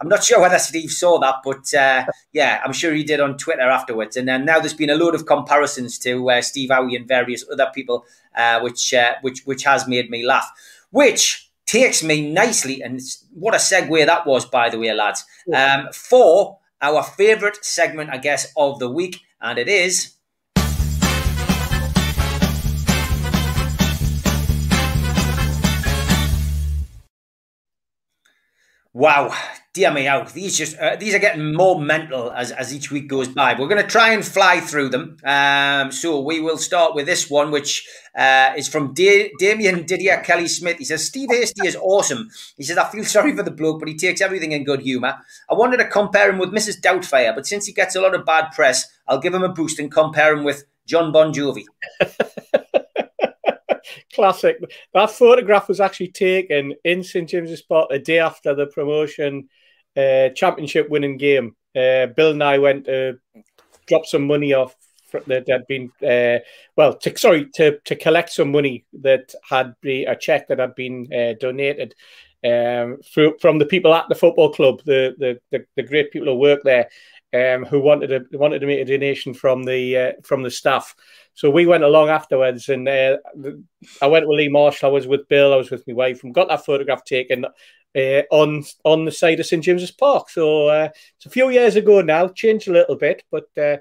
I'm 0.00 0.08
not 0.08 0.24
sure 0.24 0.40
whether 0.40 0.58
Steve 0.58 0.90
saw 0.90 1.18
that, 1.20 1.36
but 1.44 1.72
uh, 1.74 2.06
yeah, 2.32 2.60
I'm 2.64 2.72
sure 2.72 2.92
he 2.94 3.04
did 3.04 3.20
on 3.20 3.36
Twitter 3.36 3.68
afterwards. 3.68 4.16
And 4.16 4.28
then 4.28 4.44
now 4.44 4.58
there's 4.58 4.74
been 4.74 4.90
a 4.90 4.94
load 4.94 5.14
of 5.14 5.26
comparisons 5.26 5.98
to 6.00 6.30
uh, 6.30 6.42
Steve 6.42 6.70
Howie 6.70 6.96
and 6.96 7.06
various 7.06 7.44
other 7.50 7.70
people, 7.74 8.04
uh, 8.34 8.60
which 8.60 8.94
uh, 8.94 9.14
which 9.22 9.42
which 9.44 9.64
has 9.64 9.86
made 9.86 10.10
me 10.10 10.24
laugh. 10.24 10.50
Which 10.90 11.50
takes 11.66 12.02
me 12.02 12.30
nicely, 12.32 12.82
and 12.82 13.00
what 13.32 13.54
a 13.54 13.58
segue 13.58 14.04
that 14.04 14.26
was, 14.26 14.44
by 14.44 14.70
the 14.70 14.78
way, 14.78 14.92
lads, 14.92 15.24
um, 15.54 15.88
for 15.92 16.58
our 16.82 17.02
favourite 17.02 17.64
segment, 17.64 18.10
I 18.10 18.18
guess, 18.18 18.52
of 18.56 18.80
the 18.80 18.90
week, 18.90 19.20
and 19.40 19.58
it 19.58 19.68
is. 19.68 20.14
Wow, 28.92 29.32
dear 29.72 29.92
me 29.92 30.06
out. 30.08 30.32
These 30.32 30.58
just 30.58 30.76
uh, 30.78 30.96
these 30.96 31.14
are 31.14 31.18
getting 31.18 31.54
more 31.54 31.80
mental 31.80 32.32
as, 32.32 32.50
as 32.50 32.74
each 32.74 32.90
week 32.90 33.08
goes 33.08 33.28
by. 33.28 33.54
We're 33.54 33.68
going 33.68 33.82
to 33.82 33.88
try 33.88 34.12
and 34.12 34.24
fly 34.24 34.60
through 34.60 34.88
them. 34.88 35.16
Um, 35.24 35.92
so 35.92 36.20
we 36.20 36.40
will 36.40 36.58
start 36.58 36.94
with 36.94 37.06
this 37.06 37.30
one, 37.30 37.50
which 37.50 37.88
uh, 38.16 38.52
is 38.56 38.68
from 38.68 38.92
da- 38.94 39.30
Damien 39.38 39.86
Didier 39.86 40.18
Kelly 40.18 40.48
Smith. 40.48 40.78
He 40.78 40.84
says 40.84 41.06
Steve 41.06 41.28
Hasty 41.30 41.66
is 41.66 41.76
awesome. 41.76 42.28
He 42.56 42.64
says 42.64 42.78
I 42.78 42.90
feel 42.90 43.04
sorry 43.04 43.36
for 43.36 43.42
the 43.42 43.50
bloke, 43.50 43.78
but 43.80 43.88
he 43.88 43.96
takes 43.96 44.20
everything 44.20 44.52
in 44.52 44.64
good 44.64 44.80
humour. 44.80 45.16
I 45.48 45.54
wanted 45.54 45.78
to 45.78 45.86
compare 45.86 46.30
him 46.30 46.38
with 46.38 46.50
Mrs. 46.52 46.80
Doubtfire, 46.80 47.34
but 47.34 47.46
since 47.46 47.66
he 47.66 47.72
gets 47.72 47.94
a 47.94 48.00
lot 48.00 48.14
of 48.14 48.24
bad 48.24 48.50
press, 48.52 48.88
I'll 49.06 49.20
give 49.20 49.34
him 49.34 49.44
a 49.44 49.48
boost 49.52 49.78
and 49.78 49.90
compare 49.90 50.36
him 50.36 50.44
with 50.44 50.64
Jon 50.86 51.12
Bon 51.12 51.32
Jovi. 51.32 51.64
Classic. 54.14 54.56
That 54.92 55.10
photograph 55.10 55.68
was 55.68 55.80
actually 55.80 56.08
taken 56.08 56.74
in 56.84 57.04
St 57.04 57.28
James's 57.28 57.62
Park 57.62 57.88
a 57.90 57.98
day 57.98 58.18
after 58.18 58.54
the 58.54 58.66
promotion 58.66 59.48
uh, 60.00 60.28
championship 60.34 60.88
winning 60.88 61.16
game. 61.16 61.56
Uh, 61.76 62.06
Bill 62.06 62.32
and 62.32 62.42
I 62.42 62.58
went 62.58 62.86
to 62.86 63.18
drop 63.86 64.06
some 64.06 64.26
money 64.26 64.52
off 64.52 64.74
that 65.26 65.48
had 65.48 65.66
been 65.66 65.90
uh, 66.02 66.38
well, 66.76 66.94
to, 66.94 67.18
sorry, 67.18 67.48
to 67.54 67.78
to 67.84 67.96
collect 67.96 68.30
some 68.30 68.52
money 68.52 68.84
that 69.00 69.34
had 69.48 69.74
been 69.80 70.08
a 70.08 70.16
check 70.16 70.48
that 70.48 70.58
had 70.58 70.74
been 70.74 71.08
uh, 71.12 71.34
donated 71.40 71.94
um, 72.44 72.98
from 73.40 73.58
the 73.58 73.66
people 73.66 73.94
at 73.94 74.08
the 74.08 74.14
football 74.14 74.52
club, 74.52 74.82
the 74.84 75.14
the 75.18 75.40
the, 75.50 75.64
the 75.76 75.82
great 75.82 76.10
people 76.10 76.28
who 76.28 76.34
work 76.36 76.60
there, 76.64 76.88
um, 77.34 77.64
who 77.64 77.80
wanted 77.80 78.08
to 78.08 78.38
wanted 78.38 78.60
to 78.60 78.66
make 78.66 78.80
a 78.80 78.84
donation 78.84 79.34
from 79.34 79.64
the 79.64 79.96
uh, 79.96 80.12
from 80.22 80.42
the 80.42 80.50
staff. 80.50 80.94
So 81.34 81.50
we 81.50 81.66
went 81.66 81.84
along 81.84 82.08
afterwards, 82.08 82.68
and 82.68 82.88
uh, 82.88 83.18
I 84.02 84.06
went 84.06 84.26
with 84.26 84.38
Lee 84.38 84.48
Marshall. 84.48 84.88
I 84.88 84.92
was 84.92 85.06
with 85.06 85.28
Bill. 85.28 85.52
I 85.52 85.56
was 85.56 85.70
with 85.70 85.86
my 85.86 85.94
wife, 85.94 86.24
and 86.24 86.34
got 86.34 86.48
that 86.48 86.64
photograph 86.64 87.04
taken 87.04 87.46
uh, 87.96 88.22
on 88.30 88.64
on 88.84 89.04
the 89.04 89.12
side 89.12 89.40
of 89.40 89.46
St 89.46 89.62
James's 89.62 89.90
Park. 89.90 90.30
So 90.30 90.68
uh, 90.68 90.88
it's 91.16 91.26
a 91.26 91.30
few 91.30 91.50
years 91.50 91.76
ago 91.76 92.00
now. 92.02 92.28
Changed 92.28 92.68
a 92.68 92.72
little 92.72 92.96
bit, 92.96 93.22
but 93.30 93.48
uh, 93.58 93.76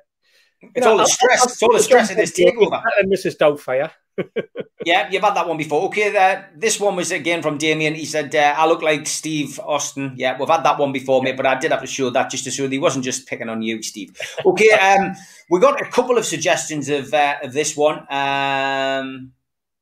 it's 0.61 0.85
all 0.85 0.97
the 0.97 1.05
stress. 1.05 1.45
it's 1.45 1.63
all 1.63 1.73
the 1.73 1.83
stress 1.83 2.11
of 2.11 2.17
this 2.17 2.37
takeover. 2.37 2.81
And 2.99 3.11
Mrs. 3.11 3.37
Doubtfire. 3.37 3.91
yeah, 4.85 5.09
you've 5.09 5.23
had 5.23 5.35
that 5.35 5.47
one 5.47 5.57
before. 5.57 5.83
Okay, 5.87 6.15
uh, 6.15 6.43
this 6.55 6.79
one 6.79 6.95
was 6.95 7.11
again 7.11 7.41
from 7.41 7.57
Damien. 7.57 7.95
He 7.95 8.05
said, 8.05 8.35
uh, 8.35 8.53
I 8.57 8.67
look 8.67 8.81
like 8.81 9.07
Steve 9.07 9.59
Austin. 9.59 10.13
Yeah, 10.17 10.37
we've 10.37 10.49
had 10.49 10.63
that 10.63 10.77
one 10.77 10.91
before, 10.91 11.23
mate, 11.23 11.37
but 11.37 11.45
I 11.45 11.57
did 11.57 11.71
have 11.71 11.81
to 11.81 11.87
show 11.87 12.09
that 12.09 12.29
just 12.29 12.43
to 12.43 12.51
show 12.51 12.63
that 12.63 12.71
he 12.71 12.79
wasn't 12.79 13.05
just 13.05 13.27
picking 13.27 13.49
on 13.49 13.61
you, 13.61 13.81
Steve. 13.81 14.17
Okay, 14.45 14.71
um, 14.71 15.15
we 15.49 15.59
got 15.59 15.81
a 15.81 15.85
couple 15.85 16.17
of 16.17 16.25
suggestions 16.25 16.89
of, 16.89 17.13
uh, 17.13 17.37
of 17.43 17.53
this 17.53 17.77
one. 17.77 17.99
Um, 18.09 19.31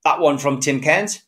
that 0.03 0.19
one 0.19 0.37
from 0.37 0.59
Tim 0.59 0.79
Cairns. 0.81 1.23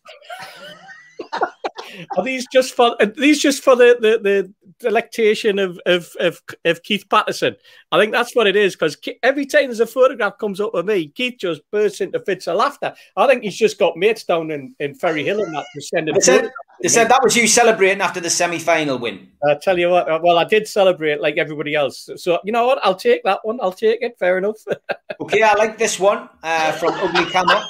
Are 2.18 2.24
these 2.24 2.46
just 2.52 2.74
for 2.74 2.96
these 3.16 3.40
just 3.40 3.64
for 3.64 3.76
the, 3.76 3.98
the, 4.00 4.20
the 4.20 4.54
delectation 4.80 5.60
of, 5.60 5.80
of, 5.86 6.12
of, 6.20 6.42
of 6.66 6.84
Keith 6.84 7.06
Patterson? 7.10 7.56
I 7.92 8.00
think 8.00 8.12
that's 8.12 8.36
what 8.36 8.48
it 8.48 8.56
is 8.56 8.76
because 8.76 8.98
every 9.24 9.46
time 9.46 9.66
there's 9.66 9.80
a 9.80 9.88
photograph 9.88 10.38
comes 10.38 10.60
up 10.60 10.74
of 10.74 10.86
me, 10.86 11.08
Keith 11.08 11.36
just 11.40 11.62
bursts 11.72 12.02
into 12.02 12.20
fits 12.20 12.48
of 12.48 12.58
laughter. 12.58 12.94
I 13.16 13.28
think 13.28 13.44
he's 13.44 13.58
just 13.58 13.80
got 13.80 13.98
mates 13.98 14.24
down 14.24 14.52
in, 14.52 14.76
in 14.80 14.96
Ferryhill 14.96 15.44
and 15.44 15.54
that 15.56 15.66
to 15.74 15.82
send 15.82 16.08
They 16.08 16.20
said, 16.20 16.52
they 16.82 16.90
said 16.90 17.10
that 17.10 17.22
was 17.24 17.36
you 17.36 17.48
celebrating 17.48 18.02
after 18.02 18.20
the 18.20 18.30
semi 18.30 18.60
final 18.60 18.98
win. 18.98 19.28
I 19.48 19.56
tell 19.56 19.78
you 19.78 19.90
what, 19.90 20.24
well, 20.24 20.38
I 20.38 20.46
did 20.46 20.68
celebrate 20.68 21.22
like 21.22 21.38
everybody 21.38 21.76
else. 21.76 22.10
So, 22.16 22.40
you 22.44 22.52
know 22.52 22.66
what? 22.66 22.80
I'll 22.84 22.96
take 22.96 23.24
that 23.24 23.40
one. 23.44 23.60
I'll 23.62 23.72
take 23.72 24.02
it. 24.02 24.18
Fair 24.20 24.38
enough. 24.38 24.58
okay, 25.22 25.44
I 25.44 25.54
like 25.54 25.78
this 25.78 26.00
one 26.00 26.30
uh, 26.44 26.72
from 26.74 26.94
Ugly 26.94 27.26
Camera. 27.32 27.64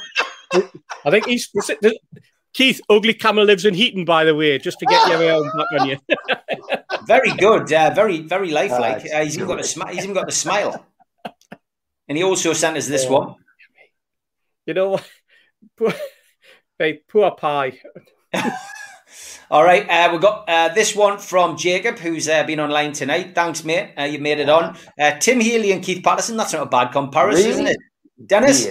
I 1.05 1.11
think 1.11 1.27
he's 1.27 1.49
Keith, 2.53 2.81
Ugly 2.89 3.13
Camel 3.15 3.43
lives 3.43 3.65
in 3.65 3.73
Heaton, 3.73 4.05
by 4.05 4.25
the 4.25 4.35
way, 4.35 4.57
just 4.57 4.79
to 4.79 4.85
get 4.85 5.07
your 5.07 5.31
own 5.31 5.49
back 5.55 5.81
on 5.81 5.87
you. 5.87 5.97
very 7.05 7.31
good, 7.35 7.71
uh, 7.71 7.91
very 7.93 8.21
very 8.21 8.51
lifelike. 8.51 9.05
Uh, 9.05 9.23
he's 9.23 9.35
even 9.35 9.47
got 9.47 9.59
a 9.59 9.63
smile. 9.63 9.93
He's 9.93 10.03
even 10.03 10.15
got 10.15 10.25
the 10.25 10.31
smile. 10.31 10.85
And 12.07 12.17
he 12.17 12.23
also 12.23 12.53
sent 12.53 12.75
us 12.75 12.87
this 12.87 13.07
one. 13.07 13.35
You 14.65 14.73
know 14.73 14.89
what? 14.89 15.09
Poor, 15.77 15.93
hey, 16.77 17.01
poor 17.07 17.31
pie. 17.31 17.79
All 19.51 19.63
right, 19.63 19.89
uh, 19.89 20.09
we've 20.11 20.21
got 20.21 20.47
uh, 20.47 20.69
this 20.73 20.95
one 20.95 21.17
from 21.17 21.57
Jacob, 21.57 21.97
who's 21.97 22.29
uh, 22.29 22.43
been 22.43 22.59
online 22.59 22.93
tonight. 22.93 23.33
Thanks, 23.33 23.63
mate. 23.65 23.93
Uh, 23.97 24.03
you 24.03 24.19
made 24.19 24.39
it 24.39 24.47
on. 24.47 24.77
Uh, 24.97 25.11
Tim 25.17 25.41
Healy 25.41 25.71
and 25.71 25.83
Keith 25.83 26.03
Patterson. 26.03 26.37
That's 26.37 26.53
not 26.53 26.61
a 26.61 26.65
bad 26.67 26.91
comparison, 26.91 27.49
really? 27.49 27.51
isn't 27.51 27.67
it? 27.67 27.77
Dennis. 28.25 28.67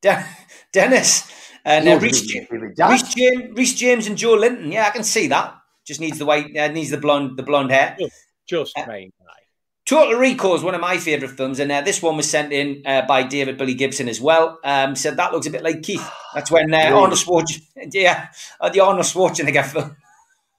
De- 0.00 0.26
Dennis. 0.72 1.47
And 1.68 1.86
uh, 1.86 1.98
Reece, 1.98 2.34
Reece, 2.50 3.14
James, 3.14 3.54
Reece 3.54 3.74
James 3.74 4.06
and 4.06 4.16
Joelinton. 4.16 4.72
Yeah, 4.72 4.86
I 4.86 4.90
can 4.90 5.04
see 5.04 5.26
that. 5.26 5.54
Just 5.86 6.00
needs 6.00 6.18
the 6.18 6.24
white, 6.24 6.56
uh, 6.56 6.68
needs 6.68 6.88
the 6.88 6.96
blonde, 6.96 7.36
the 7.36 7.42
blonde 7.42 7.70
hair. 7.70 7.94
Just, 7.98 8.74
just 8.74 8.78
uh, 8.78 8.86
Total 9.84 10.18
Recall 10.18 10.54
is 10.54 10.62
one 10.62 10.74
of 10.74 10.80
my 10.80 10.96
favourite 10.96 11.34
films, 11.34 11.60
and 11.60 11.70
uh, 11.70 11.82
this 11.82 12.00
one 12.02 12.16
was 12.16 12.28
sent 12.28 12.54
in 12.54 12.82
uh, 12.86 13.02
by 13.02 13.22
David 13.22 13.58
Billy 13.58 13.74
Gibson 13.74 14.08
as 14.08 14.18
well. 14.18 14.58
Um, 14.64 14.96
said 14.96 15.18
that 15.18 15.32
looks 15.32 15.46
a 15.46 15.50
bit 15.50 15.62
like 15.62 15.82
Keith. 15.82 16.10
That's 16.34 16.50
when 16.50 16.72
uh, 16.72 16.78
Arnold 16.78 17.12
Schwarzenegger, 17.12 17.60
yeah, 17.92 18.28
uh, 18.60 18.70
the 18.70 18.80
Arnold 18.80 19.04
Schwarzenegger 19.04 19.64
film. 19.66 19.96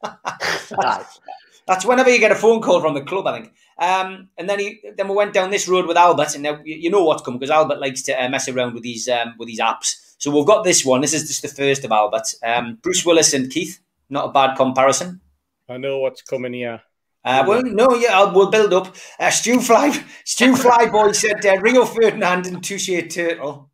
That's 1.67 1.85
whenever 1.85 2.09
you 2.11 2.19
get 2.19 2.31
a 2.31 2.35
phone 2.35 2.61
call 2.61 2.81
from 2.81 2.93
the 2.93 3.01
club, 3.01 3.27
I 3.27 3.39
think. 3.39 3.53
Um, 3.79 4.29
and 4.37 4.49
then 4.49 4.59
he, 4.59 4.81
then 4.95 5.07
we 5.07 5.15
went 5.15 5.33
down 5.33 5.51
this 5.51 5.67
road 5.67 5.87
with 5.87 5.97
Albert, 5.97 6.35
and 6.35 6.43
now 6.43 6.59
you 6.63 6.91
know 6.91 7.03
what's 7.03 7.23
coming 7.23 7.39
because 7.39 7.51
Albert 7.51 7.79
likes 7.79 8.03
to 8.03 8.13
uh, 8.13 8.29
mess 8.29 8.47
around 8.47 8.73
with 8.73 8.83
these 8.83 9.07
um, 9.07 9.35
with 9.39 9.47
these 9.47 9.59
apps. 9.59 10.08
So 10.19 10.31
we've 10.31 10.45
got 10.45 10.65
this 10.65 10.83
one. 10.85 10.99
This 10.99 11.13
is 11.13 11.27
just 11.27 11.41
the 11.41 11.47
first 11.47 11.85
of 11.85 11.91
Albert. 11.91 12.35
Um, 12.43 12.77
Bruce 12.81 13.05
Willis 13.05 13.33
and 13.33 13.49
Keith. 13.49 13.79
Not 14.09 14.29
a 14.29 14.31
bad 14.31 14.55
comparison. 14.57 15.21
I 15.69 15.77
know 15.77 15.99
what's 15.99 16.21
coming 16.21 16.53
here. 16.53 16.81
Uh, 17.23 17.45
well, 17.47 17.61
no, 17.63 17.93
yeah, 17.95 18.17
I'll, 18.17 18.33
we'll 18.33 18.51
build 18.51 18.73
up. 18.73 18.95
Uh, 19.17 19.29
Stu 19.29 19.61
Fly, 19.61 19.91
Stu 20.25 20.53
Flyboy 20.53 21.15
said 21.15 21.45
uh, 21.45 21.57
Rio 21.61 21.85
Ferdinand 21.85 22.47
and 22.47 22.63
Touche 22.63 22.89
Turtle. 23.09 23.69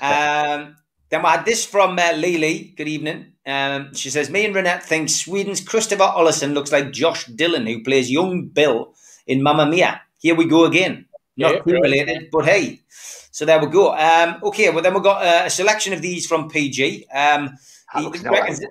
um, 0.00 0.76
then 1.08 1.22
we 1.22 1.28
had 1.28 1.44
this 1.44 1.64
from 1.64 1.98
uh, 1.98 2.12
Lily. 2.12 2.74
Good 2.76 2.88
evening. 2.88 3.32
Um, 3.44 3.94
she 3.94 4.10
says, 4.10 4.30
Me 4.30 4.44
and 4.44 4.54
Renette 4.54 4.82
think 4.82 5.08
Sweden's 5.08 5.60
Kristoffer 5.60 6.14
Olsson 6.14 6.52
looks 6.54 6.70
like 6.70 6.92
Josh 6.92 7.26
Dylan, 7.26 7.68
who 7.68 7.82
plays 7.82 8.10
young 8.10 8.46
Bill 8.46 8.94
in 9.26 9.42
Mamma 9.42 9.66
Mia. 9.66 10.02
Here 10.18 10.34
we 10.34 10.46
go 10.46 10.64
again. 10.64 11.06
Not 11.36 11.66
yeah, 11.66 11.72
related, 11.72 12.28
but 12.32 12.46
hey. 12.46 12.80
So 12.88 13.44
there 13.44 13.60
we 13.60 13.66
go. 13.66 13.94
Um, 13.94 14.38
okay, 14.44 14.70
well 14.70 14.82
then 14.82 14.94
we've 14.94 15.02
got 15.02 15.22
uh, 15.22 15.46
a 15.46 15.50
selection 15.50 15.92
of 15.92 16.00
these 16.00 16.26
from 16.26 16.48
PG. 16.48 17.06
Um, 17.12 17.56
he 17.94 18.08
reckons, 18.24 18.64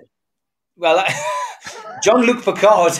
well, 0.76 1.04
Jean-Luc 2.02 2.44
Picard, 2.44 2.92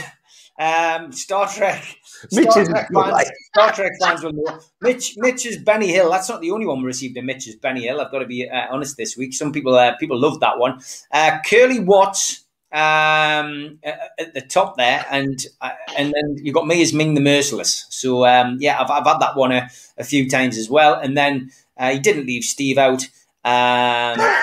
um, 0.58 1.12
Star 1.12 1.48
Trek. 1.48 1.84
Star 2.30 2.64
Trek, 2.64 2.88
fans, 2.92 3.30
Star 3.54 3.72
Trek 3.72 3.92
fans 4.00 4.22
will 4.22 4.32
know. 4.32 4.60
Mitch, 4.80 5.14
Mitch 5.18 5.44
is 5.44 5.58
Benny 5.58 5.88
Hill. 5.88 6.10
That's 6.10 6.28
not 6.28 6.40
the 6.40 6.50
only 6.50 6.66
one 6.66 6.80
we 6.80 6.86
received. 6.86 7.16
In 7.16 7.26
Mitch 7.26 7.46
is 7.46 7.56
Benny 7.56 7.82
Hill. 7.82 8.00
I've 8.00 8.10
got 8.10 8.20
to 8.20 8.26
be 8.26 8.48
uh, 8.48 8.66
honest 8.70 8.96
this 8.96 9.16
week. 9.16 9.34
Some 9.34 9.52
people, 9.52 9.74
uh, 9.74 9.96
people 9.96 10.18
love 10.18 10.40
that 10.40 10.58
one. 10.58 10.80
Uh, 11.12 11.38
Curly 11.44 11.80
Watts 11.80 12.45
um, 12.76 13.78
at, 13.82 14.34
the 14.34 14.42
top 14.42 14.76
there, 14.76 15.04
and 15.10 15.38
uh, 15.60 15.70
and 15.96 16.12
then 16.14 16.36
you 16.44 16.52
got 16.52 16.66
me 16.66 16.82
as 16.82 16.92
Ming 16.92 17.14
the 17.14 17.20
Merciless. 17.20 17.86
So 17.90 18.26
um, 18.26 18.58
yeah, 18.60 18.78
I've, 18.80 18.90
I've 18.90 19.06
had 19.06 19.20
that 19.20 19.36
one 19.36 19.52
a, 19.52 19.68
a 19.96 20.04
few 20.04 20.28
times 20.28 20.58
as 20.58 20.68
well. 20.68 20.94
And 20.94 21.16
then 21.16 21.50
uh, 21.78 21.92
he 21.92 21.98
didn't 21.98 22.26
leave 22.26 22.44
Steve 22.44 22.78
out. 22.78 23.02
Um, 23.44 24.18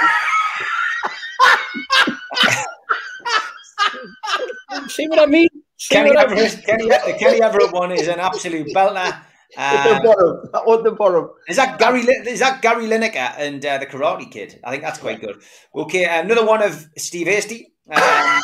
See 4.88 5.08
what 5.08 5.20
I 5.20 5.26
mean? 5.26 5.50
See 5.78 5.96
Kenny, 5.96 6.16
Everett, 6.18 6.64
Kenny, 6.66 6.88
the 6.88 7.16
Kenny 7.20 7.42
Everett 7.42 7.72
one 7.72 7.92
is 7.92 8.08
an 8.08 8.20
absolute 8.20 8.68
belter. 8.74 9.22
At 9.56 9.84
the 9.84 9.96
Um, 9.96 10.04
bottom. 10.04 10.84
The 10.84 10.92
bottom. 10.92 11.30
Is 11.48 11.58
that 11.58 11.78
Gary? 11.78 12.02
Is 12.02 12.40
that 12.40 12.62
Gary 12.62 12.86
Lineker 12.88 13.34
and 13.38 13.64
uh, 13.64 13.78
the 13.78 13.86
Karate 13.86 14.30
Kid? 14.32 14.60
I 14.64 14.72
think 14.72 14.84
that's 14.84 15.00
quite 15.00 15.22
good. 15.22 15.42
Okay, 15.76 16.06
another 16.06 16.46
one 16.46 16.64
of 16.64 16.88
Steve 16.98 17.28
Hasty. 17.28 17.73
Um, 17.92 18.42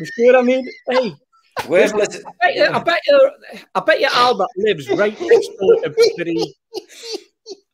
You 0.00 0.06
see 0.06 0.26
what 0.26 0.36
I 0.36 0.42
mean? 0.42 0.68
Hey, 0.88 1.12
worthless. 1.68 2.20
I 2.24 2.30
bet 2.40 2.54
you, 2.54 2.64
I 2.66 2.78
bet 2.78 3.00
you, 3.06 3.30
I 3.74 3.80
bet 3.80 4.00
you 4.00 4.08
Albert 4.12 4.48
lives 4.56 4.88
right 4.90 5.20
next 5.20 5.50
door 5.58 5.74
to 5.82 5.94
City. 6.16 6.54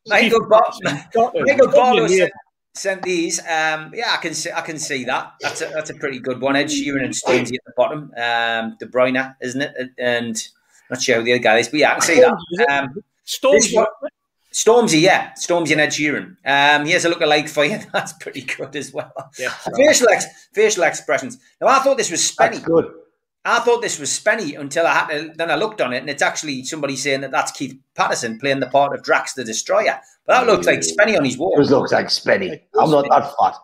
Michael 0.06 0.46
Bob. 0.48 0.74
Michael 1.14 1.68
Barlow 1.70 2.06
sent, 2.06 2.32
sent 2.74 3.02
these. 3.02 3.40
Um, 3.40 3.92
yeah, 3.94 4.12
I 4.12 4.18
can 4.22 4.32
see. 4.32 4.50
I 4.50 4.62
can 4.62 4.78
see 4.78 5.04
that. 5.04 5.34
That's 5.40 5.60
a, 5.60 5.66
that's 5.66 5.90
a 5.90 5.94
pretty 5.94 6.18
good 6.18 6.40
one. 6.40 6.56
Ed 6.56 6.68
Sheeran 6.68 7.04
and 7.04 7.12
Stormzy 7.12 7.56
at 7.56 7.64
the 7.66 7.72
bottom. 7.76 8.10
Um, 8.16 8.76
De 8.78 8.86
Bruyne, 8.86 9.34
isn't 9.42 9.60
it? 9.60 9.90
And 9.98 10.48
not 10.90 11.02
sure 11.02 11.16
who 11.16 11.24
the 11.24 11.32
other 11.34 11.42
guy 11.42 11.58
is, 11.58 11.68
but 11.68 11.80
yeah, 11.80 11.90
I 11.90 11.94
can 11.94 12.02
see 12.02 12.20
that. 12.20 12.70
Um, 12.70 13.02
Storms. 13.24 13.74
This 14.54 14.64
Stormzy, 14.64 15.00
yeah, 15.00 15.32
Stormzy 15.32 15.72
and 15.72 15.80
Ed 15.80 15.90
Sheeran. 15.90 16.36
Um, 16.44 16.86
he 16.86 16.92
has 16.92 17.04
a 17.04 17.08
look-alike 17.08 17.48
for 17.48 17.64
you. 17.64 17.78
That's 17.92 18.12
pretty 18.12 18.42
good 18.42 18.76
as 18.76 18.92
well. 18.92 19.12
Yeah. 19.38 19.50
Facial, 19.50 20.08
ex- 20.10 20.26
facial 20.52 20.84
expressions. 20.84 21.38
Now, 21.60 21.68
I 21.68 21.78
thought 21.80 21.96
this 21.96 22.10
was 22.10 22.34
That's 22.36 22.58
Spenny. 22.58 22.64
good. 22.64 22.92
I 23.44 23.58
thought 23.60 23.82
this 23.82 23.98
was 23.98 24.08
Spenny 24.10 24.58
until 24.58 24.86
I 24.86 24.94
had 24.94 25.06
to, 25.08 25.32
then 25.36 25.50
I 25.50 25.56
looked 25.56 25.80
on 25.80 25.92
it, 25.92 25.98
and 25.98 26.08
it's 26.08 26.22
actually 26.22 26.64
somebody 26.64 26.96
saying 26.96 27.20
that 27.22 27.30
that's 27.30 27.52
Keith 27.52 27.76
Patterson 27.94 28.38
playing 28.38 28.60
the 28.60 28.68
part 28.68 28.94
of 28.94 29.02
Drax 29.02 29.34
the 29.34 29.44
Destroyer. 29.44 30.00
But 30.26 30.40
that 30.40 30.46
looks 30.46 30.66
like 30.66 30.80
Spenny 30.80 31.18
on 31.18 31.24
his 31.24 31.36
wall. 31.36 31.60
It 31.60 31.68
looks 31.68 31.92
like 31.92 32.06
Spenny. 32.06 32.60
I'm 32.80 32.90
not 32.90 33.04
that 33.10 33.34
fat. 33.38 33.54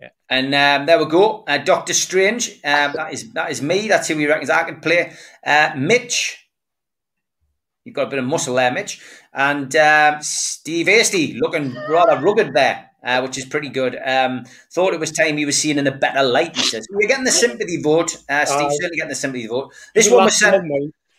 Yeah. 0.00 0.08
And 0.28 0.54
um, 0.54 0.86
there 0.86 0.98
we 0.98 1.06
go. 1.06 1.42
Uh, 1.48 1.58
Doctor 1.58 1.92
Strange. 1.94 2.50
Um, 2.62 2.92
that 2.94 3.12
is 3.12 3.32
that 3.32 3.50
is 3.50 3.62
me. 3.62 3.88
That's 3.88 4.06
who 4.06 4.16
he 4.16 4.26
reckons 4.28 4.50
I 4.50 4.62
can 4.64 4.78
play. 4.80 5.12
Uh, 5.44 5.70
Mitch. 5.76 6.45
You've 7.86 7.94
got 7.94 8.08
a 8.08 8.10
bit 8.10 8.18
of 8.18 8.24
muscle 8.24 8.56
there, 8.56 8.72
Mitch. 8.72 9.00
And 9.32 9.74
um, 9.76 10.20
Steve 10.20 10.88
Hasty 10.88 11.38
looking 11.38 11.74
rather 11.88 12.20
rugged 12.20 12.52
there, 12.52 12.90
uh, 13.02 13.20
which 13.22 13.38
is 13.38 13.44
pretty 13.44 13.68
good. 13.68 13.96
Um, 14.04 14.44
thought 14.72 14.92
it 14.92 15.00
was 15.00 15.12
time 15.12 15.36
he 15.36 15.46
was 15.46 15.56
seen 15.56 15.78
in 15.78 15.86
a 15.86 15.92
better 15.92 16.22
light, 16.22 16.56
he 16.56 16.62
says. 16.62 16.86
We're 16.90 17.08
getting 17.08 17.24
the 17.24 17.30
sympathy 17.30 17.80
vote. 17.80 18.16
Uh, 18.28 18.44
Steve, 18.44 18.72
certainly 18.72 18.96
getting 18.96 19.08
the 19.08 19.14
sympathy 19.14 19.46
vote. 19.46 19.72
This 19.94 20.10
one 20.10 20.24
was 20.24 20.36
sent 20.36 20.64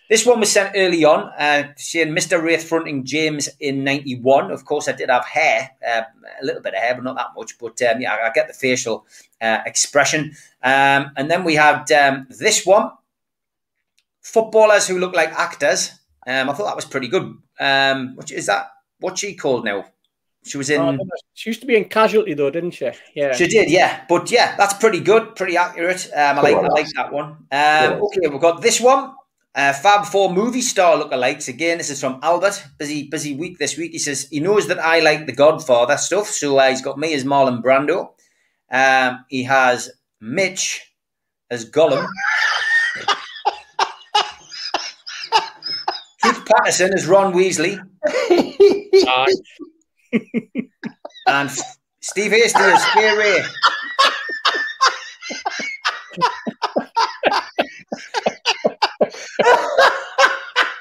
this 0.10 0.26
one 0.26 0.40
was 0.40 0.52
sent 0.52 0.72
early 0.76 1.04
on, 1.04 1.32
uh, 1.38 1.74
saying 1.76 2.16
Mr. 2.16 2.42
Wraith 2.42 2.64
fronting 2.64 3.04
James 3.04 3.50
in 3.60 3.84
91. 3.84 4.52
Of 4.52 4.64
course, 4.64 4.88
I 4.88 4.94
did 4.94 5.10
have 5.10 5.26
hair, 5.26 5.72
uh, 5.86 6.04
a 6.42 6.46
little 6.46 6.62
bit 6.62 6.74
of 6.74 6.80
hair, 6.80 6.96
but 6.96 7.04
not 7.04 7.18
that 7.18 7.34
much. 7.36 7.58
But 7.60 7.82
um, 7.82 8.00
yeah, 8.00 8.14
I, 8.14 8.28
I 8.28 8.32
get 8.34 8.48
the 8.48 8.54
facial 8.54 9.06
uh, 9.42 9.60
expression. 9.66 10.32
Um, 10.64 11.12
and 11.18 11.30
then 11.30 11.44
we 11.44 11.56
had 11.56 11.92
um, 11.92 12.28
this 12.30 12.66
one 12.66 12.92
footballers 14.22 14.88
who 14.88 14.98
look 14.98 15.14
like 15.14 15.32
actors. 15.32 15.92
Um, 16.28 16.50
I 16.50 16.54
thought 16.54 16.66
that 16.66 16.76
was 16.76 16.86
pretty 16.86 17.08
good. 17.08 17.36
Um, 17.60 18.16
which 18.16 18.32
is 18.32 18.46
that 18.48 18.70
what 19.00 19.18
she 19.18 19.34
called 19.34 19.66
now? 19.66 19.86
She 20.44 20.58
was 20.58 20.70
in. 20.70 20.82
Oh, 20.82 20.98
she 21.34 21.50
used 21.50 21.62
to 21.62 21.68
be 21.68 21.76
in 21.76 21.86
Casualty 21.86 22.34
though, 22.34 22.50
didn't 22.50 22.72
she? 22.72 22.92
Yeah. 23.16 23.34
She 23.34 23.48
did, 23.48 23.70
yeah. 23.70 24.06
But 24.08 24.30
yeah, 24.32 24.56
that's 24.58 24.74
pretty 24.76 25.00
good, 25.00 25.36
pretty 25.36 25.58
accurate. 25.58 26.10
Um, 26.14 26.40
I 26.40 26.42
like, 26.42 26.56
on, 26.56 26.66
I 26.66 26.68
like 26.70 26.88
that 26.96 27.12
one. 27.12 27.26
Um, 27.26 27.48
on. 27.52 28.02
okay, 28.02 28.28
we've 28.28 28.42
got 28.42 28.62
this 28.62 28.80
one. 28.80 29.14
Uh, 29.56 29.74
Fab 29.74 30.06
Four 30.06 30.32
movie 30.34 30.62
star 30.62 30.98
lookalikes. 30.98 31.48
Again, 31.48 31.80
this 31.80 31.90
is 31.90 32.00
from 32.00 32.20
Albert. 32.22 32.64
Busy, 32.78 33.08
busy 33.08 33.36
week 33.36 33.58
this 33.58 33.78
week. 33.78 33.92
He 33.92 34.00
says 34.00 34.28
he 34.30 34.40
knows 34.40 34.68
that 34.68 34.80
I 34.80 35.00
like 35.00 35.26
the 35.26 35.34
Godfather 35.34 35.98
stuff, 35.98 36.28
so 36.28 36.58
uh, 36.60 36.70
he's 36.70 36.82
got 36.82 37.00
me 37.00 37.14
as 37.14 37.24
Marlon 37.24 37.64
Brando. 37.64 38.12
Um, 38.70 39.26
he 39.30 39.44
has 39.44 39.90
Mitch 40.22 40.94
as 41.50 41.70
Gollum. 41.70 42.06
Keith 46.22 46.44
Patterson 46.58 46.94
as 46.94 47.06
Ron 47.06 47.34
Weasley, 47.34 47.78
and 51.28 51.52
Steve 52.02 52.32
Hasty 52.32 52.60
as 52.60 52.84
Fay 52.86 53.16
Wray. 53.16 53.44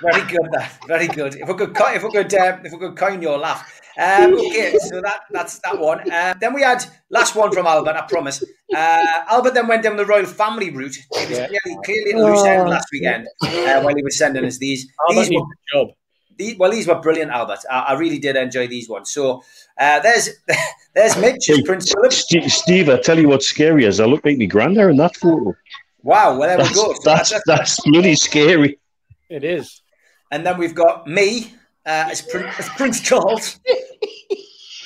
Very 0.03 0.23
good, 0.31 0.49
that. 0.53 0.79
Very 0.87 1.09
good. 1.09 1.35
If 1.35 1.49
we 1.49 1.55
could, 1.55 1.77
if 1.77 2.03
we 2.03 2.11
could, 2.11 2.35
uh, 2.35 2.59
if 2.65 2.73
we 2.73 2.79
could 2.79 2.97
coin 2.97 3.21
your 3.21 3.39
laugh. 3.39 3.81
Um, 3.99 4.35
okay, 4.35 4.77
so 4.79 5.01
that 5.01 5.21
that's 5.31 5.59
that 5.61 5.79
one. 5.79 6.11
Uh, 6.11 6.35
then 6.41 6.53
we 6.53 6.63
had 6.63 6.85
last 7.11 7.35
one 7.35 7.51
from 7.53 7.67
Albert. 7.67 7.97
I 7.97 8.03
promise. 8.03 8.43
Uh, 8.75 9.07
Albert 9.29 9.55
then 9.55 9.69
went 9.69 9.83
down 9.83 9.97
the 9.97 10.05
royal 10.05 10.27
family 10.27 10.71
route. 10.71 10.95
He 10.95 11.27
was 11.27 11.39
Yeah. 11.39 11.47
clearly, 11.47 11.79
clearly 11.85 12.13
at 12.13 12.19
a 12.19 12.25
loose 12.25 12.45
end 12.45 12.69
last 12.69 12.89
weekend 12.93 13.27
uh, 13.43 13.81
while 13.83 13.95
he 13.95 14.03
was 14.03 14.17
sending 14.17 14.45
us 14.45 14.59
these. 14.59 14.87
Albert 15.09 15.21
These 15.23 15.31
needs 15.31 15.41
were, 15.43 15.47
a 15.81 15.85
job. 15.87 15.95
these, 16.37 16.59
well, 16.59 16.71
these 16.71 16.87
were 16.87 16.97
brilliant, 17.01 17.31
Albert. 17.31 17.61
I, 17.71 17.79
I 17.81 17.93
really 17.95 18.19
did 18.19 18.37
enjoy 18.37 18.67
these 18.67 18.89
ones. 18.89 19.11
So 19.13 19.43
uh, 19.81 20.01
there's 20.01 20.29
there's 20.95 21.17
Mitch 21.17 21.45
Hey, 21.47 21.63
Prince 21.63 21.91
Philip. 21.93 22.13
Steve, 22.13 22.53
Steve, 22.53 22.89
I 22.91 22.99
tell 23.01 23.19
you 23.19 23.29
what's 23.29 23.47
scary 23.49 23.85
is 23.85 23.99
I 24.01 24.05
look 24.05 24.25
like 24.27 24.37
my 24.37 24.45
granddad 24.47 24.91
in 24.91 24.97
that 24.99 25.17
photo. 25.17 25.55
Wow, 26.03 26.37
well 26.39 26.49
there 26.49 26.59
we 26.59 26.65
That's, 26.65 26.75
go. 26.77 26.93
So 26.93 27.01
that's, 27.05 27.31
that's- 27.31 27.43
that's 27.47 27.81
bloody 27.81 28.15
scary. 28.15 28.79
It 29.31 29.43
is. 29.43 29.81
And 30.31 30.45
then 30.45 30.59
we've 30.59 30.75
got 30.75 31.07
me 31.07 31.53
uh, 31.87 32.09
as, 32.11 32.21
Prin- 32.23 32.47
as 32.59 32.69
Prince 32.71 33.01
Charles, 33.01 33.59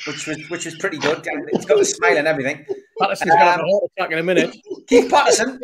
which 0.06 0.27
was 0.27 0.39
which 0.51 0.64
was 0.66 0.74
pretty 0.77 0.98
good. 0.98 1.27
It's 1.52 1.64
got 1.64 1.78
the 1.78 1.85
smile 1.85 2.16
and 2.18 2.27
everything. 2.27 2.64
Patterson's 3.01 3.31
gonna 3.31 3.44
have 3.44 3.60
a 3.60 3.62
Um, 3.62 3.68
heart 3.70 3.85
attack 3.97 4.12
in 4.12 4.18
a 4.18 4.22
minute. 4.22 4.56
Keith 4.89 5.10
Patterson, 5.10 5.60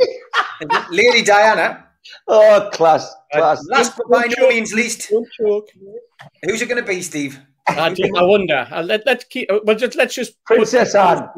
and 0.61 0.71
Lady 0.91 1.23
Diana. 1.23 1.85
Oh, 2.29 2.71
class, 2.73 3.13
class. 3.33 3.65
Last 3.69 3.97
but 3.97 4.09
by 4.09 4.29
no 4.39 4.49
means 4.49 4.73
least, 4.73 5.03
who's 5.11 6.63
it 6.63 6.69
going 6.69 6.81
to 6.81 6.87
be, 6.87 7.03
Steve? 7.03 7.41
I, 7.69 7.93
do- 7.93 8.13
I 8.17 8.23
wonder. 8.23 8.65
Uh, 8.71 8.83
let, 8.85 9.05
let's 9.07 9.25
keep. 9.25 9.51
uh, 9.51 9.59
Well, 9.65 9.75
just 9.77 9.97
let's 9.97 10.15
just 10.15 10.33
put- 10.45 10.57
Princess 10.59 10.95
Anne. 10.95 11.29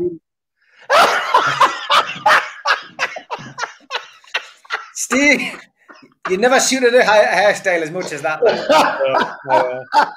Steve, 4.94 5.58
you 6.30 6.36
never 6.38 6.60
suited 6.60 6.94
a 6.94 7.02
hair- 7.04 7.52
hairstyle 7.52 7.82
as 7.82 7.90
much 7.90 8.12
as 8.12 8.22
that. 8.22 8.40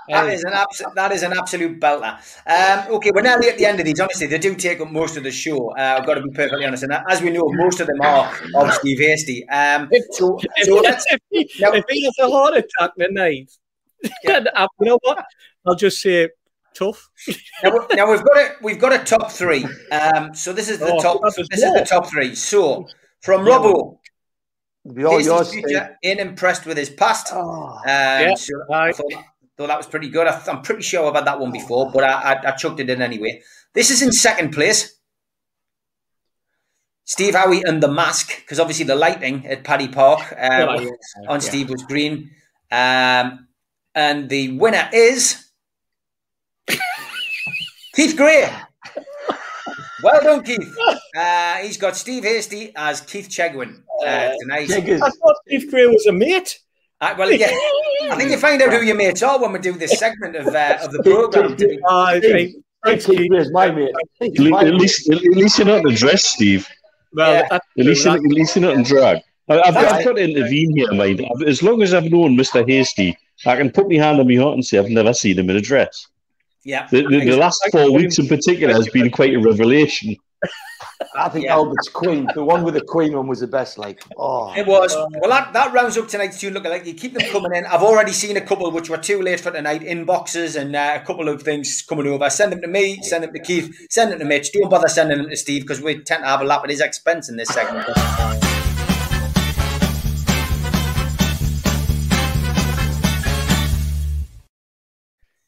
That 0.10 0.30
is 0.30 0.44
an 0.44 0.54
absolute. 0.54 0.96
That 0.96 1.12
is 1.12 1.24
an 1.24 1.34
absolute 1.34 1.80
belter. 1.80 2.14
Um, 2.46 2.96
okay, 2.96 3.12
we're 3.14 3.22
nearly 3.22 3.50
at 3.50 3.58
the 3.58 3.66
end 3.66 3.80
of 3.80 3.86
these. 3.86 4.00
Honestly, 4.00 4.28
they 4.28 4.38
do 4.38 4.56
take 4.56 4.80
up 4.82 4.92
most 4.92 5.18
of 5.18 5.24
the 5.24 5.32
show. 5.32 5.72
Uh, 5.72 5.98
I've 6.00 6.06
got 6.06 6.16
to 6.16 6.22
be 6.22 6.30
perfectly 6.32 6.66
honest, 6.66 6.84
and 6.84 6.94
as 7.10 7.22
we 7.22 7.30
know, 7.30 7.44
most 7.54 7.80
of 7.80 7.88
them 7.88 8.02
are 8.02 8.32
of 8.56 8.74
Steve 8.74 9.00
Hasty. 9.00 9.48
Um, 9.50 9.90
so, 10.12 10.38
if, 10.58 10.66
so 10.68 10.76
let's, 10.76 11.06
if, 11.10 11.20
he, 11.30 11.50
now- 11.62 11.72
if 11.74 11.86
he 11.90 12.04
has 12.06 12.14
a 12.20 12.30
heart 12.30 12.56
attack 12.58 12.92
tonight, 13.00 13.52
uh, 14.28 14.68
you 14.80 14.88
know 14.88 15.00
what? 15.04 15.24
I'll 15.66 15.76
just 15.76 16.02
say 16.02 16.30
tough. 16.74 17.10
now, 17.64 17.88
now 17.94 18.12
we've 18.12 18.24
got 18.24 18.38
a 18.38 18.50
we've 18.62 18.80
got 18.80 18.94
a 18.94 19.04
top 19.04 19.32
three. 19.32 19.66
Um, 19.92 20.34
so 20.34 20.54
this 20.54 20.70
is 20.70 20.80
the 20.80 20.88
Oh, 20.94 21.00
top. 21.00 21.22
This 21.24 21.38
is 21.52 21.74
the 21.74 21.86
top 21.88 22.08
three. 22.10 22.36
So 22.36 22.88
from 23.22 23.42
Robbo, 23.46 24.00
Be 24.94 25.04
all 25.04 25.12
Hasty's 25.12 25.28
yours. 25.28 25.48
Steve. 25.50 25.66
future, 25.66 25.98
ain't 26.04 26.20
impressed 26.20 26.66
with 26.66 26.78
his 26.78 26.90
past. 26.90 27.28
Oh, 27.32 27.78
Um, 27.86 28.36
so 28.36 28.54
I 28.74 28.92
thought, 28.92 29.14
thought 29.58 29.68
that 29.68 29.78
was 29.78 29.88
pretty 29.88 30.10
good. 30.10 30.28
I, 30.28 30.42
I'm 30.48 30.62
pretty 30.62 30.82
sure 30.82 31.08
I've 31.08 31.16
had 31.16 31.26
that 31.26 31.40
one 31.40 31.52
before, 31.52 31.92
but 31.92 32.04
I, 32.04 32.34
I, 32.34 32.48
I 32.50 32.52
chucked 32.52 32.80
it 32.80 32.90
in 32.90 33.02
anyway. 33.02 33.42
This 33.74 33.92
is 33.92 34.02
in 34.02 34.12
second 34.12 34.52
place. 34.52 34.98
Steve 37.06 37.36
Howie 37.36 37.62
and 37.64 37.84
the 37.84 37.92
mask, 37.92 38.38
because 38.42 38.60
obviously 38.60 38.86
the 38.86 38.96
lighting 38.96 39.46
at 39.46 39.64
Paddy 39.64 39.88
Park 39.88 40.22
Yeah, 40.32 40.76
yeah, 40.80 40.90
on 41.28 41.36
yeah. 41.36 41.38
Steve 41.40 41.70
was 41.70 41.84
green. 41.84 42.32
Um, 42.72 43.48
and 43.94 44.30
the 44.30 44.58
winner 44.58 44.90
is 44.94 45.52
Keith 47.96 48.16
Gray. 48.16 48.50
Well 50.04 50.22
done, 50.22 50.44
Keith. 50.44 50.68
Uh, 51.16 51.56
he's 51.58 51.78
got 51.78 51.96
Steve 51.96 52.24
Hasty 52.24 52.72
as 52.76 53.02
Keith 53.02 53.30
Chegwin 53.30 53.82
uh, 54.06 54.32
tonight. 54.40 54.68
Cheggers. 54.68 55.02
I 55.02 55.10
thought 55.10 55.36
Steve 55.48 55.70
Gray 55.70 55.88
was 55.88 56.06
a 56.08 56.12
mate. 56.12 56.60
Uh, 57.00 57.16
well, 57.18 57.32
yeah, 57.32 57.48
I 58.04 58.16
think 58.16 58.30
you 58.32 58.38
find 58.38 58.62
out 58.62 58.72
who 58.72 58.82
your 58.82 58.96
mates 58.96 59.24
are 59.24 59.40
when 59.42 59.52
we 59.52 59.60
do 59.60 59.74
this 59.74 59.98
segment 59.98 60.36
of 60.36 60.48
uh, 60.48 60.78
of 60.84 60.92
the 60.92 61.02
program. 61.04 61.58
Uh, 61.88 62.18
Steve. 62.20 62.56
thanks, 62.86 63.04
Steve 63.06 63.18
Keith. 63.18 63.30
Gray's 63.30 63.52
my 63.52 63.72
mate. 63.72 63.90
At 64.22 64.38
my 64.38 64.44
le- 64.50 64.58
at 64.60 64.66
mate. 64.66 64.74
least, 64.76 65.10
at 65.10 65.22
least 65.22 65.58
you're 65.58 65.68
not 65.68 65.86
in 65.86 65.96
dress, 65.96 66.26
Steve. 66.26 66.68
Well, 67.14 67.34
Yeah. 67.34 67.48
At 67.52 67.62
least, 67.86 68.06
you're, 68.06 68.14
at 68.16 68.22
least 68.22 68.56
you're 68.56 68.64
not 68.66 68.76
in 68.76 68.84
drag. 68.84 69.18
I- 69.50 69.62
I've, 69.66 69.76
I've 69.78 70.06
got 70.06 70.14
to 70.14 70.24
intervene 70.24 70.78
here, 70.78 70.92
mind. 70.94 71.20
I've- 71.36 71.46
As 71.50 71.62
long 71.64 71.82
as 71.82 71.94
I've 71.94 72.06
known 72.12 72.38
Mr. 72.38 72.68
Hasty, 72.70 73.18
I 73.46 73.56
can 73.58 73.72
put 73.72 73.90
my 73.90 73.96
hand 73.96 74.20
on 74.20 74.28
my 74.28 74.36
heart 74.36 74.54
and 74.54 74.64
say 74.66 74.78
I've 74.78 74.88
never 74.90 75.14
seen 75.14 75.40
him 75.40 75.50
in 75.50 75.56
a 75.58 75.62
dress. 75.62 76.08
Yeah, 76.64 76.88
The, 76.92 77.04
the, 77.08 77.26
the 77.26 77.38
last 77.38 77.60
four 77.72 77.92
weeks 77.92 78.20
in 78.20 78.28
particular 78.28 78.74
has 78.74 78.88
been 78.90 79.10
quite 79.10 79.34
a 79.34 79.40
revelation. 79.40 80.16
I 81.16 81.30
think 81.30 81.46
Yeah. 81.46 81.54
Albert's 81.54 81.90
Queen, 81.90 82.28
the 82.36 82.44
one 82.44 82.64
with 82.64 82.76
the 82.76 82.82
Queen 82.82 83.14
one 83.14 83.28
was 83.28 83.40
the 83.40 83.48
best. 83.48 83.78
Like, 83.80 84.04
oh, 84.18 84.54
It 84.54 84.68
was. 84.68 84.96
Well, 84.96 85.30
that, 85.30 85.54
that 85.54 85.74
rounds 85.74 85.98
up 85.98 86.08
tonight's 86.08 86.40
two 86.40 86.52
look 86.52 86.64
like 86.64 86.86
you 86.86 86.94
keep 86.94 87.14
them 87.14 87.28
coming 87.32 87.54
in. 87.56 87.66
I've 87.66 87.82
already 87.82 88.12
seen 88.12 88.38
a 88.38 88.42
couple 88.42 88.70
which 88.72 88.90
were 88.90 88.98
too 88.98 89.22
late 89.22 89.40
for 89.40 89.52
tonight, 89.52 89.82
inboxes 89.82 90.60
and 90.60 90.76
uh, 90.76 91.00
a 91.02 91.06
couple 91.06 91.28
of 91.30 91.42
things 91.42 91.82
coming 91.82 92.06
over. 92.08 92.30
Send 92.30 92.52
them 92.52 92.62
to 92.62 92.68
me, 92.68 93.02
send 93.02 93.24
them 93.24 93.34
to 93.34 93.40
Keith, 93.40 93.76
send 93.90 94.12
them 94.12 94.20
to 94.20 94.26
Mitch. 94.26 94.52
Don't 94.52 94.70
bother 94.70 94.88
sending 94.88 95.18
them 95.18 95.30
to 95.30 95.36
Steve 95.36 95.64
because 95.64 95.82
we 95.82 95.96
tend 96.04 96.24
to 96.24 96.30
have 96.30 96.42
a 96.42 96.46
lap 96.46 96.64
at 96.64 96.70
his 96.70 96.82
expense 96.82 97.30
in 97.30 97.38
this 97.38 97.50
segment. 97.50 97.88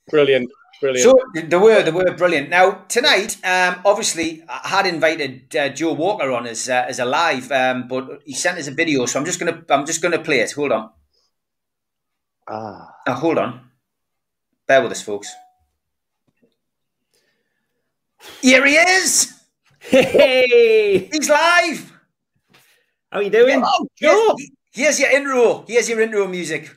Brilliant. 0.10 0.50
Brilliant. 0.84 1.04
So 1.06 1.18
they 1.34 1.58
were 1.58 1.82
they 1.82 1.92
were 1.92 2.12
brilliant. 2.14 2.50
Now 2.50 2.84
tonight, 2.90 3.38
um, 3.46 3.80
obviously, 3.86 4.44
I 4.50 4.68
had 4.68 4.86
invited 4.86 5.56
uh, 5.56 5.70
Joe 5.70 5.94
Walker 5.94 6.30
on 6.30 6.46
as 6.46 6.68
uh, 6.68 6.84
as 6.86 7.00
a 7.00 7.06
live, 7.06 7.50
um, 7.54 7.88
but 7.88 8.22
he 8.26 8.34
sent 8.34 8.58
us 8.58 8.68
a 8.68 8.72
video, 8.72 9.06
so 9.06 9.18
I'm 9.18 9.24
just 9.24 9.40
gonna 9.40 9.64
I'm 9.70 9.86
just 9.86 10.02
gonna 10.02 10.20
play 10.20 10.42
it. 10.42 10.52
Hold 10.52 10.74
on, 10.74 10.90
ah. 12.50 12.96
oh, 13.08 13.14
hold 13.14 13.38
on, 13.38 13.62
bear 14.68 14.84
with 14.84 14.92
us, 14.92 15.02
folks. 15.02 15.32
Here 18.42 18.66
he 18.66 18.76
is. 18.76 19.34
Hey, 19.80 21.08
He's 21.14 21.30
live. 21.30 21.94
how 23.10 23.20
are 23.20 23.24
you 23.24 23.30
doing? 23.30 23.64
Oh, 23.66 23.88
here's, 23.96 24.50
here's 24.74 25.00
your 25.00 25.12
intro. 25.12 25.64
Here's 25.66 25.88
your 25.88 26.02
intro 26.02 26.28
music. 26.28 26.70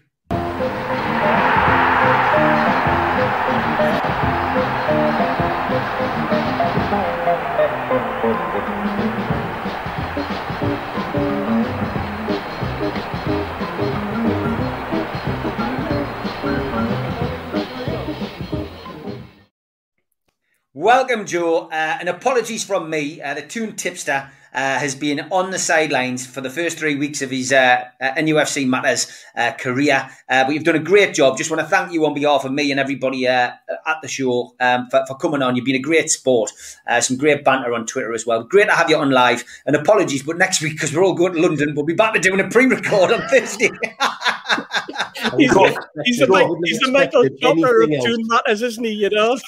Welcome, 20.78 21.24
Joe, 21.24 21.70
uh, 21.70 21.96
and 22.00 22.06
apologies 22.06 22.62
from 22.62 22.90
me. 22.90 23.22
Uh, 23.22 23.32
the 23.32 23.40
Toon 23.40 23.76
Tipster 23.76 24.30
uh, 24.52 24.78
has 24.78 24.94
been 24.94 25.20
on 25.30 25.50
the 25.50 25.58
sidelines 25.58 26.26
for 26.26 26.42
the 26.42 26.50
first 26.50 26.78
three 26.78 26.96
weeks 26.96 27.22
of 27.22 27.30
his 27.30 27.50
uh, 27.50 27.84
uh, 27.98 28.12
NUFC 28.12 28.68
Matters 28.68 29.10
uh, 29.38 29.52
career, 29.52 30.06
uh, 30.28 30.44
but 30.44 30.52
you've 30.52 30.64
done 30.64 30.76
a 30.76 30.78
great 30.78 31.14
job. 31.14 31.38
Just 31.38 31.50
want 31.50 31.60
to 31.62 31.66
thank 31.66 31.94
you 31.94 32.04
on 32.04 32.12
behalf 32.12 32.44
of 32.44 32.52
me 32.52 32.70
and 32.70 32.78
everybody 32.78 33.26
uh, 33.26 33.52
at 33.86 34.02
the 34.02 34.08
show 34.08 34.54
um, 34.60 34.86
for, 34.90 35.02
for 35.08 35.16
coming 35.16 35.40
on. 35.40 35.56
You've 35.56 35.64
been 35.64 35.76
a 35.76 35.78
great 35.78 36.10
sport. 36.10 36.52
Uh, 36.86 37.00
some 37.00 37.16
great 37.16 37.42
banter 37.42 37.72
on 37.72 37.86
Twitter 37.86 38.12
as 38.12 38.26
well. 38.26 38.44
Great 38.44 38.66
to 38.66 38.74
have 38.74 38.90
you 38.90 38.98
on 38.98 39.10
live. 39.10 39.44
And 39.64 39.76
apologies, 39.76 40.24
but 40.24 40.36
next 40.36 40.60
week, 40.60 40.74
because 40.74 40.94
we're 40.94 41.04
all 41.04 41.14
going 41.14 41.32
to 41.32 41.40
London, 41.40 41.72
we'll 41.74 41.86
be 41.86 41.94
back 41.94 42.12
to 42.12 42.20
doing 42.20 42.40
a 42.40 42.50
pre-record 42.50 43.12
on 43.14 43.26
Thursday. 43.30 43.70
he's, 45.38 45.54
Go. 45.54 45.70
the, 45.70 45.86
he's, 46.04 46.18
the, 46.18 46.26
Go. 46.26 46.34
Mi- 46.34 46.44
Wouldn't 46.44 46.68
he's 46.68 46.80
the 46.80 46.90
Michael 46.90 47.22
expected 47.22 47.40
Chopper 47.40 47.82
of 47.82 47.88
anything 47.88 47.96
else. 47.96 48.04
Tune 48.04 48.26
Matters, 48.28 48.60
isn't 48.60 48.84
he? 48.84 48.92
You 48.92 49.08
know? 49.08 49.38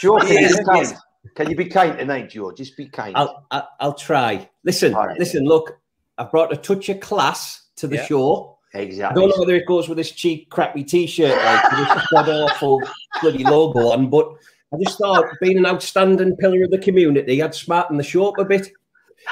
Joe, 0.00 0.18
can 0.18 0.28
Yes, 0.32 0.50
you 0.52 0.58
be 0.58 0.64
kind? 0.64 0.78
yes. 0.88 1.00
Can 1.34 1.50
you 1.50 1.56
be 1.56 1.64
kind 1.66 1.98
tonight, 1.98 2.30
Joe? 2.30 2.52
Just 2.52 2.76
be 2.76 2.88
kind. 2.88 3.16
I'll, 3.16 3.46
I'll 3.50 3.68
I'll 3.80 3.94
try. 3.94 4.48
Listen, 4.64 4.92
right. 4.94 5.18
listen. 5.18 5.44
Look, 5.44 5.78
I've 6.18 6.30
brought 6.30 6.52
a 6.52 6.56
touch 6.56 6.88
of 6.88 7.00
class 7.00 7.62
to 7.76 7.86
the 7.86 7.96
Yeah. 7.96 8.06
show. 8.06 8.52
I 8.74 8.84
don't 9.14 9.30
know 9.30 9.34
whether 9.38 9.54
it 9.54 9.64
goes 9.66 9.88
with 9.88 9.96
this 9.96 10.10
cheap, 10.12 10.50
crappy 10.50 10.84
T-shirt, 10.84 11.34
like 11.34 11.70
this 11.70 12.06
god 12.12 12.28
awful 12.28 12.82
bloody 13.22 13.42
logo 13.42 13.88
on, 13.90 14.10
but 14.10 14.28
I 14.72 14.76
just 14.84 14.98
thought, 14.98 15.24
being 15.40 15.56
an 15.56 15.64
outstanding 15.64 16.36
pillar 16.36 16.64
of 16.64 16.70
the 16.70 16.78
community, 16.78 17.42
I'd 17.42 17.54
smarten 17.54 17.96
the 17.96 18.02
show 18.02 18.28
up 18.28 18.38
a 18.38 18.44
bit. 18.44 18.68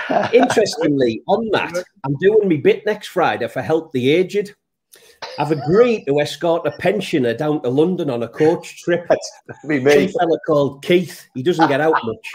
Interestingly, 0.32 1.20
on 1.26 1.48
that, 1.52 1.84
I'm 2.04 2.16
doing 2.16 2.48
my 2.48 2.56
bit 2.56 2.86
next 2.86 3.08
Friday 3.08 3.46
for 3.48 3.60
Help 3.60 3.92
the 3.92 4.10
Aged. 4.12 4.54
I've 5.38 5.52
agreed 5.52 6.04
to 6.06 6.20
escort 6.20 6.66
a 6.66 6.72
pensioner 6.72 7.34
down 7.34 7.62
to 7.62 7.68
London 7.68 8.10
on 8.10 8.22
a 8.22 8.28
coach 8.28 8.82
trip. 8.82 9.06
be 9.68 9.78
Some 9.78 9.84
me. 9.84 10.08
fella 10.08 10.38
called 10.46 10.84
Keith. 10.84 11.26
He 11.34 11.42
doesn't 11.42 11.68
get 11.68 11.80
out 11.80 11.94
much. 12.04 12.32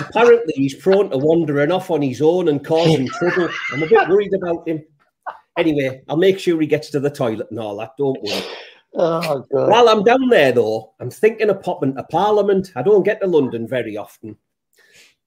Apparently, 0.00 0.52
he's 0.54 0.74
prone 0.74 1.10
to 1.10 1.18
wandering 1.18 1.70
off 1.70 1.90
on 1.90 2.02
his 2.02 2.20
own 2.20 2.48
and 2.48 2.64
causing 2.64 3.06
trouble. 3.08 3.48
I'm 3.72 3.82
a 3.82 3.86
bit 3.86 4.08
worried 4.08 4.34
about 4.34 4.66
him. 4.66 4.82
Anyway, 5.56 6.02
I'll 6.08 6.16
make 6.16 6.38
sure 6.38 6.60
he 6.60 6.66
gets 6.66 6.90
to 6.90 7.00
the 7.00 7.10
toilet 7.10 7.48
and 7.50 7.60
all 7.60 7.76
that. 7.76 7.92
Don't 7.98 8.20
worry. 8.22 8.42
Oh. 8.94 9.44
While 9.50 9.88
I'm 9.88 10.02
down 10.02 10.28
there, 10.28 10.52
though, 10.52 10.94
I'm 11.00 11.10
thinking 11.10 11.50
of 11.50 11.62
popping 11.62 11.94
to 11.94 12.02
Parliament. 12.04 12.72
I 12.76 12.82
don't 12.82 13.04
get 13.04 13.20
to 13.20 13.26
London 13.26 13.66
very 13.66 13.96
often. 13.96 14.36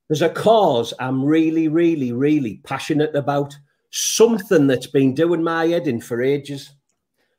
There's 0.08 0.22
a 0.22 0.30
cause 0.30 0.94
I'm 1.00 1.24
really, 1.24 1.68
really, 1.68 2.12
really 2.12 2.62
passionate 2.64 3.16
about. 3.16 3.58
Something 3.98 4.68
that's 4.68 4.88
been 4.88 5.14
doing 5.14 5.42
my 5.42 5.68
head 5.68 5.88
in 5.88 6.02
for 6.02 6.22
ages. 6.22 6.72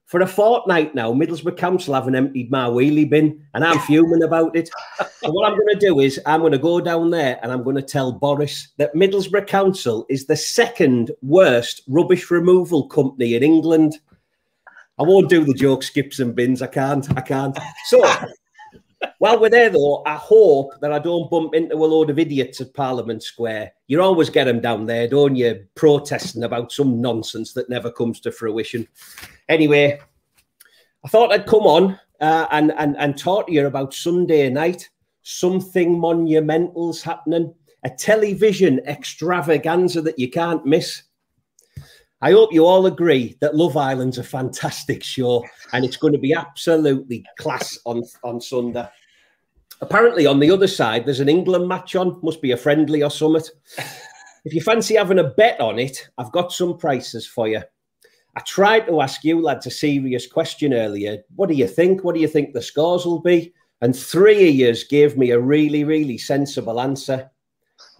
For 0.06 0.20
a 0.22 0.26
fortnight 0.26 0.94
now, 0.94 1.12
Middlesbrough 1.12 1.58
Council 1.58 1.92
haven't 1.92 2.14
emptied 2.14 2.50
my 2.50 2.66
wheelie 2.66 3.10
bin, 3.10 3.44
and 3.52 3.62
I'm 3.62 3.78
fuming 3.80 4.22
about 4.22 4.56
it. 4.56 4.70
So 5.22 5.32
what 5.32 5.50
I'm 5.50 5.58
going 5.58 5.74
to 5.74 5.86
do 5.86 5.98
is 5.98 6.20
I'm 6.24 6.40
going 6.40 6.52
to 6.52 6.58
go 6.58 6.80
down 6.80 7.10
there 7.10 7.40
and 7.42 7.50
I'm 7.50 7.64
going 7.64 7.74
to 7.74 7.82
tell 7.82 8.12
Boris 8.12 8.68
that 8.76 8.94
Middlesbrough 8.94 9.48
Council 9.48 10.06
is 10.08 10.26
the 10.26 10.36
second 10.36 11.10
worst 11.20 11.82
rubbish 11.88 12.30
removal 12.30 12.86
company 12.86 13.34
in 13.34 13.42
England. 13.42 13.98
I 14.98 15.02
won't 15.02 15.28
do 15.28 15.44
the 15.44 15.54
joke 15.54 15.82
skips 15.82 16.20
and 16.20 16.34
bins. 16.34 16.62
I 16.62 16.68
can't. 16.68 17.06
I 17.18 17.22
can't. 17.22 17.58
So 17.86 18.04
while 19.18 19.40
we're 19.40 19.50
there, 19.50 19.70
though, 19.70 20.02
I 20.04 20.14
hope 20.14 20.72
that 20.80 20.92
I 20.92 20.98
don't 20.98 21.30
bump 21.30 21.54
into 21.54 21.74
a 21.74 21.86
load 21.86 22.10
of 22.10 22.18
idiots 22.18 22.60
at 22.60 22.74
Parliament 22.74 23.22
Square. 23.22 23.72
You 23.86 24.02
always 24.02 24.30
get 24.30 24.44
them 24.44 24.60
down 24.60 24.86
there, 24.86 25.08
don't 25.08 25.36
you? 25.36 25.66
Protesting 25.74 26.44
about 26.44 26.72
some 26.72 27.00
nonsense 27.00 27.52
that 27.54 27.68
never 27.68 27.90
comes 27.90 28.20
to 28.20 28.32
fruition. 28.32 28.86
Anyway, 29.48 29.98
I 31.04 31.08
thought 31.08 31.32
I'd 31.32 31.46
come 31.46 31.62
on 31.62 31.98
uh, 32.20 32.46
and, 32.50 32.72
and, 32.78 32.96
and 32.98 33.16
talk 33.16 33.46
to 33.46 33.52
you 33.52 33.66
about 33.66 33.94
Sunday 33.94 34.48
night. 34.50 34.88
Something 35.22 35.98
monumental's 35.98 37.02
happening. 37.02 37.54
A 37.84 37.90
television 37.90 38.80
extravaganza 38.86 40.02
that 40.02 40.18
you 40.18 40.30
can't 40.30 40.64
miss. 40.66 41.02
I 42.26 42.32
hope 42.32 42.52
you 42.52 42.66
all 42.66 42.86
agree 42.86 43.36
that 43.40 43.54
Love 43.54 43.76
Island's 43.76 44.18
a 44.18 44.24
fantastic 44.24 45.04
show 45.04 45.44
and 45.72 45.84
it's 45.84 45.96
going 45.96 46.12
to 46.12 46.18
be 46.18 46.34
absolutely 46.34 47.24
class 47.38 47.78
on, 47.84 48.02
on 48.24 48.40
Sunday. 48.40 48.84
Apparently, 49.80 50.26
on 50.26 50.40
the 50.40 50.50
other 50.50 50.66
side, 50.66 51.06
there's 51.06 51.20
an 51.20 51.28
England 51.28 51.68
match 51.68 51.94
on, 51.94 52.18
must 52.24 52.42
be 52.42 52.50
a 52.50 52.56
friendly 52.56 53.04
or 53.04 53.12
something. 53.12 53.44
If 54.44 54.52
you 54.52 54.60
fancy 54.60 54.96
having 54.96 55.20
a 55.20 55.24
bet 55.24 55.60
on 55.60 55.78
it, 55.78 56.08
I've 56.18 56.32
got 56.32 56.50
some 56.50 56.76
prices 56.76 57.28
for 57.28 57.46
you. 57.46 57.62
I 58.34 58.40
tried 58.40 58.88
to 58.88 59.02
ask 59.02 59.22
you 59.22 59.40
lads 59.40 59.68
a 59.68 59.70
serious 59.70 60.26
question 60.26 60.74
earlier. 60.74 61.18
What 61.36 61.48
do 61.48 61.54
you 61.54 61.68
think? 61.68 62.02
What 62.02 62.16
do 62.16 62.20
you 62.20 62.26
think 62.26 62.54
the 62.54 62.60
scores 62.60 63.06
will 63.06 63.20
be? 63.20 63.54
And 63.82 63.94
three 63.94 64.48
of 64.48 64.54
yous 64.56 64.82
gave 64.82 65.16
me 65.16 65.30
a 65.30 65.38
really, 65.38 65.84
really 65.84 66.18
sensible 66.18 66.80
answer. 66.80 67.30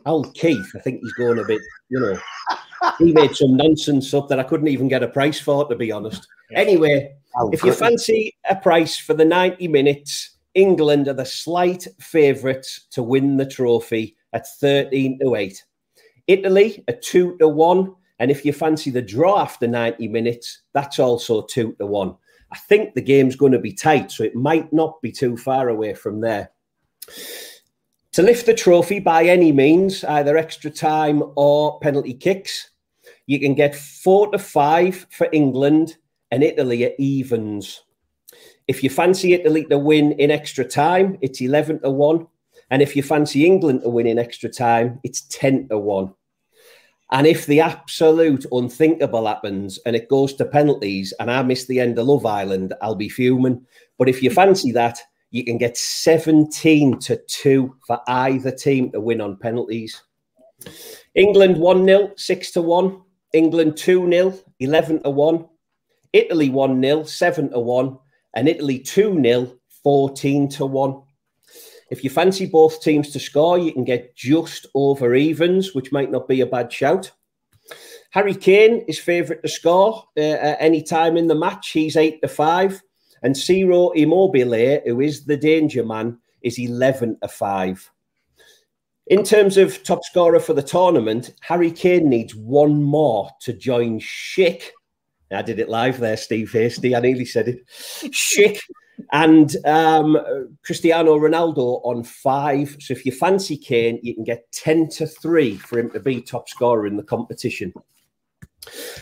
Old 0.05 0.35
Keith, 0.35 0.73
I 0.74 0.81
think 0.81 0.98
he's 1.01 1.12
going 1.12 1.39
a 1.39 1.44
bit, 1.44 1.61
you 1.90 2.01
know, 2.01 2.19
he 2.98 3.12
made 3.12 3.35
some 3.35 3.57
nonsense 3.57 4.12
up 4.15 4.28
that 4.28 4.40
I 4.40 4.44
couldn't 4.44 4.69
even 4.69 4.89
get 4.89 5.03
a 5.03 5.09
price 5.09 5.40
for, 5.40 5.69
to 5.69 5.77
be 5.77 5.93
honest. 5.93 6.27
Anyway, 6.55 7.16
Oh, 7.39 7.51
if 7.51 7.62
you 7.62 7.73
fancy 7.73 8.35
a 8.48 8.57
price 8.57 8.97
for 8.97 9.12
the 9.12 9.24
90 9.24 9.69
minutes, 9.69 10.36
England 10.55 11.07
are 11.07 11.12
the 11.12 11.27
slight 11.27 11.86
favourites 12.01 12.86
to 12.93 13.03
win 13.03 13.36
the 13.36 13.44
trophy 13.44 14.16
at 14.32 14.47
13 14.59 15.19
to 15.20 15.35
8. 15.35 15.65
Italy 16.28 16.82
a 16.89 16.94
2 16.94 17.36
to 17.39 17.48
1. 17.48 17.94
And 18.19 18.31
if 18.31 18.47
you 18.47 18.55
fancy 18.55 18.90
the 18.90 19.03
draw 19.03 19.39
after 19.39 19.66
90 19.66 20.09
minutes, 20.09 20.62
that's 20.73 20.98
also 20.98 21.43
2 21.43 21.77
to 21.78 21.86
1. 21.86 22.16
I 22.53 22.57
think 22.57 22.94
the 22.94 23.03
game's 23.03 23.36
going 23.36 23.53
to 23.53 23.59
be 23.59 23.73
tight, 23.73 24.11
so 24.11 24.24
it 24.24 24.35
might 24.35 24.73
not 24.73 25.03
be 25.03 25.12
too 25.12 25.36
far 25.36 25.69
away 25.69 25.93
from 25.93 26.20
there. 26.20 26.51
To 28.16 28.22
lift 28.22 28.47
the 28.47 28.55
trophy 28.55 28.98
by 28.98 29.24
any 29.24 29.52
means, 29.52 30.02
either 30.02 30.38
extra 30.38 30.70
time 30.70 31.22
or 31.36 31.78
penalty 31.80 32.14
kicks, 32.14 32.70
you 33.26 33.38
can 33.38 33.52
get 33.52 33.74
four 33.74 34.32
to 34.32 34.38
five 34.38 35.06
for 35.10 35.28
England 35.34 35.98
and 36.30 36.43
Italy 36.43 36.82
at 36.84 36.98
evens. 36.98 37.82
If 38.68 38.82
you 38.82 38.88
fancy 38.88 39.34
Italy 39.34 39.66
to 39.66 39.78
win 39.78 40.12
in 40.12 40.30
extra 40.30 40.64
time, 40.64 41.18
it's 41.20 41.43
11 41.43 41.82
to 41.82 41.90
1. 41.90 42.26
And 42.70 42.80
if 42.80 42.97
you 42.97 43.02
fancy 43.02 43.44
England 43.44 43.82
to 43.82 43.90
win 43.90 44.06
in 44.06 44.18
extra 44.18 44.48
time, 44.48 44.98
it's 45.05 45.20
10 45.28 45.68
to 45.68 45.78
1. 45.78 46.14
And 47.12 47.26
if 47.26 47.44
the 47.44 47.60
absolute 47.60 48.47
unthinkable 48.51 49.26
happens 49.26 49.78
and 49.84 49.94
it 49.94 50.09
goes 50.09 50.32
to 50.36 50.47
penalties 50.47 51.12
and 51.20 51.30
I 51.30 51.43
miss 51.43 51.66
the 51.66 51.80
end 51.80 51.98
of 51.98 52.06
Love 52.06 52.24
Island, 52.24 52.72
I'll 52.80 52.94
be 52.94 53.10
fuming. 53.10 53.66
But 53.98 54.09
if 54.09 54.22
you 54.22 54.30
fancy 54.30 54.72
that, 54.72 55.02
you 55.31 55.44
can 55.44 55.59
get 55.59 55.77
17 55.77 56.98
to 57.01 57.16
2 57.16 57.77
for 57.86 58.01
either 58.09 58.51
team 58.51 58.90
to 58.93 59.01
win 59.01 59.20
on 59.20 59.36
penalties. 59.36 60.03
England 61.15 61.59
1 61.59 61.85
0, 61.85 62.12
6 62.16 62.51
to 62.53 62.62
1. 62.62 63.03
England 63.32 63.77
2 63.77 64.11
0, 64.11 64.35
11 64.61 65.03
to 65.03 65.11
1. 65.11 65.47
Italy 66.12 66.51
1 66.51 66.82
0, 66.82 67.03
7 67.05 67.51
to 67.51 67.59
1. 67.59 67.98
And 68.35 68.48
Italy 68.48 68.78
2 68.78 69.20
0, 69.23 69.53
14 69.82 70.48
to 70.51 70.66
1. 70.66 71.03
If 71.90 72.03
you 72.03 72.11
fancy 72.11 72.47
both 72.47 72.82
teams 72.82 73.11
to 73.12 73.20
score, 73.20 73.59
you 73.59 73.73
can 73.73 73.85
get 73.85 74.16
just 74.16 74.66
over 74.74 75.15
evens, 75.15 75.74
which 75.74 75.93
might 75.93 76.11
not 76.11 76.27
be 76.27 76.40
a 76.40 76.47
bad 76.47 76.73
shout. 76.73 77.12
Harry 78.11 78.35
Kane 78.35 78.85
is 78.89 78.98
favourite 78.98 79.43
to 79.43 79.48
score 79.48 80.05
uh, 80.16 80.20
at 80.20 80.57
any 80.59 80.82
time 80.82 81.16
in 81.16 81.27
the 81.27 81.35
match. 81.35 81.70
He's 81.70 81.97
eight 81.97 82.20
to 82.23 82.28
five, 82.28 82.81
and 83.22 83.36
Ciro 83.36 83.90
Immobile, 83.90 84.80
who 84.84 85.01
is 85.01 85.24
the 85.24 85.36
danger 85.36 85.84
man, 85.84 86.18
is 86.43 86.59
eleven 86.59 87.18
to 87.22 87.28
five. 87.28 87.90
In 89.09 89.22
terms 89.22 89.56
of 89.56 89.82
top 89.84 90.05
scorer 90.05 90.40
for 90.40 90.52
the 90.52 90.62
tournament, 90.62 91.32
Harry 91.40 91.70
Kane 91.70 92.09
needs 92.09 92.34
one 92.34 92.82
more 92.82 93.30
to 93.43 93.52
join 93.52 94.01
Schick. 94.01 94.62
I 95.30 95.43
did 95.43 95.60
it 95.60 95.68
live 95.68 95.98
there, 95.98 96.16
Steve 96.16 96.52
Hasty. 96.52 96.94
I 96.94 97.01
nearly 97.01 97.24
said 97.24 97.48
it. 97.48 97.66
Schick 97.68 98.60
and 99.12 99.55
um, 99.64 100.18
Cristiano 100.64 101.18
Ronaldo 101.18 101.80
on 101.84 102.02
five. 102.02 102.76
So 102.80 102.93
if 102.93 103.05
you 103.06 103.12
fancy 103.12 103.56
Kane, 103.56 104.01
you 104.02 104.14
can 104.14 104.24
get 104.24 104.51
10 104.52 104.88
to 104.90 105.06
3 105.06 105.56
for 105.56 105.78
him 105.78 105.90
to 105.90 106.01
be 106.01 106.20
top 106.20 106.48
scorer 106.48 106.86
in 106.86 106.97
the 106.97 107.02
competition. 107.02 107.72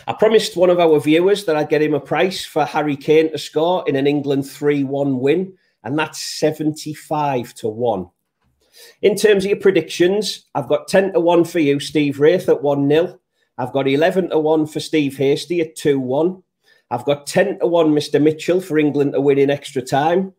I 0.07 0.13
promised 0.13 0.55
one 0.55 0.69
of 0.69 0.79
our 0.79 0.99
viewers 0.99 1.45
that 1.45 1.55
I'd 1.55 1.69
get 1.69 1.81
him 1.81 1.93
a 1.93 1.99
price 1.99 2.45
for 2.45 2.65
Harry 2.65 2.95
Kane 2.95 3.31
to 3.31 3.37
score 3.37 3.83
in 3.87 3.95
an 3.95 4.07
England 4.07 4.49
3 4.49 4.83
1 4.83 5.19
win, 5.19 5.53
and 5.83 5.97
that's 5.97 6.21
75 6.21 7.53
to 7.55 7.67
1. 7.67 8.09
In 9.01 9.15
terms 9.15 9.45
of 9.45 9.49
your 9.49 9.59
predictions, 9.59 10.45
I've 10.53 10.67
got 10.67 10.87
10 10.87 11.13
to 11.13 11.19
1 11.19 11.45
for 11.45 11.59
you, 11.59 11.79
Steve 11.79 12.19
Wraith 12.19 12.49
at 12.49 12.61
1 12.61 12.87
0. 12.89 13.19
I've 13.57 13.71
got 13.71 13.87
11 13.87 14.29
to 14.29 14.39
1 14.39 14.67
for 14.67 14.79
Steve 14.79 15.17
Hasty 15.17 15.61
at 15.61 15.75
2 15.75 15.99
1. 15.99 16.43
I've 16.91 17.05
got 17.05 17.25
10 17.25 17.59
to 17.59 17.67
1 17.67 17.87
Mr. 17.91 18.21
Mitchell 18.21 18.61
for 18.61 18.77
England 18.77 19.13
to 19.13 19.21
win 19.21 19.37
in 19.37 19.49
extra 19.49 19.81
time. 19.81 20.33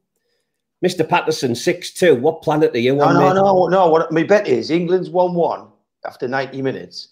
Mr. 0.84 1.08
Patterson, 1.08 1.54
6 1.54 1.90
2. 1.92 2.16
What 2.16 2.42
planet 2.42 2.74
are 2.74 2.78
you 2.78 3.00
on? 3.00 3.14
No, 3.14 3.20
mate? 3.20 3.34
no, 3.34 3.66
no. 3.68 3.88
What 3.88 4.12
my 4.12 4.22
bet 4.22 4.46
is 4.46 4.70
England's 4.70 5.10
1 5.10 5.34
1 5.34 5.68
after 6.04 6.28
90 6.28 6.62
minutes. 6.62 7.08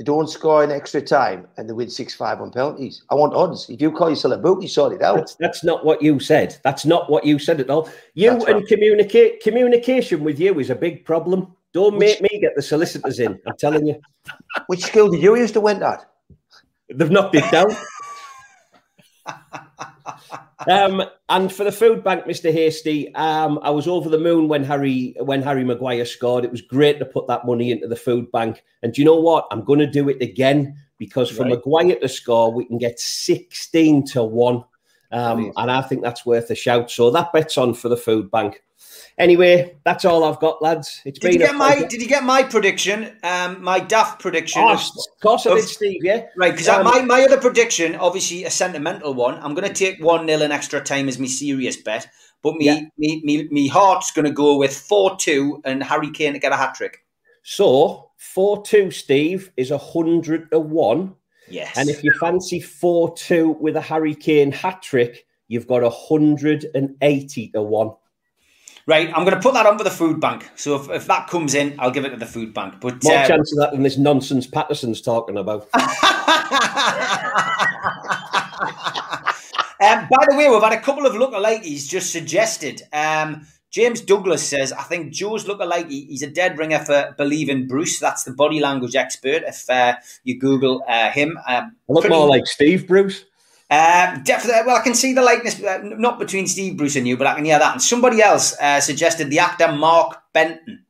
They 0.00 0.04
don't 0.04 0.30
score 0.30 0.64
in 0.64 0.70
extra 0.70 1.02
time 1.02 1.46
and 1.58 1.68
they 1.68 1.74
win 1.74 1.90
6 1.90 2.14
5 2.14 2.40
on 2.40 2.50
penalties. 2.50 3.02
I 3.10 3.14
want 3.14 3.34
odds. 3.34 3.68
If 3.68 3.82
you 3.82 3.92
call 3.92 4.08
yourself 4.08 4.32
a 4.32 4.38
bookie, 4.38 4.66
sort 4.66 4.94
it 4.94 5.02
out. 5.02 5.16
That's, 5.16 5.34
that's 5.34 5.62
not 5.62 5.84
what 5.84 6.00
you 6.00 6.18
said. 6.18 6.56
That's 6.64 6.86
not 6.86 7.10
what 7.10 7.22
you 7.26 7.38
said 7.38 7.60
at 7.60 7.68
all. 7.68 7.86
You 8.14 8.30
That's 8.30 8.46
and 8.46 8.54
right. 8.54 8.66
communicate 8.66 9.42
communication 9.42 10.24
with 10.24 10.40
you 10.40 10.58
is 10.58 10.70
a 10.70 10.74
big 10.74 11.04
problem. 11.04 11.54
Don't 11.74 11.98
Which- 11.98 12.18
make 12.18 12.32
me 12.32 12.40
get 12.40 12.56
the 12.56 12.62
solicitors 12.62 13.20
in. 13.20 13.38
I'm 13.46 13.58
telling 13.58 13.86
you. 13.86 14.00
Which 14.68 14.84
school 14.84 15.10
did 15.10 15.22
you 15.22 15.36
used 15.36 15.52
to 15.52 15.60
went 15.60 15.82
at? 15.82 16.10
They've 16.88 17.10
knocked 17.10 17.34
it 17.34 17.44
down. 17.52 17.66
um, 20.68 21.02
and 21.28 21.52
for 21.52 21.64
the 21.64 21.72
food 21.72 22.04
bank, 22.04 22.24
Mr. 22.24 22.52
Hasty, 22.52 23.14
um, 23.14 23.58
I 23.62 23.70
was 23.70 23.86
over 23.86 24.08
the 24.08 24.18
moon 24.18 24.48
when 24.48 24.64
Harry 24.64 25.14
when 25.20 25.42
Harry 25.42 25.64
Maguire 25.64 26.04
scored. 26.04 26.44
It 26.44 26.50
was 26.50 26.60
great 26.60 26.98
to 26.98 27.04
put 27.04 27.26
that 27.28 27.46
money 27.46 27.70
into 27.70 27.88
the 27.88 27.96
food 27.96 28.30
bank. 28.32 28.62
And 28.82 28.92
do 28.92 29.00
you 29.00 29.04
know 29.04 29.20
what? 29.20 29.46
I'm 29.50 29.64
going 29.64 29.78
to 29.78 29.86
do 29.86 30.08
it 30.08 30.20
again 30.20 30.76
because 30.98 31.30
for 31.30 31.44
Right. 31.44 31.52
Maguire 31.52 31.96
to 31.96 32.08
score, 32.08 32.52
we 32.52 32.66
can 32.66 32.78
get 32.78 33.00
16 33.00 34.06
to 34.08 34.22
one. 34.22 34.64
Um, 35.12 35.52
and 35.56 35.70
I 35.70 35.82
think 35.82 36.02
that's 36.02 36.24
worth 36.24 36.50
a 36.50 36.54
shout. 36.54 36.90
So 36.90 37.10
that 37.10 37.32
bet's 37.32 37.58
on 37.58 37.74
for 37.74 37.88
the 37.88 37.96
food 37.96 38.30
bank. 38.30 38.62
Anyway, 39.18 39.76
that's 39.84 40.04
all 40.04 40.24
I've 40.24 40.40
got, 40.40 40.62
lads. 40.62 41.00
It's 41.04 41.18
Did 41.18 41.32
been 41.32 41.40
you 41.40 41.46
get 41.46 41.54
my. 41.54 41.84
Did 41.84 42.00
you 42.02 42.08
get 42.08 42.24
my 42.24 42.42
prediction? 42.42 43.16
Um, 43.22 43.62
my 43.62 43.78
daft 43.80 44.20
prediction. 44.20 44.62
Oh, 44.62 44.72
of- 44.72 44.80
of 44.80 45.20
course 45.22 45.46
I 45.46 45.50
of- 45.52 45.58
did, 45.58 45.68
Steve. 45.68 46.00
Yeah, 46.02 46.26
Right, 46.36 46.52
because 46.52 46.68
Um, 46.68 46.84
my, 46.84 47.02
my 47.02 47.22
other 47.24 47.38
prediction, 47.40 47.94
obviously 47.96 48.44
a 48.44 48.50
sentimental 48.50 49.12
one, 49.14 49.34
I'm 49.42 49.54
going 49.54 49.68
to 49.68 49.74
take 49.74 50.02
1 50.02 50.26
0 50.26 50.40
in 50.42 50.52
extra 50.52 50.80
time 50.80 51.08
as 51.08 51.18
my 51.18 51.26
serious 51.26 51.76
bet. 51.76 52.06
But 52.42 52.54
me, 52.56 52.66
Yeah. 52.66 52.80
me, 52.96 53.20
me, 53.24 53.48
me 53.50 53.68
heart's 53.68 54.10
going 54.12 54.24
to 54.24 54.32
go 54.32 54.56
with 54.56 54.74
4 54.76 55.16
2 55.16 55.60
and 55.64 55.82
Harry 55.82 56.10
Kane 56.10 56.32
to 56.32 56.38
get 56.38 56.52
a 56.52 56.56
hat 56.56 56.74
trick. 56.74 57.04
So 57.42 58.10
four 58.16 58.62
two, 58.62 58.90
Steve, 58.90 59.50
is 59.56 59.70
a 59.70 59.78
hundred 59.78 60.50
to 60.50 60.60
one. 60.60 61.14
Yes. 61.48 61.72
And 61.76 61.88
if 61.88 62.04
you 62.04 62.12
fancy 62.20 62.60
4 62.60 63.14
2 63.16 63.56
with 63.60 63.76
a 63.76 63.80
Harry 63.80 64.14
Kane 64.14 64.52
hat 64.52 64.82
trick, 64.82 65.26
you've 65.48 65.66
got 65.66 65.82
180 65.82 67.48
to 67.48 67.62
1. 67.62 67.90
Right, 68.90 69.08
I'm 69.08 69.24
going 69.24 69.36
to 69.36 69.40
put 69.40 69.54
that 69.54 69.66
on 69.66 69.78
for 69.78 69.84
the 69.84 69.90
food 69.90 70.20
bank. 70.20 70.48
So 70.56 70.76
if, 70.76 70.90
if 70.90 71.06
that 71.06 71.28
comes 71.28 71.54
in, 71.54 71.76
I'll 71.78 71.90
give 71.90 72.04
it 72.04 72.10
to 72.10 72.16
the 72.16 72.26
food 72.26 72.52
bank. 72.52 72.74
But 72.80 73.02
More 73.04 73.14
uh, 73.14 73.26
chance 73.26 73.52
of 73.52 73.58
that 73.60 73.72
than 73.72 73.82
this 73.82 73.96
nonsense 73.96 74.46
Patterson's 74.46 75.00
talking 75.00 75.38
about. 75.38 75.62
um, 75.72 75.80
by 79.80 80.26
the 80.28 80.36
way, 80.36 80.48
we've 80.50 80.62
had 80.62 80.72
a 80.72 80.80
couple 80.80 81.06
of 81.06 81.14
lookalikes 81.14 81.88
just 81.88 82.12
suggested. 82.12 82.82
Um, 82.92 83.46
James 83.70 84.00
Douglas 84.00 84.46
says, 84.46 84.72
I 84.72 84.82
think 84.82 85.12
Joe's 85.12 85.44
lookalike, 85.44 85.88
he- 85.88 86.06
he's 86.06 86.22
a 86.22 86.30
dead 86.30 86.58
ringer 86.58 86.80
for 86.80 87.14
Believe 87.16 87.48
in 87.48 87.68
Bruce. 87.68 88.00
That's 88.00 88.24
the 88.24 88.32
body 88.32 88.58
language 88.58 88.96
expert. 88.96 89.44
If 89.46 89.70
uh, 89.70 89.94
you 90.24 90.40
Google 90.40 90.82
uh, 90.88 91.10
him, 91.10 91.38
um, 91.46 91.76
I 91.88 91.92
look 91.92 92.02
pretty- 92.02 92.16
more 92.16 92.28
like 92.28 92.46
Steve 92.46 92.88
Bruce. 92.88 93.24
Um, 93.70 94.22
definitely. 94.24 94.62
Well, 94.66 94.76
I 94.76 94.82
can 94.82 94.94
see 94.94 95.12
the 95.12 95.22
likeness, 95.22 95.62
uh, 95.62 95.78
not 95.82 96.18
between 96.18 96.48
Steve 96.48 96.76
Bruce 96.76 96.96
and 96.96 97.06
you, 97.06 97.16
but 97.16 97.28
I 97.28 97.36
can 97.36 97.44
hear 97.44 97.58
that. 97.58 97.72
And 97.74 97.82
somebody 97.82 98.20
else 98.20 98.58
uh, 98.58 98.80
suggested 98.80 99.30
the 99.30 99.38
actor 99.38 99.70
Mark 99.70 100.20
Benton. 100.32 100.84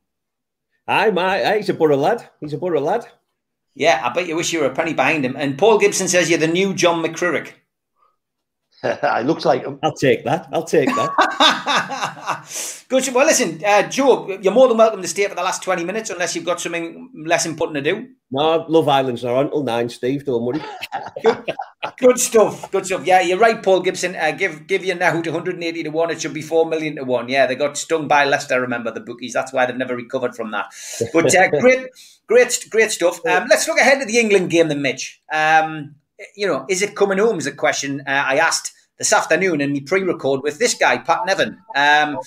Aye, 0.87 1.11
my, 1.11 1.45
aye, 1.45 1.57
he's 1.57 1.69
a 1.69 1.75
Borough 1.75 1.95
lad. 1.95 2.27
He's 2.39 2.53
a 2.53 2.57
Borough 2.57 2.81
lad. 2.81 3.05
Yeah, 3.75 4.01
I 4.03 4.11
bet 4.11 4.27
you 4.27 4.35
wish 4.35 4.51
you 4.51 4.59
were 4.59 4.65
a 4.65 4.73
penny 4.73 4.93
behind 4.93 5.23
him. 5.23 5.35
And 5.37 5.57
Paul 5.57 5.77
Gibson 5.77 6.07
says 6.07 6.29
you're 6.29 6.39
the 6.39 6.47
new 6.47 6.73
John 6.73 7.03
McCririck. 7.03 7.53
it 8.83 9.25
looks 9.27 9.45
like 9.45 9.63
him. 9.63 9.77
I'll 9.83 9.93
take 9.93 10.23
that. 10.23 10.47
I'll 10.51 10.63
take 10.63 10.89
that. 10.89 11.13
Good. 12.89 13.13
Well, 13.13 13.27
listen, 13.27 13.61
uh, 13.63 13.83
Joe, 13.83 14.39
you're 14.41 14.53
more 14.53 14.67
than 14.67 14.77
welcome 14.77 15.03
to 15.03 15.07
stay 15.07 15.27
for 15.27 15.35
the 15.35 15.43
last 15.43 15.61
20 15.61 15.83
minutes 15.83 16.09
unless 16.09 16.35
you've 16.35 16.45
got 16.45 16.59
something 16.59 17.11
less 17.25 17.45
important 17.45 17.75
to 17.75 17.93
do. 17.93 18.07
no, 18.31 18.65
Love 18.67 18.87
Island's 18.87 19.23
not 19.23 19.35
on 19.35 19.45
until 19.45 19.63
nine, 19.63 19.87
Steve. 19.87 20.25
Don't 20.25 20.43
worry. 20.43 20.61
Good 21.97 22.19
stuff. 22.19 22.71
Good 22.71 22.87
stuff. 22.87 23.05
Yeah, 23.05 23.21
you're 23.21 23.37
right, 23.37 23.61
Paul 23.61 23.81
Gibson. 23.81 24.15
Uh, 24.15 24.31
give 24.31 24.65
give 24.65 24.83
you 24.83 24.95
now 24.95 25.21
to 25.21 25.29
180 25.29 25.83
to 25.83 25.89
1. 25.89 26.11
It 26.11 26.21
should 26.21 26.33
be 26.33 26.41
4 26.41 26.65
million 26.65 26.95
to 26.95 27.03
1. 27.03 27.29
Yeah, 27.29 27.45
they 27.45 27.55
got 27.55 27.77
stung 27.77 28.07
by 28.07 28.25
Leicester, 28.25 28.59
remember 28.59 28.91
the 28.91 28.99
bookies. 28.99 29.33
That's 29.33 29.53
why 29.53 29.67
they've 29.67 29.77
never 29.77 29.95
recovered 29.95 30.35
from 30.35 30.49
that. 30.51 30.73
But 31.13 31.35
uh, 31.35 31.49
great, 31.59 31.85
great, 32.25 32.65
great 32.71 32.91
stuff. 32.91 33.23
Um, 33.27 33.45
let's 33.47 33.67
look 33.67 33.77
ahead 33.77 33.99
to 33.99 34.05
the 34.05 34.17
England 34.17 34.49
game, 34.49 34.69
then, 34.69 34.81
Mitch. 34.81 35.21
Um, 35.31 35.95
you 36.35 36.47
know, 36.47 36.65
is 36.69 36.81
it 36.81 36.95
coming 36.95 37.17
home? 37.17 37.37
Is 37.37 37.47
a 37.47 37.51
question 37.51 38.01
uh, 38.01 38.23
I 38.27 38.37
asked 38.37 38.73
this 39.01 39.13
afternoon 39.13 39.61
in 39.61 39.73
the 39.73 39.79
pre-record 39.81 40.43
with 40.43 40.59
this 40.59 40.75
guy, 40.75 40.95
Pat 40.99 41.25
Nevin. 41.25 41.57
Um, 41.75 42.19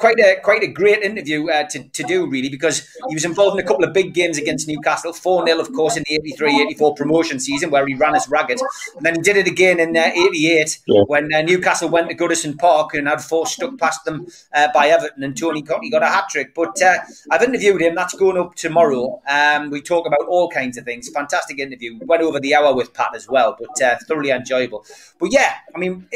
quite 0.00 0.18
a 0.18 0.40
quite 0.42 0.64
a 0.64 0.66
great 0.66 1.00
interview 1.04 1.48
uh, 1.48 1.62
to, 1.68 1.84
to 1.90 2.02
do, 2.02 2.26
really, 2.28 2.48
because 2.48 2.88
he 3.08 3.14
was 3.14 3.24
involved 3.24 3.56
in 3.56 3.64
a 3.64 3.68
couple 3.68 3.84
of 3.84 3.92
big 3.92 4.14
games 4.14 4.36
against 4.36 4.66
Newcastle. 4.66 5.12
4 5.12 5.46
0, 5.46 5.60
of 5.60 5.72
course, 5.72 5.96
in 5.96 6.02
the 6.08 6.20
83-84 6.36 6.96
promotion 6.96 7.38
season, 7.38 7.70
where 7.70 7.86
he 7.86 7.94
ran 7.94 8.16
us 8.16 8.28
ragged. 8.28 8.58
And 8.96 9.06
then 9.06 9.14
he 9.14 9.22
did 9.22 9.36
it 9.36 9.46
again 9.46 9.78
in 9.78 9.96
uh, 9.96 10.10
88 10.12 10.80
Yeah. 10.88 11.02
when 11.06 11.32
uh, 11.32 11.42
Newcastle 11.42 11.88
went 11.88 12.08
to 12.10 12.16
Goodison 12.16 12.58
Park 12.58 12.94
and 12.94 13.06
had 13.06 13.22
four 13.22 13.46
stuck 13.46 13.78
past 13.78 14.04
them 14.04 14.26
uh, 14.52 14.66
by 14.74 14.88
Everton, 14.88 15.22
and 15.22 15.38
Tony 15.38 15.62
Cottee 15.62 15.92
got 15.92 16.02
a 16.02 16.06
hat 16.06 16.24
trick. 16.30 16.52
But 16.52 16.82
uh, 16.82 16.98
I've 17.30 17.44
interviewed 17.44 17.80
him. 17.80 17.94
That's 17.94 18.14
going 18.14 18.38
up 18.38 18.56
tomorrow. 18.56 19.22
Um, 19.28 19.70
we 19.70 19.80
talk 19.82 20.04
about 20.04 20.26
all 20.26 20.50
kinds 20.50 20.76
of 20.78 20.84
things. 20.84 21.08
Fantastic 21.10 21.60
interview. 21.60 21.96
Went 22.02 22.22
over 22.24 22.40
the 22.40 22.56
hour 22.56 22.74
with 22.74 22.92
Pat 22.92 23.14
as 23.14 23.28
well, 23.28 23.56
but 23.56 23.80
uh, 23.80 23.96
thoroughly 24.08 24.30
enjoyable. 24.30 24.84
But 25.20 25.32
yeah, 25.32 25.54
I 25.74 25.78
mean, 25.78 26.07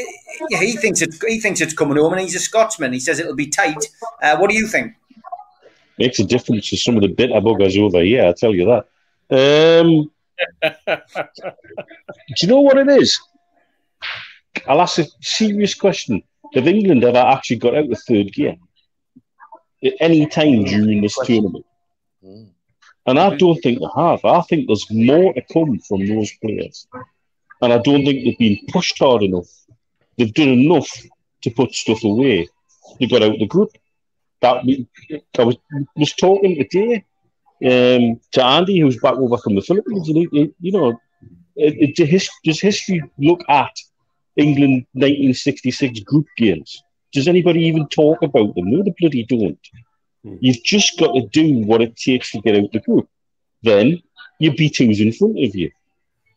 yeah, 0.49 0.59
he 0.59 0.77
thinks 0.77 1.01
it's 1.01 1.23
he 1.25 1.39
thinks 1.39 1.61
it's 1.61 1.73
coming 1.73 1.97
home, 1.97 2.13
and 2.13 2.21
he's 2.21 2.35
a 2.35 2.39
Scotsman. 2.39 2.93
He 2.93 2.99
says 2.99 3.19
it'll 3.19 3.35
be 3.35 3.47
tight. 3.47 3.85
Uh, 4.21 4.37
what 4.37 4.49
do 4.49 4.55
you 4.55 4.67
think? 4.67 4.93
Makes 5.97 6.19
a 6.19 6.23
difference 6.23 6.69
to 6.69 6.77
some 6.77 6.95
of 6.95 7.01
the 7.01 7.07
bitter 7.07 7.33
buggers 7.33 7.77
over 7.77 8.01
here, 8.01 8.25
I 8.25 8.33
tell 8.33 8.53
you 8.53 8.65
that. 8.65 8.85
Um, 9.29 10.11
do 10.87 12.33
you 12.41 12.47
know 12.47 12.61
what 12.61 12.77
it 12.77 12.89
is? 12.89 13.19
I'll 14.67 14.81
ask 14.81 14.99
a 14.99 15.05
serious 15.21 15.73
question. 15.73 16.23
Have 16.53 16.67
England 16.67 17.03
ever 17.03 17.17
actually 17.17 17.57
got 17.57 17.75
out 17.75 17.91
of 17.91 17.99
third 18.07 18.31
gear 18.33 18.55
at 19.83 19.93
any 19.99 20.25
time 20.27 20.63
during 20.63 21.01
this 21.01 21.17
tournament? 21.25 21.65
Mm. 22.23 22.49
And 23.05 23.19
I 23.19 23.35
don't 23.35 23.59
think 23.61 23.79
they 23.79 23.87
have. 23.95 24.23
I 24.23 24.41
think 24.41 24.67
there's 24.67 24.89
more 24.89 25.33
to 25.33 25.41
come 25.51 25.79
from 25.79 26.05
those 26.07 26.31
players. 26.41 26.87
And 27.61 27.73
I 27.73 27.77
don't 27.77 28.05
think 28.05 28.23
they've 28.23 28.37
been 28.37 28.59
pushed 28.69 28.97
hard 28.99 29.23
enough. 29.23 29.49
They've 30.17 30.33
done 30.33 30.49
enough 30.49 30.89
to 31.43 31.49
put 31.51 31.73
stuff 31.73 32.03
away. 32.03 32.47
They 32.99 33.07
got 33.07 33.23
out 33.23 33.33
of 33.33 33.39
the 33.39 33.47
group. 33.47 33.71
That 34.41 34.65
we, 34.65 34.87
I 35.37 35.43
was, 35.43 35.55
was 35.95 36.13
talking 36.13 36.55
today 36.57 37.05
um, 37.63 38.19
to 38.33 38.43
Andy, 38.43 38.79
who's 38.79 38.99
back 38.99 39.15
over 39.15 39.37
from 39.37 39.55
the 39.55 39.61
Philippines. 39.61 40.07
And 40.09 40.17
he, 40.17 40.27
he- 40.31 40.53
you 40.59 40.71
know, 40.73 40.89
it, 41.55 41.97
it, 41.99 42.07
his, 42.07 42.29
does 42.43 42.59
history 42.59 43.01
look 43.17 43.41
at 43.49 43.71
England 44.35 44.85
1966 44.93 46.01
group 46.01 46.25
games? 46.37 46.83
Does 47.13 47.27
anybody 47.27 47.61
even 47.65 47.87
talk 47.89 48.21
about 48.21 48.55
them? 48.55 48.71
No, 48.71 48.83
the 48.83 48.93
bloody 48.99 49.23
don't. 49.25 49.59
You've 50.39 50.63
just 50.63 50.99
got 50.99 51.13
to 51.13 51.27
do 51.27 51.59
what 51.65 51.81
it 51.81 51.95
takes 51.95 52.31
to 52.31 52.41
get 52.41 52.55
out 52.57 52.71
the 52.71 52.79
group. 52.79 53.07
Then 53.61 54.01
you 54.39 54.53
beat 54.55 54.77
who's 54.77 54.99
in 54.99 55.11
front 55.13 55.37
of 55.43 55.55
you. 55.55 55.71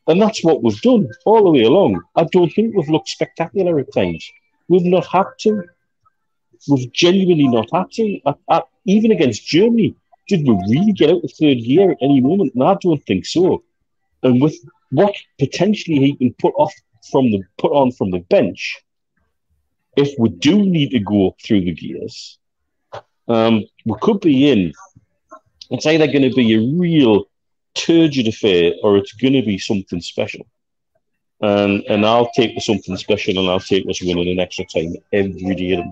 And 0.07 0.23
that's 0.23 0.45
what 0.45 0.63
we've 0.63 0.81
done 0.83 1.09
all 1.25 1.45
the 1.45 1.51
way 1.51 1.65
along. 1.65 2.03
I 2.15 2.25
don't 2.25 2.51
think 2.51 2.75
we've 2.75 2.89
looked 2.89 3.09
spectacular 3.09 3.79
at 3.81 3.93
times. 3.93 4.31
We've 4.69 4.85
not 4.85 5.07
had 5.07 5.27
to. 5.41 5.65
we've 6.69 6.93
genuinely 6.93 7.49
not 7.49 7.69
had 7.73 7.91
to. 7.93 8.21
At, 8.27 8.39
at, 8.51 8.65
even 8.85 9.11
against 9.11 9.47
Germany, 9.47 9.95
did 10.29 10.47
we 10.47 10.55
really 10.69 10.93
get 10.93 11.11
out 11.11 11.23
the 11.23 11.29
third 11.29 11.59
gear 11.65 11.93
at 11.93 11.99
any 12.01 12.21
moment? 12.21 12.55
And 12.55 12.63
I 12.63 12.77
don't 12.81 13.05
think 13.05 13.27
so. 13.27 13.65
And 14.23 14.41
with 14.41 14.57
what 14.91 15.15
potentially 15.39 15.99
he 15.99 16.17
can 16.17 16.35
put 16.35 16.55
off 16.57 16.73
from 17.11 17.31
the 17.31 17.43
put 17.59 17.73
on 17.73 17.93
from 17.93 18.11
the 18.11 18.21
bench, 18.21 18.83
if 19.97 20.15
we 20.19 20.29
do 20.29 20.63
need 20.63 20.91
to 20.91 21.01
go 21.01 21.35
through 21.45 21.63
the 21.63 21.73
gears, 21.73 22.39
um, 23.29 23.65
we 23.85 23.95
could 24.01 24.21
be 24.21 24.51
in. 24.51 24.73
It's 25.71 25.87
either 25.87 26.07
going 26.07 26.23
to 26.23 26.35
be 26.35 26.55
a 26.55 26.61
real 26.61 27.25
turgid 27.77 28.29
affair 28.29 28.73
or 28.83 28.97
it's 28.97 29.13
going 29.13 29.35
to 29.35 29.43
be 29.43 29.59
something 29.59 30.01
special. 30.01 30.47
And 31.41 31.85
and 31.89 32.07
I'll 32.07 32.31
take 32.35 32.55
the 32.55 32.61
something 32.61 32.97
special 32.97 33.39
and 33.39 33.49
I'll 33.49 33.61
take 33.61 33.89
us 33.89 34.03
winning 34.03 34.29
an 34.29 34.41
extra 34.41 34.65
time 34.65 34.95
every 35.13 35.55
day. 35.55 35.85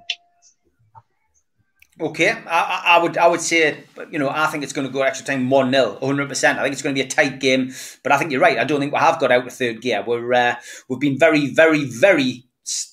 Okay, 2.01 2.31
I, 2.31 2.83
I, 2.87 3.03
would 3.03 3.17
I 3.17 3.29
would 3.29 3.41
say 3.41 3.85
you 4.11 4.19
know 4.19 4.29
I 4.29 4.47
think 4.47 4.65
it's 4.65 4.73
going 4.73 4.87
to 4.87 4.93
go 4.93 5.03
extra 5.03 5.27
time 5.27 5.49
one 5.49 5.71
0 5.71 5.99
100. 6.01 6.29
percent 6.29 6.59
I 6.59 6.63
think 6.63 6.73
it's 6.73 6.83
going 6.83 6.95
to 6.95 7.01
be 7.01 7.07
a 7.07 7.11
tight 7.11 7.39
game, 7.39 7.73
but 8.03 8.11
I 8.11 8.19
think 8.19 8.33
you're 8.33 8.41
right. 8.41 8.59
I 8.59 8.65
don't 8.65 8.81
think 8.81 8.93
we 8.93 8.99
have 8.99 9.21
got 9.21 9.31
out 9.31 9.47
of 9.47 9.53
third 9.53 9.81
gear. 9.81 10.03
We're 10.05 10.33
uh, 10.33 10.57
we've 10.89 10.99
been 10.99 11.19
very 11.19 11.55
very 11.55 11.85
very 11.85 12.47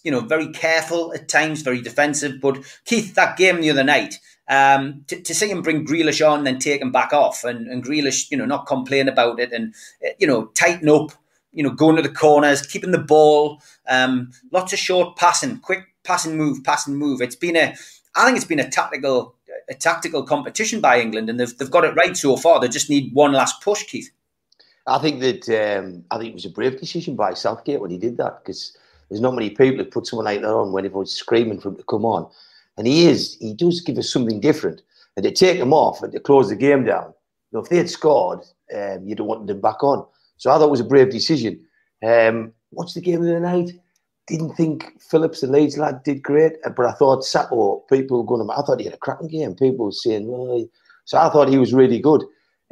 you 0.04 0.12
know 0.12 0.20
very 0.20 0.50
careful 0.50 1.14
at 1.14 1.30
times, 1.30 1.62
very 1.62 1.82
defensive. 1.82 2.42
But 2.42 2.60
Keith, 2.86 3.16
that 3.16 3.38
game 3.38 3.62
the 3.62 3.72
other 3.72 3.84
night, 3.84 4.20
um, 4.48 5.04
to, 5.08 5.22
to 5.22 5.34
see 5.34 5.50
him 5.50 5.62
bring 5.62 5.86
Grealish 5.86 6.26
on, 6.28 6.44
then 6.44 6.60
take 6.60 6.82
him 6.82 6.92
back 6.92 7.14
off, 7.14 7.44
and, 7.44 7.68
and 7.68 7.84
Grealish, 7.84 8.30
you 8.32 8.38
know, 8.38 8.46
not 8.46 8.68
complain 8.68 9.08
about 9.08 9.40
it, 9.40 9.52
and 9.52 9.74
you 10.20 10.28
know, 10.28 10.46
tighten 10.48 10.90
up, 10.90 11.12
you 11.52 11.64
know, 11.64 11.70
going 11.70 11.96
to 11.96 12.02
the 12.02 12.10
corners, 12.10 12.66
keeping 12.66 12.92
the 12.92 12.98
ball, 12.98 13.62
um, 13.88 14.32
lots 14.52 14.74
of 14.74 14.80
short 14.80 15.16
passing, 15.18 15.60
quick 15.60 15.86
passing 16.04 16.38
move, 16.38 16.64
passing 16.64 16.96
move. 16.96 17.22
It's 17.22 17.36
been 17.36 17.56
a, 17.56 17.76
I 18.16 18.26
think 18.26 18.38
it's 18.38 18.46
been 18.46 18.60
a 18.60 18.70
tactical, 18.70 19.36
a 19.70 19.74
tactical 19.74 20.24
competition 20.24 20.82
by 20.82 21.00
England, 21.00 21.30
and 21.30 21.40
they've 21.40 21.58
they've 21.58 21.72
got 21.72 21.86
it 21.86 21.96
right 21.96 22.16
so 22.18 22.36
far. 22.36 22.60
They 22.60 22.68
just 22.68 22.90
need 22.90 23.14
one 23.14 23.34
last 23.34 23.62
push, 23.62 23.84
Keith. 23.84 24.12
I 24.88 24.98
think 24.98 25.20
that 25.22 25.48
um, 25.50 26.04
I 26.12 26.18
think 26.18 26.32
it 26.32 26.36
was 26.36 26.46
a 26.46 26.50
brave 26.50 26.80
decision 26.80 27.16
by 27.16 27.34
Southgate 27.34 27.80
when 27.80 27.92
he 27.92 27.98
did 27.98 28.18
that 28.18 28.44
because 28.44 28.76
there's 29.10 29.22
not 29.22 29.36
many 29.36 29.50
people 29.50 29.78
that 29.78 29.92
put 29.92 30.08
someone 30.08 30.26
like 30.26 30.42
that 30.42 30.48
on 30.48 30.72
when 30.72 30.86
everyone's 30.86 31.12
screaming 31.12 31.60
for 31.60 31.70
him 31.70 31.78
to 31.78 31.84
come 31.84 32.06
on. 32.06 32.30
And 32.78 32.88
he 32.88 33.08
is, 33.08 33.38
he 33.40 33.54
does 33.54 33.82
give 33.82 33.98
us 33.98 34.12
something 34.12 34.40
different. 34.40 34.82
And 35.16 35.24
to 35.24 35.32
take 35.32 35.58
him 35.58 35.74
off 35.74 36.02
and 36.02 36.12
to 36.14 36.20
close 36.20 36.50
the 36.50 36.56
game 36.56 36.86
down, 36.86 37.14
you 37.52 37.58
know, 37.58 37.60
if 37.60 37.70
they 37.70 37.78
had 37.78 37.90
scored, 37.90 38.40
um, 38.74 39.06
you'd 39.06 39.20
have 39.20 39.28
wanted 39.28 39.48
them 39.48 39.62
back 39.62 39.84
on. 39.84 40.06
So 40.38 40.50
I 40.50 40.58
thought 40.58 40.68
it 40.68 40.72
was 40.72 40.80
a 40.80 40.86
brave 40.86 41.12
decision. 41.12 41.60
Um, 42.04 42.54
watched 42.72 42.96
the 42.96 43.02
game 43.02 43.20
of 43.20 43.28
the 43.28 43.40
night. 43.40 43.72
Didn't 44.28 44.56
think 44.56 45.02
Phillips, 45.02 45.42
the 45.42 45.48
Leeds 45.48 45.78
lad, 45.78 46.04
did 46.04 46.24
great, 46.24 46.54
but 46.76 46.86
I 46.86 46.94
thought 46.94 47.26
Saka, 47.26 47.78
people 47.90 48.20
were 48.20 48.38
going, 48.38 48.50
I 48.50 48.62
thought 48.62 48.80
he 48.80 48.86
had 48.86 48.94
a 48.94 48.98
cracking 48.98 49.28
game. 49.28 49.56
People 49.56 49.86
were 49.86 49.92
saying, 49.92 50.28
well, 50.28 50.66
so 51.06 51.18
I 51.18 51.30
thought 51.30 51.50
he 51.50 51.58
was 51.58 51.74
really 51.74 52.00
good. 52.00 52.24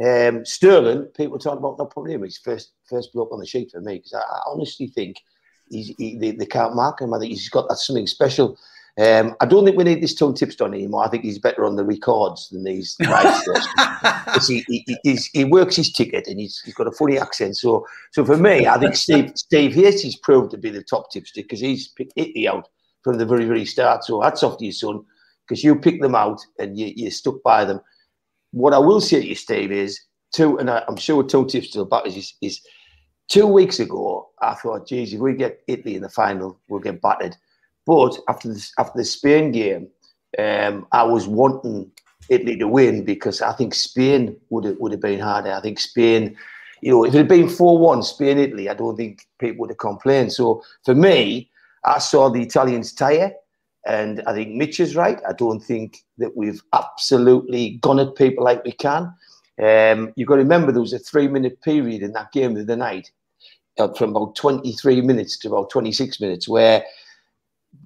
Um, 0.04 0.46
Sterling, 0.46 1.06
people 1.08 1.38
talking 1.38 1.60
about 1.60 1.78
not 1.78 1.92
putting 1.92 2.16
him. 2.16 2.24
He's 2.24 2.38
first 2.38 2.72
first 2.90 3.12
bloke 3.12 3.34
on 3.34 3.40
the 3.40 3.46
sheet 3.46 3.72
for 3.72 3.82
me 3.82 3.96
because 3.96 4.14
I, 4.14 4.20
I, 4.20 4.40
honestly 4.48 4.88
think 4.88 5.18
he's, 5.70 5.94
he, 5.98 6.18
they, 6.18 6.32
they, 6.32 6.46
can't 6.46 6.76
mark 6.76 7.02
him. 7.02 7.14
I 7.14 7.20
think 7.20 7.32
he's 7.32 7.50
got 7.50 7.68
that 7.68 7.78
something 7.78 8.08
special. 8.08 8.58
Um, 9.00 9.34
I 9.40 9.46
don't 9.46 9.64
think 9.64 9.78
we 9.78 9.86
need 9.86 10.02
this 10.04 10.14
Toon 10.14 10.34
Tipster 10.34 10.66
anymore. 10.66 11.06
I 11.06 11.10
think 11.10 11.24
he's 11.24 11.40
better 11.40 11.64
on 11.64 11.78
the 11.78 11.86
records 11.86 12.50
than 12.50 12.66
these 12.66 12.98
live 13.02 13.42
he, 14.46 14.84
he, 15.04 15.18
he, 15.32 15.46
works 15.46 15.78
his 15.78 15.94
ticket 15.94 16.28
and 16.28 16.38
he's, 16.38 16.60
he's 16.62 16.74
got 16.74 16.88
a 16.88 16.92
funny 16.92 17.18
accent. 17.18 17.56
So, 17.56 17.88
so 18.12 18.26
for 18.26 18.36
me, 18.36 18.68
I 18.68 18.78
think 18.78 18.96
Steve 18.96 19.32
Steve 19.36 19.74
Hasty's 19.74 20.18
proved 20.18 20.52
to 20.52 20.58
be 20.58 20.70
the 20.70 20.84
top 20.84 21.12
tipster 21.12 21.42
because 21.42 21.62
he's 21.62 21.88
picked 21.88 22.12
Italy 22.18 22.48
out 22.48 22.68
from 23.04 23.18
the 23.18 23.26
very 23.26 23.46
very 23.46 23.66
start. 23.66 24.04
So 24.04 24.20
hats 24.20 24.44
off 24.44 24.58
to 24.58 24.66
you, 24.66 24.74
son, 24.74 25.06
because 25.48 25.64
you 25.64 25.76
picked 25.76 26.02
them 26.02 26.16
out 26.16 26.42
and 26.58 26.78
you, 26.78 26.92
you 26.94 27.10
stuck 27.10 27.42
by 27.42 27.64
them. 27.64 27.80
What 28.52 28.74
I 28.74 28.80
will 28.80 29.00
say 29.00 29.22
to 29.22 29.28
you, 29.28 29.36
Steve, 29.36 29.72
is 29.72 29.98
two, 30.34 30.58
and 30.58 30.70
I, 30.70 30.84
am 30.90 30.98
sure 30.98 31.24
tongue 31.24 31.48
tips 31.48 31.70
still 31.70 31.86
back 31.86 32.06
is, 32.06 32.34
is 32.42 32.60
two 33.30 33.48
weeks 33.48 33.80
ago. 33.80 34.30
I 34.42 34.56
thought, 34.56 34.88
geez, 34.88 35.14
if 35.14 35.20
we 35.20 35.36
get 35.36 35.62
Italy 35.68 35.96
in 35.96 36.02
the 36.02 36.10
final, 36.10 36.60
we'll 36.68 36.82
get 36.82 37.02
battered. 37.02 37.38
But 37.90 38.20
after 38.28 38.54
this, 38.54 38.72
after 38.78 39.00
the 39.00 39.04
Spain 39.04 39.52
game, 39.52 39.88
um, 40.38 40.86
I 40.92 41.02
was 41.02 41.28
wanting 41.28 41.92
Italy 42.30 42.56
to 42.58 42.68
win 42.68 43.04
because 43.04 43.42
I 43.42 43.52
think 43.54 43.74
Spain 43.74 44.38
would 44.52 44.66
have, 44.66 44.78
would 44.78 44.92
have 44.92 45.02
been 45.02 45.20
harder. 45.20 45.52
I 45.52 45.60
think 45.60 45.80
Spain, 45.80 46.38
you 46.82 46.92
know, 46.92 47.04
if 47.04 47.16
it 47.16 47.18
had 47.18 47.28
been 47.28 47.50
4 47.50 47.80
1 47.80 48.04
Spain 48.04 48.38
Italy, 48.38 48.70
I 48.70 48.76
don't 48.76 48.96
think 48.96 49.26
people 49.40 49.62
would 49.62 49.72
have 49.72 49.80
complained. 49.80 50.32
So 50.34 50.62
for 50.86 50.94
me, 50.94 51.50
I 51.84 51.98
saw 51.98 52.30
the 52.30 52.44
Italians 52.44 52.94
tire. 52.94 53.34
And 53.88 54.22
I 54.28 54.34
think 54.34 54.54
Mitch 54.54 54.80
is 54.80 54.96
right. 54.96 55.20
I 55.28 55.34
don't 55.34 55.62
think 55.62 56.04
that 56.20 56.38
we've 56.38 56.62
absolutely 56.74 57.80
gone 57.82 58.00
at 58.00 58.14
people 58.14 58.44
like 58.44 58.64
we 58.64 58.74
can. 58.74 59.12
Um, 59.60 60.14
you've 60.16 60.28
got 60.28 60.36
to 60.36 60.44
remember 60.44 60.72
there 60.72 60.80
was 60.80 60.94
a 60.94 61.00
three 61.00 61.28
minute 61.28 61.60
period 61.64 62.04
in 62.04 62.14
that 62.14 62.32
game 62.34 62.56
of 62.56 62.68
the 62.68 62.76
night, 62.76 63.10
uh, 63.80 63.92
from 63.94 64.12
about 64.12 64.36
23 64.36 65.02
minutes 65.02 65.40
to 65.40 65.48
about 65.48 65.72
26 65.72 66.22
minutes, 66.22 66.48
where 66.48 66.84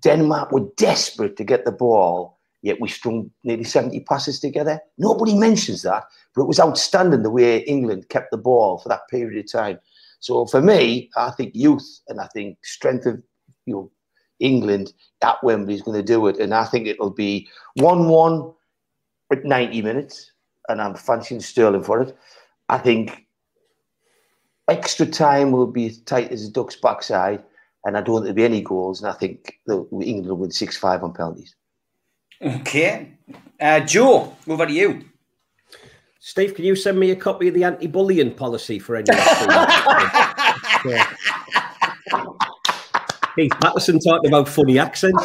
Denmark 0.04 0.52
were 0.52 0.68
desperate 0.78 1.38
to 1.38 1.44
get 1.44 1.66
the 1.66 1.72
ball, 1.72 2.38
yet 2.62 2.82
we 2.82 2.90
strung 2.90 3.32
nearly 3.44 3.64
70 3.64 4.02
passes 4.02 4.40
together. 4.40 4.80
Nobody 4.98 5.34
mentions 5.34 5.82
that, 5.84 6.04
but 6.36 6.44
it 6.44 6.48
was 6.48 6.60
outstanding 6.60 7.24
the 7.24 7.30
way 7.30 7.60
England 7.60 8.10
kept 8.10 8.32
the 8.32 8.38
ball 8.38 8.80
for 8.80 8.90
that 8.90 9.08
period 9.10 9.44
of 9.44 9.52
time. 9.52 9.80
So 10.20 10.46
for 10.46 10.62
me, 10.62 11.10
I 11.18 11.32
think 11.32 11.52
youth 11.56 12.02
and 12.08 12.20
I 12.20 12.28
think 12.28 12.58
strength 12.64 13.06
of 13.06 13.22
you 13.66 13.74
know 13.74 13.92
England 14.40 14.94
at 15.22 15.42
Wembley 15.44 15.76
is 15.76 15.82
going 15.82 15.98
to 15.98 16.04
do 16.04 16.28
it, 16.28 16.38
and 16.38 16.54
I 16.54 16.66
think 16.66 16.88
it'll 16.88 17.10
be 17.10 17.48
one-one 17.76 18.54
at 19.32 19.46
90 19.46 19.82
minutes, 19.82 20.32
and 20.68 20.82
I'm 20.82 20.96
fancying 20.96 21.42
Sterling 21.42 21.84
for 21.84 22.02
it. 22.02 22.18
I 22.70 22.78
think 22.78 23.26
extra 24.70 25.06
time 25.06 25.52
will 25.52 25.68
be 25.68 25.88
as 25.88 25.98
tight 26.00 26.32
as 26.32 26.46
a 26.46 26.52
duck's 26.52 26.76
backside 26.76 27.44
and 27.86 27.98
I 27.98 28.02
don't 28.02 28.14
want 28.14 28.26
there'll 28.26 28.36
be 28.36 28.44
any 28.44 28.62
goals. 28.62 29.02
And 29.02 29.10
I 29.10 29.14
think 29.14 29.60
England 29.68 30.28
will 30.28 30.38
win 30.38 30.52
six 30.52 30.78
five 30.78 31.04
on 31.04 31.14
penalties. 31.14 31.56
Okay, 32.42 33.18
uh, 33.60 33.80
Joe, 33.82 34.36
over 34.48 34.66
to 34.66 34.74
you. 34.74 35.06
Steve, 36.20 36.56
can 36.56 36.64
you 36.64 36.76
send 36.76 36.98
me 36.98 37.12
a 37.12 37.16
copy 37.16 37.50
of 37.50 37.54
the 37.54 37.66
anti-bullying 37.66 38.34
policy 38.36 38.80
for 38.80 38.96
any? 38.96 39.06
Keith 43.36 43.52
Patterson 43.60 44.00
talking 44.00 44.30
about 44.30 44.48
funny 44.48 44.80
accents. 44.80 45.22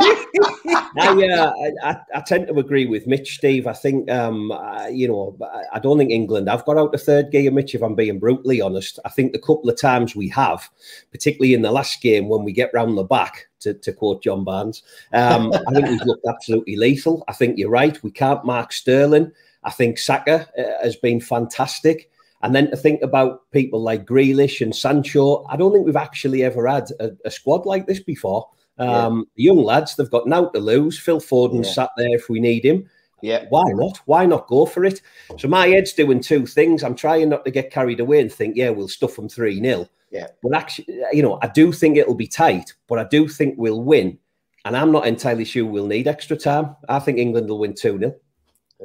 I, 0.00 1.28
uh, 1.32 1.52
I, 1.82 1.96
I, 2.14 2.20
tend 2.20 2.46
to 2.48 2.58
agree 2.58 2.86
with 2.86 3.06
Mitch, 3.06 3.36
Steve. 3.36 3.66
I 3.66 3.72
think, 3.72 4.10
um, 4.10 4.50
uh, 4.52 4.86
you 4.86 5.08
know, 5.08 5.36
I 5.72 5.78
don't 5.78 5.98
think 5.98 6.10
England 6.10 6.48
have 6.48 6.64
got 6.64 6.78
out 6.78 6.92
the 6.92 6.98
third 6.98 7.30
gear, 7.30 7.50
Mitch, 7.50 7.74
if 7.74 7.82
I'm 7.82 7.94
being 7.94 8.18
brutally 8.18 8.60
honest. 8.60 8.98
I 9.04 9.08
think 9.08 9.32
the 9.32 9.38
couple 9.38 9.68
of 9.68 9.80
times 9.80 10.14
we 10.14 10.28
have, 10.30 10.68
particularly 11.10 11.54
in 11.54 11.62
the 11.62 11.72
last 11.72 12.00
game 12.00 12.28
when 12.28 12.44
we 12.44 12.52
get 12.52 12.70
round 12.72 12.96
the 12.96 13.04
back, 13.04 13.48
to, 13.60 13.74
to 13.74 13.92
quote 13.92 14.22
John 14.22 14.44
Barnes, 14.44 14.82
um, 15.12 15.52
I 15.52 15.72
think 15.72 15.88
we've 15.88 16.02
looked 16.04 16.26
absolutely 16.28 16.76
lethal. 16.76 17.24
I 17.28 17.32
think 17.32 17.58
you're 17.58 17.70
right. 17.70 18.00
We 18.02 18.10
can't 18.10 18.44
mark 18.44 18.72
Sterling. 18.72 19.32
I 19.64 19.70
think 19.70 19.98
Saka 19.98 20.48
uh, 20.56 20.82
has 20.82 20.96
been 20.96 21.20
fantastic. 21.20 22.10
And 22.42 22.54
then 22.54 22.70
to 22.70 22.76
think 22.76 23.02
about 23.02 23.50
people 23.50 23.82
like 23.82 24.06
Grealish 24.06 24.60
and 24.60 24.74
Sancho, 24.74 25.44
I 25.46 25.56
don't 25.56 25.72
think 25.72 25.86
we've 25.86 25.96
actually 25.96 26.44
ever 26.44 26.68
had 26.68 26.88
a, 27.00 27.10
a 27.24 27.30
squad 27.30 27.66
like 27.66 27.86
this 27.86 28.00
before. 28.00 28.48
Um, 28.78 29.26
yeah. 29.34 29.50
Young 29.50 29.64
lads, 29.64 29.96
they've 29.96 30.10
got 30.10 30.26
now 30.26 30.46
to 30.46 30.60
lose. 30.60 30.98
Phil 30.98 31.20
Foden 31.20 31.64
yeah. 31.64 31.70
sat 31.70 31.90
there 31.96 32.14
if 32.14 32.28
we 32.28 32.40
need 32.40 32.64
him. 32.64 32.88
Yeah. 33.20 33.46
Why 33.48 33.64
not? 33.72 34.00
Why 34.04 34.26
not 34.26 34.46
go 34.46 34.66
for 34.66 34.84
it? 34.84 35.02
So 35.38 35.48
my 35.48 35.66
head's 35.66 35.92
doing 35.92 36.20
two 36.20 36.46
things. 36.46 36.82
I'm 36.82 36.94
trying 36.94 37.28
not 37.28 37.44
to 37.44 37.50
get 37.50 37.72
carried 37.72 38.00
away 38.00 38.20
and 38.20 38.32
think, 38.32 38.56
yeah, 38.56 38.70
we'll 38.70 38.88
stuff 38.88 39.16
them 39.16 39.28
3 39.28 39.60
0. 39.60 39.88
Yeah. 40.10 40.28
But 40.42 40.54
actually, 40.54 40.98
you 41.12 41.22
know, 41.22 41.38
I 41.42 41.48
do 41.48 41.72
think 41.72 41.96
it'll 41.96 42.14
be 42.14 42.28
tight, 42.28 42.74
but 42.86 42.98
I 42.98 43.04
do 43.04 43.28
think 43.28 43.56
we'll 43.58 43.82
win. 43.82 44.18
And 44.64 44.76
I'm 44.76 44.92
not 44.92 45.06
entirely 45.06 45.44
sure 45.44 45.64
we'll 45.64 45.86
need 45.86 46.08
extra 46.08 46.36
time. 46.36 46.76
I 46.88 46.98
think 46.98 47.18
England 47.18 47.48
will 47.48 47.58
win 47.58 47.74
2 47.74 47.98
0. 47.98 48.14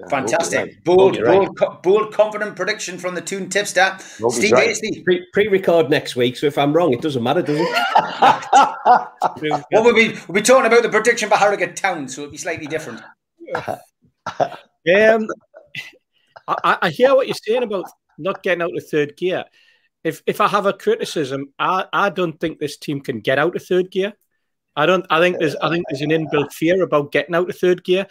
Fantastic. 0.10 0.84
Bold, 0.84 1.20
right. 1.22 1.48
bold, 1.56 1.84
bold, 1.84 2.14
confident 2.14 2.56
prediction 2.56 2.98
from 2.98 3.14
the 3.14 3.22
Toon 3.22 3.48
Tipster. 3.50 3.96
Steve 4.00 4.52
right. 4.52 4.76
Pre 5.34 5.48
record 5.50 5.92
next 5.92 6.16
week, 6.16 6.36
so 6.36 6.48
if 6.48 6.58
I'm 6.58 6.74
wrong, 6.74 6.94
it 6.94 7.02
doesn't 7.02 7.22
matter, 7.22 7.44
does 7.44 7.60
it? 7.60 7.70
well, 9.72 9.84
we'll 9.84 9.94
be, 9.94 10.18
we'll 10.28 10.34
be 10.34 10.42
talking 10.42 10.66
about 10.66 10.82
the 10.82 10.90
prediction 10.90 11.30
for 11.30 11.36
Harrogate 11.36 11.76
Town, 11.76 12.08
so 12.08 12.22
it'll 12.22 12.32
be 12.32 12.38
slightly 12.38 12.66
different. 12.66 13.02
um, 13.56 15.28
I, 16.48 16.78
I 16.82 16.90
hear 16.90 17.14
what 17.14 17.28
you're 17.28 17.36
saying 17.36 17.62
about 17.62 17.86
not 18.18 18.42
getting 18.42 18.64
out 18.64 18.76
of 18.76 18.88
third 18.90 19.16
gear. 19.16 19.46
If 20.04 20.24
if 20.26 20.42
I 20.42 20.48
have 20.48 20.66
a 20.66 20.74
criticism, 20.74 21.54
I, 21.60 21.86
I 21.94 22.10
don't 22.10 22.40
think 22.40 22.60
this 22.60 22.78
team 22.78 23.00
can 23.00 23.20
get 23.20 23.38
out 23.38 23.56
of 23.56 23.64
third 23.64 23.92
gear. 23.92 24.14
I 24.76 24.86
don't. 24.86 25.06
I 25.10 25.20
think 25.20 25.40
there's. 25.40 25.56
I 25.58 25.70
think 25.70 25.86
there's 25.88 26.02
an 26.02 26.10
inbuilt 26.10 26.52
fear 26.52 26.82
about 26.82 27.12
getting 27.12 27.36
out 27.36 27.50
of 27.50 27.58
third 27.58 27.84
gear. 27.84 28.08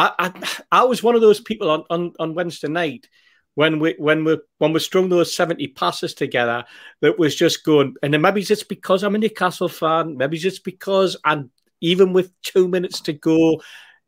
I, 0.00 0.12
I, 0.18 0.48
I 0.72 0.84
was 0.84 1.02
one 1.02 1.14
of 1.14 1.20
those 1.20 1.40
people 1.40 1.70
on, 1.70 1.84
on, 1.90 2.12
on 2.18 2.34
Wednesday 2.34 2.68
night 2.68 3.06
when 3.54 3.78
we 3.78 3.94
when 3.98 4.24
we 4.24 4.38
when 4.58 4.72
we 4.72 4.80
strung 4.80 5.08
those 5.08 5.34
70 5.36 5.66
passes 5.68 6.14
together 6.14 6.64
that 7.02 7.18
was 7.18 7.34
just 7.34 7.64
going 7.64 7.94
and 8.02 8.14
then 8.14 8.22
maybe 8.22 8.40
it's 8.40 8.62
because 8.62 9.02
I'm 9.02 9.14
a 9.14 9.18
Newcastle 9.18 9.68
fan, 9.68 10.16
maybe 10.16 10.36
it's 10.36 10.42
just 10.42 10.64
because 10.64 11.16
I'm 11.24 11.50
even 11.82 12.14
with 12.14 12.32
two 12.42 12.68
minutes 12.68 13.02
to 13.02 13.12
go, 13.12 13.60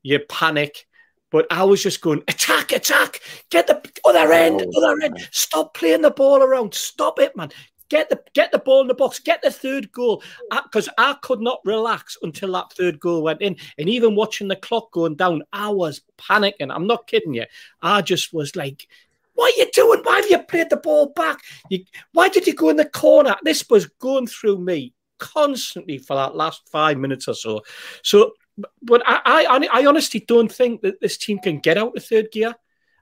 you 0.02 0.18
panic. 0.20 0.86
But 1.30 1.46
I 1.50 1.64
was 1.64 1.82
just 1.82 2.02
going, 2.02 2.22
attack, 2.28 2.72
attack, 2.72 3.20
get 3.50 3.66
the 3.66 3.80
other 4.04 4.30
end, 4.32 4.62
Oh, 4.62 4.82
other 4.82 5.02
end. 5.02 5.16
Stop 5.30 5.72
playing 5.72 6.02
the 6.02 6.10
ball 6.10 6.42
around. 6.42 6.74
Stop 6.74 7.18
it, 7.20 7.34
man. 7.34 7.48
Get 7.92 8.08
the 8.08 8.22
get 8.32 8.50
the 8.52 8.58
ball 8.58 8.80
in 8.80 8.86
the 8.86 8.94
box. 8.94 9.18
Get 9.18 9.42
the 9.42 9.50
third 9.50 9.92
goal. 9.92 10.22
Because 10.50 10.88
I, 10.96 11.14
could 11.20 11.42
not 11.42 11.60
relax 11.66 12.16
until 12.22 12.52
that 12.52 12.72
third 12.72 12.98
goal 12.98 13.22
went 13.22 13.42
in. 13.42 13.58
And 13.76 13.86
even 13.86 14.14
watching 14.14 14.48
the 14.48 14.56
clock 14.56 14.92
going 14.92 15.16
down, 15.16 15.42
I 15.52 15.68
was 15.68 16.00
panicking. 16.16 16.74
I'm 16.74 16.86
not 16.86 17.06
kidding 17.06 17.34
you. 17.34 17.44
I 17.82 18.00
just 18.00 18.32
was 18.32 18.56
like, 18.56 18.88
what 19.34 19.52
are 19.52 19.58
you 19.58 19.70
doing? 19.74 20.00
Why 20.04 20.22
have 20.22 20.30
you 20.30 20.38
played 20.38 20.70
the 20.70 20.78
ball 20.78 21.12
back? 21.14 21.40
You, 21.68 21.84
why 22.12 22.30
did 22.30 22.46
you 22.46 22.54
go 22.54 22.70
in 22.70 22.76
the 22.76 22.88
corner? 22.88 23.36
This 23.42 23.68
was 23.68 23.84
going 23.84 24.26
through 24.26 24.60
me 24.60 24.94
constantly 25.18 25.98
for 25.98 26.16
that 26.16 26.34
last 26.34 26.66
five 26.70 26.96
minutes 26.96 27.28
or 27.28 27.34
so. 27.34 27.60
So, 28.02 28.32
but 28.80 29.02
I, 29.04 29.20
I, 29.26 29.68
I 29.70 29.86
honestly 29.86 30.20
don't 30.20 30.50
think 30.50 30.80
that 30.80 30.98
this 31.02 31.18
team 31.18 31.40
can 31.40 31.58
get 31.58 31.76
out 31.76 31.94
of 31.94 32.02
third 32.06 32.30
gear. 32.32 32.54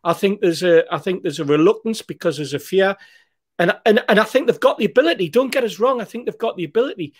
I 0.02 0.14
think 0.14 0.40
there's 0.40 0.64
a, 0.64 0.92
I 0.92 0.98
think 0.98 1.22
there's 1.22 1.38
a 1.38 1.44
reluctance 1.44 2.02
because 2.02 2.38
there's 2.38 2.54
a 2.54 2.58
fear, 2.58 2.96
and 3.60 3.76
and 3.84 4.02
and 4.08 4.18
I 4.18 4.24
think 4.24 4.46
they've 4.46 4.58
got 4.58 4.78
the 4.78 4.86
ability. 4.86 5.28
Don't 5.28 5.52
get 5.52 5.64
us 5.64 5.78
wrong. 5.78 6.00
I 6.00 6.04
think 6.04 6.24
they've 6.24 6.38
got 6.38 6.56
the 6.56 6.64
ability. 6.64 7.14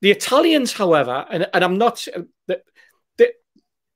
The 0.00 0.10
Italians, 0.10 0.72
however, 0.72 1.26
and, 1.30 1.48
and 1.52 1.64
I'm 1.64 1.78
not. 1.78 2.06
The, 2.46 2.62
the, 3.18 3.32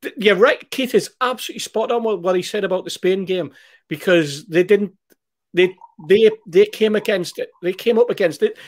the, 0.02 0.12
you're 0.16 0.34
right. 0.34 0.68
Keith 0.70 0.94
is 0.94 1.10
absolutely 1.20 1.60
spot 1.60 1.92
on 1.92 2.02
with 2.02 2.20
what 2.20 2.36
he 2.36 2.42
said 2.42 2.64
about 2.64 2.84
the 2.84 2.90
Spain 2.90 3.24
game 3.24 3.52
because 3.88 4.46
they 4.46 4.64
didn't. 4.64 4.92
They 5.54 5.76
they 6.08 6.30
they 6.46 6.66
came 6.66 6.96
against 6.96 7.38
it. 7.38 7.50
They 7.62 7.72
came 7.72 7.98
up 7.98 8.10
against 8.10 8.42
it 8.42 8.58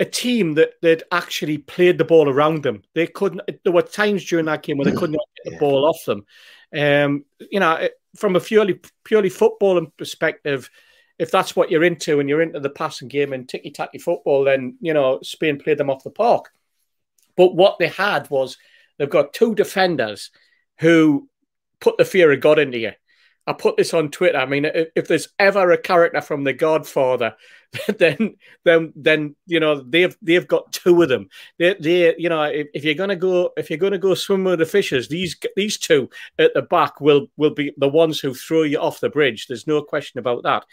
a 0.00 0.04
team 0.04 0.54
that 0.54 0.74
that 0.82 1.02
actually 1.10 1.58
played 1.58 1.98
the 1.98 2.04
ball 2.04 2.28
around 2.28 2.62
them. 2.62 2.82
They 2.94 3.06
couldn't. 3.06 3.42
There 3.64 3.72
were 3.72 3.82
times 3.82 4.24
during 4.24 4.46
that 4.46 4.62
game 4.62 4.78
where 4.78 4.84
they 4.84 4.96
couldn't 4.96 5.18
get 5.44 5.52
the 5.52 5.58
ball 5.58 5.86
off 5.86 6.04
them. 6.04 6.24
Um, 6.76 7.24
you 7.50 7.60
know, 7.60 7.88
from 8.16 8.36
a 8.36 8.40
purely 8.40 8.80
purely 9.04 9.30
footballing 9.30 9.90
perspective, 9.96 10.70
if 11.18 11.30
that's 11.30 11.56
what 11.56 11.70
you're 11.70 11.84
into 11.84 12.20
and 12.20 12.28
you're 12.28 12.42
into 12.42 12.60
the 12.60 12.70
passing 12.70 13.08
game 13.08 13.32
and 13.32 13.48
ticky 13.48 13.70
tacky 13.70 13.98
football, 13.98 14.44
then 14.44 14.76
you 14.80 14.92
know 14.92 15.20
Spain 15.22 15.58
played 15.58 15.78
them 15.78 15.90
off 15.90 16.04
the 16.04 16.10
park. 16.10 16.50
But 17.36 17.54
what 17.54 17.78
they 17.78 17.88
had 17.88 18.28
was 18.30 18.56
they've 18.98 19.08
got 19.08 19.32
two 19.32 19.54
defenders 19.54 20.30
who 20.78 21.28
put 21.80 21.98
the 21.98 22.04
fear 22.04 22.32
of 22.32 22.40
God 22.40 22.58
into 22.58 22.78
you. 22.78 22.92
I 23.48 23.52
put 23.52 23.76
this 23.76 23.94
on 23.94 24.10
Twitter. 24.10 24.38
I 24.38 24.46
mean, 24.46 24.64
if, 24.64 25.06
there's 25.06 25.28
ever 25.38 25.70
a 25.70 25.78
character 25.78 26.20
from 26.20 26.42
The 26.42 26.52
Godfather, 26.52 27.36
then 27.98 28.36
then 28.64 28.92
then 28.96 29.36
you 29.46 29.60
know 29.60 29.80
they've 29.80 30.16
they've 30.20 30.46
got 30.46 30.72
two 30.72 31.00
of 31.02 31.08
them. 31.08 31.28
They 31.58 31.74
they 31.74 32.14
you 32.18 32.28
know 32.28 32.42
if, 32.42 32.68
if 32.74 32.84
you're 32.84 32.94
gonna 32.94 33.16
go 33.16 33.52
if 33.56 33.70
you're 33.70 33.78
gonna 33.78 33.98
go 33.98 34.14
swim 34.14 34.44
with 34.44 34.58
the 34.58 34.66
fishes, 34.66 35.08
these 35.08 35.36
these 35.54 35.78
two 35.78 36.10
at 36.38 36.54
the 36.54 36.62
back 36.62 37.00
will 37.00 37.28
will 37.36 37.54
be 37.54 37.72
the 37.76 37.88
ones 37.88 38.18
who 38.18 38.34
throw 38.34 38.62
you 38.62 38.78
off 38.78 39.00
the 39.00 39.10
bridge. 39.10 39.46
There's 39.46 39.66
no 39.66 39.82
question 39.82 40.18
about 40.18 40.42
that. 40.42 40.64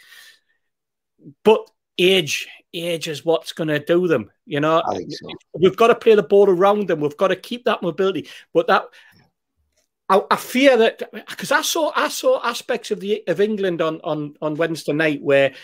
But 1.44 1.68
age 1.98 2.48
age 2.72 3.08
is 3.08 3.24
what's 3.24 3.52
going 3.52 3.68
to 3.68 3.78
do 3.78 4.08
them. 4.08 4.30
You 4.46 4.60
know, 4.60 4.82
so. 4.86 5.28
we've 5.54 5.76
got 5.76 5.88
to 5.88 5.94
play 5.94 6.14
the 6.14 6.22
ball 6.22 6.50
around 6.50 6.88
them. 6.88 7.00
We've 7.00 7.16
got 7.16 7.28
to 7.28 7.36
keep 7.36 7.64
that 7.64 7.82
mobility. 7.82 8.28
But 8.52 8.66
that 8.66 8.86
I, 10.08 10.22
I 10.30 10.36
fear 10.36 10.76
that 10.76 11.02
because 11.28 11.50
I 11.50 11.62
saw 11.62 11.92
I 11.94 12.08
saw 12.08 12.42
aspects 12.42 12.90
of 12.90 13.00
the 13.00 13.22
of 13.26 13.40
England 13.40 13.80
on 13.80 14.00
on 14.02 14.34
on 14.42 14.56
Wednesday 14.56 14.92
night 14.92 15.22
where 15.22 15.54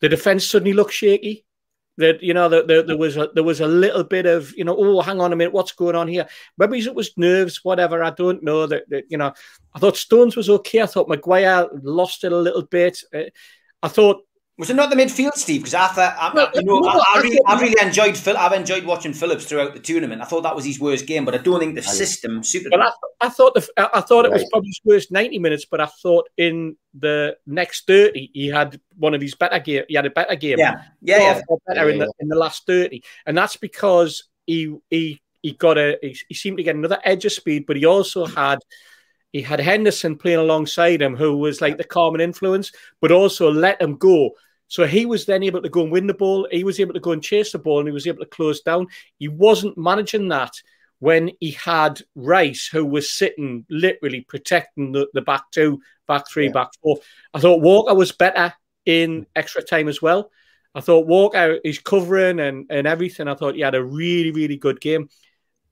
the 0.00 0.08
defense 0.08 0.46
suddenly 0.46 0.72
looked 0.72 0.92
shaky. 0.92 1.44
That 1.96 2.24
you 2.24 2.34
know 2.34 2.48
that 2.48 2.66
there, 2.66 2.82
there, 2.82 2.96
was 2.96 3.16
a, 3.16 3.30
there 3.34 3.44
was 3.44 3.60
a 3.60 3.68
little 3.68 4.02
bit 4.02 4.26
of 4.26 4.52
you 4.56 4.64
know 4.64 4.74
oh 4.76 5.00
hang 5.00 5.20
on 5.20 5.32
a 5.32 5.36
minute 5.36 5.52
what's 5.52 5.70
going 5.70 5.94
on 5.94 6.08
here 6.08 6.26
maybe 6.58 6.80
it 6.80 6.92
was 6.92 7.16
nerves 7.16 7.60
whatever 7.62 8.02
I 8.02 8.10
don't 8.10 8.42
know 8.42 8.66
that, 8.66 8.90
that 8.90 9.04
you 9.10 9.16
know 9.16 9.32
I 9.72 9.78
thought 9.78 9.96
Stones 9.96 10.34
was 10.34 10.50
okay 10.50 10.82
I 10.82 10.86
thought 10.86 11.08
Maguire 11.08 11.68
lost 11.84 12.24
it 12.24 12.32
a 12.32 12.36
little 12.36 12.62
bit 12.64 12.98
uh, 13.14 13.30
I 13.80 13.86
thought 13.86 14.24
was 14.56 14.70
it 14.70 14.74
not 14.74 14.88
the 14.88 14.96
midfield, 14.96 15.32
Steve? 15.34 15.62
Because 15.62 15.74
I 15.74 15.88
thought, 15.88 16.16
I, 16.16 16.32
well, 16.32 16.48
you 16.54 16.62
know, 16.62 16.78
no, 16.78 16.88
I, 16.88 17.16
I, 17.16 17.20
really, 17.20 17.40
I, 17.44 17.60
really, 17.60 17.74
enjoyed 17.82 18.16
Phil. 18.16 18.36
I've 18.36 18.52
enjoyed 18.52 18.84
watching 18.84 19.12
Phillips 19.12 19.46
throughout 19.46 19.74
the 19.74 19.80
tournament. 19.80 20.22
I 20.22 20.26
thought 20.26 20.42
that 20.42 20.54
was 20.54 20.64
his 20.64 20.78
worst 20.78 21.06
game, 21.06 21.24
but 21.24 21.34
I 21.34 21.38
don't 21.38 21.58
think 21.58 21.74
the 21.74 21.80
oh, 21.80 21.92
system 21.92 22.44
suited. 22.44 22.70
Well, 22.70 22.82
I, 22.82 23.26
I, 23.26 23.28
thought 23.30 23.54
the, 23.54 23.68
I 23.76 24.00
thought 24.00 24.26
it 24.26 24.30
was 24.30 24.46
probably 24.50 24.68
his 24.68 24.80
worst 24.84 25.10
ninety 25.10 25.40
minutes, 25.40 25.64
but 25.64 25.80
I 25.80 25.86
thought 25.86 26.28
in 26.36 26.76
the 26.94 27.36
next 27.46 27.88
thirty 27.88 28.30
he 28.32 28.46
had 28.46 28.80
one 28.96 29.12
of 29.14 29.20
his 29.20 29.34
better 29.34 29.58
game. 29.58 29.84
He 29.88 29.94
had 29.96 30.06
a 30.06 30.10
better 30.10 30.36
game. 30.36 30.58
Yeah, 30.60 30.82
yeah, 31.00 31.18
yeah. 31.18 31.40
better 31.66 31.88
yeah, 31.88 31.92
in 31.92 31.98
the 31.98 32.12
in 32.20 32.28
the 32.28 32.36
last 32.36 32.64
thirty, 32.64 33.02
and 33.26 33.36
that's 33.36 33.56
because 33.56 34.28
he 34.46 34.76
he 34.88 35.20
he 35.42 35.52
got 35.52 35.78
a 35.78 35.98
he, 36.00 36.16
he 36.28 36.34
seemed 36.34 36.58
to 36.58 36.62
get 36.62 36.76
another 36.76 37.00
edge 37.02 37.24
of 37.24 37.32
speed, 37.32 37.66
but 37.66 37.76
he 37.76 37.86
also 37.86 38.24
had 38.24 38.60
he 39.34 39.42
had 39.42 39.58
Henderson 39.58 40.16
playing 40.16 40.38
alongside 40.38 41.02
him, 41.02 41.16
who 41.16 41.36
was 41.36 41.60
like 41.60 41.76
the 41.76 41.82
common 41.82 42.20
influence, 42.20 42.70
but 43.00 43.10
also 43.10 43.50
let 43.50 43.82
him 43.82 43.96
go. 43.96 44.30
So 44.68 44.86
he 44.86 45.06
was 45.06 45.26
then 45.26 45.42
able 45.42 45.62
to 45.62 45.68
go 45.68 45.82
and 45.82 45.92
win 45.92 46.06
the 46.06 46.14
ball. 46.14 46.48
He 46.50 46.64
was 46.64 46.80
able 46.80 46.94
to 46.94 47.00
go 47.00 47.12
and 47.12 47.22
chase 47.22 47.52
the 47.52 47.58
ball, 47.58 47.80
and 47.80 47.88
he 47.88 47.92
was 47.92 48.06
able 48.06 48.20
to 48.20 48.26
close 48.26 48.60
down. 48.60 48.86
He 49.18 49.28
wasn't 49.28 49.78
managing 49.78 50.28
that 50.28 50.52
when 50.98 51.30
he 51.40 51.50
had 51.52 52.00
Rice, 52.14 52.66
who 52.66 52.84
was 52.84 53.10
sitting 53.10 53.66
literally 53.68 54.22
protecting 54.22 54.92
the, 54.92 55.08
the 55.12 55.20
back 55.20 55.50
two, 55.50 55.80
back 56.08 56.28
three, 56.28 56.46
yeah. 56.46 56.52
back 56.52 56.68
four. 56.82 56.98
I 57.34 57.40
thought 57.40 57.60
Walker 57.60 57.94
was 57.94 58.12
better 58.12 58.54
in 58.86 59.26
extra 59.36 59.62
time 59.62 59.88
as 59.88 60.00
well. 60.00 60.30
I 60.74 60.80
thought 60.80 61.06
Walker 61.06 61.58
is 61.62 61.78
covering 61.78 62.40
and, 62.40 62.66
and 62.70 62.86
everything. 62.86 63.28
I 63.28 63.34
thought 63.34 63.54
he 63.54 63.60
had 63.60 63.74
a 63.74 63.84
really, 63.84 64.32
really 64.32 64.56
good 64.56 64.80
game. 64.80 65.08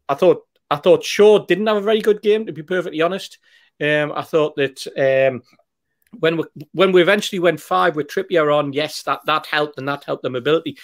I 0.08 0.14
thought 0.14 0.42
I 0.70 0.76
thought 0.76 1.04
Shaw 1.04 1.44
didn't 1.44 1.66
have 1.66 1.76
a 1.76 1.82
very 1.82 2.00
good 2.00 2.22
game, 2.22 2.46
to 2.46 2.52
be 2.52 2.62
perfectly 2.62 3.02
honest. 3.02 3.38
Um, 3.80 4.12
I 4.14 4.22
thought 4.22 4.56
that 4.56 4.86
um, 4.96 5.42
when 6.18 6.36
we 6.36 6.44
when 6.72 6.92
we 6.92 7.02
eventually 7.02 7.38
went 7.38 7.60
five 7.60 7.96
with 7.96 8.08
Trippier 8.08 8.54
on, 8.54 8.72
yes, 8.72 9.02
that 9.04 9.20
that 9.26 9.46
helped 9.46 9.78
and 9.78 9.88
that 9.88 10.04
helped 10.04 10.22
the 10.22 10.30
mobility. 10.30 10.78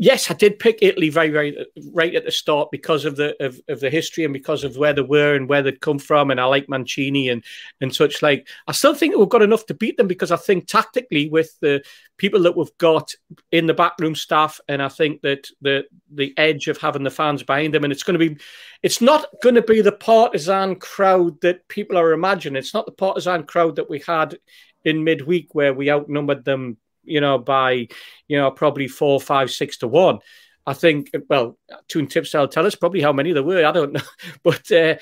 Yes, 0.00 0.30
I 0.30 0.34
did 0.34 0.60
pick 0.60 0.78
Italy 0.80 1.10
very, 1.10 1.30
very 1.30 1.66
right 1.92 2.14
at 2.14 2.24
the 2.24 2.30
start 2.30 2.70
because 2.70 3.04
of 3.04 3.16
the 3.16 3.34
of, 3.44 3.60
of 3.68 3.80
the 3.80 3.90
history 3.90 4.22
and 4.24 4.32
because 4.32 4.62
of 4.62 4.76
where 4.76 4.92
they 4.92 5.02
were 5.02 5.34
and 5.34 5.48
where 5.48 5.60
they'd 5.60 5.80
come 5.80 5.98
from, 5.98 6.30
and 6.30 6.40
I 6.40 6.44
like 6.44 6.68
Mancini 6.68 7.28
and 7.28 7.42
and 7.80 7.92
such. 7.92 8.22
Like, 8.22 8.48
I 8.68 8.72
still 8.72 8.94
think 8.94 9.16
we've 9.16 9.28
got 9.28 9.42
enough 9.42 9.66
to 9.66 9.74
beat 9.74 9.96
them 9.96 10.06
because 10.06 10.30
I 10.30 10.36
think 10.36 10.68
tactically 10.68 11.28
with 11.28 11.58
the 11.58 11.82
people 12.16 12.40
that 12.44 12.56
we've 12.56 12.78
got 12.78 13.12
in 13.50 13.66
the 13.66 13.74
backroom 13.74 14.14
staff, 14.14 14.60
and 14.68 14.80
I 14.80 14.88
think 14.88 15.22
that 15.22 15.48
the 15.62 15.84
the 16.14 16.32
edge 16.38 16.68
of 16.68 16.78
having 16.78 17.02
the 17.02 17.10
fans 17.10 17.42
behind 17.42 17.74
them, 17.74 17.82
and 17.82 17.92
it's 17.92 18.04
going 18.04 18.20
to 18.20 18.30
be, 18.30 18.40
it's 18.84 19.00
not 19.00 19.26
going 19.42 19.56
to 19.56 19.62
be 19.62 19.80
the 19.80 19.90
partisan 19.90 20.76
crowd 20.76 21.40
that 21.40 21.66
people 21.66 21.98
are 21.98 22.12
imagining. 22.12 22.56
It's 22.56 22.72
not 22.72 22.86
the 22.86 22.92
partisan 22.92 23.42
crowd 23.42 23.74
that 23.76 23.90
we 23.90 23.98
had 24.06 24.38
in 24.84 25.02
midweek 25.02 25.56
where 25.56 25.74
we 25.74 25.90
outnumbered 25.90 26.44
them 26.44 26.76
you 27.08 27.20
know, 27.20 27.38
by, 27.38 27.88
you 28.26 28.36
know, 28.36 28.50
probably 28.50 28.88
four, 28.88 29.20
five, 29.20 29.50
six 29.50 29.78
to 29.78 29.88
one. 29.88 30.18
I 30.66 30.74
think, 30.74 31.10
well, 31.30 31.56
Toon 31.88 32.08
Tipster 32.08 32.46
tell 32.46 32.66
us 32.66 32.74
probably 32.74 33.00
how 33.00 33.12
many 33.12 33.32
there 33.32 33.42
were. 33.42 33.64
I 33.64 33.72
don't 33.72 33.92
know, 33.94 34.02
but 34.42 34.70
uh, 34.70 34.96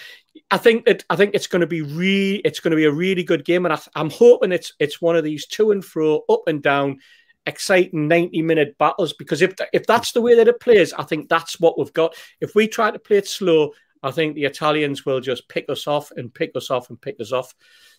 I 0.51 0.59
think 0.59 0.85
that 0.87 1.05
I 1.11 1.17
think 1.17 1.35
it's 1.35 1.49
going 1.49 1.61
to 1.61 1.67
be 1.67 1.83
really, 1.83 2.37
it's 2.37 2.61
going 2.61 2.71
to 2.71 2.77
be 2.77 2.85
a 2.85 2.93
really 2.93 3.25
good 3.25 3.45
game, 3.45 3.67
and 3.67 3.75
I, 3.75 3.81
am 4.01 4.11
hoping 4.11 4.53
it's 4.53 4.73
it's 4.79 5.03
one 5.03 5.17
of 5.17 5.25
these 5.25 5.45
to 5.49 5.73
and 5.73 5.85
fro, 5.85 6.23
up 6.29 6.43
and 6.47 6.63
down, 6.63 7.01
exciting 7.47 8.07
90 8.07 8.43
minute 8.43 8.79
battles. 8.79 9.13
Because 9.13 9.43
if 9.43 9.55
if 9.73 9.87
that's 9.87 10.13
the 10.13 10.23
way 10.23 10.37
that 10.37 10.47
it 10.47 10.61
plays, 10.61 10.93
I 10.93 11.03
think 11.03 11.29
that's 11.29 11.59
what 11.59 11.77
we've 11.77 11.93
got. 11.93 12.15
If 12.41 12.55
we 12.55 12.69
try 12.69 12.93
to 12.93 12.99
play 13.01 13.17
it 13.17 13.27
slow, 13.27 13.73
I 14.05 14.13
think 14.13 14.37
the 14.37 14.45
Italians 14.45 15.05
will 15.05 15.21
just 15.21 15.49
pick 15.49 15.69
us 15.69 15.89
off 15.89 16.13
and 16.17 16.33
pick 16.33 16.53
us 16.55 16.71
off 16.71 16.91
and 16.91 17.01
pick 17.01 17.21
us 17.21 17.33
off. 17.33 17.53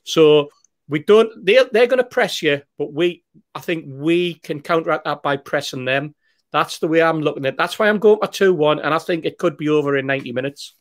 So 0.04 0.52
we 0.90 1.00
don't 1.00 1.46
they're, 1.46 1.66
they're 1.72 1.88
going 1.88 1.98
to 1.98 2.04
press 2.04 2.42
you 2.42 2.62
but 2.78 2.94
we 2.94 3.24
i 3.54 3.60
think 3.60 3.86
we 3.88 4.36
can 4.36 4.62
counteract 4.62 5.06
that 5.06 5.22
by 5.22 5.38
pressing 5.38 5.86
them 5.86 6.16
that's 6.52 6.80
the 6.80 6.88
way 6.88 7.02
i'm 7.02 7.22
looking 7.22 7.46
at 7.46 7.54
it 7.54 7.58
that's 7.58 7.78
why 7.78 7.88
i'm 7.88 8.00
going 8.00 8.20
for 8.20 8.28
2-1 8.28 8.84
and 8.84 8.94
i 8.94 9.00
think 9.00 9.26
it 9.26 9.38
could 9.38 9.58
be 9.58 9.70
over 9.70 9.98
in 9.98 10.06
90 10.06 10.32
minutes 10.32 10.74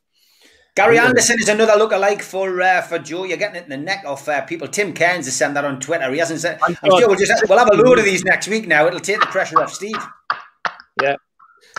Gary 0.77 0.99
Anderson 0.99 1.39
is 1.41 1.49
another 1.49 1.73
look-alike 1.79 2.21
for 2.21 2.61
uh, 2.61 2.83
for 2.83 2.99
Joe. 2.99 3.25
You're 3.25 3.39
getting 3.39 3.57
it 3.57 3.65
in 3.65 3.71
the 3.71 3.79
neck 3.79 4.05
of 4.05 4.29
uh, 4.29 4.43
people. 4.43 4.69
Tim 4.69 4.93
Cairns 4.93 5.25
has 5.25 5.35
sent 5.35 5.55
that 5.55 5.65
on 5.65 5.81
Twitter. 5.81 6.13
He 6.13 6.19
hasn't 6.19 6.41
said. 6.41 6.59
I'm 6.63 6.75
sure 6.75 7.09
we'll 7.09 7.17
just 7.17 7.33
have, 7.33 7.49
we'll 7.49 7.59
have 7.59 7.71
a 7.73 7.77
load 7.77 7.99
of 7.99 8.05
these 8.05 8.23
next 8.25 8.47
week. 8.47 8.69
Now 8.69 8.87
it'll 8.87 9.01
take 9.01 9.21
the 9.21 9.25
pressure 9.27 9.59
off 9.59 9.73
Steve. 9.73 9.97
Yeah, 11.03 11.17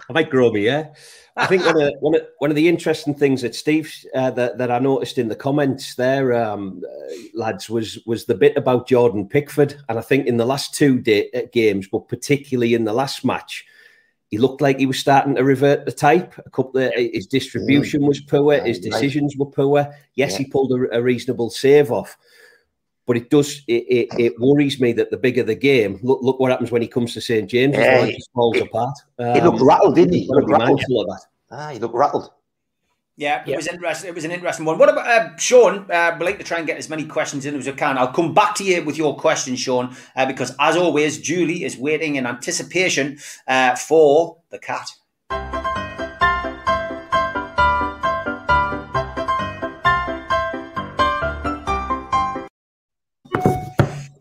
I 0.09 0.13
might 0.13 0.31
grow 0.31 0.51
me. 0.51 0.65
Yeah, 0.65 0.95
I 1.37 1.45
think 1.45 1.65
one 1.65 1.81
of 1.81 1.93
one 1.99 2.15
of 2.15 2.21
one 2.39 2.49
of 2.49 2.55
the 2.55 2.67
interesting 2.67 3.13
things 3.13 3.41
that 3.43 3.55
Steve 3.55 3.93
uh, 4.15 4.31
that 4.31 4.57
that 4.57 4.71
I 4.71 4.79
noticed 4.79 5.17
in 5.17 5.27
the 5.27 5.35
comments 5.35 5.95
there, 5.95 6.33
um, 6.33 6.83
uh, 6.83 7.13
lads, 7.33 7.69
was 7.69 7.99
was 8.05 8.25
the 8.25 8.35
bit 8.35 8.57
about 8.57 8.87
Jordan 8.87 9.27
Pickford, 9.27 9.75
and 9.87 9.99
I 9.99 10.01
think 10.01 10.25
in 10.25 10.37
the 10.37 10.45
last 10.45 10.73
two 10.73 10.99
day, 10.99 11.29
uh, 11.35 11.41
games, 11.51 11.87
but 11.91 12.07
particularly 12.07 12.73
in 12.73 12.85
the 12.85 12.93
last 12.93 13.23
match, 13.23 13.65
he 14.29 14.37
looked 14.37 14.61
like 14.61 14.79
he 14.79 14.85
was 14.85 14.99
starting 14.99 15.35
to 15.35 15.43
revert 15.43 15.85
the 15.85 15.91
type. 15.91 16.33
A 16.45 16.49
couple 16.49 16.81
of 16.81 16.93
his 16.95 17.27
distribution 17.27 18.01
was 18.05 18.19
poor, 18.19 18.59
his 18.59 18.79
decisions 18.79 19.37
were 19.37 19.45
poor. 19.45 19.87
Yes, 20.15 20.35
he 20.35 20.45
pulled 20.45 20.71
a, 20.71 20.97
a, 20.97 21.01
reasonable 21.01 21.49
save 21.49 21.91
off, 21.91 22.17
but 23.07 23.17
it 23.17 23.29
does 23.29 23.63
it, 23.67 23.85
it, 23.89 24.19
it, 24.19 24.39
worries 24.39 24.79
me 24.79 24.91
that 24.91 25.09
the 25.09 25.17
bigger 25.17 25.41
the 25.41 25.55
game, 25.55 25.99
look 26.03 26.19
look 26.21 26.39
what 26.39 26.51
happens 26.51 26.69
when 26.69 26.81
he 26.81 26.87
comes 26.87 27.13
to 27.13 27.21
St 27.21 27.49
James. 27.49 27.75
Yeah, 27.75 28.05
it 28.05 28.15
just 28.15 28.31
falls 28.33 28.57
he, 28.57 28.61
apart. 28.61 28.95
Um, 29.17 29.33
he 29.33 29.41
looked 29.41 29.61
rattled, 29.61 29.95
didn't 29.95 30.13
he? 30.13 30.19
He 30.21 30.27
looked 30.27 30.51
rattled. 30.51 30.81
Of 30.81 30.87
that. 30.87 31.21
Ah, 31.49 31.69
he 31.69 31.79
looked 31.79 31.95
rattled. 31.95 32.29
Yeah, 33.15 33.43
it 33.47 33.55
was 33.55 33.65
interesting. 33.65 34.09
It 34.09 34.13
was 34.13 34.25
an 34.25 34.31
interesting 34.31 34.63
one. 34.63 34.77
What 34.77 34.89
about 34.89 35.07
uh, 35.07 35.35
Sean? 35.37 35.89
Uh, 35.89 36.15
we'd 36.19 36.25
like 36.25 36.37
to 36.37 36.43
try 36.43 36.59
and 36.59 36.67
get 36.67 36.77
as 36.77 36.87
many 36.87 37.03
questions 37.03 37.47
in 37.47 37.55
as 37.55 37.65
we 37.65 37.71
can. 37.71 37.97
I'll 37.97 38.09
come 38.09 38.35
back 38.35 38.53
to 38.55 38.63
you 38.63 38.83
with 38.83 38.95
your 38.95 39.17
question, 39.17 39.55
Sean, 39.55 39.95
uh, 40.15 40.27
because 40.27 40.55
as 40.59 40.77
always, 40.77 41.19
Julie 41.19 41.63
is 41.63 41.77
waiting 41.77 42.17
in 42.17 42.27
anticipation 42.27 43.17
uh, 43.47 43.75
for 43.75 44.37
the 44.51 44.59
cat. 44.59 45.76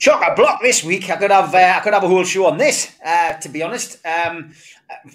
Chock 0.07 0.23
a 0.25 0.37
block 0.37 0.63
this 0.63 0.85
week. 0.85 1.11
I 1.11 1.17
could 1.17 1.33
have 1.33 1.53
uh, 1.53 1.75
I 1.79 1.81
could 1.81 1.93
have 1.93 2.05
a 2.05 2.07
whole 2.07 2.23
show 2.23 2.47
on 2.47 2.59
this. 2.59 2.95
Uh, 3.05 3.33
to 3.39 3.49
be 3.49 3.61
honest, 3.65 3.99
um, 4.07 4.53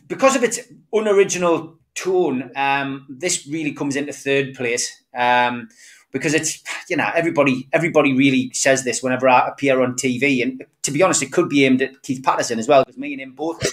because 0.09 0.35
of 0.35 0.43
its 0.43 0.59
unoriginal 0.91 1.77
tone, 1.95 2.51
um, 2.57 3.05
this 3.07 3.47
really 3.47 3.71
comes 3.71 3.95
into 3.95 4.11
third 4.11 4.53
place. 4.53 5.01
Um, 5.15 5.69
because 6.11 6.33
it's 6.33 6.61
you 6.89 6.97
know 6.97 7.09
everybody 7.15 7.69
everybody 7.71 8.11
really 8.11 8.51
says 8.53 8.83
this 8.83 9.01
whenever 9.01 9.29
I 9.29 9.47
appear 9.47 9.81
on 9.81 9.93
TV, 9.93 10.43
and 10.43 10.65
to 10.81 10.91
be 10.91 11.01
honest, 11.01 11.23
it 11.23 11.31
could 11.31 11.47
be 11.47 11.63
aimed 11.63 11.81
at 11.81 12.01
Keith 12.01 12.21
Patterson 12.21 12.59
as 12.59 12.67
well 12.67 12.83
because 12.83 12.97
me 12.97 13.13
and 13.13 13.21
him 13.21 13.31
both. 13.31 13.65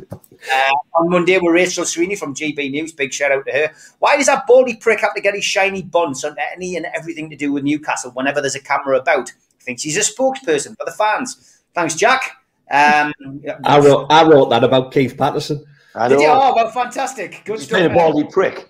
Uh, 0.00 0.70
on 0.94 1.08
Monday 1.08 1.38
with 1.38 1.54
Rachel 1.54 1.84
Sweeney 1.84 2.16
from 2.16 2.34
GB 2.34 2.72
News, 2.72 2.92
big 2.92 3.12
shout 3.12 3.30
out 3.30 3.46
to 3.46 3.52
her. 3.52 3.72
Why 4.00 4.16
does 4.16 4.26
that 4.26 4.48
baldy 4.48 4.74
prick 4.74 5.00
have 5.00 5.14
to 5.14 5.20
get 5.20 5.34
his 5.34 5.44
shiny 5.44 5.82
bonds 5.82 6.24
on 6.24 6.36
any 6.52 6.76
and 6.76 6.86
everything 6.86 7.30
to 7.30 7.36
do 7.36 7.52
with 7.52 7.62
Newcastle 7.62 8.10
whenever 8.10 8.40
there's 8.40 8.56
a 8.56 8.60
camera 8.60 8.98
about? 8.98 9.32
Thinks 9.66 9.82
he's 9.82 9.96
a 9.98 10.00
spokesperson 10.00 10.76
for 10.78 10.86
the 10.86 10.92
fans. 10.92 11.62
Thanks, 11.74 11.94
Jack. 11.94 12.36
Um, 12.70 13.12
I 13.64 13.78
wrote 13.78 14.06
I 14.10 14.24
wrote 14.24 14.48
that 14.50 14.64
about 14.64 14.92
Keith 14.92 15.16
Patterson. 15.18 15.62
I 15.94 16.08
Did 16.08 16.20
you? 16.20 16.26
Oh, 16.28 16.52
well, 16.54 16.70
fantastic. 16.70 17.42
Good 17.44 17.58
He's 17.58 17.66
stuff. 17.66 17.78
been 17.80 17.92
a 17.92 17.94
baldy 17.94 18.26
prick. 18.30 18.68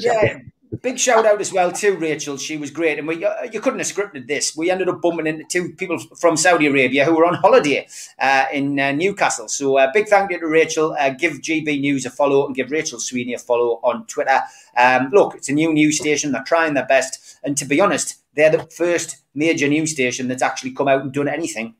yeah. 0.00 0.38
Big 0.80 0.98
shout 0.98 1.26
out 1.26 1.40
as 1.40 1.52
well 1.52 1.70
to 1.70 1.92
Rachel. 1.96 2.38
She 2.38 2.56
was 2.56 2.70
great, 2.70 2.98
and 2.98 3.06
we 3.06 3.22
uh, 3.22 3.42
you 3.52 3.60
couldn't 3.60 3.80
have 3.80 3.88
scripted 3.88 4.26
this. 4.26 4.56
We 4.56 4.70
ended 4.70 4.88
up 4.88 5.02
bumping 5.02 5.26
into 5.26 5.44
two 5.44 5.74
people 5.74 5.98
from 5.98 6.34
Saudi 6.34 6.66
Arabia 6.66 7.04
who 7.04 7.14
were 7.14 7.26
on 7.26 7.34
holiday 7.34 7.86
uh, 8.18 8.46
in 8.50 8.80
uh, 8.80 8.92
Newcastle. 8.92 9.48
So 9.48 9.76
uh, 9.76 9.90
big 9.92 10.08
thank 10.08 10.30
you 10.30 10.40
to 10.40 10.46
Rachel. 10.46 10.96
Uh, 10.98 11.10
give 11.10 11.34
GB 11.34 11.78
News 11.80 12.06
a 12.06 12.10
follow 12.10 12.46
and 12.46 12.56
give 12.56 12.70
Rachel 12.70 12.98
Sweeney 12.98 13.34
a 13.34 13.38
follow 13.38 13.80
on 13.82 14.06
Twitter. 14.06 14.40
Um, 14.74 15.10
look, 15.12 15.34
it's 15.34 15.50
a 15.50 15.52
new 15.52 15.74
news 15.74 15.98
station. 15.98 16.32
They're 16.32 16.42
trying 16.42 16.72
their 16.72 16.86
best, 16.86 17.38
and 17.44 17.54
to 17.58 17.66
be 17.66 17.78
honest, 17.78 18.22
they're 18.34 18.50
the 18.50 18.64
first 18.64 19.18
major 19.34 19.68
news 19.68 19.90
station 19.90 20.28
that's 20.28 20.42
actually 20.42 20.72
come 20.72 20.88
out 20.88 21.02
and 21.02 21.12
done 21.12 21.28
anything 21.28 21.74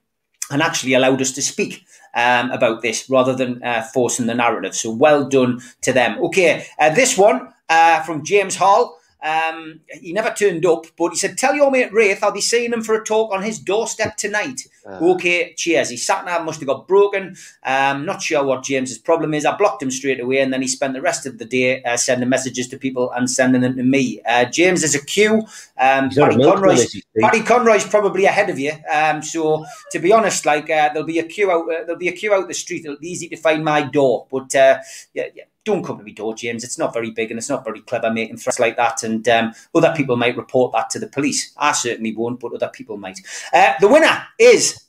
and 0.51 0.60
actually 0.60 0.93
allowed 0.93 1.23
us 1.23 1.32
to 1.32 1.40
speak 1.43 1.85
um, 2.14 2.51
about 2.51 2.82
this 2.82 3.09
rather 3.09 3.35
than 3.35 3.62
uh, 3.62 3.82
forcing 3.94 4.27
the 4.27 4.35
narrative. 4.35 4.74
So 4.74 4.90
well 4.90 5.27
done 5.27 5.60
to 5.81 5.93
them. 5.94 6.23
Okay, 6.24 6.66
uh, 6.78 6.90
this 6.90 7.16
one 7.16 7.52
uh, 7.73 8.03
from 8.03 8.24
James 8.24 8.57
Hall. 8.57 8.99
Um, 9.23 9.81
he 10.01 10.12
never 10.12 10.31
turned 10.31 10.66
up, 10.66 10.86
but 10.99 11.11
he 11.11 11.16
said, 11.16 11.39
Tell 11.39 11.55
your 11.55 11.70
mate 11.70 11.93
Wraith 11.93 12.24
I'll 12.24 12.32
be 12.32 12.40
seeing 12.40 12.73
him 12.73 12.82
for 12.82 12.94
a 12.94 13.05
talk 13.05 13.32
on 13.32 13.43
his 13.43 13.61
doorstep 13.61 14.16
tonight. 14.16 14.62
Okay, 14.85 15.55
cheers. 15.57 15.90
His 15.90 16.05
sat 16.05 16.24
nav 16.24 16.44
must 16.44 16.59
have 16.59 16.66
got 16.66 16.89
broken. 16.89 17.36
Um, 17.62 18.05
not 18.05 18.20
sure 18.20 18.43
what 18.43 18.65
James's 18.65 18.99
problem 18.99 19.32
is. 19.32 19.47
I 19.47 19.57
blocked 19.57 19.81
him 19.81 19.93
straight 19.93 20.19
away, 20.19 20.40
and 20.40 20.53
then 20.53 20.61
he 20.61 20.66
spent 20.66 20.94
the 20.94 21.01
rest 21.01 21.24
of 21.24 21.39
the 21.39 21.44
day 21.44 21.85
uh, 21.85 21.97
sending 21.97 22.28
messages 22.28 22.66
to 22.69 22.77
people 22.77 23.12
and 23.12 23.31
sending 23.31 23.61
them 23.61 23.77
to 23.77 23.85
me. 23.85 24.20
Uh, 24.27 24.44
James 24.47 24.82
is 24.82 24.97
a 24.97 25.05
queue. 25.05 25.47
Um, 25.78 26.09
He's 26.09 26.19
on 26.19 26.24
a 26.24 26.32
Paddy 26.32 26.36
milk 26.39 26.57
Conroy's? 26.57 27.05
Paddy 27.20 27.40
Conroy's 27.43 27.86
probably 27.86 28.24
ahead 28.24 28.51
of 28.51 28.59
you. 28.59 28.73
Um, 28.93 29.23
so 29.23 29.65
to 29.93 30.01
be 30.01 30.12
honest, 30.12 30.44
like 30.44 30.69
uh, 30.69 30.89
there'll 30.93 31.05
be 31.07 31.20
a 31.20 31.24
queue 31.24 31.53
out. 31.53 31.62
Uh, 31.73 31.85
there'll 31.85 31.97
be 31.97 32.09
a 32.09 32.12
queue 32.12 32.35
out 32.35 32.49
the 32.49 32.55
street. 32.55 32.85
It'll 32.85 32.99
be 32.99 33.12
easy 33.12 33.28
to 33.28 33.36
find 33.36 33.65
my 33.65 33.82
door, 33.82 34.27
but 34.32 34.53
uh, 34.57 34.78
yeah, 35.15 35.27
yeah, 35.32 35.44
don't 35.64 35.84
come 35.84 35.98
to 35.98 36.05
me 36.05 36.12
door, 36.12 36.34
James. 36.34 36.64
It's 36.64 36.78
not 36.78 36.93
very 36.93 37.10
big 37.10 37.30
and 37.30 37.39
it's 37.39 37.48
not 37.48 37.64
very 37.64 37.80
clever 37.80 38.10
making 38.10 38.36
threats 38.36 38.59
like 38.59 38.76
that. 38.76 39.02
And 39.02 39.26
um, 39.28 39.52
other 39.74 39.93
people 39.97 40.16
might 40.16 40.36
report 40.36 40.72
that 40.72 40.90
to 40.90 40.98
the 40.98 41.06
police. 41.06 41.52
I 41.56 41.72
certainly 41.72 42.14
won't, 42.14 42.40
but 42.40 42.55
other 42.55 42.70
people 42.72 42.97
might. 42.97 43.20
Uh, 43.52 43.74
the 43.80 43.89
winner 43.89 44.26
is 44.39 44.82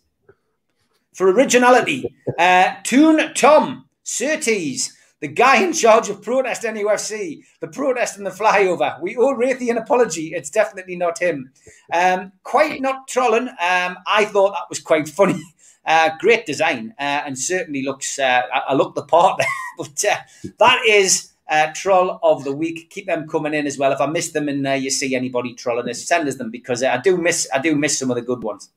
for 1.13 1.29
originality, 1.29 2.13
uh, 2.39 2.73
Toon 2.83 3.33
Tom 3.35 3.85
Surtees, 4.03 4.97
the 5.19 5.27
guy 5.27 5.63
in 5.63 5.71
charge 5.71 6.09
of 6.09 6.21
Protest 6.21 6.63
NUFC, 6.63 7.43
the 7.61 7.67
protest 7.67 8.17
and 8.17 8.25
the 8.25 8.31
flyover. 8.31 8.99
We 8.99 9.15
owe 9.15 9.33
Wraithy 9.33 9.69
an 9.69 9.77
apology. 9.77 10.33
It's 10.33 10.49
definitely 10.49 10.97
not 10.97 11.19
him. 11.19 11.51
Um, 11.93 12.33
quite 12.43 12.81
not 12.81 13.07
trolling. 13.07 13.47
Um, 13.47 13.97
I 14.05 14.25
thought 14.25 14.51
that 14.51 14.69
was 14.69 14.79
quite 14.79 15.07
funny. 15.07 15.41
Uh, 15.85 16.11
great 16.19 16.45
design 16.45 16.93
uh, 16.97 17.23
and 17.25 17.37
certainly 17.37 17.83
looks, 17.83 18.17
uh, 18.17 18.41
I, 18.53 18.59
I 18.69 18.73
look 18.73 18.95
the 18.95 19.03
part 19.03 19.41
but 19.77 20.03
uh, 20.09 20.15
that 20.59 20.79
is 20.87 21.33
troll 21.75 22.19
of 22.23 22.43
the 22.43 22.53
week. 22.53 22.89
Keep 22.89 23.07
them 23.07 23.27
coming 23.27 23.53
in 23.53 23.67
as 23.67 23.77
well. 23.77 23.91
If 23.91 24.01
I 24.01 24.05
miss 24.05 24.31
them 24.31 24.47
and 24.47 24.65
you 24.81 24.89
see 24.89 25.15
anybody 25.15 25.53
trolling 25.53 25.89
us, 25.89 26.05
send 26.05 26.27
us 26.27 26.35
them 26.35 26.51
because 26.51 26.83
I 26.83 26.97
do 26.97 27.17
miss 27.17 27.47
I 27.53 27.59
do 27.59 27.75
miss 27.75 27.97
some 27.97 28.09
of 28.11 28.15
the 28.15 28.21
good 28.21 28.41
ones. 28.43 28.69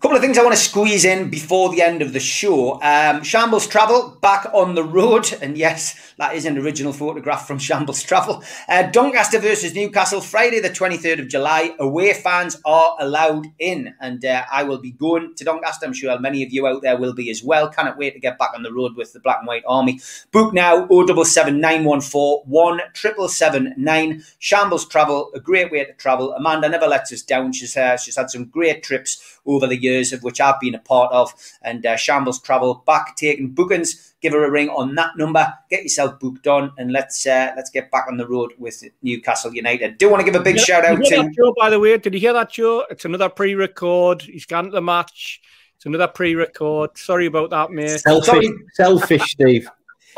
Couple 0.00 0.16
of 0.16 0.22
things 0.22 0.38
I 0.38 0.44
want 0.44 0.54
to 0.54 0.62
squeeze 0.62 1.04
in 1.04 1.28
before 1.28 1.70
the 1.70 1.82
end 1.82 2.02
of 2.02 2.12
the 2.12 2.20
show. 2.20 2.80
Um, 2.82 3.24
Shambles 3.24 3.66
Travel 3.66 4.16
back 4.22 4.46
on 4.54 4.76
the 4.76 4.84
road, 4.84 5.36
and 5.42 5.58
yes, 5.58 6.14
that 6.18 6.36
is 6.36 6.44
an 6.44 6.56
original 6.56 6.92
photograph 6.92 7.48
from 7.48 7.58
Shambles 7.58 8.04
Travel. 8.04 8.44
Uh, 8.68 8.84
Doncaster 8.84 9.40
versus 9.40 9.74
Newcastle, 9.74 10.20
Friday 10.20 10.60
the 10.60 10.70
23rd 10.70 11.22
of 11.22 11.28
July. 11.28 11.74
Away 11.80 12.14
fans 12.14 12.60
are 12.64 12.96
allowed 13.00 13.48
in, 13.58 13.92
and 14.00 14.24
uh, 14.24 14.44
I 14.52 14.62
will 14.62 14.78
be 14.78 14.92
going 14.92 15.34
to 15.34 15.44
Doncaster. 15.44 15.86
I'm 15.86 15.92
sure 15.92 16.16
many 16.20 16.44
of 16.44 16.52
you 16.52 16.68
out 16.68 16.82
there 16.82 16.96
will 16.96 17.12
be 17.12 17.28
as 17.28 17.42
well. 17.42 17.68
Cannot 17.68 17.98
wait 17.98 18.14
to 18.14 18.20
get 18.20 18.38
back 18.38 18.50
on 18.54 18.62
the 18.62 18.72
road 18.72 18.94
with 18.94 19.12
the 19.12 19.20
Black 19.20 19.38
and 19.38 19.48
White 19.48 19.64
Army. 19.66 20.00
Book 20.30 20.54
now 20.54 20.86
077914 20.86 22.44
1779. 22.46 24.22
Shambles 24.38 24.86
Travel, 24.86 25.32
a 25.34 25.40
great 25.40 25.72
way 25.72 25.84
to 25.84 25.92
travel. 25.94 26.32
Amanda 26.34 26.68
never 26.68 26.86
lets 26.86 27.12
us 27.12 27.22
down. 27.22 27.52
She's 27.52 27.76
uh, 27.76 27.96
she's 27.96 28.16
had 28.16 28.30
some 28.30 28.44
great 28.44 28.84
trips 28.84 29.37
over 29.48 29.66
the 29.66 29.80
years 29.80 30.12
of 30.12 30.22
which 30.22 30.40
I've 30.40 30.60
been 30.60 30.74
a 30.74 30.78
part 30.78 31.12
of. 31.12 31.34
And 31.62 31.84
uh, 31.84 31.96
Shambles 31.96 32.40
Travel 32.40 32.84
back 32.86 33.16
taking 33.16 33.50
bookings. 33.50 34.14
Give 34.20 34.32
her 34.32 34.44
a 34.44 34.50
ring 34.50 34.68
on 34.68 34.94
that 34.96 35.16
number. 35.16 35.52
Get 35.70 35.82
yourself 35.82 36.20
booked 36.20 36.46
on, 36.46 36.72
and 36.76 36.92
let's 36.92 37.26
uh, 37.26 37.52
let's 37.56 37.70
get 37.70 37.90
back 37.90 38.06
on 38.08 38.16
the 38.16 38.26
road 38.26 38.52
with 38.58 38.82
Newcastle 39.02 39.54
United. 39.54 39.98
Do 39.98 40.10
want 40.10 40.20
to 40.20 40.24
give 40.30 40.40
a 40.40 40.42
big 40.42 40.56
Did 40.56 40.60
you 40.60 40.66
shout 40.66 40.84
out 40.84 41.02
to 41.02 41.30
Joe, 41.36 41.54
by 41.58 41.70
the 41.70 41.80
way, 41.80 41.96
did 41.98 42.14
you 42.14 42.20
hear 42.20 42.32
that, 42.32 42.50
Joe? 42.50 42.84
It's 42.90 43.04
another 43.04 43.28
pre-record. 43.28 44.22
He's 44.22 44.46
gone 44.46 44.66
to 44.66 44.70
the 44.70 44.82
match. 44.82 45.40
It's 45.76 45.86
another 45.86 46.08
pre-record. 46.08 46.98
Sorry 46.98 47.26
about 47.26 47.50
that, 47.50 47.70
mate. 47.70 48.00
Selfish, 48.00 48.26
Sorry. 48.26 48.48
selfish, 48.74 49.22
Steve. 49.30 49.70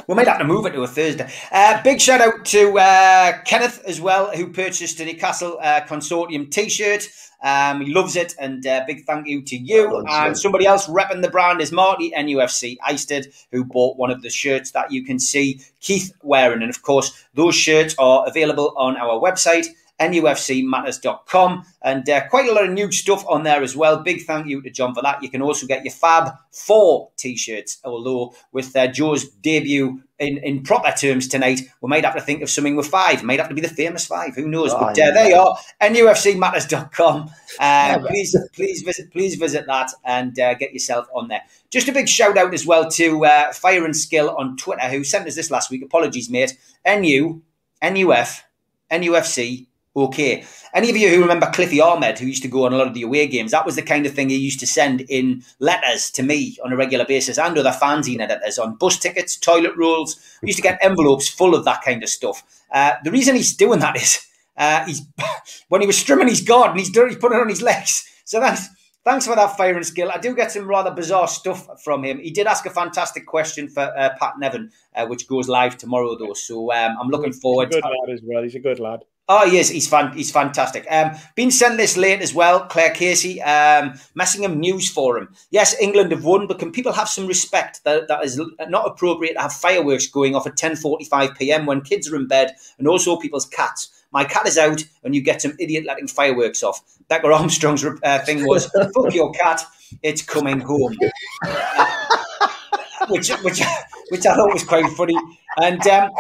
We 0.06 0.14
might 0.14 0.28
have 0.28 0.38
to 0.38 0.44
move 0.44 0.66
it 0.66 0.70
to 0.70 0.82
a 0.82 0.86
Thursday. 0.86 1.30
Uh, 1.52 1.82
big 1.82 2.00
shout 2.00 2.20
out 2.20 2.44
to 2.46 2.78
uh, 2.78 3.42
Kenneth 3.42 3.82
as 3.84 4.00
well, 4.00 4.34
who 4.34 4.50
purchased 4.52 4.98
a 5.00 5.04
Newcastle 5.04 5.58
uh, 5.60 5.82
Consortium 5.82 6.50
t 6.50 6.68
shirt. 6.68 7.06
Um, 7.42 7.80
he 7.80 7.92
loves 7.92 8.16
it, 8.16 8.34
and 8.38 8.66
uh, 8.66 8.84
big 8.86 9.04
thank 9.04 9.26
you 9.26 9.42
to 9.42 9.56
you. 9.56 10.04
And 10.08 10.36
somebody 10.36 10.66
else 10.66 10.86
repping 10.86 11.22
the 11.22 11.30
brand 11.30 11.60
is 11.60 11.72
Marty 11.72 12.10
NUFC 12.10 12.76
Eisted, 12.86 13.32
who 13.50 13.64
bought 13.64 13.96
one 13.96 14.10
of 14.10 14.22
the 14.22 14.30
shirts 14.30 14.72
that 14.72 14.92
you 14.92 15.04
can 15.04 15.18
see 15.18 15.60
Keith 15.80 16.12
wearing. 16.22 16.62
And 16.62 16.70
of 16.70 16.82
course, 16.82 17.24
those 17.34 17.54
shirts 17.54 17.94
are 17.98 18.26
available 18.26 18.74
on 18.76 18.96
our 18.96 19.18
website, 19.20 19.66
nufcmatters.com, 20.00 21.64
and 21.82 22.08
uh, 22.08 22.26
quite 22.28 22.48
a 22.48 22.52
lot 22.52 22.64
of 22.64 22.72
new 22.72 22.90
stuff 22.90 23.24
on 23.28 23.42
there 23.42 23.62
as 23.62 23.76
well. 23.76 24.02
Big 24.02 24.22
thank 24.22 24.46
you 24.46 24.62
to 24.62 24.70
John 24.70 24.94
for 24.94 25.02
that. 25.02 25.22
You 25.22 25.30
can 25.30 25.42
also 25.42 25.66
get 25.66 25.84
your 25.84 25.92
Fab 25.92 26.32
4 26.52 27.10
t 27.16 27.36
shirts, 27.36 27.78
although 27.84 28.34
with 28.52 28.74
uh, 28.74 28.88
Joe's 28.88 29.28
debut 29.28 30.02
in, 30.20 30.36
in 30.38 30.62
proper 30.62 30.92
terms 30.92 31.26
tonight, 31.26 31.62
we 31.80 31.88
might 31.88 32.04
have 32.04 32.14
to 32.14 32.20
think 32.20 32.42
of 32.42 32.50
something 32.50 32.76
with 32.76 32.86
five. 32.86 33.24
Might 33.24 33.40
have 33.40 33.48
to 33.48 33.54
be 33.54 33.62
the 33.62 33.68
famous 33.68 34.06
five. 34.06 34.34
Who 34.34 34.48
knows? 34.48 34.72
Oh, 34.72 34.78
but 34.78 34.90
uh, 34.90 35.12
there 35.12 35.30
you 35.30 35.36
are, 35.36 35.58
nufcmatters.com. 35.80 37.30
Uh, 37.58 37.98
please, 38.06 38.36
please 38.52 38.82
visit, 38.82 39.10
please 39.10 39.34
visit 39.36 39.66
that 39.66 39.90
and 40.04 40.38
uh, 40.38 40.54
get 40.54 40.72
yourself 40.74 41.08
on 41.14 41.28
there. 41.28 41.42
Just 41.70 41.88
a 41.88 41.92
big 41.92 42.08
shout 42.08 42.36
out 42.36 42.52
as 42.52 42.66
well 42.66 42.88
to 42.90 43.24
uh, 43.24 43.52
Fire 43.52 43.84
and 43.84 43.96
Skill 43.96 44.36
on 44.38 44.56
Twitter, 44.58 44.88
who 44.88 45.04
sent 45.04 45.26
us 45.26 45.34
this 45.34 45.50
last 45.50 45.70
week. 45.70 45.82
Apologies, 45.82 46.28
mate. 46.28 46.56
NU, 46.86 47.40
NUF, 47.82 48.44
NUFC. 48.90 49.66
Okay. 50.00 50.44
Any 50.72 50.88
of 50.88 50.96
you 50.96 51.10
who 51.10 51.20
remember 51.20 51.50
Cliffy 51.52 51.80
Ahmed, 51.80 52.18
who 52.18 52.26
used 52.26 52.42
to 52.42 52.48
go 52.48 52.64
on 52.64 52.72
a 52.72 52.76
lot 52.76 52.86
of 52.86 52.94
the 52.94 53.02
away 53.02 53.26
games, 53.26 53.50
that 53.50 53.66
was 53.66 53.76
the 53.76 53.82
kind 53.82 54.06
of 54.06 54.14
thing 54.14 54.30
he 54.30 54.36
used 54.36 54.60
to 54.60 54.66
send 54.66 55.02
in 55.02 55.42
letters 55.58 56.10
to 56.12 56.22
me 56.22 56.56
on 56.64 56.72
a 56.72 56.76
regular 56.76 57.04
basis 57.04 57.38
and 57.38 57.58
other 57.58 57.70
fanzine 57.70 58.20
editors 58.20 58.58
on 58.58 58.76
bus 58.76 58.98
tickets, 58.98 59.36
toilet 59.36 59.76
rolls. 59.76 60.18
We 60.42 60.48
used 60.48 60.58
to 60.58 60.62
get 60.62 60.78
envelopes 60.80 61.28
full 61.28 61.54
of 61.54 61.64
that 61.64 61.82
kind 61.82 62.02
of 62.02 62.08
stuff. 62.08 62.42
Uh, 62.72 62.92
the 63.04 63.10
reason 63.10 63.34
he's 63.34 63.54
doing 63.54 63.80
that 63.80 63.96
is 63.96 64.26
uh, 64.56 64.84
he's 64.86 65.02
when 65.68 65.80
he 65.80 65.86
was 65.86 66.02
trimming 66.02 66.28
his 66.28 66.40
garden, 66.40 66.78
he's, 66.78 66.90
done, 66.90 67.08
he's 67.08 67.18
put 67.18 67.32
it 67.32 67.40
on 67.40 67.48
his 67.48 67.62
legs. 67.62 68.08
So 68.24 68.40
that's 68.40 68.68
thanks 69.04 69.26
for 69.26 69.34
that 69.34 69.56
firing 69.56 69.82
skill. 69.82 70.10
I 70.10 70.18
do 70.18 70.34
get 70.34 70.52
some 70.52 70.68
rather 70.68 70.92
bizarre 70.92 71.28
stuff 71.28 71.66
from 71.82 72.04
him. 72.04 72.20
He 72.20 72.30
did 72.30 72.46
ask 72.46 72.64
a 72.64 72.70
fantastic 72.70 73.26
question 73.26 73.68
for 73.68 73.92
uh, 73.98 74.10
Pat 74.18 74.38
Nevin, 74.38 74.70
uh, 74.94 75.06
which 75.06 75.26
goes 75.26 75.48
live 75.48 75.76
tomorrow 75.76 76.16
though. 76.16 76.34
So 76.34 76.72
um, 76.72 76.96
I'm 77.00 77.08
looking 77.08 77.32
forward. 77.32 77.68
He's 77.68 77.78
a 77.78 77.80
good 77.80 77.90
lad 77.90 78.14
as 78.14 78.20
well. 78.22 78.42
He's 78.42 78.54
a 78.54 78.60
good 78.60 78.78
lad. 78.78 79.00
Oh, 79.32 79.48
he 79.48 79.58
is. 79.58 79.68
He's 79.68 79.86
fan, 79.86 80.12
He's 80.12 80.32
fantastic. 80.32 80.84
Um, 80.90 81.12
been 81.36 81.52
sent 81.52 81.76
this 81.76 81.96
late 81.96 82.20
as 82.20 82.34
well, 82.34 82.66
Claire 82.66 82.90
Casey. 82.90 83.40
Um, 83.40 83.92
Messingham 84.18 84.56
News 84.56 84.90
Forum. 84.90 85.32
Yes, 85.52 85.80
England 85.80 86.10
have 86.10 86.24
won, 86.24 86.48
but 86.48 86.58
can 86.58 86.72
people 86.72 86.92
have 86.92 87.08
some 87.08 87.28
respect 87.28 87.84
that 87.84 88.08
that 88.08 88.24
is 88.24 88.40
not 88.66 88.88
appropriate 88.88 89.34
to 89.34 89.40
have 89.42 89.52
fireworks 89.52 90.08
going 90.08 90.34
off 90.34 90.48
at 90.48 90.56
10:45 90.56 91.38
p.m. 91.38 91.64
when 91.64 91.80
kids 91.80 92.10
are 92.10 92.16
in 92.16 92.26
bed 92.26 92.56
and 92.76 92.88
also 92.88 93.16
people's 93.16 93.46
cats. 93.46 94.02
My 94.10 94.24
cat 94.24 94.48
is 94.48 94.58
out, 94.58 94.82
and 95.04 95.14
you 95.14 95.22
get 95.22 95.40
some 95.40 95.54
idiot 95.60 95.84
letting 95.86 96.08
fireworks 96.08 96.64
off. 96.64 96.82
Becca 97.08 97.28
Armstrong's 97.28 97.84
uh, 97.84 98.18
thing 98.26 98.44
was, 98.44 98.66
"Fuck 98.94 99.14
your 99.14 99.30
cat, 99.30 99.62
it's 100.02 100.22
coming 100.22 100.58
home," 100.58 100.96
which 103.08 103.28
which 103.44 103.62
which 104.08 104.26
I 104.26 104.34
thought 104.34 104.52
was 104.52 104.64
quite 104.64 104.90
funny. 104.96 105.16
And 105.56 105.86
um, 105.86 106.10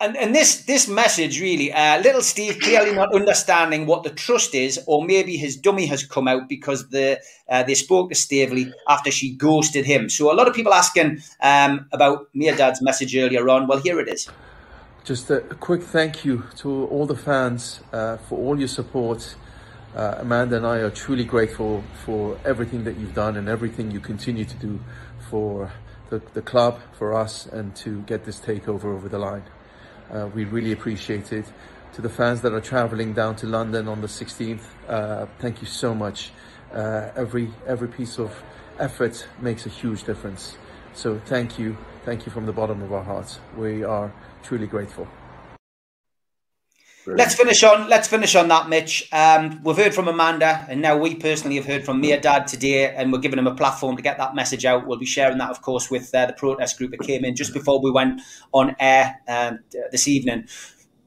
and 0.00 0.16
and 0.16 0.34
this 0.34 0.64
this 0.64 0.86
message 0.86 1.40
really, 1.40 1.72
uh, 1.72 2.00
little 2.00 2.22
Steve 2.22 2.60
clearly 2.60 2.94
not 2.94 3.12
understanding 3.12 3.86
what 3.86 4.04
the 4.04 4.10
trust 4.10 4.54
is, 4.54 4.80
or 4.86 5.04
maybe 5.04 5.36
his 5.36 5.56
dummy 5.56 5.86
has 5.86 6.06
come 6.06 6.28
out 6.28 6.48
because 6.48 6.88
the 6.90 7.20
uh, 7.48 7.64
they 7.64 7.74
spoke 7.74 8.10
to 8.10 8.14
Staveley 8.14 8.72
after 8.88 9.10
she 9.10 9.34
ghosted 9.34 9.84
him. 9.84 10.08
So 10.08 10.32
a 10.32 10.34
lot 10.34 10.46
of 10.46 10.54
people 10.54 10.72
asking 10.72 11.20
um, 11.40 11.86
about 11.92 12.28
Mehrdad's 12.32 12.80
message 12.80 13.16
earlier 13.16 13.48
on. 13.48 13.66
Well, 13.66 13.80
here 13.80 13.98
it 13.98 14.08
is. 14.08 14.28
Just 15.04 15.30
a, 15.30 15.40
quick 15.40 15.82
thank 15.82 16.24
you 16.24 16.44
to 16.58 16.86
all 16.86 17.06
the 17.06 17.16
fans 17.16 17.80
uh, 17.92 18.18
for 18.18 18.38
all 18.38 18.58
your 18.58 18.68
support. 18.68 19.34
Uh, 19.96 20.16
Amanda 20.18 20.58
and 20.58 20.66
I 20.66 20.76
are 20.76 20.90
truly 20.90 21.24
grateful 21.24 21.82
for 22.04 22.38
everything 22.44 22.84
that 22.84 22.98
you've 22.98 23.14
done 23.14 23.36
and 23.36 23.48
everything 23.48 23.90
you 23.90 24.00
continue 24.00 24.44
to 24.44 24.56
do 24.56 24.78
for 25.30 25.72
the, 26.10 26.20
the 26.34 26.42
club, 26.42 26.78
for 26.92 27.14
us, 27.14 27.46
and 27.46 27.74
to 27.76 28.02
get 28.02 28.24
this 28.24 28.38
takeover 28.38 28.84
over 28.84 29.08
the 29.08 29.18
line. 29.18 29.44
Uh, 30.12 30.28
we 30.34 30.44
really 30.44 30.72
appreciate 30.72 31.32
it. 31.32 31.44
To 31.94 32.02
the 32.02 32.08
fans 32.08 32.42
that 32.42 32.52
are 32.52 32.60
traveling 32.60 33.12
down 33.12 33.36
to 33.36 33.46
London 33.46 33.88
on 33.88 34.00
the 34.00 34.06
16th, 34.06 34.60
uh, 34.88 35.26
thank 35.38 35.60
you 35.60 35.66
so 35.66 35.94
much. 35.94 36.30
Uh, 36.72 37.10
every 37.16 37.50
every 37.66 37.88
piece 37.88 38.18
of 38.18 38.42
effort 38.78 39.26
makes 39.40 39.66
a 39.66 39.70
huge 39.70 40.04
difference. 40.04 40.56
So 40.94 41.20
thank 41.26 41.58
you, 41.58 41.76
thank 42.04 42.26
you 42.26 42.32
from 42.32 42.46
the 42.46 42.52
bottom 42.52 42.82
of 42.82 42.92
our 42.92 43.04
hearts. 43.04 43.40
We 43.56 43.84
are 43.84 44.12
truly 44.42 44.66
grateful. 44.66 45.08
Let's 47.16 47.34
finish 47.34 47.62
on. 47.62 47.88
Let's 47.88 48.08
finish 48.08 48.34
on 48.34 48.48
that, 48.48 48.68
Mitch. 48.68 49.08
Um, 49.12 49.62
we've 49.62 49.76
heard 49.76 49.94
from 49.94 50.08
Amanda, 50.08 50.66
and 50.68 50.82
now 50.82 50.96
we 50.96 51.14
personally 51.14 51.56
have 51.56 51.64
heard 51.64 51.84
from 51.84 52.02
Mehrdad 52.02 52.46
today, 52.46 52.94
and 52.94 53.12
we're 53.12 53.20
giving 53.20 53.38
him 53.38 53.46
a 53.46 53.54
platform 53.54 53.96
to 53.96 54.02
get 54.02 54.18
that 54.18 54.34
message 54.34 54.64
out. 54.64 54.86
We'll 54.86 54.98
be 54.98 55.06
sharing 55.06 55.38
that, 55.38 55.50
of 55.50 55.62
course, 55.62 55.90
with 55.90 56.14
uh, 56.14 56.26
the 56.26 56.32
protest 56.32 56.76
group 56.76 56.90
that 56.90 57.00
came 57.00 57.24
in 57.24 57.34
just 57.34 57.54
before 57.54 57.80
we 57.80 57.90
went 57.90 58.20
on 58.52 58.76
air 58.78 59.20
um, 59.28 59.60
this 59.90 60.06
evening. 60.06 60.48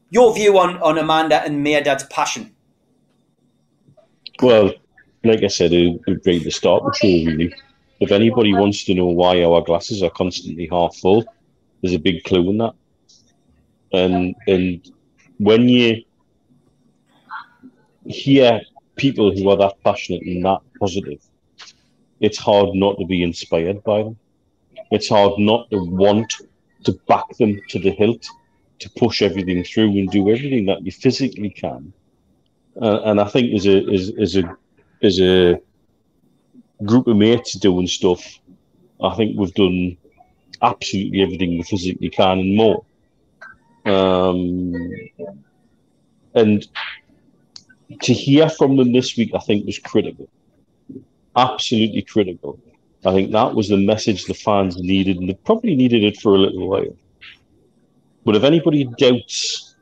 Your 0.09 0.33
view 0.33 0.57
on 0.57 0.77
on 0.81 0.97
Amanda 0.97 1.43
and 1.43 1.65
Mehrdad's 1.65 2.03
passion? 2.05 2.55
Well, 4.41 4.73
like 5.23 5.43
I 5.43 5.47
said, 5.47 5.71
it 5.73 6.01
would 6.07 6.23
be 6.23 6.39
the 6.39 6.51
start 6.51 6.83
of 6.83 6.93
the 6.93 6.97
show, 6.97 7.31
really. 7.31 7.53
If 7.99 8.11
anybody 8.11 8.53
wants 8.53 8.83
to 8.85 8.95
know 8.95 9.05
why 9.05 9.43
our 9.43 9.61
glasses 9.61 10.01
are 10.01 10.09
constantly 10.09 10.67
half 10.71 10.95
full, 10.95 11.23
there's 11.81 11.93
a 11.93 11.99
big 11.99 12.23
clue 12.23 12.49
in 12.49 12.57
that. 12.57 12.73
And 13.93 14.35
and 14.47 14.91
when 15.41 15.67
you 15.67 16.03
hear 18.05 18.61
people 18.95 19.35
who 19.35 19.49
are 19.49 19.57
that 19.57 19.73
passionate 19.83 20.21
and 20.21 20.45
that 20.45 20.59
positive, 20.79 21.19
it's 22.19 22.37
hard 22.37 22.75
not 22.75 22.99
to 22.99 23.05
be 23.05 23.23
inspired 23.23 23.83
by 23.83 24.03
them. 24.03 24.17
It's 24.91 25.09
hard 25.09 25.39
not 25.39 25.71
to 25.71 25.83
want 25.83 26.31
to 26.83 26.91
back 27.07 27.27
them 27.39 27.59
to 27.69 27.79
the 27.79 27.89
hilt, 27.89 28.27
to 28.79 28.89
push 28.91 29.23
everything 29.23 29.63
through 29.63 29.89
and 29.97 30.11
do 30.11 30.29
everything 30.29 30.65
that 30.67 30.85
you 30.85 30.91
physically 30.91 31.49
can. 31.49 31.91
Uh, 32.79 33.01
and 33.05 33.19
I 33.19 33.27
think 33.27 33.51
as 33.55 33.65
a 33.65 33.77
as, 33.91 34.11
as 34.19 34.35
a 34.35 34.57
as 35.01 35.19
a 35.19 35.59
group 36.85 37.07
of 37.07 37.17
mates 37.17 37.53
doing 37.53 37.87
stuff, 37.87 38.39
I 39.03 39.15
think 39.15 39.37
we've 39.37 39.53
done 39.55 39.97
absolutely 40.61 41.23
everything 41.23 41.49
we 41.57 41.63
physically 41.63 42.09
can 42.09 42.37
and 42.39 42.55
more. 42.55 42.85
Um, 43.85 44.73
and 46.33 46.67
to 48.01 48.13
hear 48.13 48.49
from 48.49 48.77
them 48.77 48.93
this 48.93 49.17
week, 49.17 49.31
I 49.33 49.39
think, 49.39 49.65
was 49.65 49.79
critical. 49.79 50.29
Absolutely 51.35 52.01
critical. 52.03 52.59
I 53.05 53.13
think 53.13 53.31
that 53.31 53.55
was 53.55 53.69
the 53.69 53.77
message 53.77 54.25
the 54.25 54.33
fans 54.33 54.77
needed, 54.77 55.17
and 55.17 55.27
they 55.27 55.33
probably 55.33 55.75
needed 55.75 56.03
it 56.03 56.17
for 56.17 56.35
a 56.35 56.37
little 56.37 56.69
while. 56.69 56.95
But 58.23 58.35
if 58.35 58.43
anybody 58.43 58.85
doubts 58.97 59.75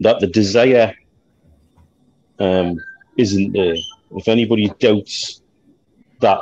that 0.00 0.18
the 0.18 0.26
desire 0.26 0.94
um, 2.40 2.80
isn't 3.16 3.52
there, 3.52 3.76
if 4.16 4.26
anybody 4.26 4.72
doubts 4.80 5.42
that 6.20 6.40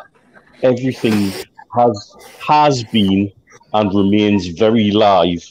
everything 0.62 1.32
has 1.76 2.16
has 2.46 2.84
been 2.84 3.30
and 3.74 3.94
remains 3.94 4.46
very 4.46 4.90
live 4.90 5.44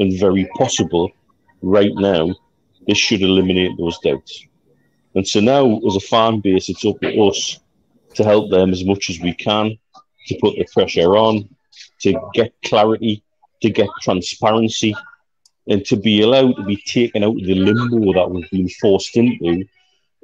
and 0.00 0.18
very 0.18 0.46
possible 0.56 1.10
right 1.62 1.92
now, 1.94 2.34
this 2.86 2.98
should 2.98 3.22
eliminate 3.22 3.76
those 3.78 3.98
doubts. 4.00 4.46
And 5.14 5.26
so 5.26 5.40
now, 5.40 5.78
as 5.86 5.96
a 5.96 6.00
fan 6.00 6.40
base, 6.40 6.68
it's 6.68 6.84
up 6.84 7.00
to 7.00 7.22
us 7.22 7.60
to 8.14 8.24
help 8.24 8.50
them 8.50 8.70
as 8.70 8.84
much 8.84 9.10
as 9.10 9.20
we 9.20 9.34
can, 9.34 9.78
to 10.26 10.38
put 10.40 10.56
the 10.56 10.66
pressure 10.72 11.16
on, 11.16 11.48
to 12.00 12.14
get 12.34 12.54
clarity, 12.64 13.22
to 13.62 13.70
get 13.70 13.88
transparency, 14.02 14.94
and 15.68 15.84
to 15.84 15.96
be 15.96 16.22
allowed 16.22 16.56
to 16.56 16.64
be 16.64 16.76
taken 16.76 17.22
out 17.22 17.38
of 17.38 17.46
the 17.46 17.54
limbo 17.54 18.12
that 18.12 18.30
we've 18.30 18.50
been 18.50 18.68
forced 18.68 19.16
into 19.16 19.64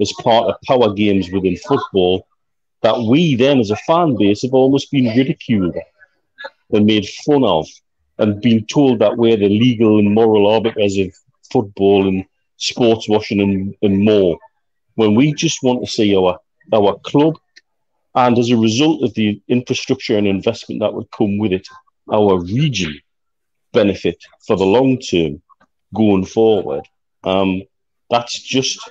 as 0.01 0.13
part 0.23 0.49
of 0.49 0.61
power 0.67 0.93
games 0.93 1.31
within 1.31 1.57
football 1.57 2.27
that 2.83 2.99
we 2.99 3.35
then, 3.35 3.59
as 3.59 3.71
a 3.71 3.77
fan 3.77 4.17
base, 4.17 4.43
have 4.43 4.55
almost 4.55 4.91
been 4.91 5.17
ridiculed 5.17 5.75
and 6.73 6.87
made 6.87 7.09
fun 7.25 7.45
of 7.45 7.67
and 8.19 8.41
being 8.41 8.65
told 8.67 8.99
that 9.01 9.17
we're 9.17 9.37
the 9.37 9.49
legal 9.49 9.99
and 9.99 10.15
moral 10.15 10.47
arbiters 10.47 10.99
of 10.99 11.15
football 11.53 12.09
and 12.09 12.25
sports 12.57 13.09
washing 13.09 13.41
and, 13.41 13.75
and 13.83 14.05
more. 14.05 14.39
When 14.95 15.15
we 15.15 15.35
just 15.35 15.63
want 15.63 15.85
to 15.85 15.91
see 15.91 16.17
our 16.17 16.39
our 16.73 16.99
club 17.01 17.39
and 18.15 18.39
as 18.39 18.51
a 18.51 18.57
result 18.57 19.03
of 19.05 19.13
the 19.15 19.41
infrastructure 19.47 20.17
and 20.17 20.27
investment 20.27 20.81
that 20.81 20.95
would 20.95 21.11
come 21.11 21.39
with 21.39 21.53
it, 21.53 21.69
our 22.11 22.41
region 22.41 22.99
benefit 23.73 24.25
for 24.47 24.57
the 24.57 24.65
long 24.65 24.99
term 24.99 25.43
going 25.95 26.25
forward. 26.25 26.85
Um, 27.25 27.63
that's 28.09 28.41
just 28.41 28.91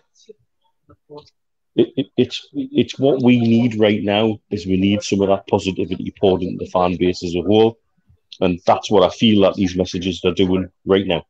it, 1.75 1.89
it, 1.97 2.07
it's 2.15 2.47
it's 2.53 2.99
what 2.99 3.23
we 3.23 3.39
need 3.39 3.79
right 3.79 4.03
now 4.03 4.39
is 4.49 4.65
we 4.65 4.77
need 4.77 5.01
some 5.01 5.21
of 5.21 5.29
that 5.29 5.47
positivity 5.47 6.13
poured 6.19 6.41
into 6.41 6.63
the 6.63 6.71
fan 6.71 6.95
base 6.97 7.23
as 7.23 7.35
a 7.35 7.41
whole. 7.41 7.77
And 8.39 8.59
that's 8.65 8.91
what 8.91 9.03
I 9.03 9.09
feel 9.09 9.41
that 9.41 9.55
these 9.55 9.75
messages 9.75 10.23
are 10.25 10.33
doing 10.33 10.69
right 10.85 11.05
now. 11.05 11.25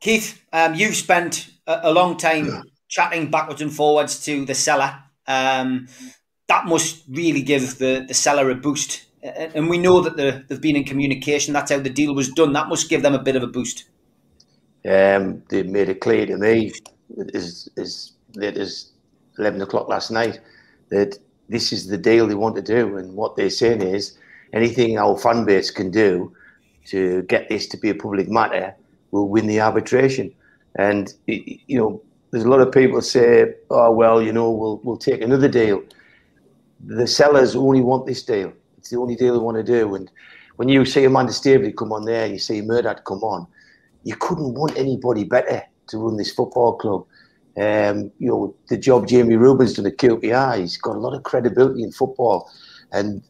Keith, 0.00 0.40
um, 0.52 0.74
you've 0.74 0.96
spent 0.96 1.48
a, 1.66 1.80
a, 1.84 1.92
long 1.92 2.16
time 2.16 2.62
chatting 2.88 3.30
backwards 3.30 3.62
and 3.62 3.72
forwards 3.72 4.24
to 4.24 4.44
the 4.44 4.54
seller. 4.54 4.94
Um, 5.26 5.88
that 6.48 6.66
must 6.66 7.02
really 7.08 7.42
give 7.42 7.78
the, 7.78 8.04
the 8.06 8.14
seller 8.14 8.50
a 8.50 8.54
boost. 8.54 9.04
And 9.22 9.68
we 9.68 9.78
know 9.78 10.00
that 10.02 10.16
they've 10.16 10.60
been 10.60 10.76
in 10.76 10.84
communication. 10.84 11.52
That's 11.52 11.72
how 11.72 11.78
the 11.78 11.90
deal 11.90 12.14
was 12.14 12.28
done. 12.28 12.52
That 12.52 12.68
must 12.68 12.88
give 12.88 13.02
them 13.02 13.14
a 13.14 13.22
bit 13.22 13.34
of 13.34 13.42
a 13.42 13.48
boost. 13.48 13.84
Um, 14.88 15.42
they 15.48 15.64
made 15.64 15.88
it 15.88 16.00
clear 16.00 16.26
to 16.26 16.36
me 16.36 16.72
as, 17.34 17.68
as 17.76 18.12
late 18.36 18.56
as 18.56 18.92
11 19.38 19.60
o'clock 19.62 19.88
last 19.88 20.10
night 20.10 20.40
that 20.90 21.18
this 21.48 21.72
is 21.72 21.88
the 21.88 21.98
deal 21.98 22.26
they 22.26 22.34
want 22.34 22.54
to 22.56 22.62
do. 22.62 22.96
And 22.96 23.14
what 23.14 23.34
they're 23.34 23.50
saying 23.50 23.82
is 23.82 24.16
anything 24.52 24.98
our 24.98 25.16
fan 25.16 25.44
base 25.44 25.70
can 25.70 25.90
do 25.90 26.32
to 26.86 27.22
get 27.22 27.48
this 27.48 27.66
to 27.68 27.76
be 27.76 27.90
a 27.90 27.94
public 27.94 28.28
matter 28.28 28.74
will 29.10 29.28
win 29.28 29.46
the 29.46 29.60
arbitration. 29.60 30.32
And 30.76 31.12
you 31.26 31.78
know, 31.78 32.02
there's 32.30 32.44
a 32.44 32.48
lot 32.48 32.60
of 32.60 32.72
people 32.72 33.00
say, 33.00 33.54
"Oh 33.70 33.90
well, 33.90 34.20
you 34.22 34.32
know, 34.32 34.50
we'll 34.50 34.80
we'll 34.84 34.98
take 34.98 35.22
another 35.22 35.48
deal." 35.48 35.82
The 36.84 37.06
sellers 37.06 37.56
only 37.56 37.80
want 37.80 38.06
this 38.06 38.22
deal. 38.22 38.52
It's 38.78 38.90
the 38.90 38.98
only 38.98 39.16
deal 39.16 39.32
they 39.32 39.40
want 39.40 39.56
to 39.56 39.62
do. 39.62 39.94
And 39.94 40.10
when 40.56 40.68
you 40.68 40.84
see 40.84 41.04
Amanda 41.04 41.32
Staveley 41.32 41.72
come 41.72 41.92
on 41.92 42.04
there, 42.04 42.26
you 42.26 42.38
see 42.38 42.60
Mehrdad 42.60 43.04
come 43.04 43.22
on, 43.22 43.46
you 44.04 44.14
couldn't 44.16 44.54
want 44.54 44.76
anybody 44.76 45.24
better 45.24 45.62
to 45.88 45.98
run 45.98 46.16
this 46.16 46.32
football 46.32 46.76
club. 46.76 47.06
Um, 47.58 48.12
you 48.18 48.28
know, 48.28 48.54
the 48.68 48.76
job 48.76 49.08
Jamie 49.08 49.36
Reuben's 49.36 49.74
done 49.74 49.86
at 49.86 49.96
QPR, 49.96 50.58
he's 50.58 50.76
got 50.76 50.96
a 50.96 50.98
lot 50.98 51.14
of 51.14 51.22
credibility 51.22 51.82
in 51.82 51.90
football. 51.90 52.50
And 52.92 53.22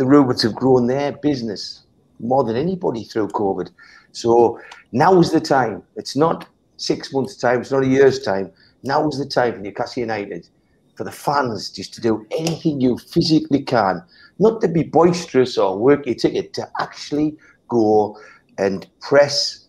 the 0.00 0.06
Reubens 0.06 0.40
have 0.44 0.54
grown 0.54 0.86
their 0.86 1.12
business 1.12 1.82
more 2.20 2.42
than 2.42 2.56
anybody 2.56 3.04
through 3.04 3.28
COVID. 3.28 3.70
So 4.12 4.58
now 4.92 5.20
is 5.20 5.30
the 5.30 5.42
time. 5.42 5.82
It's 5.94 6.16
not 6.16 6.48
six 6.78 7.12
months' 7.12 7.36
time, 7.36 7.60
it's 7.60 7.70
not 7.70 7.82
a 7.82 7.86
year's 7.86 8.22
time. 8.22 8.50
Now 8.82 9.06
is 9.08 9.18
the 9.18 9.26
time 9.26 9.52
for 9.52 9.58
Newcastle 9.58 10.00
United, 10.00 10.48
for 10.94 11.04
the 11.04 11.12
fans 11.12 11.68
just 11.68 11.92
to 11.94 12.00
do 12.00 12.26
anything 12.30 12.80
you 12.80 12.96
physically 12.96 13.60
can, 13.60 14.02
not 14.38 14.62
to 14.62 14.68
be 14.68 14.84
boisterous 14.84 15.58
or 15.58 15.78
work 15.78 16.06
your 16.06 16.14
ticket, 16.14 16.54
to 16.54 16.66
actually 16.80 17.36
go 17.68 18.18
and 18.56 18.86
press 19.02 19.66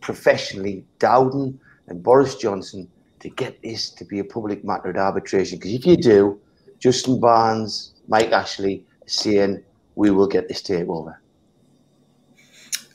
professionally 0.00 0.84
Dowden 0.98 1.56
and 1.86 2.02
Boris 2.02 2.34
Johnson 2.34 2.88
to 3.20 3.28
get 3.30 3.62
this 3.62 3.90
to 3.90 4.04
be 4.04 4.18
a 4.18 4.24
public 4.24 4.64
matter 4.64 4.90
at 4.90 4.96
arbitration. 4.96 5.58
Because 5.58 5.74
if 5.74 5.86
you 5.86 5.96
do, 5.96 6.40
Justin 6.80 7.20
Barnes, 7.20 7.94
Mike 8.08 8.32
Ashley 8.32 8.84
saying 9.06 9.62
we 9.98 10.12
will 10.12 10.28
get 10.28 10.46
this 10.46 10.62
takeover. 10.62 11.16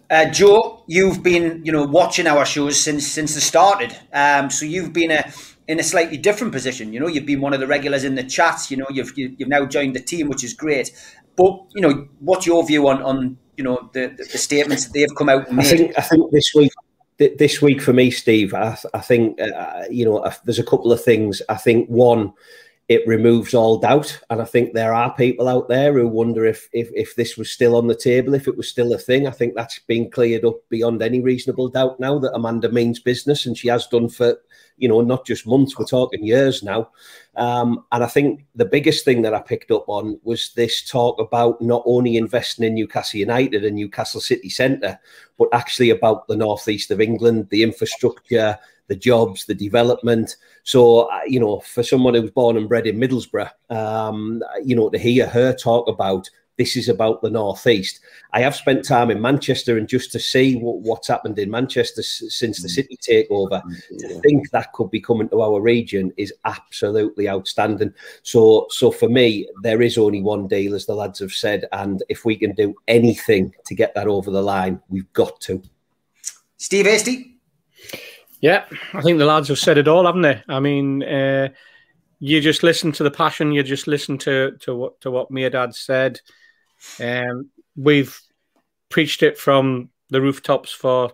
Uh, 0.09 0.29
Joe, 0.29 0.83
you've 0.87 1.21
been, 1.21 1.61
you 1.65 1.71
know, 1.71 1.83
watching 1.83 2.27
our 2.27 2.45
shows 2.45 2.79
since 2.79 3.05
since 3.05 3.33
they 3.33 3.41
started. 3.41 3.91
Um, 4.13 4.49
so 4.49 4.65
you've 4.65 4.93
been 4.93 5.11
a 5.11 5.31
in 5.67 5.79
a 5.79 5.83
slightly 5.83 6.17
different 6.17 6.53
position. 6.53 6.93
You 6.93 7.01
know, 7.01 7.07
you've 7.07 7.25
been 7.25 7.41
one 7.41 7.53
of 7.53 7.59
the 7.59 7.67
regulars 7.67 8.05
in 8.05 8.15
the 8.15 8.23
chats. 8.23 8.71
You 8.71 8.77
know, 8.77 8.85
you've 8.89 9.17
you, 9.17 9.29
have 9.29 9.39
you 9.39 9.45
have 9.45 9.49
now 9.49 9.65
joined 9.65 9.95
the 9.95 9.99
team, 9.99 10.29
which 10.29 10.43
is 10.45 10.53
great. 10.53 10.91
But 11.35 11.51
you 11.75 11.81
know, 11.81 12.07
what's 12.19 12.45
your 12.45 12.65
view 12.65 12.87
on 12.87 13.01
on 13.01 13.37
you 13.57 13.65
know 13.65 13.89
the 13.93 14.07
the, 14.17 14.23
the 14.31 14.37
statements 14.37 14.85
that 14.85 14.93
they've 14.93 15.15
come 15.17 15.27
out 15.27 15.47
and 15.49 15.57
made? 15.57 15.65
I 15.65 15.77
think 15.77 15.97
I 15.97 16.01
think 16.01 16.31
this 16.31 16.53
week 16.55 16.71
this 17.17 17.61
week 17.61 17.81
for 17.81 17.93
me, 17.93 18.11
Steve, 18.11 18.53
I, 18.53 18.77
I 18.93 18.99
think 18.99 19.41
uh, 19.41 19.83
you 19.89 20.05
know 20.05 20.25
there's 20.45 20.59
a 20.59 20.69
couple 20.71 20.91
of 20.93 21.03
things. 21.03 21.41
I 21.49 21.55
think 21.55 21.89
one, 21.89 22.33
it 22.93 23.07
removes 23.07 23.53
all 23.53 23.77
doubt, 23.77 24.19
and 24.29 24.41
I 24.41 24.45
think 24.45 24.73
there 24.73 24.93
are 24.93 25.13
people 25.15 25.47
out 25.47 25.67
there 25.67 25.93
who 25.93 26.07
wonder 26.07 26.45
if 26.45 26.69
if 26.71 26.89
if 26.93 27.15
this 27.15 27.37
was 27.37 27.51
still 27.51 27.75
on 27.75 27.87
the 27.87 27.95
table, 27.95 28.33
if 28.33 28.47
it 28.47 28.57
was 28.57 28.69
still 28.69 28.93
a 28.93 28.97
thing. 28.97 29.27
I 29.27 29.31
think 29.31 29.55
that's 29.55 29.79
been 29.79 30.09
cleared 30.09 30.45
up 30.45 30.57
beyond 30.69 31.01
any 31.01 31.19
reasonable 31.19 31.69
doubt 31.69 31.99
now 31.99 32.19
that 32.19 32.33
Amanda 32.33 32.71
means 32.71 32.99
business, 32.99 33.45
and 33.45 33.57
she 33.57 33.67
has 33.67 33.87
done 33.87 34.09
for 34.09 34.37
you 34.77 34.87
know, 34.87 35.01
not 35.01 35.25
just 35.25 35.47
months, 35.47 35.77
we're 35.77 35.85
talking 35.85 36.25
years 36.25 36.63
now. 36.63 36.89
Um, 37.35 37.85
and 37.91 38.03
I 38.03 38.07
think 38.07 38.45
the 38.55 38.65
biggest 38.65 39.05
thing 39.05 39.21
that 39.23 39.33
I 39.33 39.39
picked 39.39 39.71
up 39.71 39.85
on 39.87 40.19
was 40.23 40.51
this 40.53 40.87
talk 40.87 41.19
about 41.19 41.61
not 41.61 41.83
only 41.85 42.17
investing 42.17 42.65
in 42.65 42.75
Newcastle 42.75 43.19
United 43.19 43.65
and 43.65 43.75
Newcastle 43.75 44.21
City 44.21 44.49
Centre, 44.49 44.99
but 45.37 45.49
actually 45.53 45.89
about 45.89 46.27
the 46.27 46.35
northeast 46.35 46.91
of 46.91 47.01
England, 47.01 47.47
the 47.49 47.63
infrastructure, 47.63 48.57
the 48.87 48.95
jobs, 48.95 49.45
the 49.45 49.55
development. 49.55 50.35
So, 50.63 51.09
uh, 51.09 51.21
you 51.25 51.39
know, 51.39 51.59
for 51.59 51.83
someone 51.83 52.13
who 52.13 52.21
was 52.21 52.31
born 52.31 52.57
and 52.57 52.69
bred 52.69 52.87
in 52.87 52.97
Middlesbrough, 52.97 53.49
um, 53.69 54.43
you 54.63 54.75
know, 54.75 54.89
to 54.89 54.97
hear 54.97 55.27
her 55.27 55.53
talk 55.53 55.87
about 55.87 56.29
this 56.57 56.77
is 56.77 56.87
about 56.87 57.21
the 57.21 57.29
northeast. 57.29 57.99
I 58.31 58.41
have 58.41 58.55
spent 58.55 58.85
time 58.85 59.09
in 59.09 59.19
Manchester, 59.19 59.77
and 59.77 59.87
just 59.87 60.11
to 60.11 60.19
see 60.19 60.55
what, 60.55 60.81
what's 60.81 61.07
happened 61.07 61.39
in 61.39 61.49
Manchester 61.49 62.03
since 62.03 62.61
the 62.61 62.67
mm. 62.67 62.71
city 62.71 62.97
takeover, 62.97 63.61
to 63.99 64.21
think 64.21 64.51
that 64.51 64.71
could 64.73 64.91
be 64.91 65.01
coming 65.01 65.29
to 65.29 65.41
our 65.41 65.59
region 65.59 66.13
is 66.15 66.33
absolutely 66.45 67.27
outstanding. 67.27 67.93
So, 68.21 68.67
so 68.69 68.91
for 68.91 69.09
me, 69.09 69.49
there 69.63 69.81
is 69.81 69.97
only 69.97 70.21
one 70.21 70.47
deal, 70.47 70.75
as 70.75 70.85
the 70.85 70.93
lads 70.93 71.19
have 71.19 71.33
said, 71.33 71.65
and 71.71 72.03
if 72.09 72.23
we 72.23 72.35
can 72.35 72.53
do 72.53 72.75
anything 72.87 73.53
to 73.65 73.73
get 73.73 73.95
that 73.95 74.07
over 74.07 74.29
the 74.29 74.43
line, 74.43 74.79
we've 74.89 75.11
got 75.13 75.41
to. 75.41 75.61
Steve 76.57 76.85
Hasty. 76.85 77.39
Yeah, 78.43 78.65
I 78.93 79.01
think 79.01 79.19
the 79.19 79.25
lads 79.25 79.47
have 79.47 79.57
said 79.57 79.77
it 79.77 79.87
all, 79.87 80.05
haven't 80.05 80.21
they? 80.21 80.43
I 80.47 80.59
mean. 80.59 81.01
Uh, 81.01 81.49
you 82.25 82.39
just 82.39 82.63
listen 82.63 82.93
to 82.93 83.03
the 83.03 83.11
passion. 83.11 83.51
You 83.51 83.63
just 83.63 83.85
listen 83.85 84.17
to 84.19 84.55
to 84.61 84.73
what 84.73 85.01
to 85.01 85.11
what 85.11 85.29
Dad 85.33 85.75
said. 85.75 86.21
Um, 86.97 87.49
we've 87.75 88.17
preached 88.87 89.23
it 89.23 89.37
from 89.37 89.89
the 90.09 90.21
rooftops 90.21 90.71
for 90.71 91.11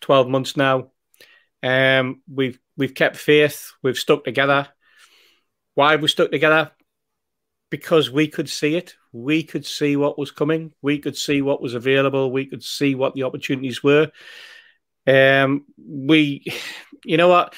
12 0.00 0.28
months 0.28 0.56
now. 0.56 0.90
Um, 1.62 2.22
we've 2.28 2.58
we've 2.76 2.96
kept 2.96 3.16
faith. 3.16 3.70
We've 3.80 3.96
stuck 3.96 4.24
together. 4.24 4.66
Why 5.76 5.92
have 5.92 6.02
we 6.02 6.08
stuck 6.08 6.32
together? 6.32 6.72
Because 7.70 8.10
we 8.10 8.26
could 8.26 8.48
see 8.48 8.74
it. 8.74 8.96
We 9.12 9.44
could 9.44 9.64
see 9.64 9.94
what 9.94 10.18
was 10.18 10.32
coming. 10.32 10.72
We 10.82 10.98
could 10.98 11.16
see 11.16 11.42
what 11.42 11.62
was 11.62 11.74
available. 11.74 12.32
We 12.32 12.46
could 12.46 12.64
see 12.64 12.96
what 12.96 13.14
the 13.14 13.22
opportunities 13.22 13.84
were. 13.84 14.10
Um, 15.08 15.64
we, 15.78 16.44
you 17.04 17.16
know 17.16 17.28
what? 17.28 17.54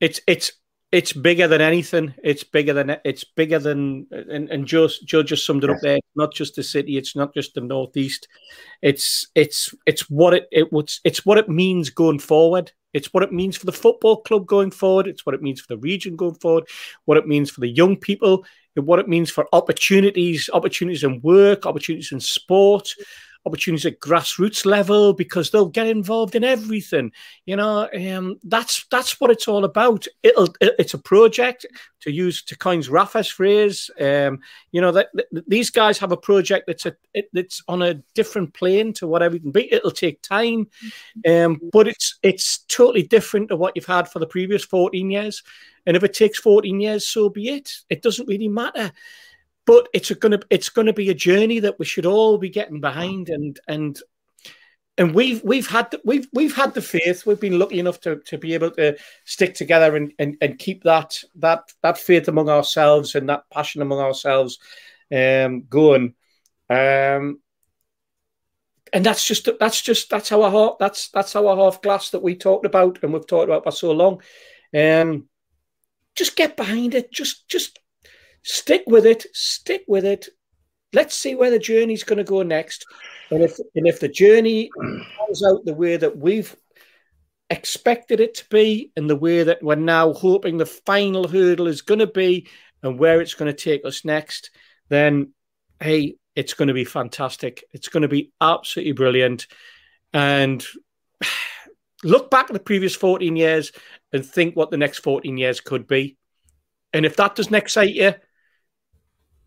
It's 0.00 0.20
it's 0.26 0.52
it's 0.92 1.12
bigger 1.12 1.46
than 1.46 1.60
anything. 1.60 2.14
It's 2.22 2.42
bigger 2.44 2.72
than 2.72 2.96
it's 3.04 3.24
bigger 3.24 3.58
than 3.58 4.06
and, 4.10 4.50
and 4.50 4.66
Joe, 4.66 4.88
Joe 5.04 5.22
just 5.22 5.46
summed 5.46 5.64
it 5.64 5.70
up 5.70 5.78
there. 5.80 5.98
Not 6.16 6.34
just 6.34 6.56
the 6.56 6.62
city. 6.62 6.98
It's 6.98 7.14
not 7.14 7.32
just 7.32 7.54
the 7.54 7.60
northeast. 7.60 8.28
It's 8.82 9.28
it's 9.34 9.74
it's 9.86 10.10
what 10.10 10.34
it 10.34 10.48
it 10.50 10.72
was. 10.72 11.00
It's 11.04 11.24
what 11.24 11.38
it 11.38 11.48
means 11.48 11.90
going 11.90 12.18
forward. 12.18 12.72
It's 12.92 13.14
what 13.14 13.22
it 13.22 13.32
means 13.32 13.56
for 13.56 13.66
the 13.66 13.72
football 13.72 14.20
club 14.22 14.46
going 14.46 14.72
forward. 14.72 15.06
It's 15.06 15.24
what 15.24 15.36
it 15.36 15.42
means 15.42 15.60
for 15.60 15.68
the 15.68 15.78
region 15.78 16.16
going 16.16 16.34
forward. 16.34 16.64
What 17.04 17.18
it 17.18 17.26
means 17.26 17.50
for 17.50 17.60
the 17.60 17.68
young 17.68 17.96
people. 17.96 18.44
What 18.74 18.98
it 18.98 19.08
means 19.08 19.30
for 19.30 19.46
opportunities, 19.52 20.50
opportunities 20.52 21.04
in 21.04 21.20
work, 21.20 21.66
opportunities 21.66 22.12
in 22.12 22.20
sport 22.20 22.94
opportunities 23.46 23.86
at 23.86 24.00
grassroots 24.00 24.66
level 24.66 25.12
because 25.12 25.50
they'll 25.50 25.66
get 25.66 25.86
involved 25.86 26.34
in 26.34 26.44
everything. 26.44 27.10
You 27.46 27.56
know, 27.56 27.88
um, 27.94 28.38
that's 28.44 28.84
that's 28.90 29.20
what 29.20 29.30
it's 29.30 29.48
all 29.48 29.64
about. 29.64 30.06
It'll 30.22 30.48
it, 30.60 30.74
it's 30.78 30.94
a 30.94 30.98
project 30.98 31.66
to 32.00 32.10
use 32.10 32.42
to 32.44 32.56
coins 32.56 32.88
Rafa's 32.88 33.28
phrase. 33.28 33.90
Um, 34.00 34.40
you 34.72 34.80
know 34.80 34.92
that, 34.92 35.08
that, 35.14 35.48
these 35.48 35.70
guys 35.70 35.98
have 35.98 36.12
a 36.12 36.16
project 36.16 36.66
that's 36.66 36.86
a 36.86 36.94
it, 37.14 37.28
it's 37.32 37.62
on 37.68 37.82
a 37.82 37.94
different 38.14 38.52
plane 38.54 38.92
to 38.94 39.06
whatever 39.06 39.36
it 39.36 39.42
can 39.42 39.52
be. 39.52 39.72
It'll 39.72 39.90
take 39.90 40.22
time, 40.22 40.68
um, 41.26 41.60
but 41.72 41.88
it's 41.88 42.18
it's 42.22 42.58
totally 42.68 43.02
different 43.02 43.48
to 43.48 43.56
what 43.56 43.72
you've 43.74 43.86
had 43.86 44.08
for 44.08 44.18
the 44.18 44.26
previous 44.26 44.64
fourteen 44.64 45.10
years. 45.10 45.42
And 45.86 45.96
if 45.96 46.04
it 46.04 46.12
takes 46.12 46.38
fourteen 46.38 46.80
years, 46.80 47.06
so 47.06 47.30
be 47.30 47.48
it. 47.48 47.72
It 47.88 48.02
doesn't 48.02 48.28
really 48.28 48.48
matter 48.48 48.92
but 49.66 49.88
it's 49.92 50.10
going 50.10 50.32
to 50.32 50.46
it's 50.50 50.68
going 50.68 50.86
to 50.86 50.92
be 50.92 51.10
a 51.10 51.14
journey 51.14 51.60
that 51.60 51.78
we 51.78 51.84
should 51.84 52.06
all 52.06 52.38
be 52.38 52.48
getting 52.48 52.80
behind 52.80 53.28
and 53.28 53.60
and 53.68 54.00
and 55.00 55.14
we've 55.14 55.42
we've 55.42 55.66
had 55.66 55.90
the, 55.90 56.00
we've 56.04 56.28
we've 56.34 56.54
had 56.54 56.74
the 56.74 56.82
faith. 56.82 57.24
We've 57.24 57.40
been 57.40 57.58
lucky 57.58 57.80
enough 57.80 58.00
to, 58.00 58.16
to 58.26 58.36
be 58.36 58.52
able 58.52 58.70
to 58.72 58.98
stick 59.24 59.54
together 59.54 59.96
and, 59.96 60.12
and, 60.18 60.36
and 60.42 60.58
keep 60.58 60.84
that 60.84 61.22
that 61.36 61.72
that 61.82 61.96
faith 61.96 62.28
among 62.28 62.50
ourselves 62.50 63.14
and 63.14 63.28
that 63.30 63.44
passion 63.50 63.80
among 63.80 63.98
ourselves 63.98 64.58
um, 65.10 65.62
going. 65.62 66.14
Um, 66.68 67.40
and 68.92 69.06
that's 69.06 69.26
just 69.26 69.48
that's 69.58 69.80
just 69.80 70.10
that's 70.10 70.32
our 70.32 70.50
heart 70.50 70.78
that's 70.78 71.08
that's 71.08 71.34
our 71.34 71.56
half 71.56 71.80
glass 71.80 72.10
that 72.10 72.22
we 72.22 72.34
talked 72.34 72.66
about 72.66 72.98
and 73.02 73.12
we've 73.12 73.26
talked 73.26 73.48
about 73.48 73.64
for 73.64 73.72
so 73.72 73.92
long. 73.92 74.20
Um, 74.74 75.28
just 76.14 76.36
get 76.36 76.58
behind 76.58 76.94
it. 76.94 77.10
Just 77.10 77.48
just 77.48 77.78
stick 78.42 78.82
with 78.86 79.06
it, 79.06 79.26
stick 79.32 79.84
with 79.86 80.04
it. 80.04 80.28
Let's 80.92 81.14
see 81.14 81.34
where 81.34 81.50
the 81.50 81.58
journey's 81.58 82.04
going 82.04 82.18
to 82.18 82.24
go 82.24 82.42
next. 82.42 82.84
And 83.30 83.42
if 83.42 83.58
and 83.74 83.86
if 83.86 84.00
the 84.00 84.08
journey 84.08 84.70
comes 85.16 85.44
out 85.44 85.64
the 85.64 85.74
way 85.74 85.96
that 85.96 86.16
we've 86.16 86.54
expected 87.48 88.20
it 88.20 88.34
to 88.36 88.44
be, 88.50 88.90
and 88.96 89.08
the 89.08 89.16
way 89.16 89.44
that 89.44 89.62
we're 89.62 89.76
now 89.76 90.12
hoping 90.12 90.56
the 90.56 90.66
final 90.66 91.28
hurdle 91.28 91.68
is 91.68 91.82
going 91.82 92.00
to 92.00 92.06
be, 92.06 92.48
and 92.82 92.98
where 92.98 93.20
it's 93.20 93.34
going 93.34 93.52
to 93.52 93.64
take 93.64 93.84
us 93.84 94.04
next, 94.04 94.50
then 94.88 95.32
hey, 95.80 96.16
it's 96.34 96.54
going 96.54 96.68
to 96.68 96.74
be 96.74 96.84
fantastic. 96.84 97.64
It's 97.72 97.88
going 97.88 98.02
to 98.02 98.08
be 98.08 98.32
absolutely 98.40 98.92
brilliant. 98.92 99.46
And 100.12 100.64
look 102.04 102.30
back 102.30 102.46
at 102.46 102.52
the 102.52 102.60
previous 102.60 102.94
14 102.94 103.36
years 103.36 103.72
and 104.12 104.24
think 104.24 104.56
what 104.56 104.70
the 104.70 104.76
next 104.76 104.98
14 104.98 105.36
years 105.36 105.60
could 105.60 105.86
be. 105.86 106.16
And 106.92 107.06
if 107.06 107.16
that 107.16 107.36
doesn't 107.36 107.54
excite 107.54 107.94
you, 107.94 108.14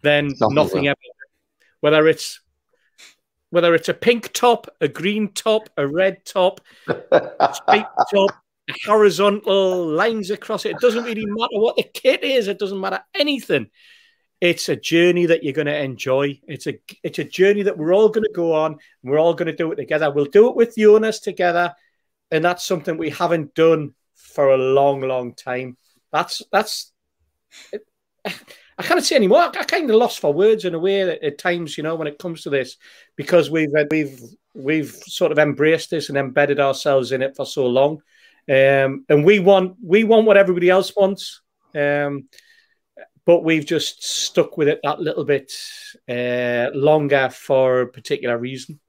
then 0.03 0.27
nothing, 0.39 0.55
nothing 0.55 0.87
ever. 0.87 0.97
Whether 1.79 2.07
it's 2.07 2.39
whether 3.49 3.75
it's 3.75 3.89
a 3.89 3.93
pink 3.93 4.33
top, 4.33 4.67
a 4.81 4.87
green 4.87 5.29
top, 5.29 5.69
a 5.77 5.87
red 5.87 6.25
top, 6.25 6.59
a 6.87 7.53
straight 7.53 7.85
top, 8.13 8.31
horizontal 8.85 9.85
lines 9.87 10.31
across 10.31 10.65
it. 10.65 10.71
It 10.71 10.79
doesn't 10.79 11.03
really 11.03 11.25
matter 11.25 11.59
what 11.59 11.75
the 11.75 11.83
kit 11.83 12.23
is. 12.23 12.47
It 12.47 12.57
doesn't 12.59 12.79
matter 12.79 13.03
anything. 13.13 13.69
It's 14.41 14.69
a 14.69 14.75
journey 14.75 15.27
that 15.27 15.43
you're 15.43 15.53
going 15.53 15.67
to 15.67 15.83
enjoy. 15.83 16.39
It's 16.47 16.67
a 16.67 16.79
it's 17.03 17.19
a 17.19 17.23
journey 17.23 17.63
that 17.63 17.77
we're 17.77 17.93
all 17.93 18.09
going 18.09 18.25
to 18.25 18.33
go 18.33 18.53
on. 18.53 18.77
we're 19.03 19.19
all 19.19 19.33
going 19.33 19.47
to 19.47 19.55
do 19.55 19.71
it 19.71 19.75
together. 19.75 20.11
We'll 20.11 20.25
do 20.25 20.49
it 20.49 20.55
with 20.55 20.75
Jonas 20.75 21.19
together, 21.19 21.73
and 22.31 22.43
that's 22.43 22.65
something 22.65 22.97
we 22.97 23.11
haven't 23.11 23.55
done 23.55 23.93
for 24.15 24.51
a 24.51 24.57
long, 24.57 25.01
long 25.01 25.33
time. 25.33 25.77
That's 26.11 26.41
that's. 26.51 26.91
It, 27.71 27.85
I 28.83 28.85
can't 28.85 29.03
say 29.03 29.15
anymore. 29.15 29.39
I, 29.39 29.63
kind 29.63 29.89
of 29.89 29.95
lost 29.95 30.19
for 30.19 30.33
words 30.33 30.65
in 30.65 30.73
a 30.75 30.79
way 30.79 31.01
at, 31.03 31.23
at, 31.23 31.37
times, 31.37 31.77
you 31.77 31.83
know, 31.83 31.95
when 31.95 32.07
it 32.07 32.19
comes 32.19 32.43
to 32.43 32.49
this, 32.49 32.75
because 33.15 33.49
we've 33.49 33.71
we've 33.89 34.19
we've 34.53 34.91
sort 34.91 35.31
of 35.31 35.39
embraced 35.39 35.89
this 35.89 36.09
and 36.09 36.17
embedded 36.17 36.59
ourselves 36.59 37.13
in 37.13 37.21
it 37.21 37.33
for 37.33 37.45
so 37.45 37.65
long, 37.65 38.01
um, 38.49 39.05
and 39.07 39.23
we 39.23 39.39
want 39.39 39.77
we 39.81 40.03
want 40.03 40.25
what 40.25 40.35
everybody 40.35 40.69
else 40.69 40.91
wants, 40.97 41.41
um, 41.73 42.27
but 43.25 43.45
we've 43.45 43.65
just 43.65 44.03
stuck 44.03 44.57
with 44.57 44.67
it 44.67 44.81
that 44.83 44.99
little 44.99 45.23
bit 45.23 45.53
uh, 46.09 46.69
longer 46.73 47.29
for 47.29 47.81
a 47.81 47.87
particular 47.87 48.37
reason 48.37 48.81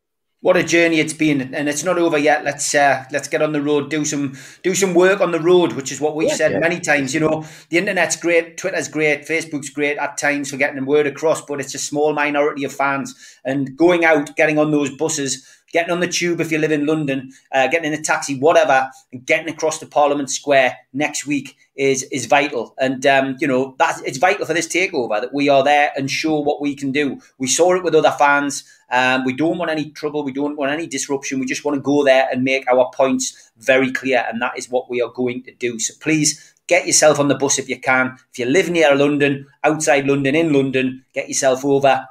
what 0.45 0.59
a 0.59 0.63
journey 0.63 1.01
it's 1.01 1.15
been, 1.15 1.55
and 1.55 1.71
it's 1.71 1.85
not 1.85 1.97
over 1.97 2.19
yet. 2.19 2.45
Let's 2.45 2.75
uh, 2.75 3.07
let's 3.11 3.29
get 3.29 3.41
on 3.41 3.53
the 3.53 3.63
road, 3.63 3.89
do 3.89 4.05
some 4.05 4.37
do 4.63 4.75
some 4.75 4.93
work 4.93 5.23
on 5.23 5.31
the 5.31 5.41
road, 5.41 5.73
which 5.73 5.91
is 5.91 6.03
what 6.03 6.15
we've 6.15 6.29
yeah, 6.29 6.35
said 6.35 6.53
yeah. 6.53 6.59
many 6.59 6.81
times. 6.81 7.15
You 7.15 7.21
know, 7.21 7.47
the 7.71 7.79
internet's 7.79 8.17
great, 8.17 8.59
Twitter's 8.59 8.89
great, 8.89 9.27
Facebook's 9.27 9.71
great 9.71 9.97
at 9.97 10.19
times 10.19 10.51
for 10.51 10.59
getting 10.59 10.77
the 10.77 10.85
word 10.85 11.07
across, 11.07 11.41
but 11.41 11.61
it's 11.61 11.75
a 11.75 11.79
small 11.79 12.13
minority 12.13 12.63
of 12.65 12.75
fans. 12.75 13.15
And 13.43 13.75
going 13.75 14.05
out, 14.05 14.37
getting 14.37 14.59
on 14.59 14.71
those 14.71 14.95
buses, 14.95 15.49
getting 15.75 15.91
on 15.91 15.99
the 15.99 16.09
tube 16.09 16.41
if 16.41 16.53
you 16.53 16.59
live 16.59 16.71
in 16.71 16.87
London, 16.87 17.33
uh, 17.53 17.67
getting 17.67 17.93
in 17.93 17.99
a 17.99 18.03
taxi, 18.03 18.39
whatever, 18.39 18.89
and 19.13 19.27
getting 19.27 19.53
across 19.53 19.79
to 19.81 19.87
Parliament 19.87 20.31
Square 20.31 20.79
next 20.93 21.27
week 21.27 21.57
is 21.77 22.05
is 22.05 22.27
vital. 22.27 22.75
And 22.79 23.05
um, 23.05 23.37
you 23.41 23.49
know 23.49 23.75
that 23.79 24.01
it's 24.07 24.19
vital 24.19 24.47
for 24.47 24.55
this 24.55 24.69
takeover 24.69 25.21
that 25.21 25.35
we 25.35 25.49
are 25.49 25.65
there 25.65 25.91
and 25.97 26.11
show 26.11 26.39
what 26.39 26.63
we 26.63 26.75
can 26.77 26.93
do. 26.93 27.21
We 27.39 27.49
saw 27.49 27.75
it 27.75 27.83
with 27.83 27.95
other 27.95 28.13
fans. 28.13 28.65
Um, 28.91 29.25
we 29.25 29.35
don't 29.35 29.59
want 29.59 29.73
any 29.73 29.91
trouble. 29.91 30.23
We 30.23 30.33
don't 30.33 30.57
want 30.57 30.71
any 30.71 30.87
disruption. 30.87 31.41
We 31.41 31.47
just 31.47 31.65
want 31.65 31.75
to 31.75 31.83
go 31.83 32.05
there 32.05 32.29
and 32.31 32.45
make 32.45 32.71
our 32.71 32.91
points 32.95 33.51
very 33.59 33.91
clear, 33.91 34.25
and 34.31 34.41
that 34.41 34.57
is 34.57 34.71
what 34.71 34.89
we 34.89 35.03
are 35.03 35.13
going 35.13 35.43
to 35.43 35.53
do. 35.55 35.81
So 35.81 35.95
please 36.01 36.55
get 36.69 36.87
yourself 36.87 37.19
on 37.19 37.29
the 37.29 37.35
bus 37.35 37.59
if 37.59 37.69
you 37.69 37.81
can. 37.81 38.17
If 38.33 38.39
you 38.39 38.47
live 38.47 38.71
near 38.71 38.95
London, 38.95 39.47
outside 39.65 40.07
London, 40.07 40.35
in 40.37 40.53
London, 40.53 41.05
get 41.13 41.29
yourself 41.29 41.65
over. 41.65 42.07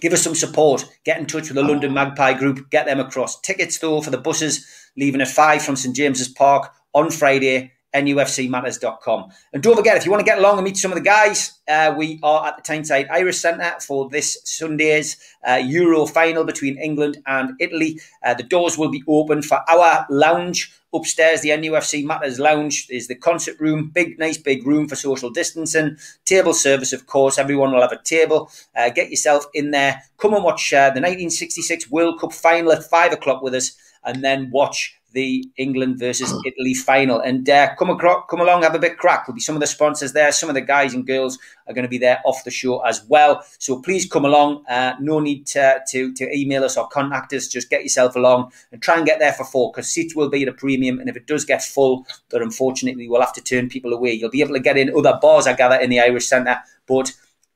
Give 0.00 0.12
us 0.12 0.22
some 0.22 0.34
support. 0.34 0.84
Get 1.04 1.18
in 1.18 1.26
touch 1.26 1.48
with 1.48 1.54
the 1.54 1.62
London 1.62 1.92
Magpie 1.92 2.34
Group. 2.34 2.70
Get 2.70 2.86
them 2.86 3.00
across. 3.00 3.40
Tickets 3.40 3.78
though 3.78 4.00
for 4.00 4.10
the 4.10 4.18
buses 4.18 4.66
leaving 4.96 5.20
at 5.20 5.28
five 5.28 5.62
from 5.62 5.76
St 5.76 5.94
James's 5.94 6.28
Park 6.28 6.72
on 6.94 7.10
Friday 7.10 7.72
nufcmatters.com. 7.94 9.30
And 9.52 9.62
don't 9.62 9.76
forget, 9.76 9.96
if 9.96 10.04
you 10.04 10.10
want 10.10 10.20
to 10.20 10.30
get 10.30 10.38
along 10.38 10.58
and 10.58 10.64
meet 10.64 10.76
some 10.76 10.92
of 10.92 10.96
the 10.96 11.04
guys, 11.04 11.58
uh, 11.68 11.94
we 11.96 12.18
are 12.22 12.46
at 12.46 12.56
the 12.56 12.62
Tyneside 12.62 13.08
Irish 13.10 13.38
Centre 13.38 13.74
for 13.80 14.08
this 14.08 14.38
Sunday's 14.44 15.16
uh, 15.48 15.54
Euro 15.54 16.06
final 16.06 16.44
between 16.44 16.78
England 16.78 17.18
and 17.26 17.52
Italy. 17.60 18.00
Uh, 18.24 18.34
the 18.34 18.42
doors 18.42 18.76
will 18.76 18.90
be 18.90 19.02
open 19.08 19.42
for 19.42 19.60
our 19.68 20.06
lounge 20.10 20.72
upstairs. 20.94 21.42
The 21.42 21.50
NUFC 21.50 22.04
Matters 22.04 22.38
Lounge 22.38 22.86
is 22.90 23.08
the 23.08 23.14
concert 23.14 23.58
room, 23.60 23.90
big, 23.90 24.18
nice, 24.18 24.38
big 24.38 24.66
room 24.66 24.88
for 24.88 24.96
social 24.96 25.30
distancing. 25.30 25.96
Table 26.24 26.54
service, 26.54 26.92
of 26.92 27.06
course. 27.06 27.38
Everyone 27.38 27.72
will 27.72 27.82
have 27.82 27.92
a 27.92 28.02
table. 28.02 28.50
Uh, 28.74 28.90
get 28.90 29.10
yourself 29.10 29.46
in 29.54 29.70
there. 29.70 30.02
Come 30.18 30.34
and 30.34 30.44
watch 30.44 30.72
uh, 30.72 30.90
the 30.90 31.00
1966 31.00 31.90
World 31.90 32.20
Cup 32.20 32.32
final 32.32 32.72
at 32.72 32.84
five 32.84 33.12
o'clock 33.12 33.42
with 33.42 33.54
us, 33.54 33.76
and 34.04 34.22
then 34.24 34.50
watch 34.50 34.97
the 35.12 35.48
England 35.56 35.98
versus 35.98 36.32
Italy 36.46 36.74
final. 36.74 37.20
And 37.20 37.48
uh, 37.48 37.74
come 37.76 37.90
across, 37.90 38.24
come 38.28 38.40
along, 38.40 38.62
have 38.62 38.74
a 38.74 38.78
bit 38.78 38.98
crack. 38.98 39.26
There'll 39.26 39.34
be 39.34 39.40
some 39.40 39.56
of 39.56 39.60
the 39.60 39.66
sponsors 39.66 40.12
there. 40.12 40.30
Some 40.32 40.48
of 40.48 40.54
the 40.54 40.60
guys 40.60 40.94
and 40.94 41.06
girls 41.06 41.38
are 41.66 41.74
going 41.74 41.84
to 41.84 41.88
be 41.88 41.98
there 41.98 42.20
off 42.24 42.44
the 42.44 42.50
show 42.50 42.80
as 42.80 43.04
well. 43.04 43.42
So 43.58 43.80
please 43.80 44.06
come 44.06 44.24
along. 44.24 44.66
Uh, 44.66 44.94
no 45.00 45.20
need 45.20 45.46
to, 45.48 45.80
to, 45.88 46.12
to 46.14 46.36
email 46.36 46.64
us 46.64 46.76
or 46.76 46.88
contact 46.88 47.32
us. 47.32 47.48
Just 47.48 47.70
get 47.70 47.82
yourself 47.82 48.16
along 48.16 48.52
and 48.70 48.82
try 48.82 48.96
and 48.96 49.06
get 49.06 49.18
there 49.18 49.32
for 49.32 49.44
four 49.44 49.72
because 49.72 49.90
seats 49.90 50.14
will 50.14 50.28
be 50.28 50.42
at 50.42 50.48
a 50.48 50.52
premium. 50.52 51.00
And 51.00 51.08
if 51.08 51.16
it 51.16 51.26
does 51.26 51.44
get 51.44 51.62
full, 51.62 52.06
then 52.30 52.42
unfortunately 52.42 53.08
we'll 53.08 53.20
have 53.20 53.32
to 53.34 53.42
turn 53.42 53.68
people 53.68 53.92
away. 53.92 54.12
You'll 54.12 54.30
be 54.30 54.42
able 54.42 54.54
to 54.54 54.60
get 54.60 54.76
in 54.76 54.94
other 54.96 55.18
bars, 55.20 55.46
I 55.46 55.54
gather, 55.54 55.76
in 55.76 55.90
the 55.90 56.00
Irish 56.00 56.26
Centre, 56.26 56.58
but 56.86 57.12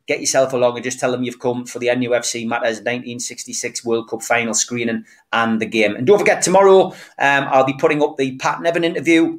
get 0.07 0.21
yourself 0.21 0.53
along 0.53 0.77
and 0.77 0.85
just 0.85 0.99
tell 0.99 1.13
them 1.13 1.23
you've 1.23 1.39
come 1.39 1.65
for 1.65 1.79
the 1.79 1.89
NUFC 1.89 2.47
Matters 2.47 2.79
1966 2.79 3.85
World 3.85 4.09
Cup 4.09 4.23
final 4.23 4.55
screening 4.55 5.05
and 5.33 5.61
the 5.61 5.67
game. 5.67 5.97
And 5.97 6.07
don't 6.07 6.19
forget, 6.19 6.43
tomorrow 6.43 6.87
um, 6.87 6.95
I'll 7.19 7.65
be 7.65 7.77
putting 7.79 8.03
up 8.03 8.17
the 8.17 8.37
Pat 8.37 8.61
Nevin 8.61 8.85
interview. 8.85 9.39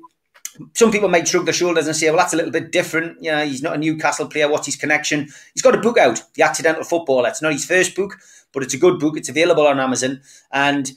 Some 0.76 0.92
people 0.92 1.10
might 1.10 1.28
shrug 1.28 1.46
their 1.46 1.54
shoulders 1.54 1.88
and 1.88 1.96
say, 1.96 2.10
well, 2.10 2.18
that's 2.18 2.34
a 2.34 2.38
little 2.38 2.52
bit 2.52 2.72
different. 2.72 3.22
You 3.22 3.32
know, 3.32 3.46
he's 3.46 3.64
not 3.64 3.76
a 3.76 3.80
Newcastle 3.80 4.28
player. 4.28 4.50
What's 4.50 4.68
his 4.68 4.76
connection? 4.76 5.28
He's 5.54 5.64
got 5.64 5.76
a 5.76 5.82
book 5.82 5.98
out, 5.98 6.22
The 6.36 6.44
Accidental 6.44 6.84
Footballer. 6.84 7.30
It's 7.30 7.42
not 7.42 7.54
his 7.54 7.66
first 7.66 7.96
book, 7.96 8.20
but 8.52 8.64
it's 8.64 8.76
a 8.76 8.80
good 8.80 9.00
book. 9.00 9.18
It's 9.18 9.30
available 9.30 9.66
on 9.66 9.80
Amazon. 9.80 10.22
And 10.52 10.92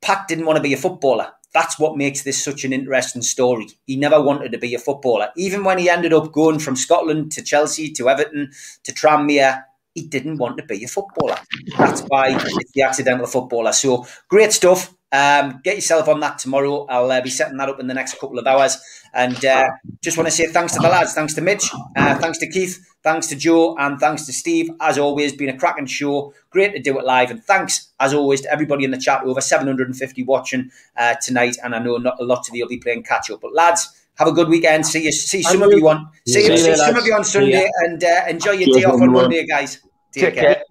Pat 0.00 0.28
didn't 0.28 0.46
want 0.46 0.56
to 0.58 0.62
be 0.62 0.72
a 0.72 0.76
footballer 0.76 1.32
that's 1.54 1.78
what 1.78 1.96
makes 1.96 2.22
this 2.22 2.42
such 2.42 2.64
an 2.64 2.72
interesting 2.72 3.22
story. 3.22 3.68
He 3.86 3.96
never 3.96 4.20
wanted 4.20 4.52
to 4.52 4.58
be 4.58 4.74
a 4.74 4.78
footballer. 4.78 5.30
Even 5.36 5.64
when 5.64 5.78
he 5.78 5.88
ended 5.88 6.12
up 6.12 6.32
going 6.32 6.58
from 6.58 6.76
Scotland 6.76 7.32
to 7.32 7.42
Chelsea 7.42 7.90
to 7.92 8.08
Everton 8.08 8.50
to 8.84 8.92
Tranmere, 8.92 9.64
he 9.94 10.06
didn't 10.06 10.38
want 10.38 10.58
to 10.58 10.64
be 10.64 10.84
a 10.84 10.88
footballer. 10.88 11.38
That's 11.76 12.02
why 12.02 12.36
it's 12.36 12.72
the 12.72 12.82
accidental 12.82 13.26
footballer. 13.26 13.72
So 13.72 14.06
great 14.28 14.52
stuff. 14.52 14.94
Um, 15.10 15.60
get 15.64 15.76
yourself 15.76 16.08
on 16.08 16.20
that 16.20 16.38
tomorrow. 16.38 16.84
I'll 16.86 17.10
uh, 17.10 17.20
be 17.20 17.30
setting 17.30 17.56
that 17.58 17.68
up 17.68 17.80
in 17.80 17.86
the 17.86 17.94
next 17.94 18.18
couple 18.18 18.38
of 18.38 18.46
hours. 18.46 18.76
And 19.14 19.42
uh, 19.44 19.68
just 20.02 20.16
want 20.16 20.26
to 20.28 20.30
say 20.30 20.46
thanks 20.46 20.74
to 20.74 20.80
the 20.80 20.88
lads, 20.88 21.14
thanks 21.14 21.34
to 21.34 21.40
Mitch, 21.40 21.70
uh, 21.96 22.18
thanks 22.18 22.38
to 22.38 22.48
Keith, 22.48 22.86
thanks 23.02 23.26
to 23.28 23.36
Joe, 23.36 23.74
and 23.78 23.98
thanks 23.98 24.26
to 24.26 24.32
Steve. 24.32 24.70
As 24.80 24.98
always, 24.98 25.32
been 25.34 25.48
a 25.48 25.58
cracking 25.58 25.86
show. 25.86 26.34
Great 26.50 26.74
to 26.74 26.78
do 26.78 26.98
it 26.98 27.04
live. 27.04 27.30
And 27.30 27.42
thanks, 27.42 27.88
as 28.00 28.12
always, 28.12 28.42
to 28.42 28.52
everybody 28.52 28.84
in 28.84 28.90
the 28.90 28.98
chat. 28.98 29.22
Over 29.24 29.40
750 29.40 30.24
watching 30.24 30.70
uh, 30.96 31.14
tonight. 31.22 31.56
And 31.64 31.74
I 31.74 31.78
know 31.78 31.96
not 31.96 32.20
a 32.20 32.24
lot 32.24 32.48
of 32.48 32.54
you 32.54 32.64
will 32.64 32.68
be 32.68 32.78
playing 32.78 33.04
catch 33.04 33.30
up. 33.30 33.40
But 33.40 33.54
lads, 33.54 33.88
have 34.16 34.28
a 34.28 34.32
good 34.32 34.48
weekend. 34.48 34.84
See 34.84 35.04
you. 35.04 35.12
See 35.12 35.42
some 35.42 35.62
of 35.62 35.72
you 35.72 35.88
on. 35.88 36.10
See, 36.26 36.46
you, 36.46 36.56
see 36.56 36.74
some 36.74 36.96
of 36.96 37.06
you 37.06 37.14
on 37.14 37.24
Sunday, 37.24 37.70
and 37.84 38.02
uh, 38.02 38.24
enjoy 38.28 38.52
your 38.52 38.78
day 38.78 38.84
off 38.84 39.00
on 39.00 39.12
Monday, 39.12 39.46
guys. 39.46 39.80
Take, 40.12 40.34
Take 40.34 40.34
care. 40.34 40.62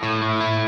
care. 0.00 0.59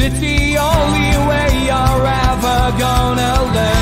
It's 0.00 0.18
the 0.20 0.58
only 0.58 1.10
way 1.28 1.66
you're 1.66 2.06
ever 2.06 2.78
gonna 2.78 3.52
learn. 3.54 3.77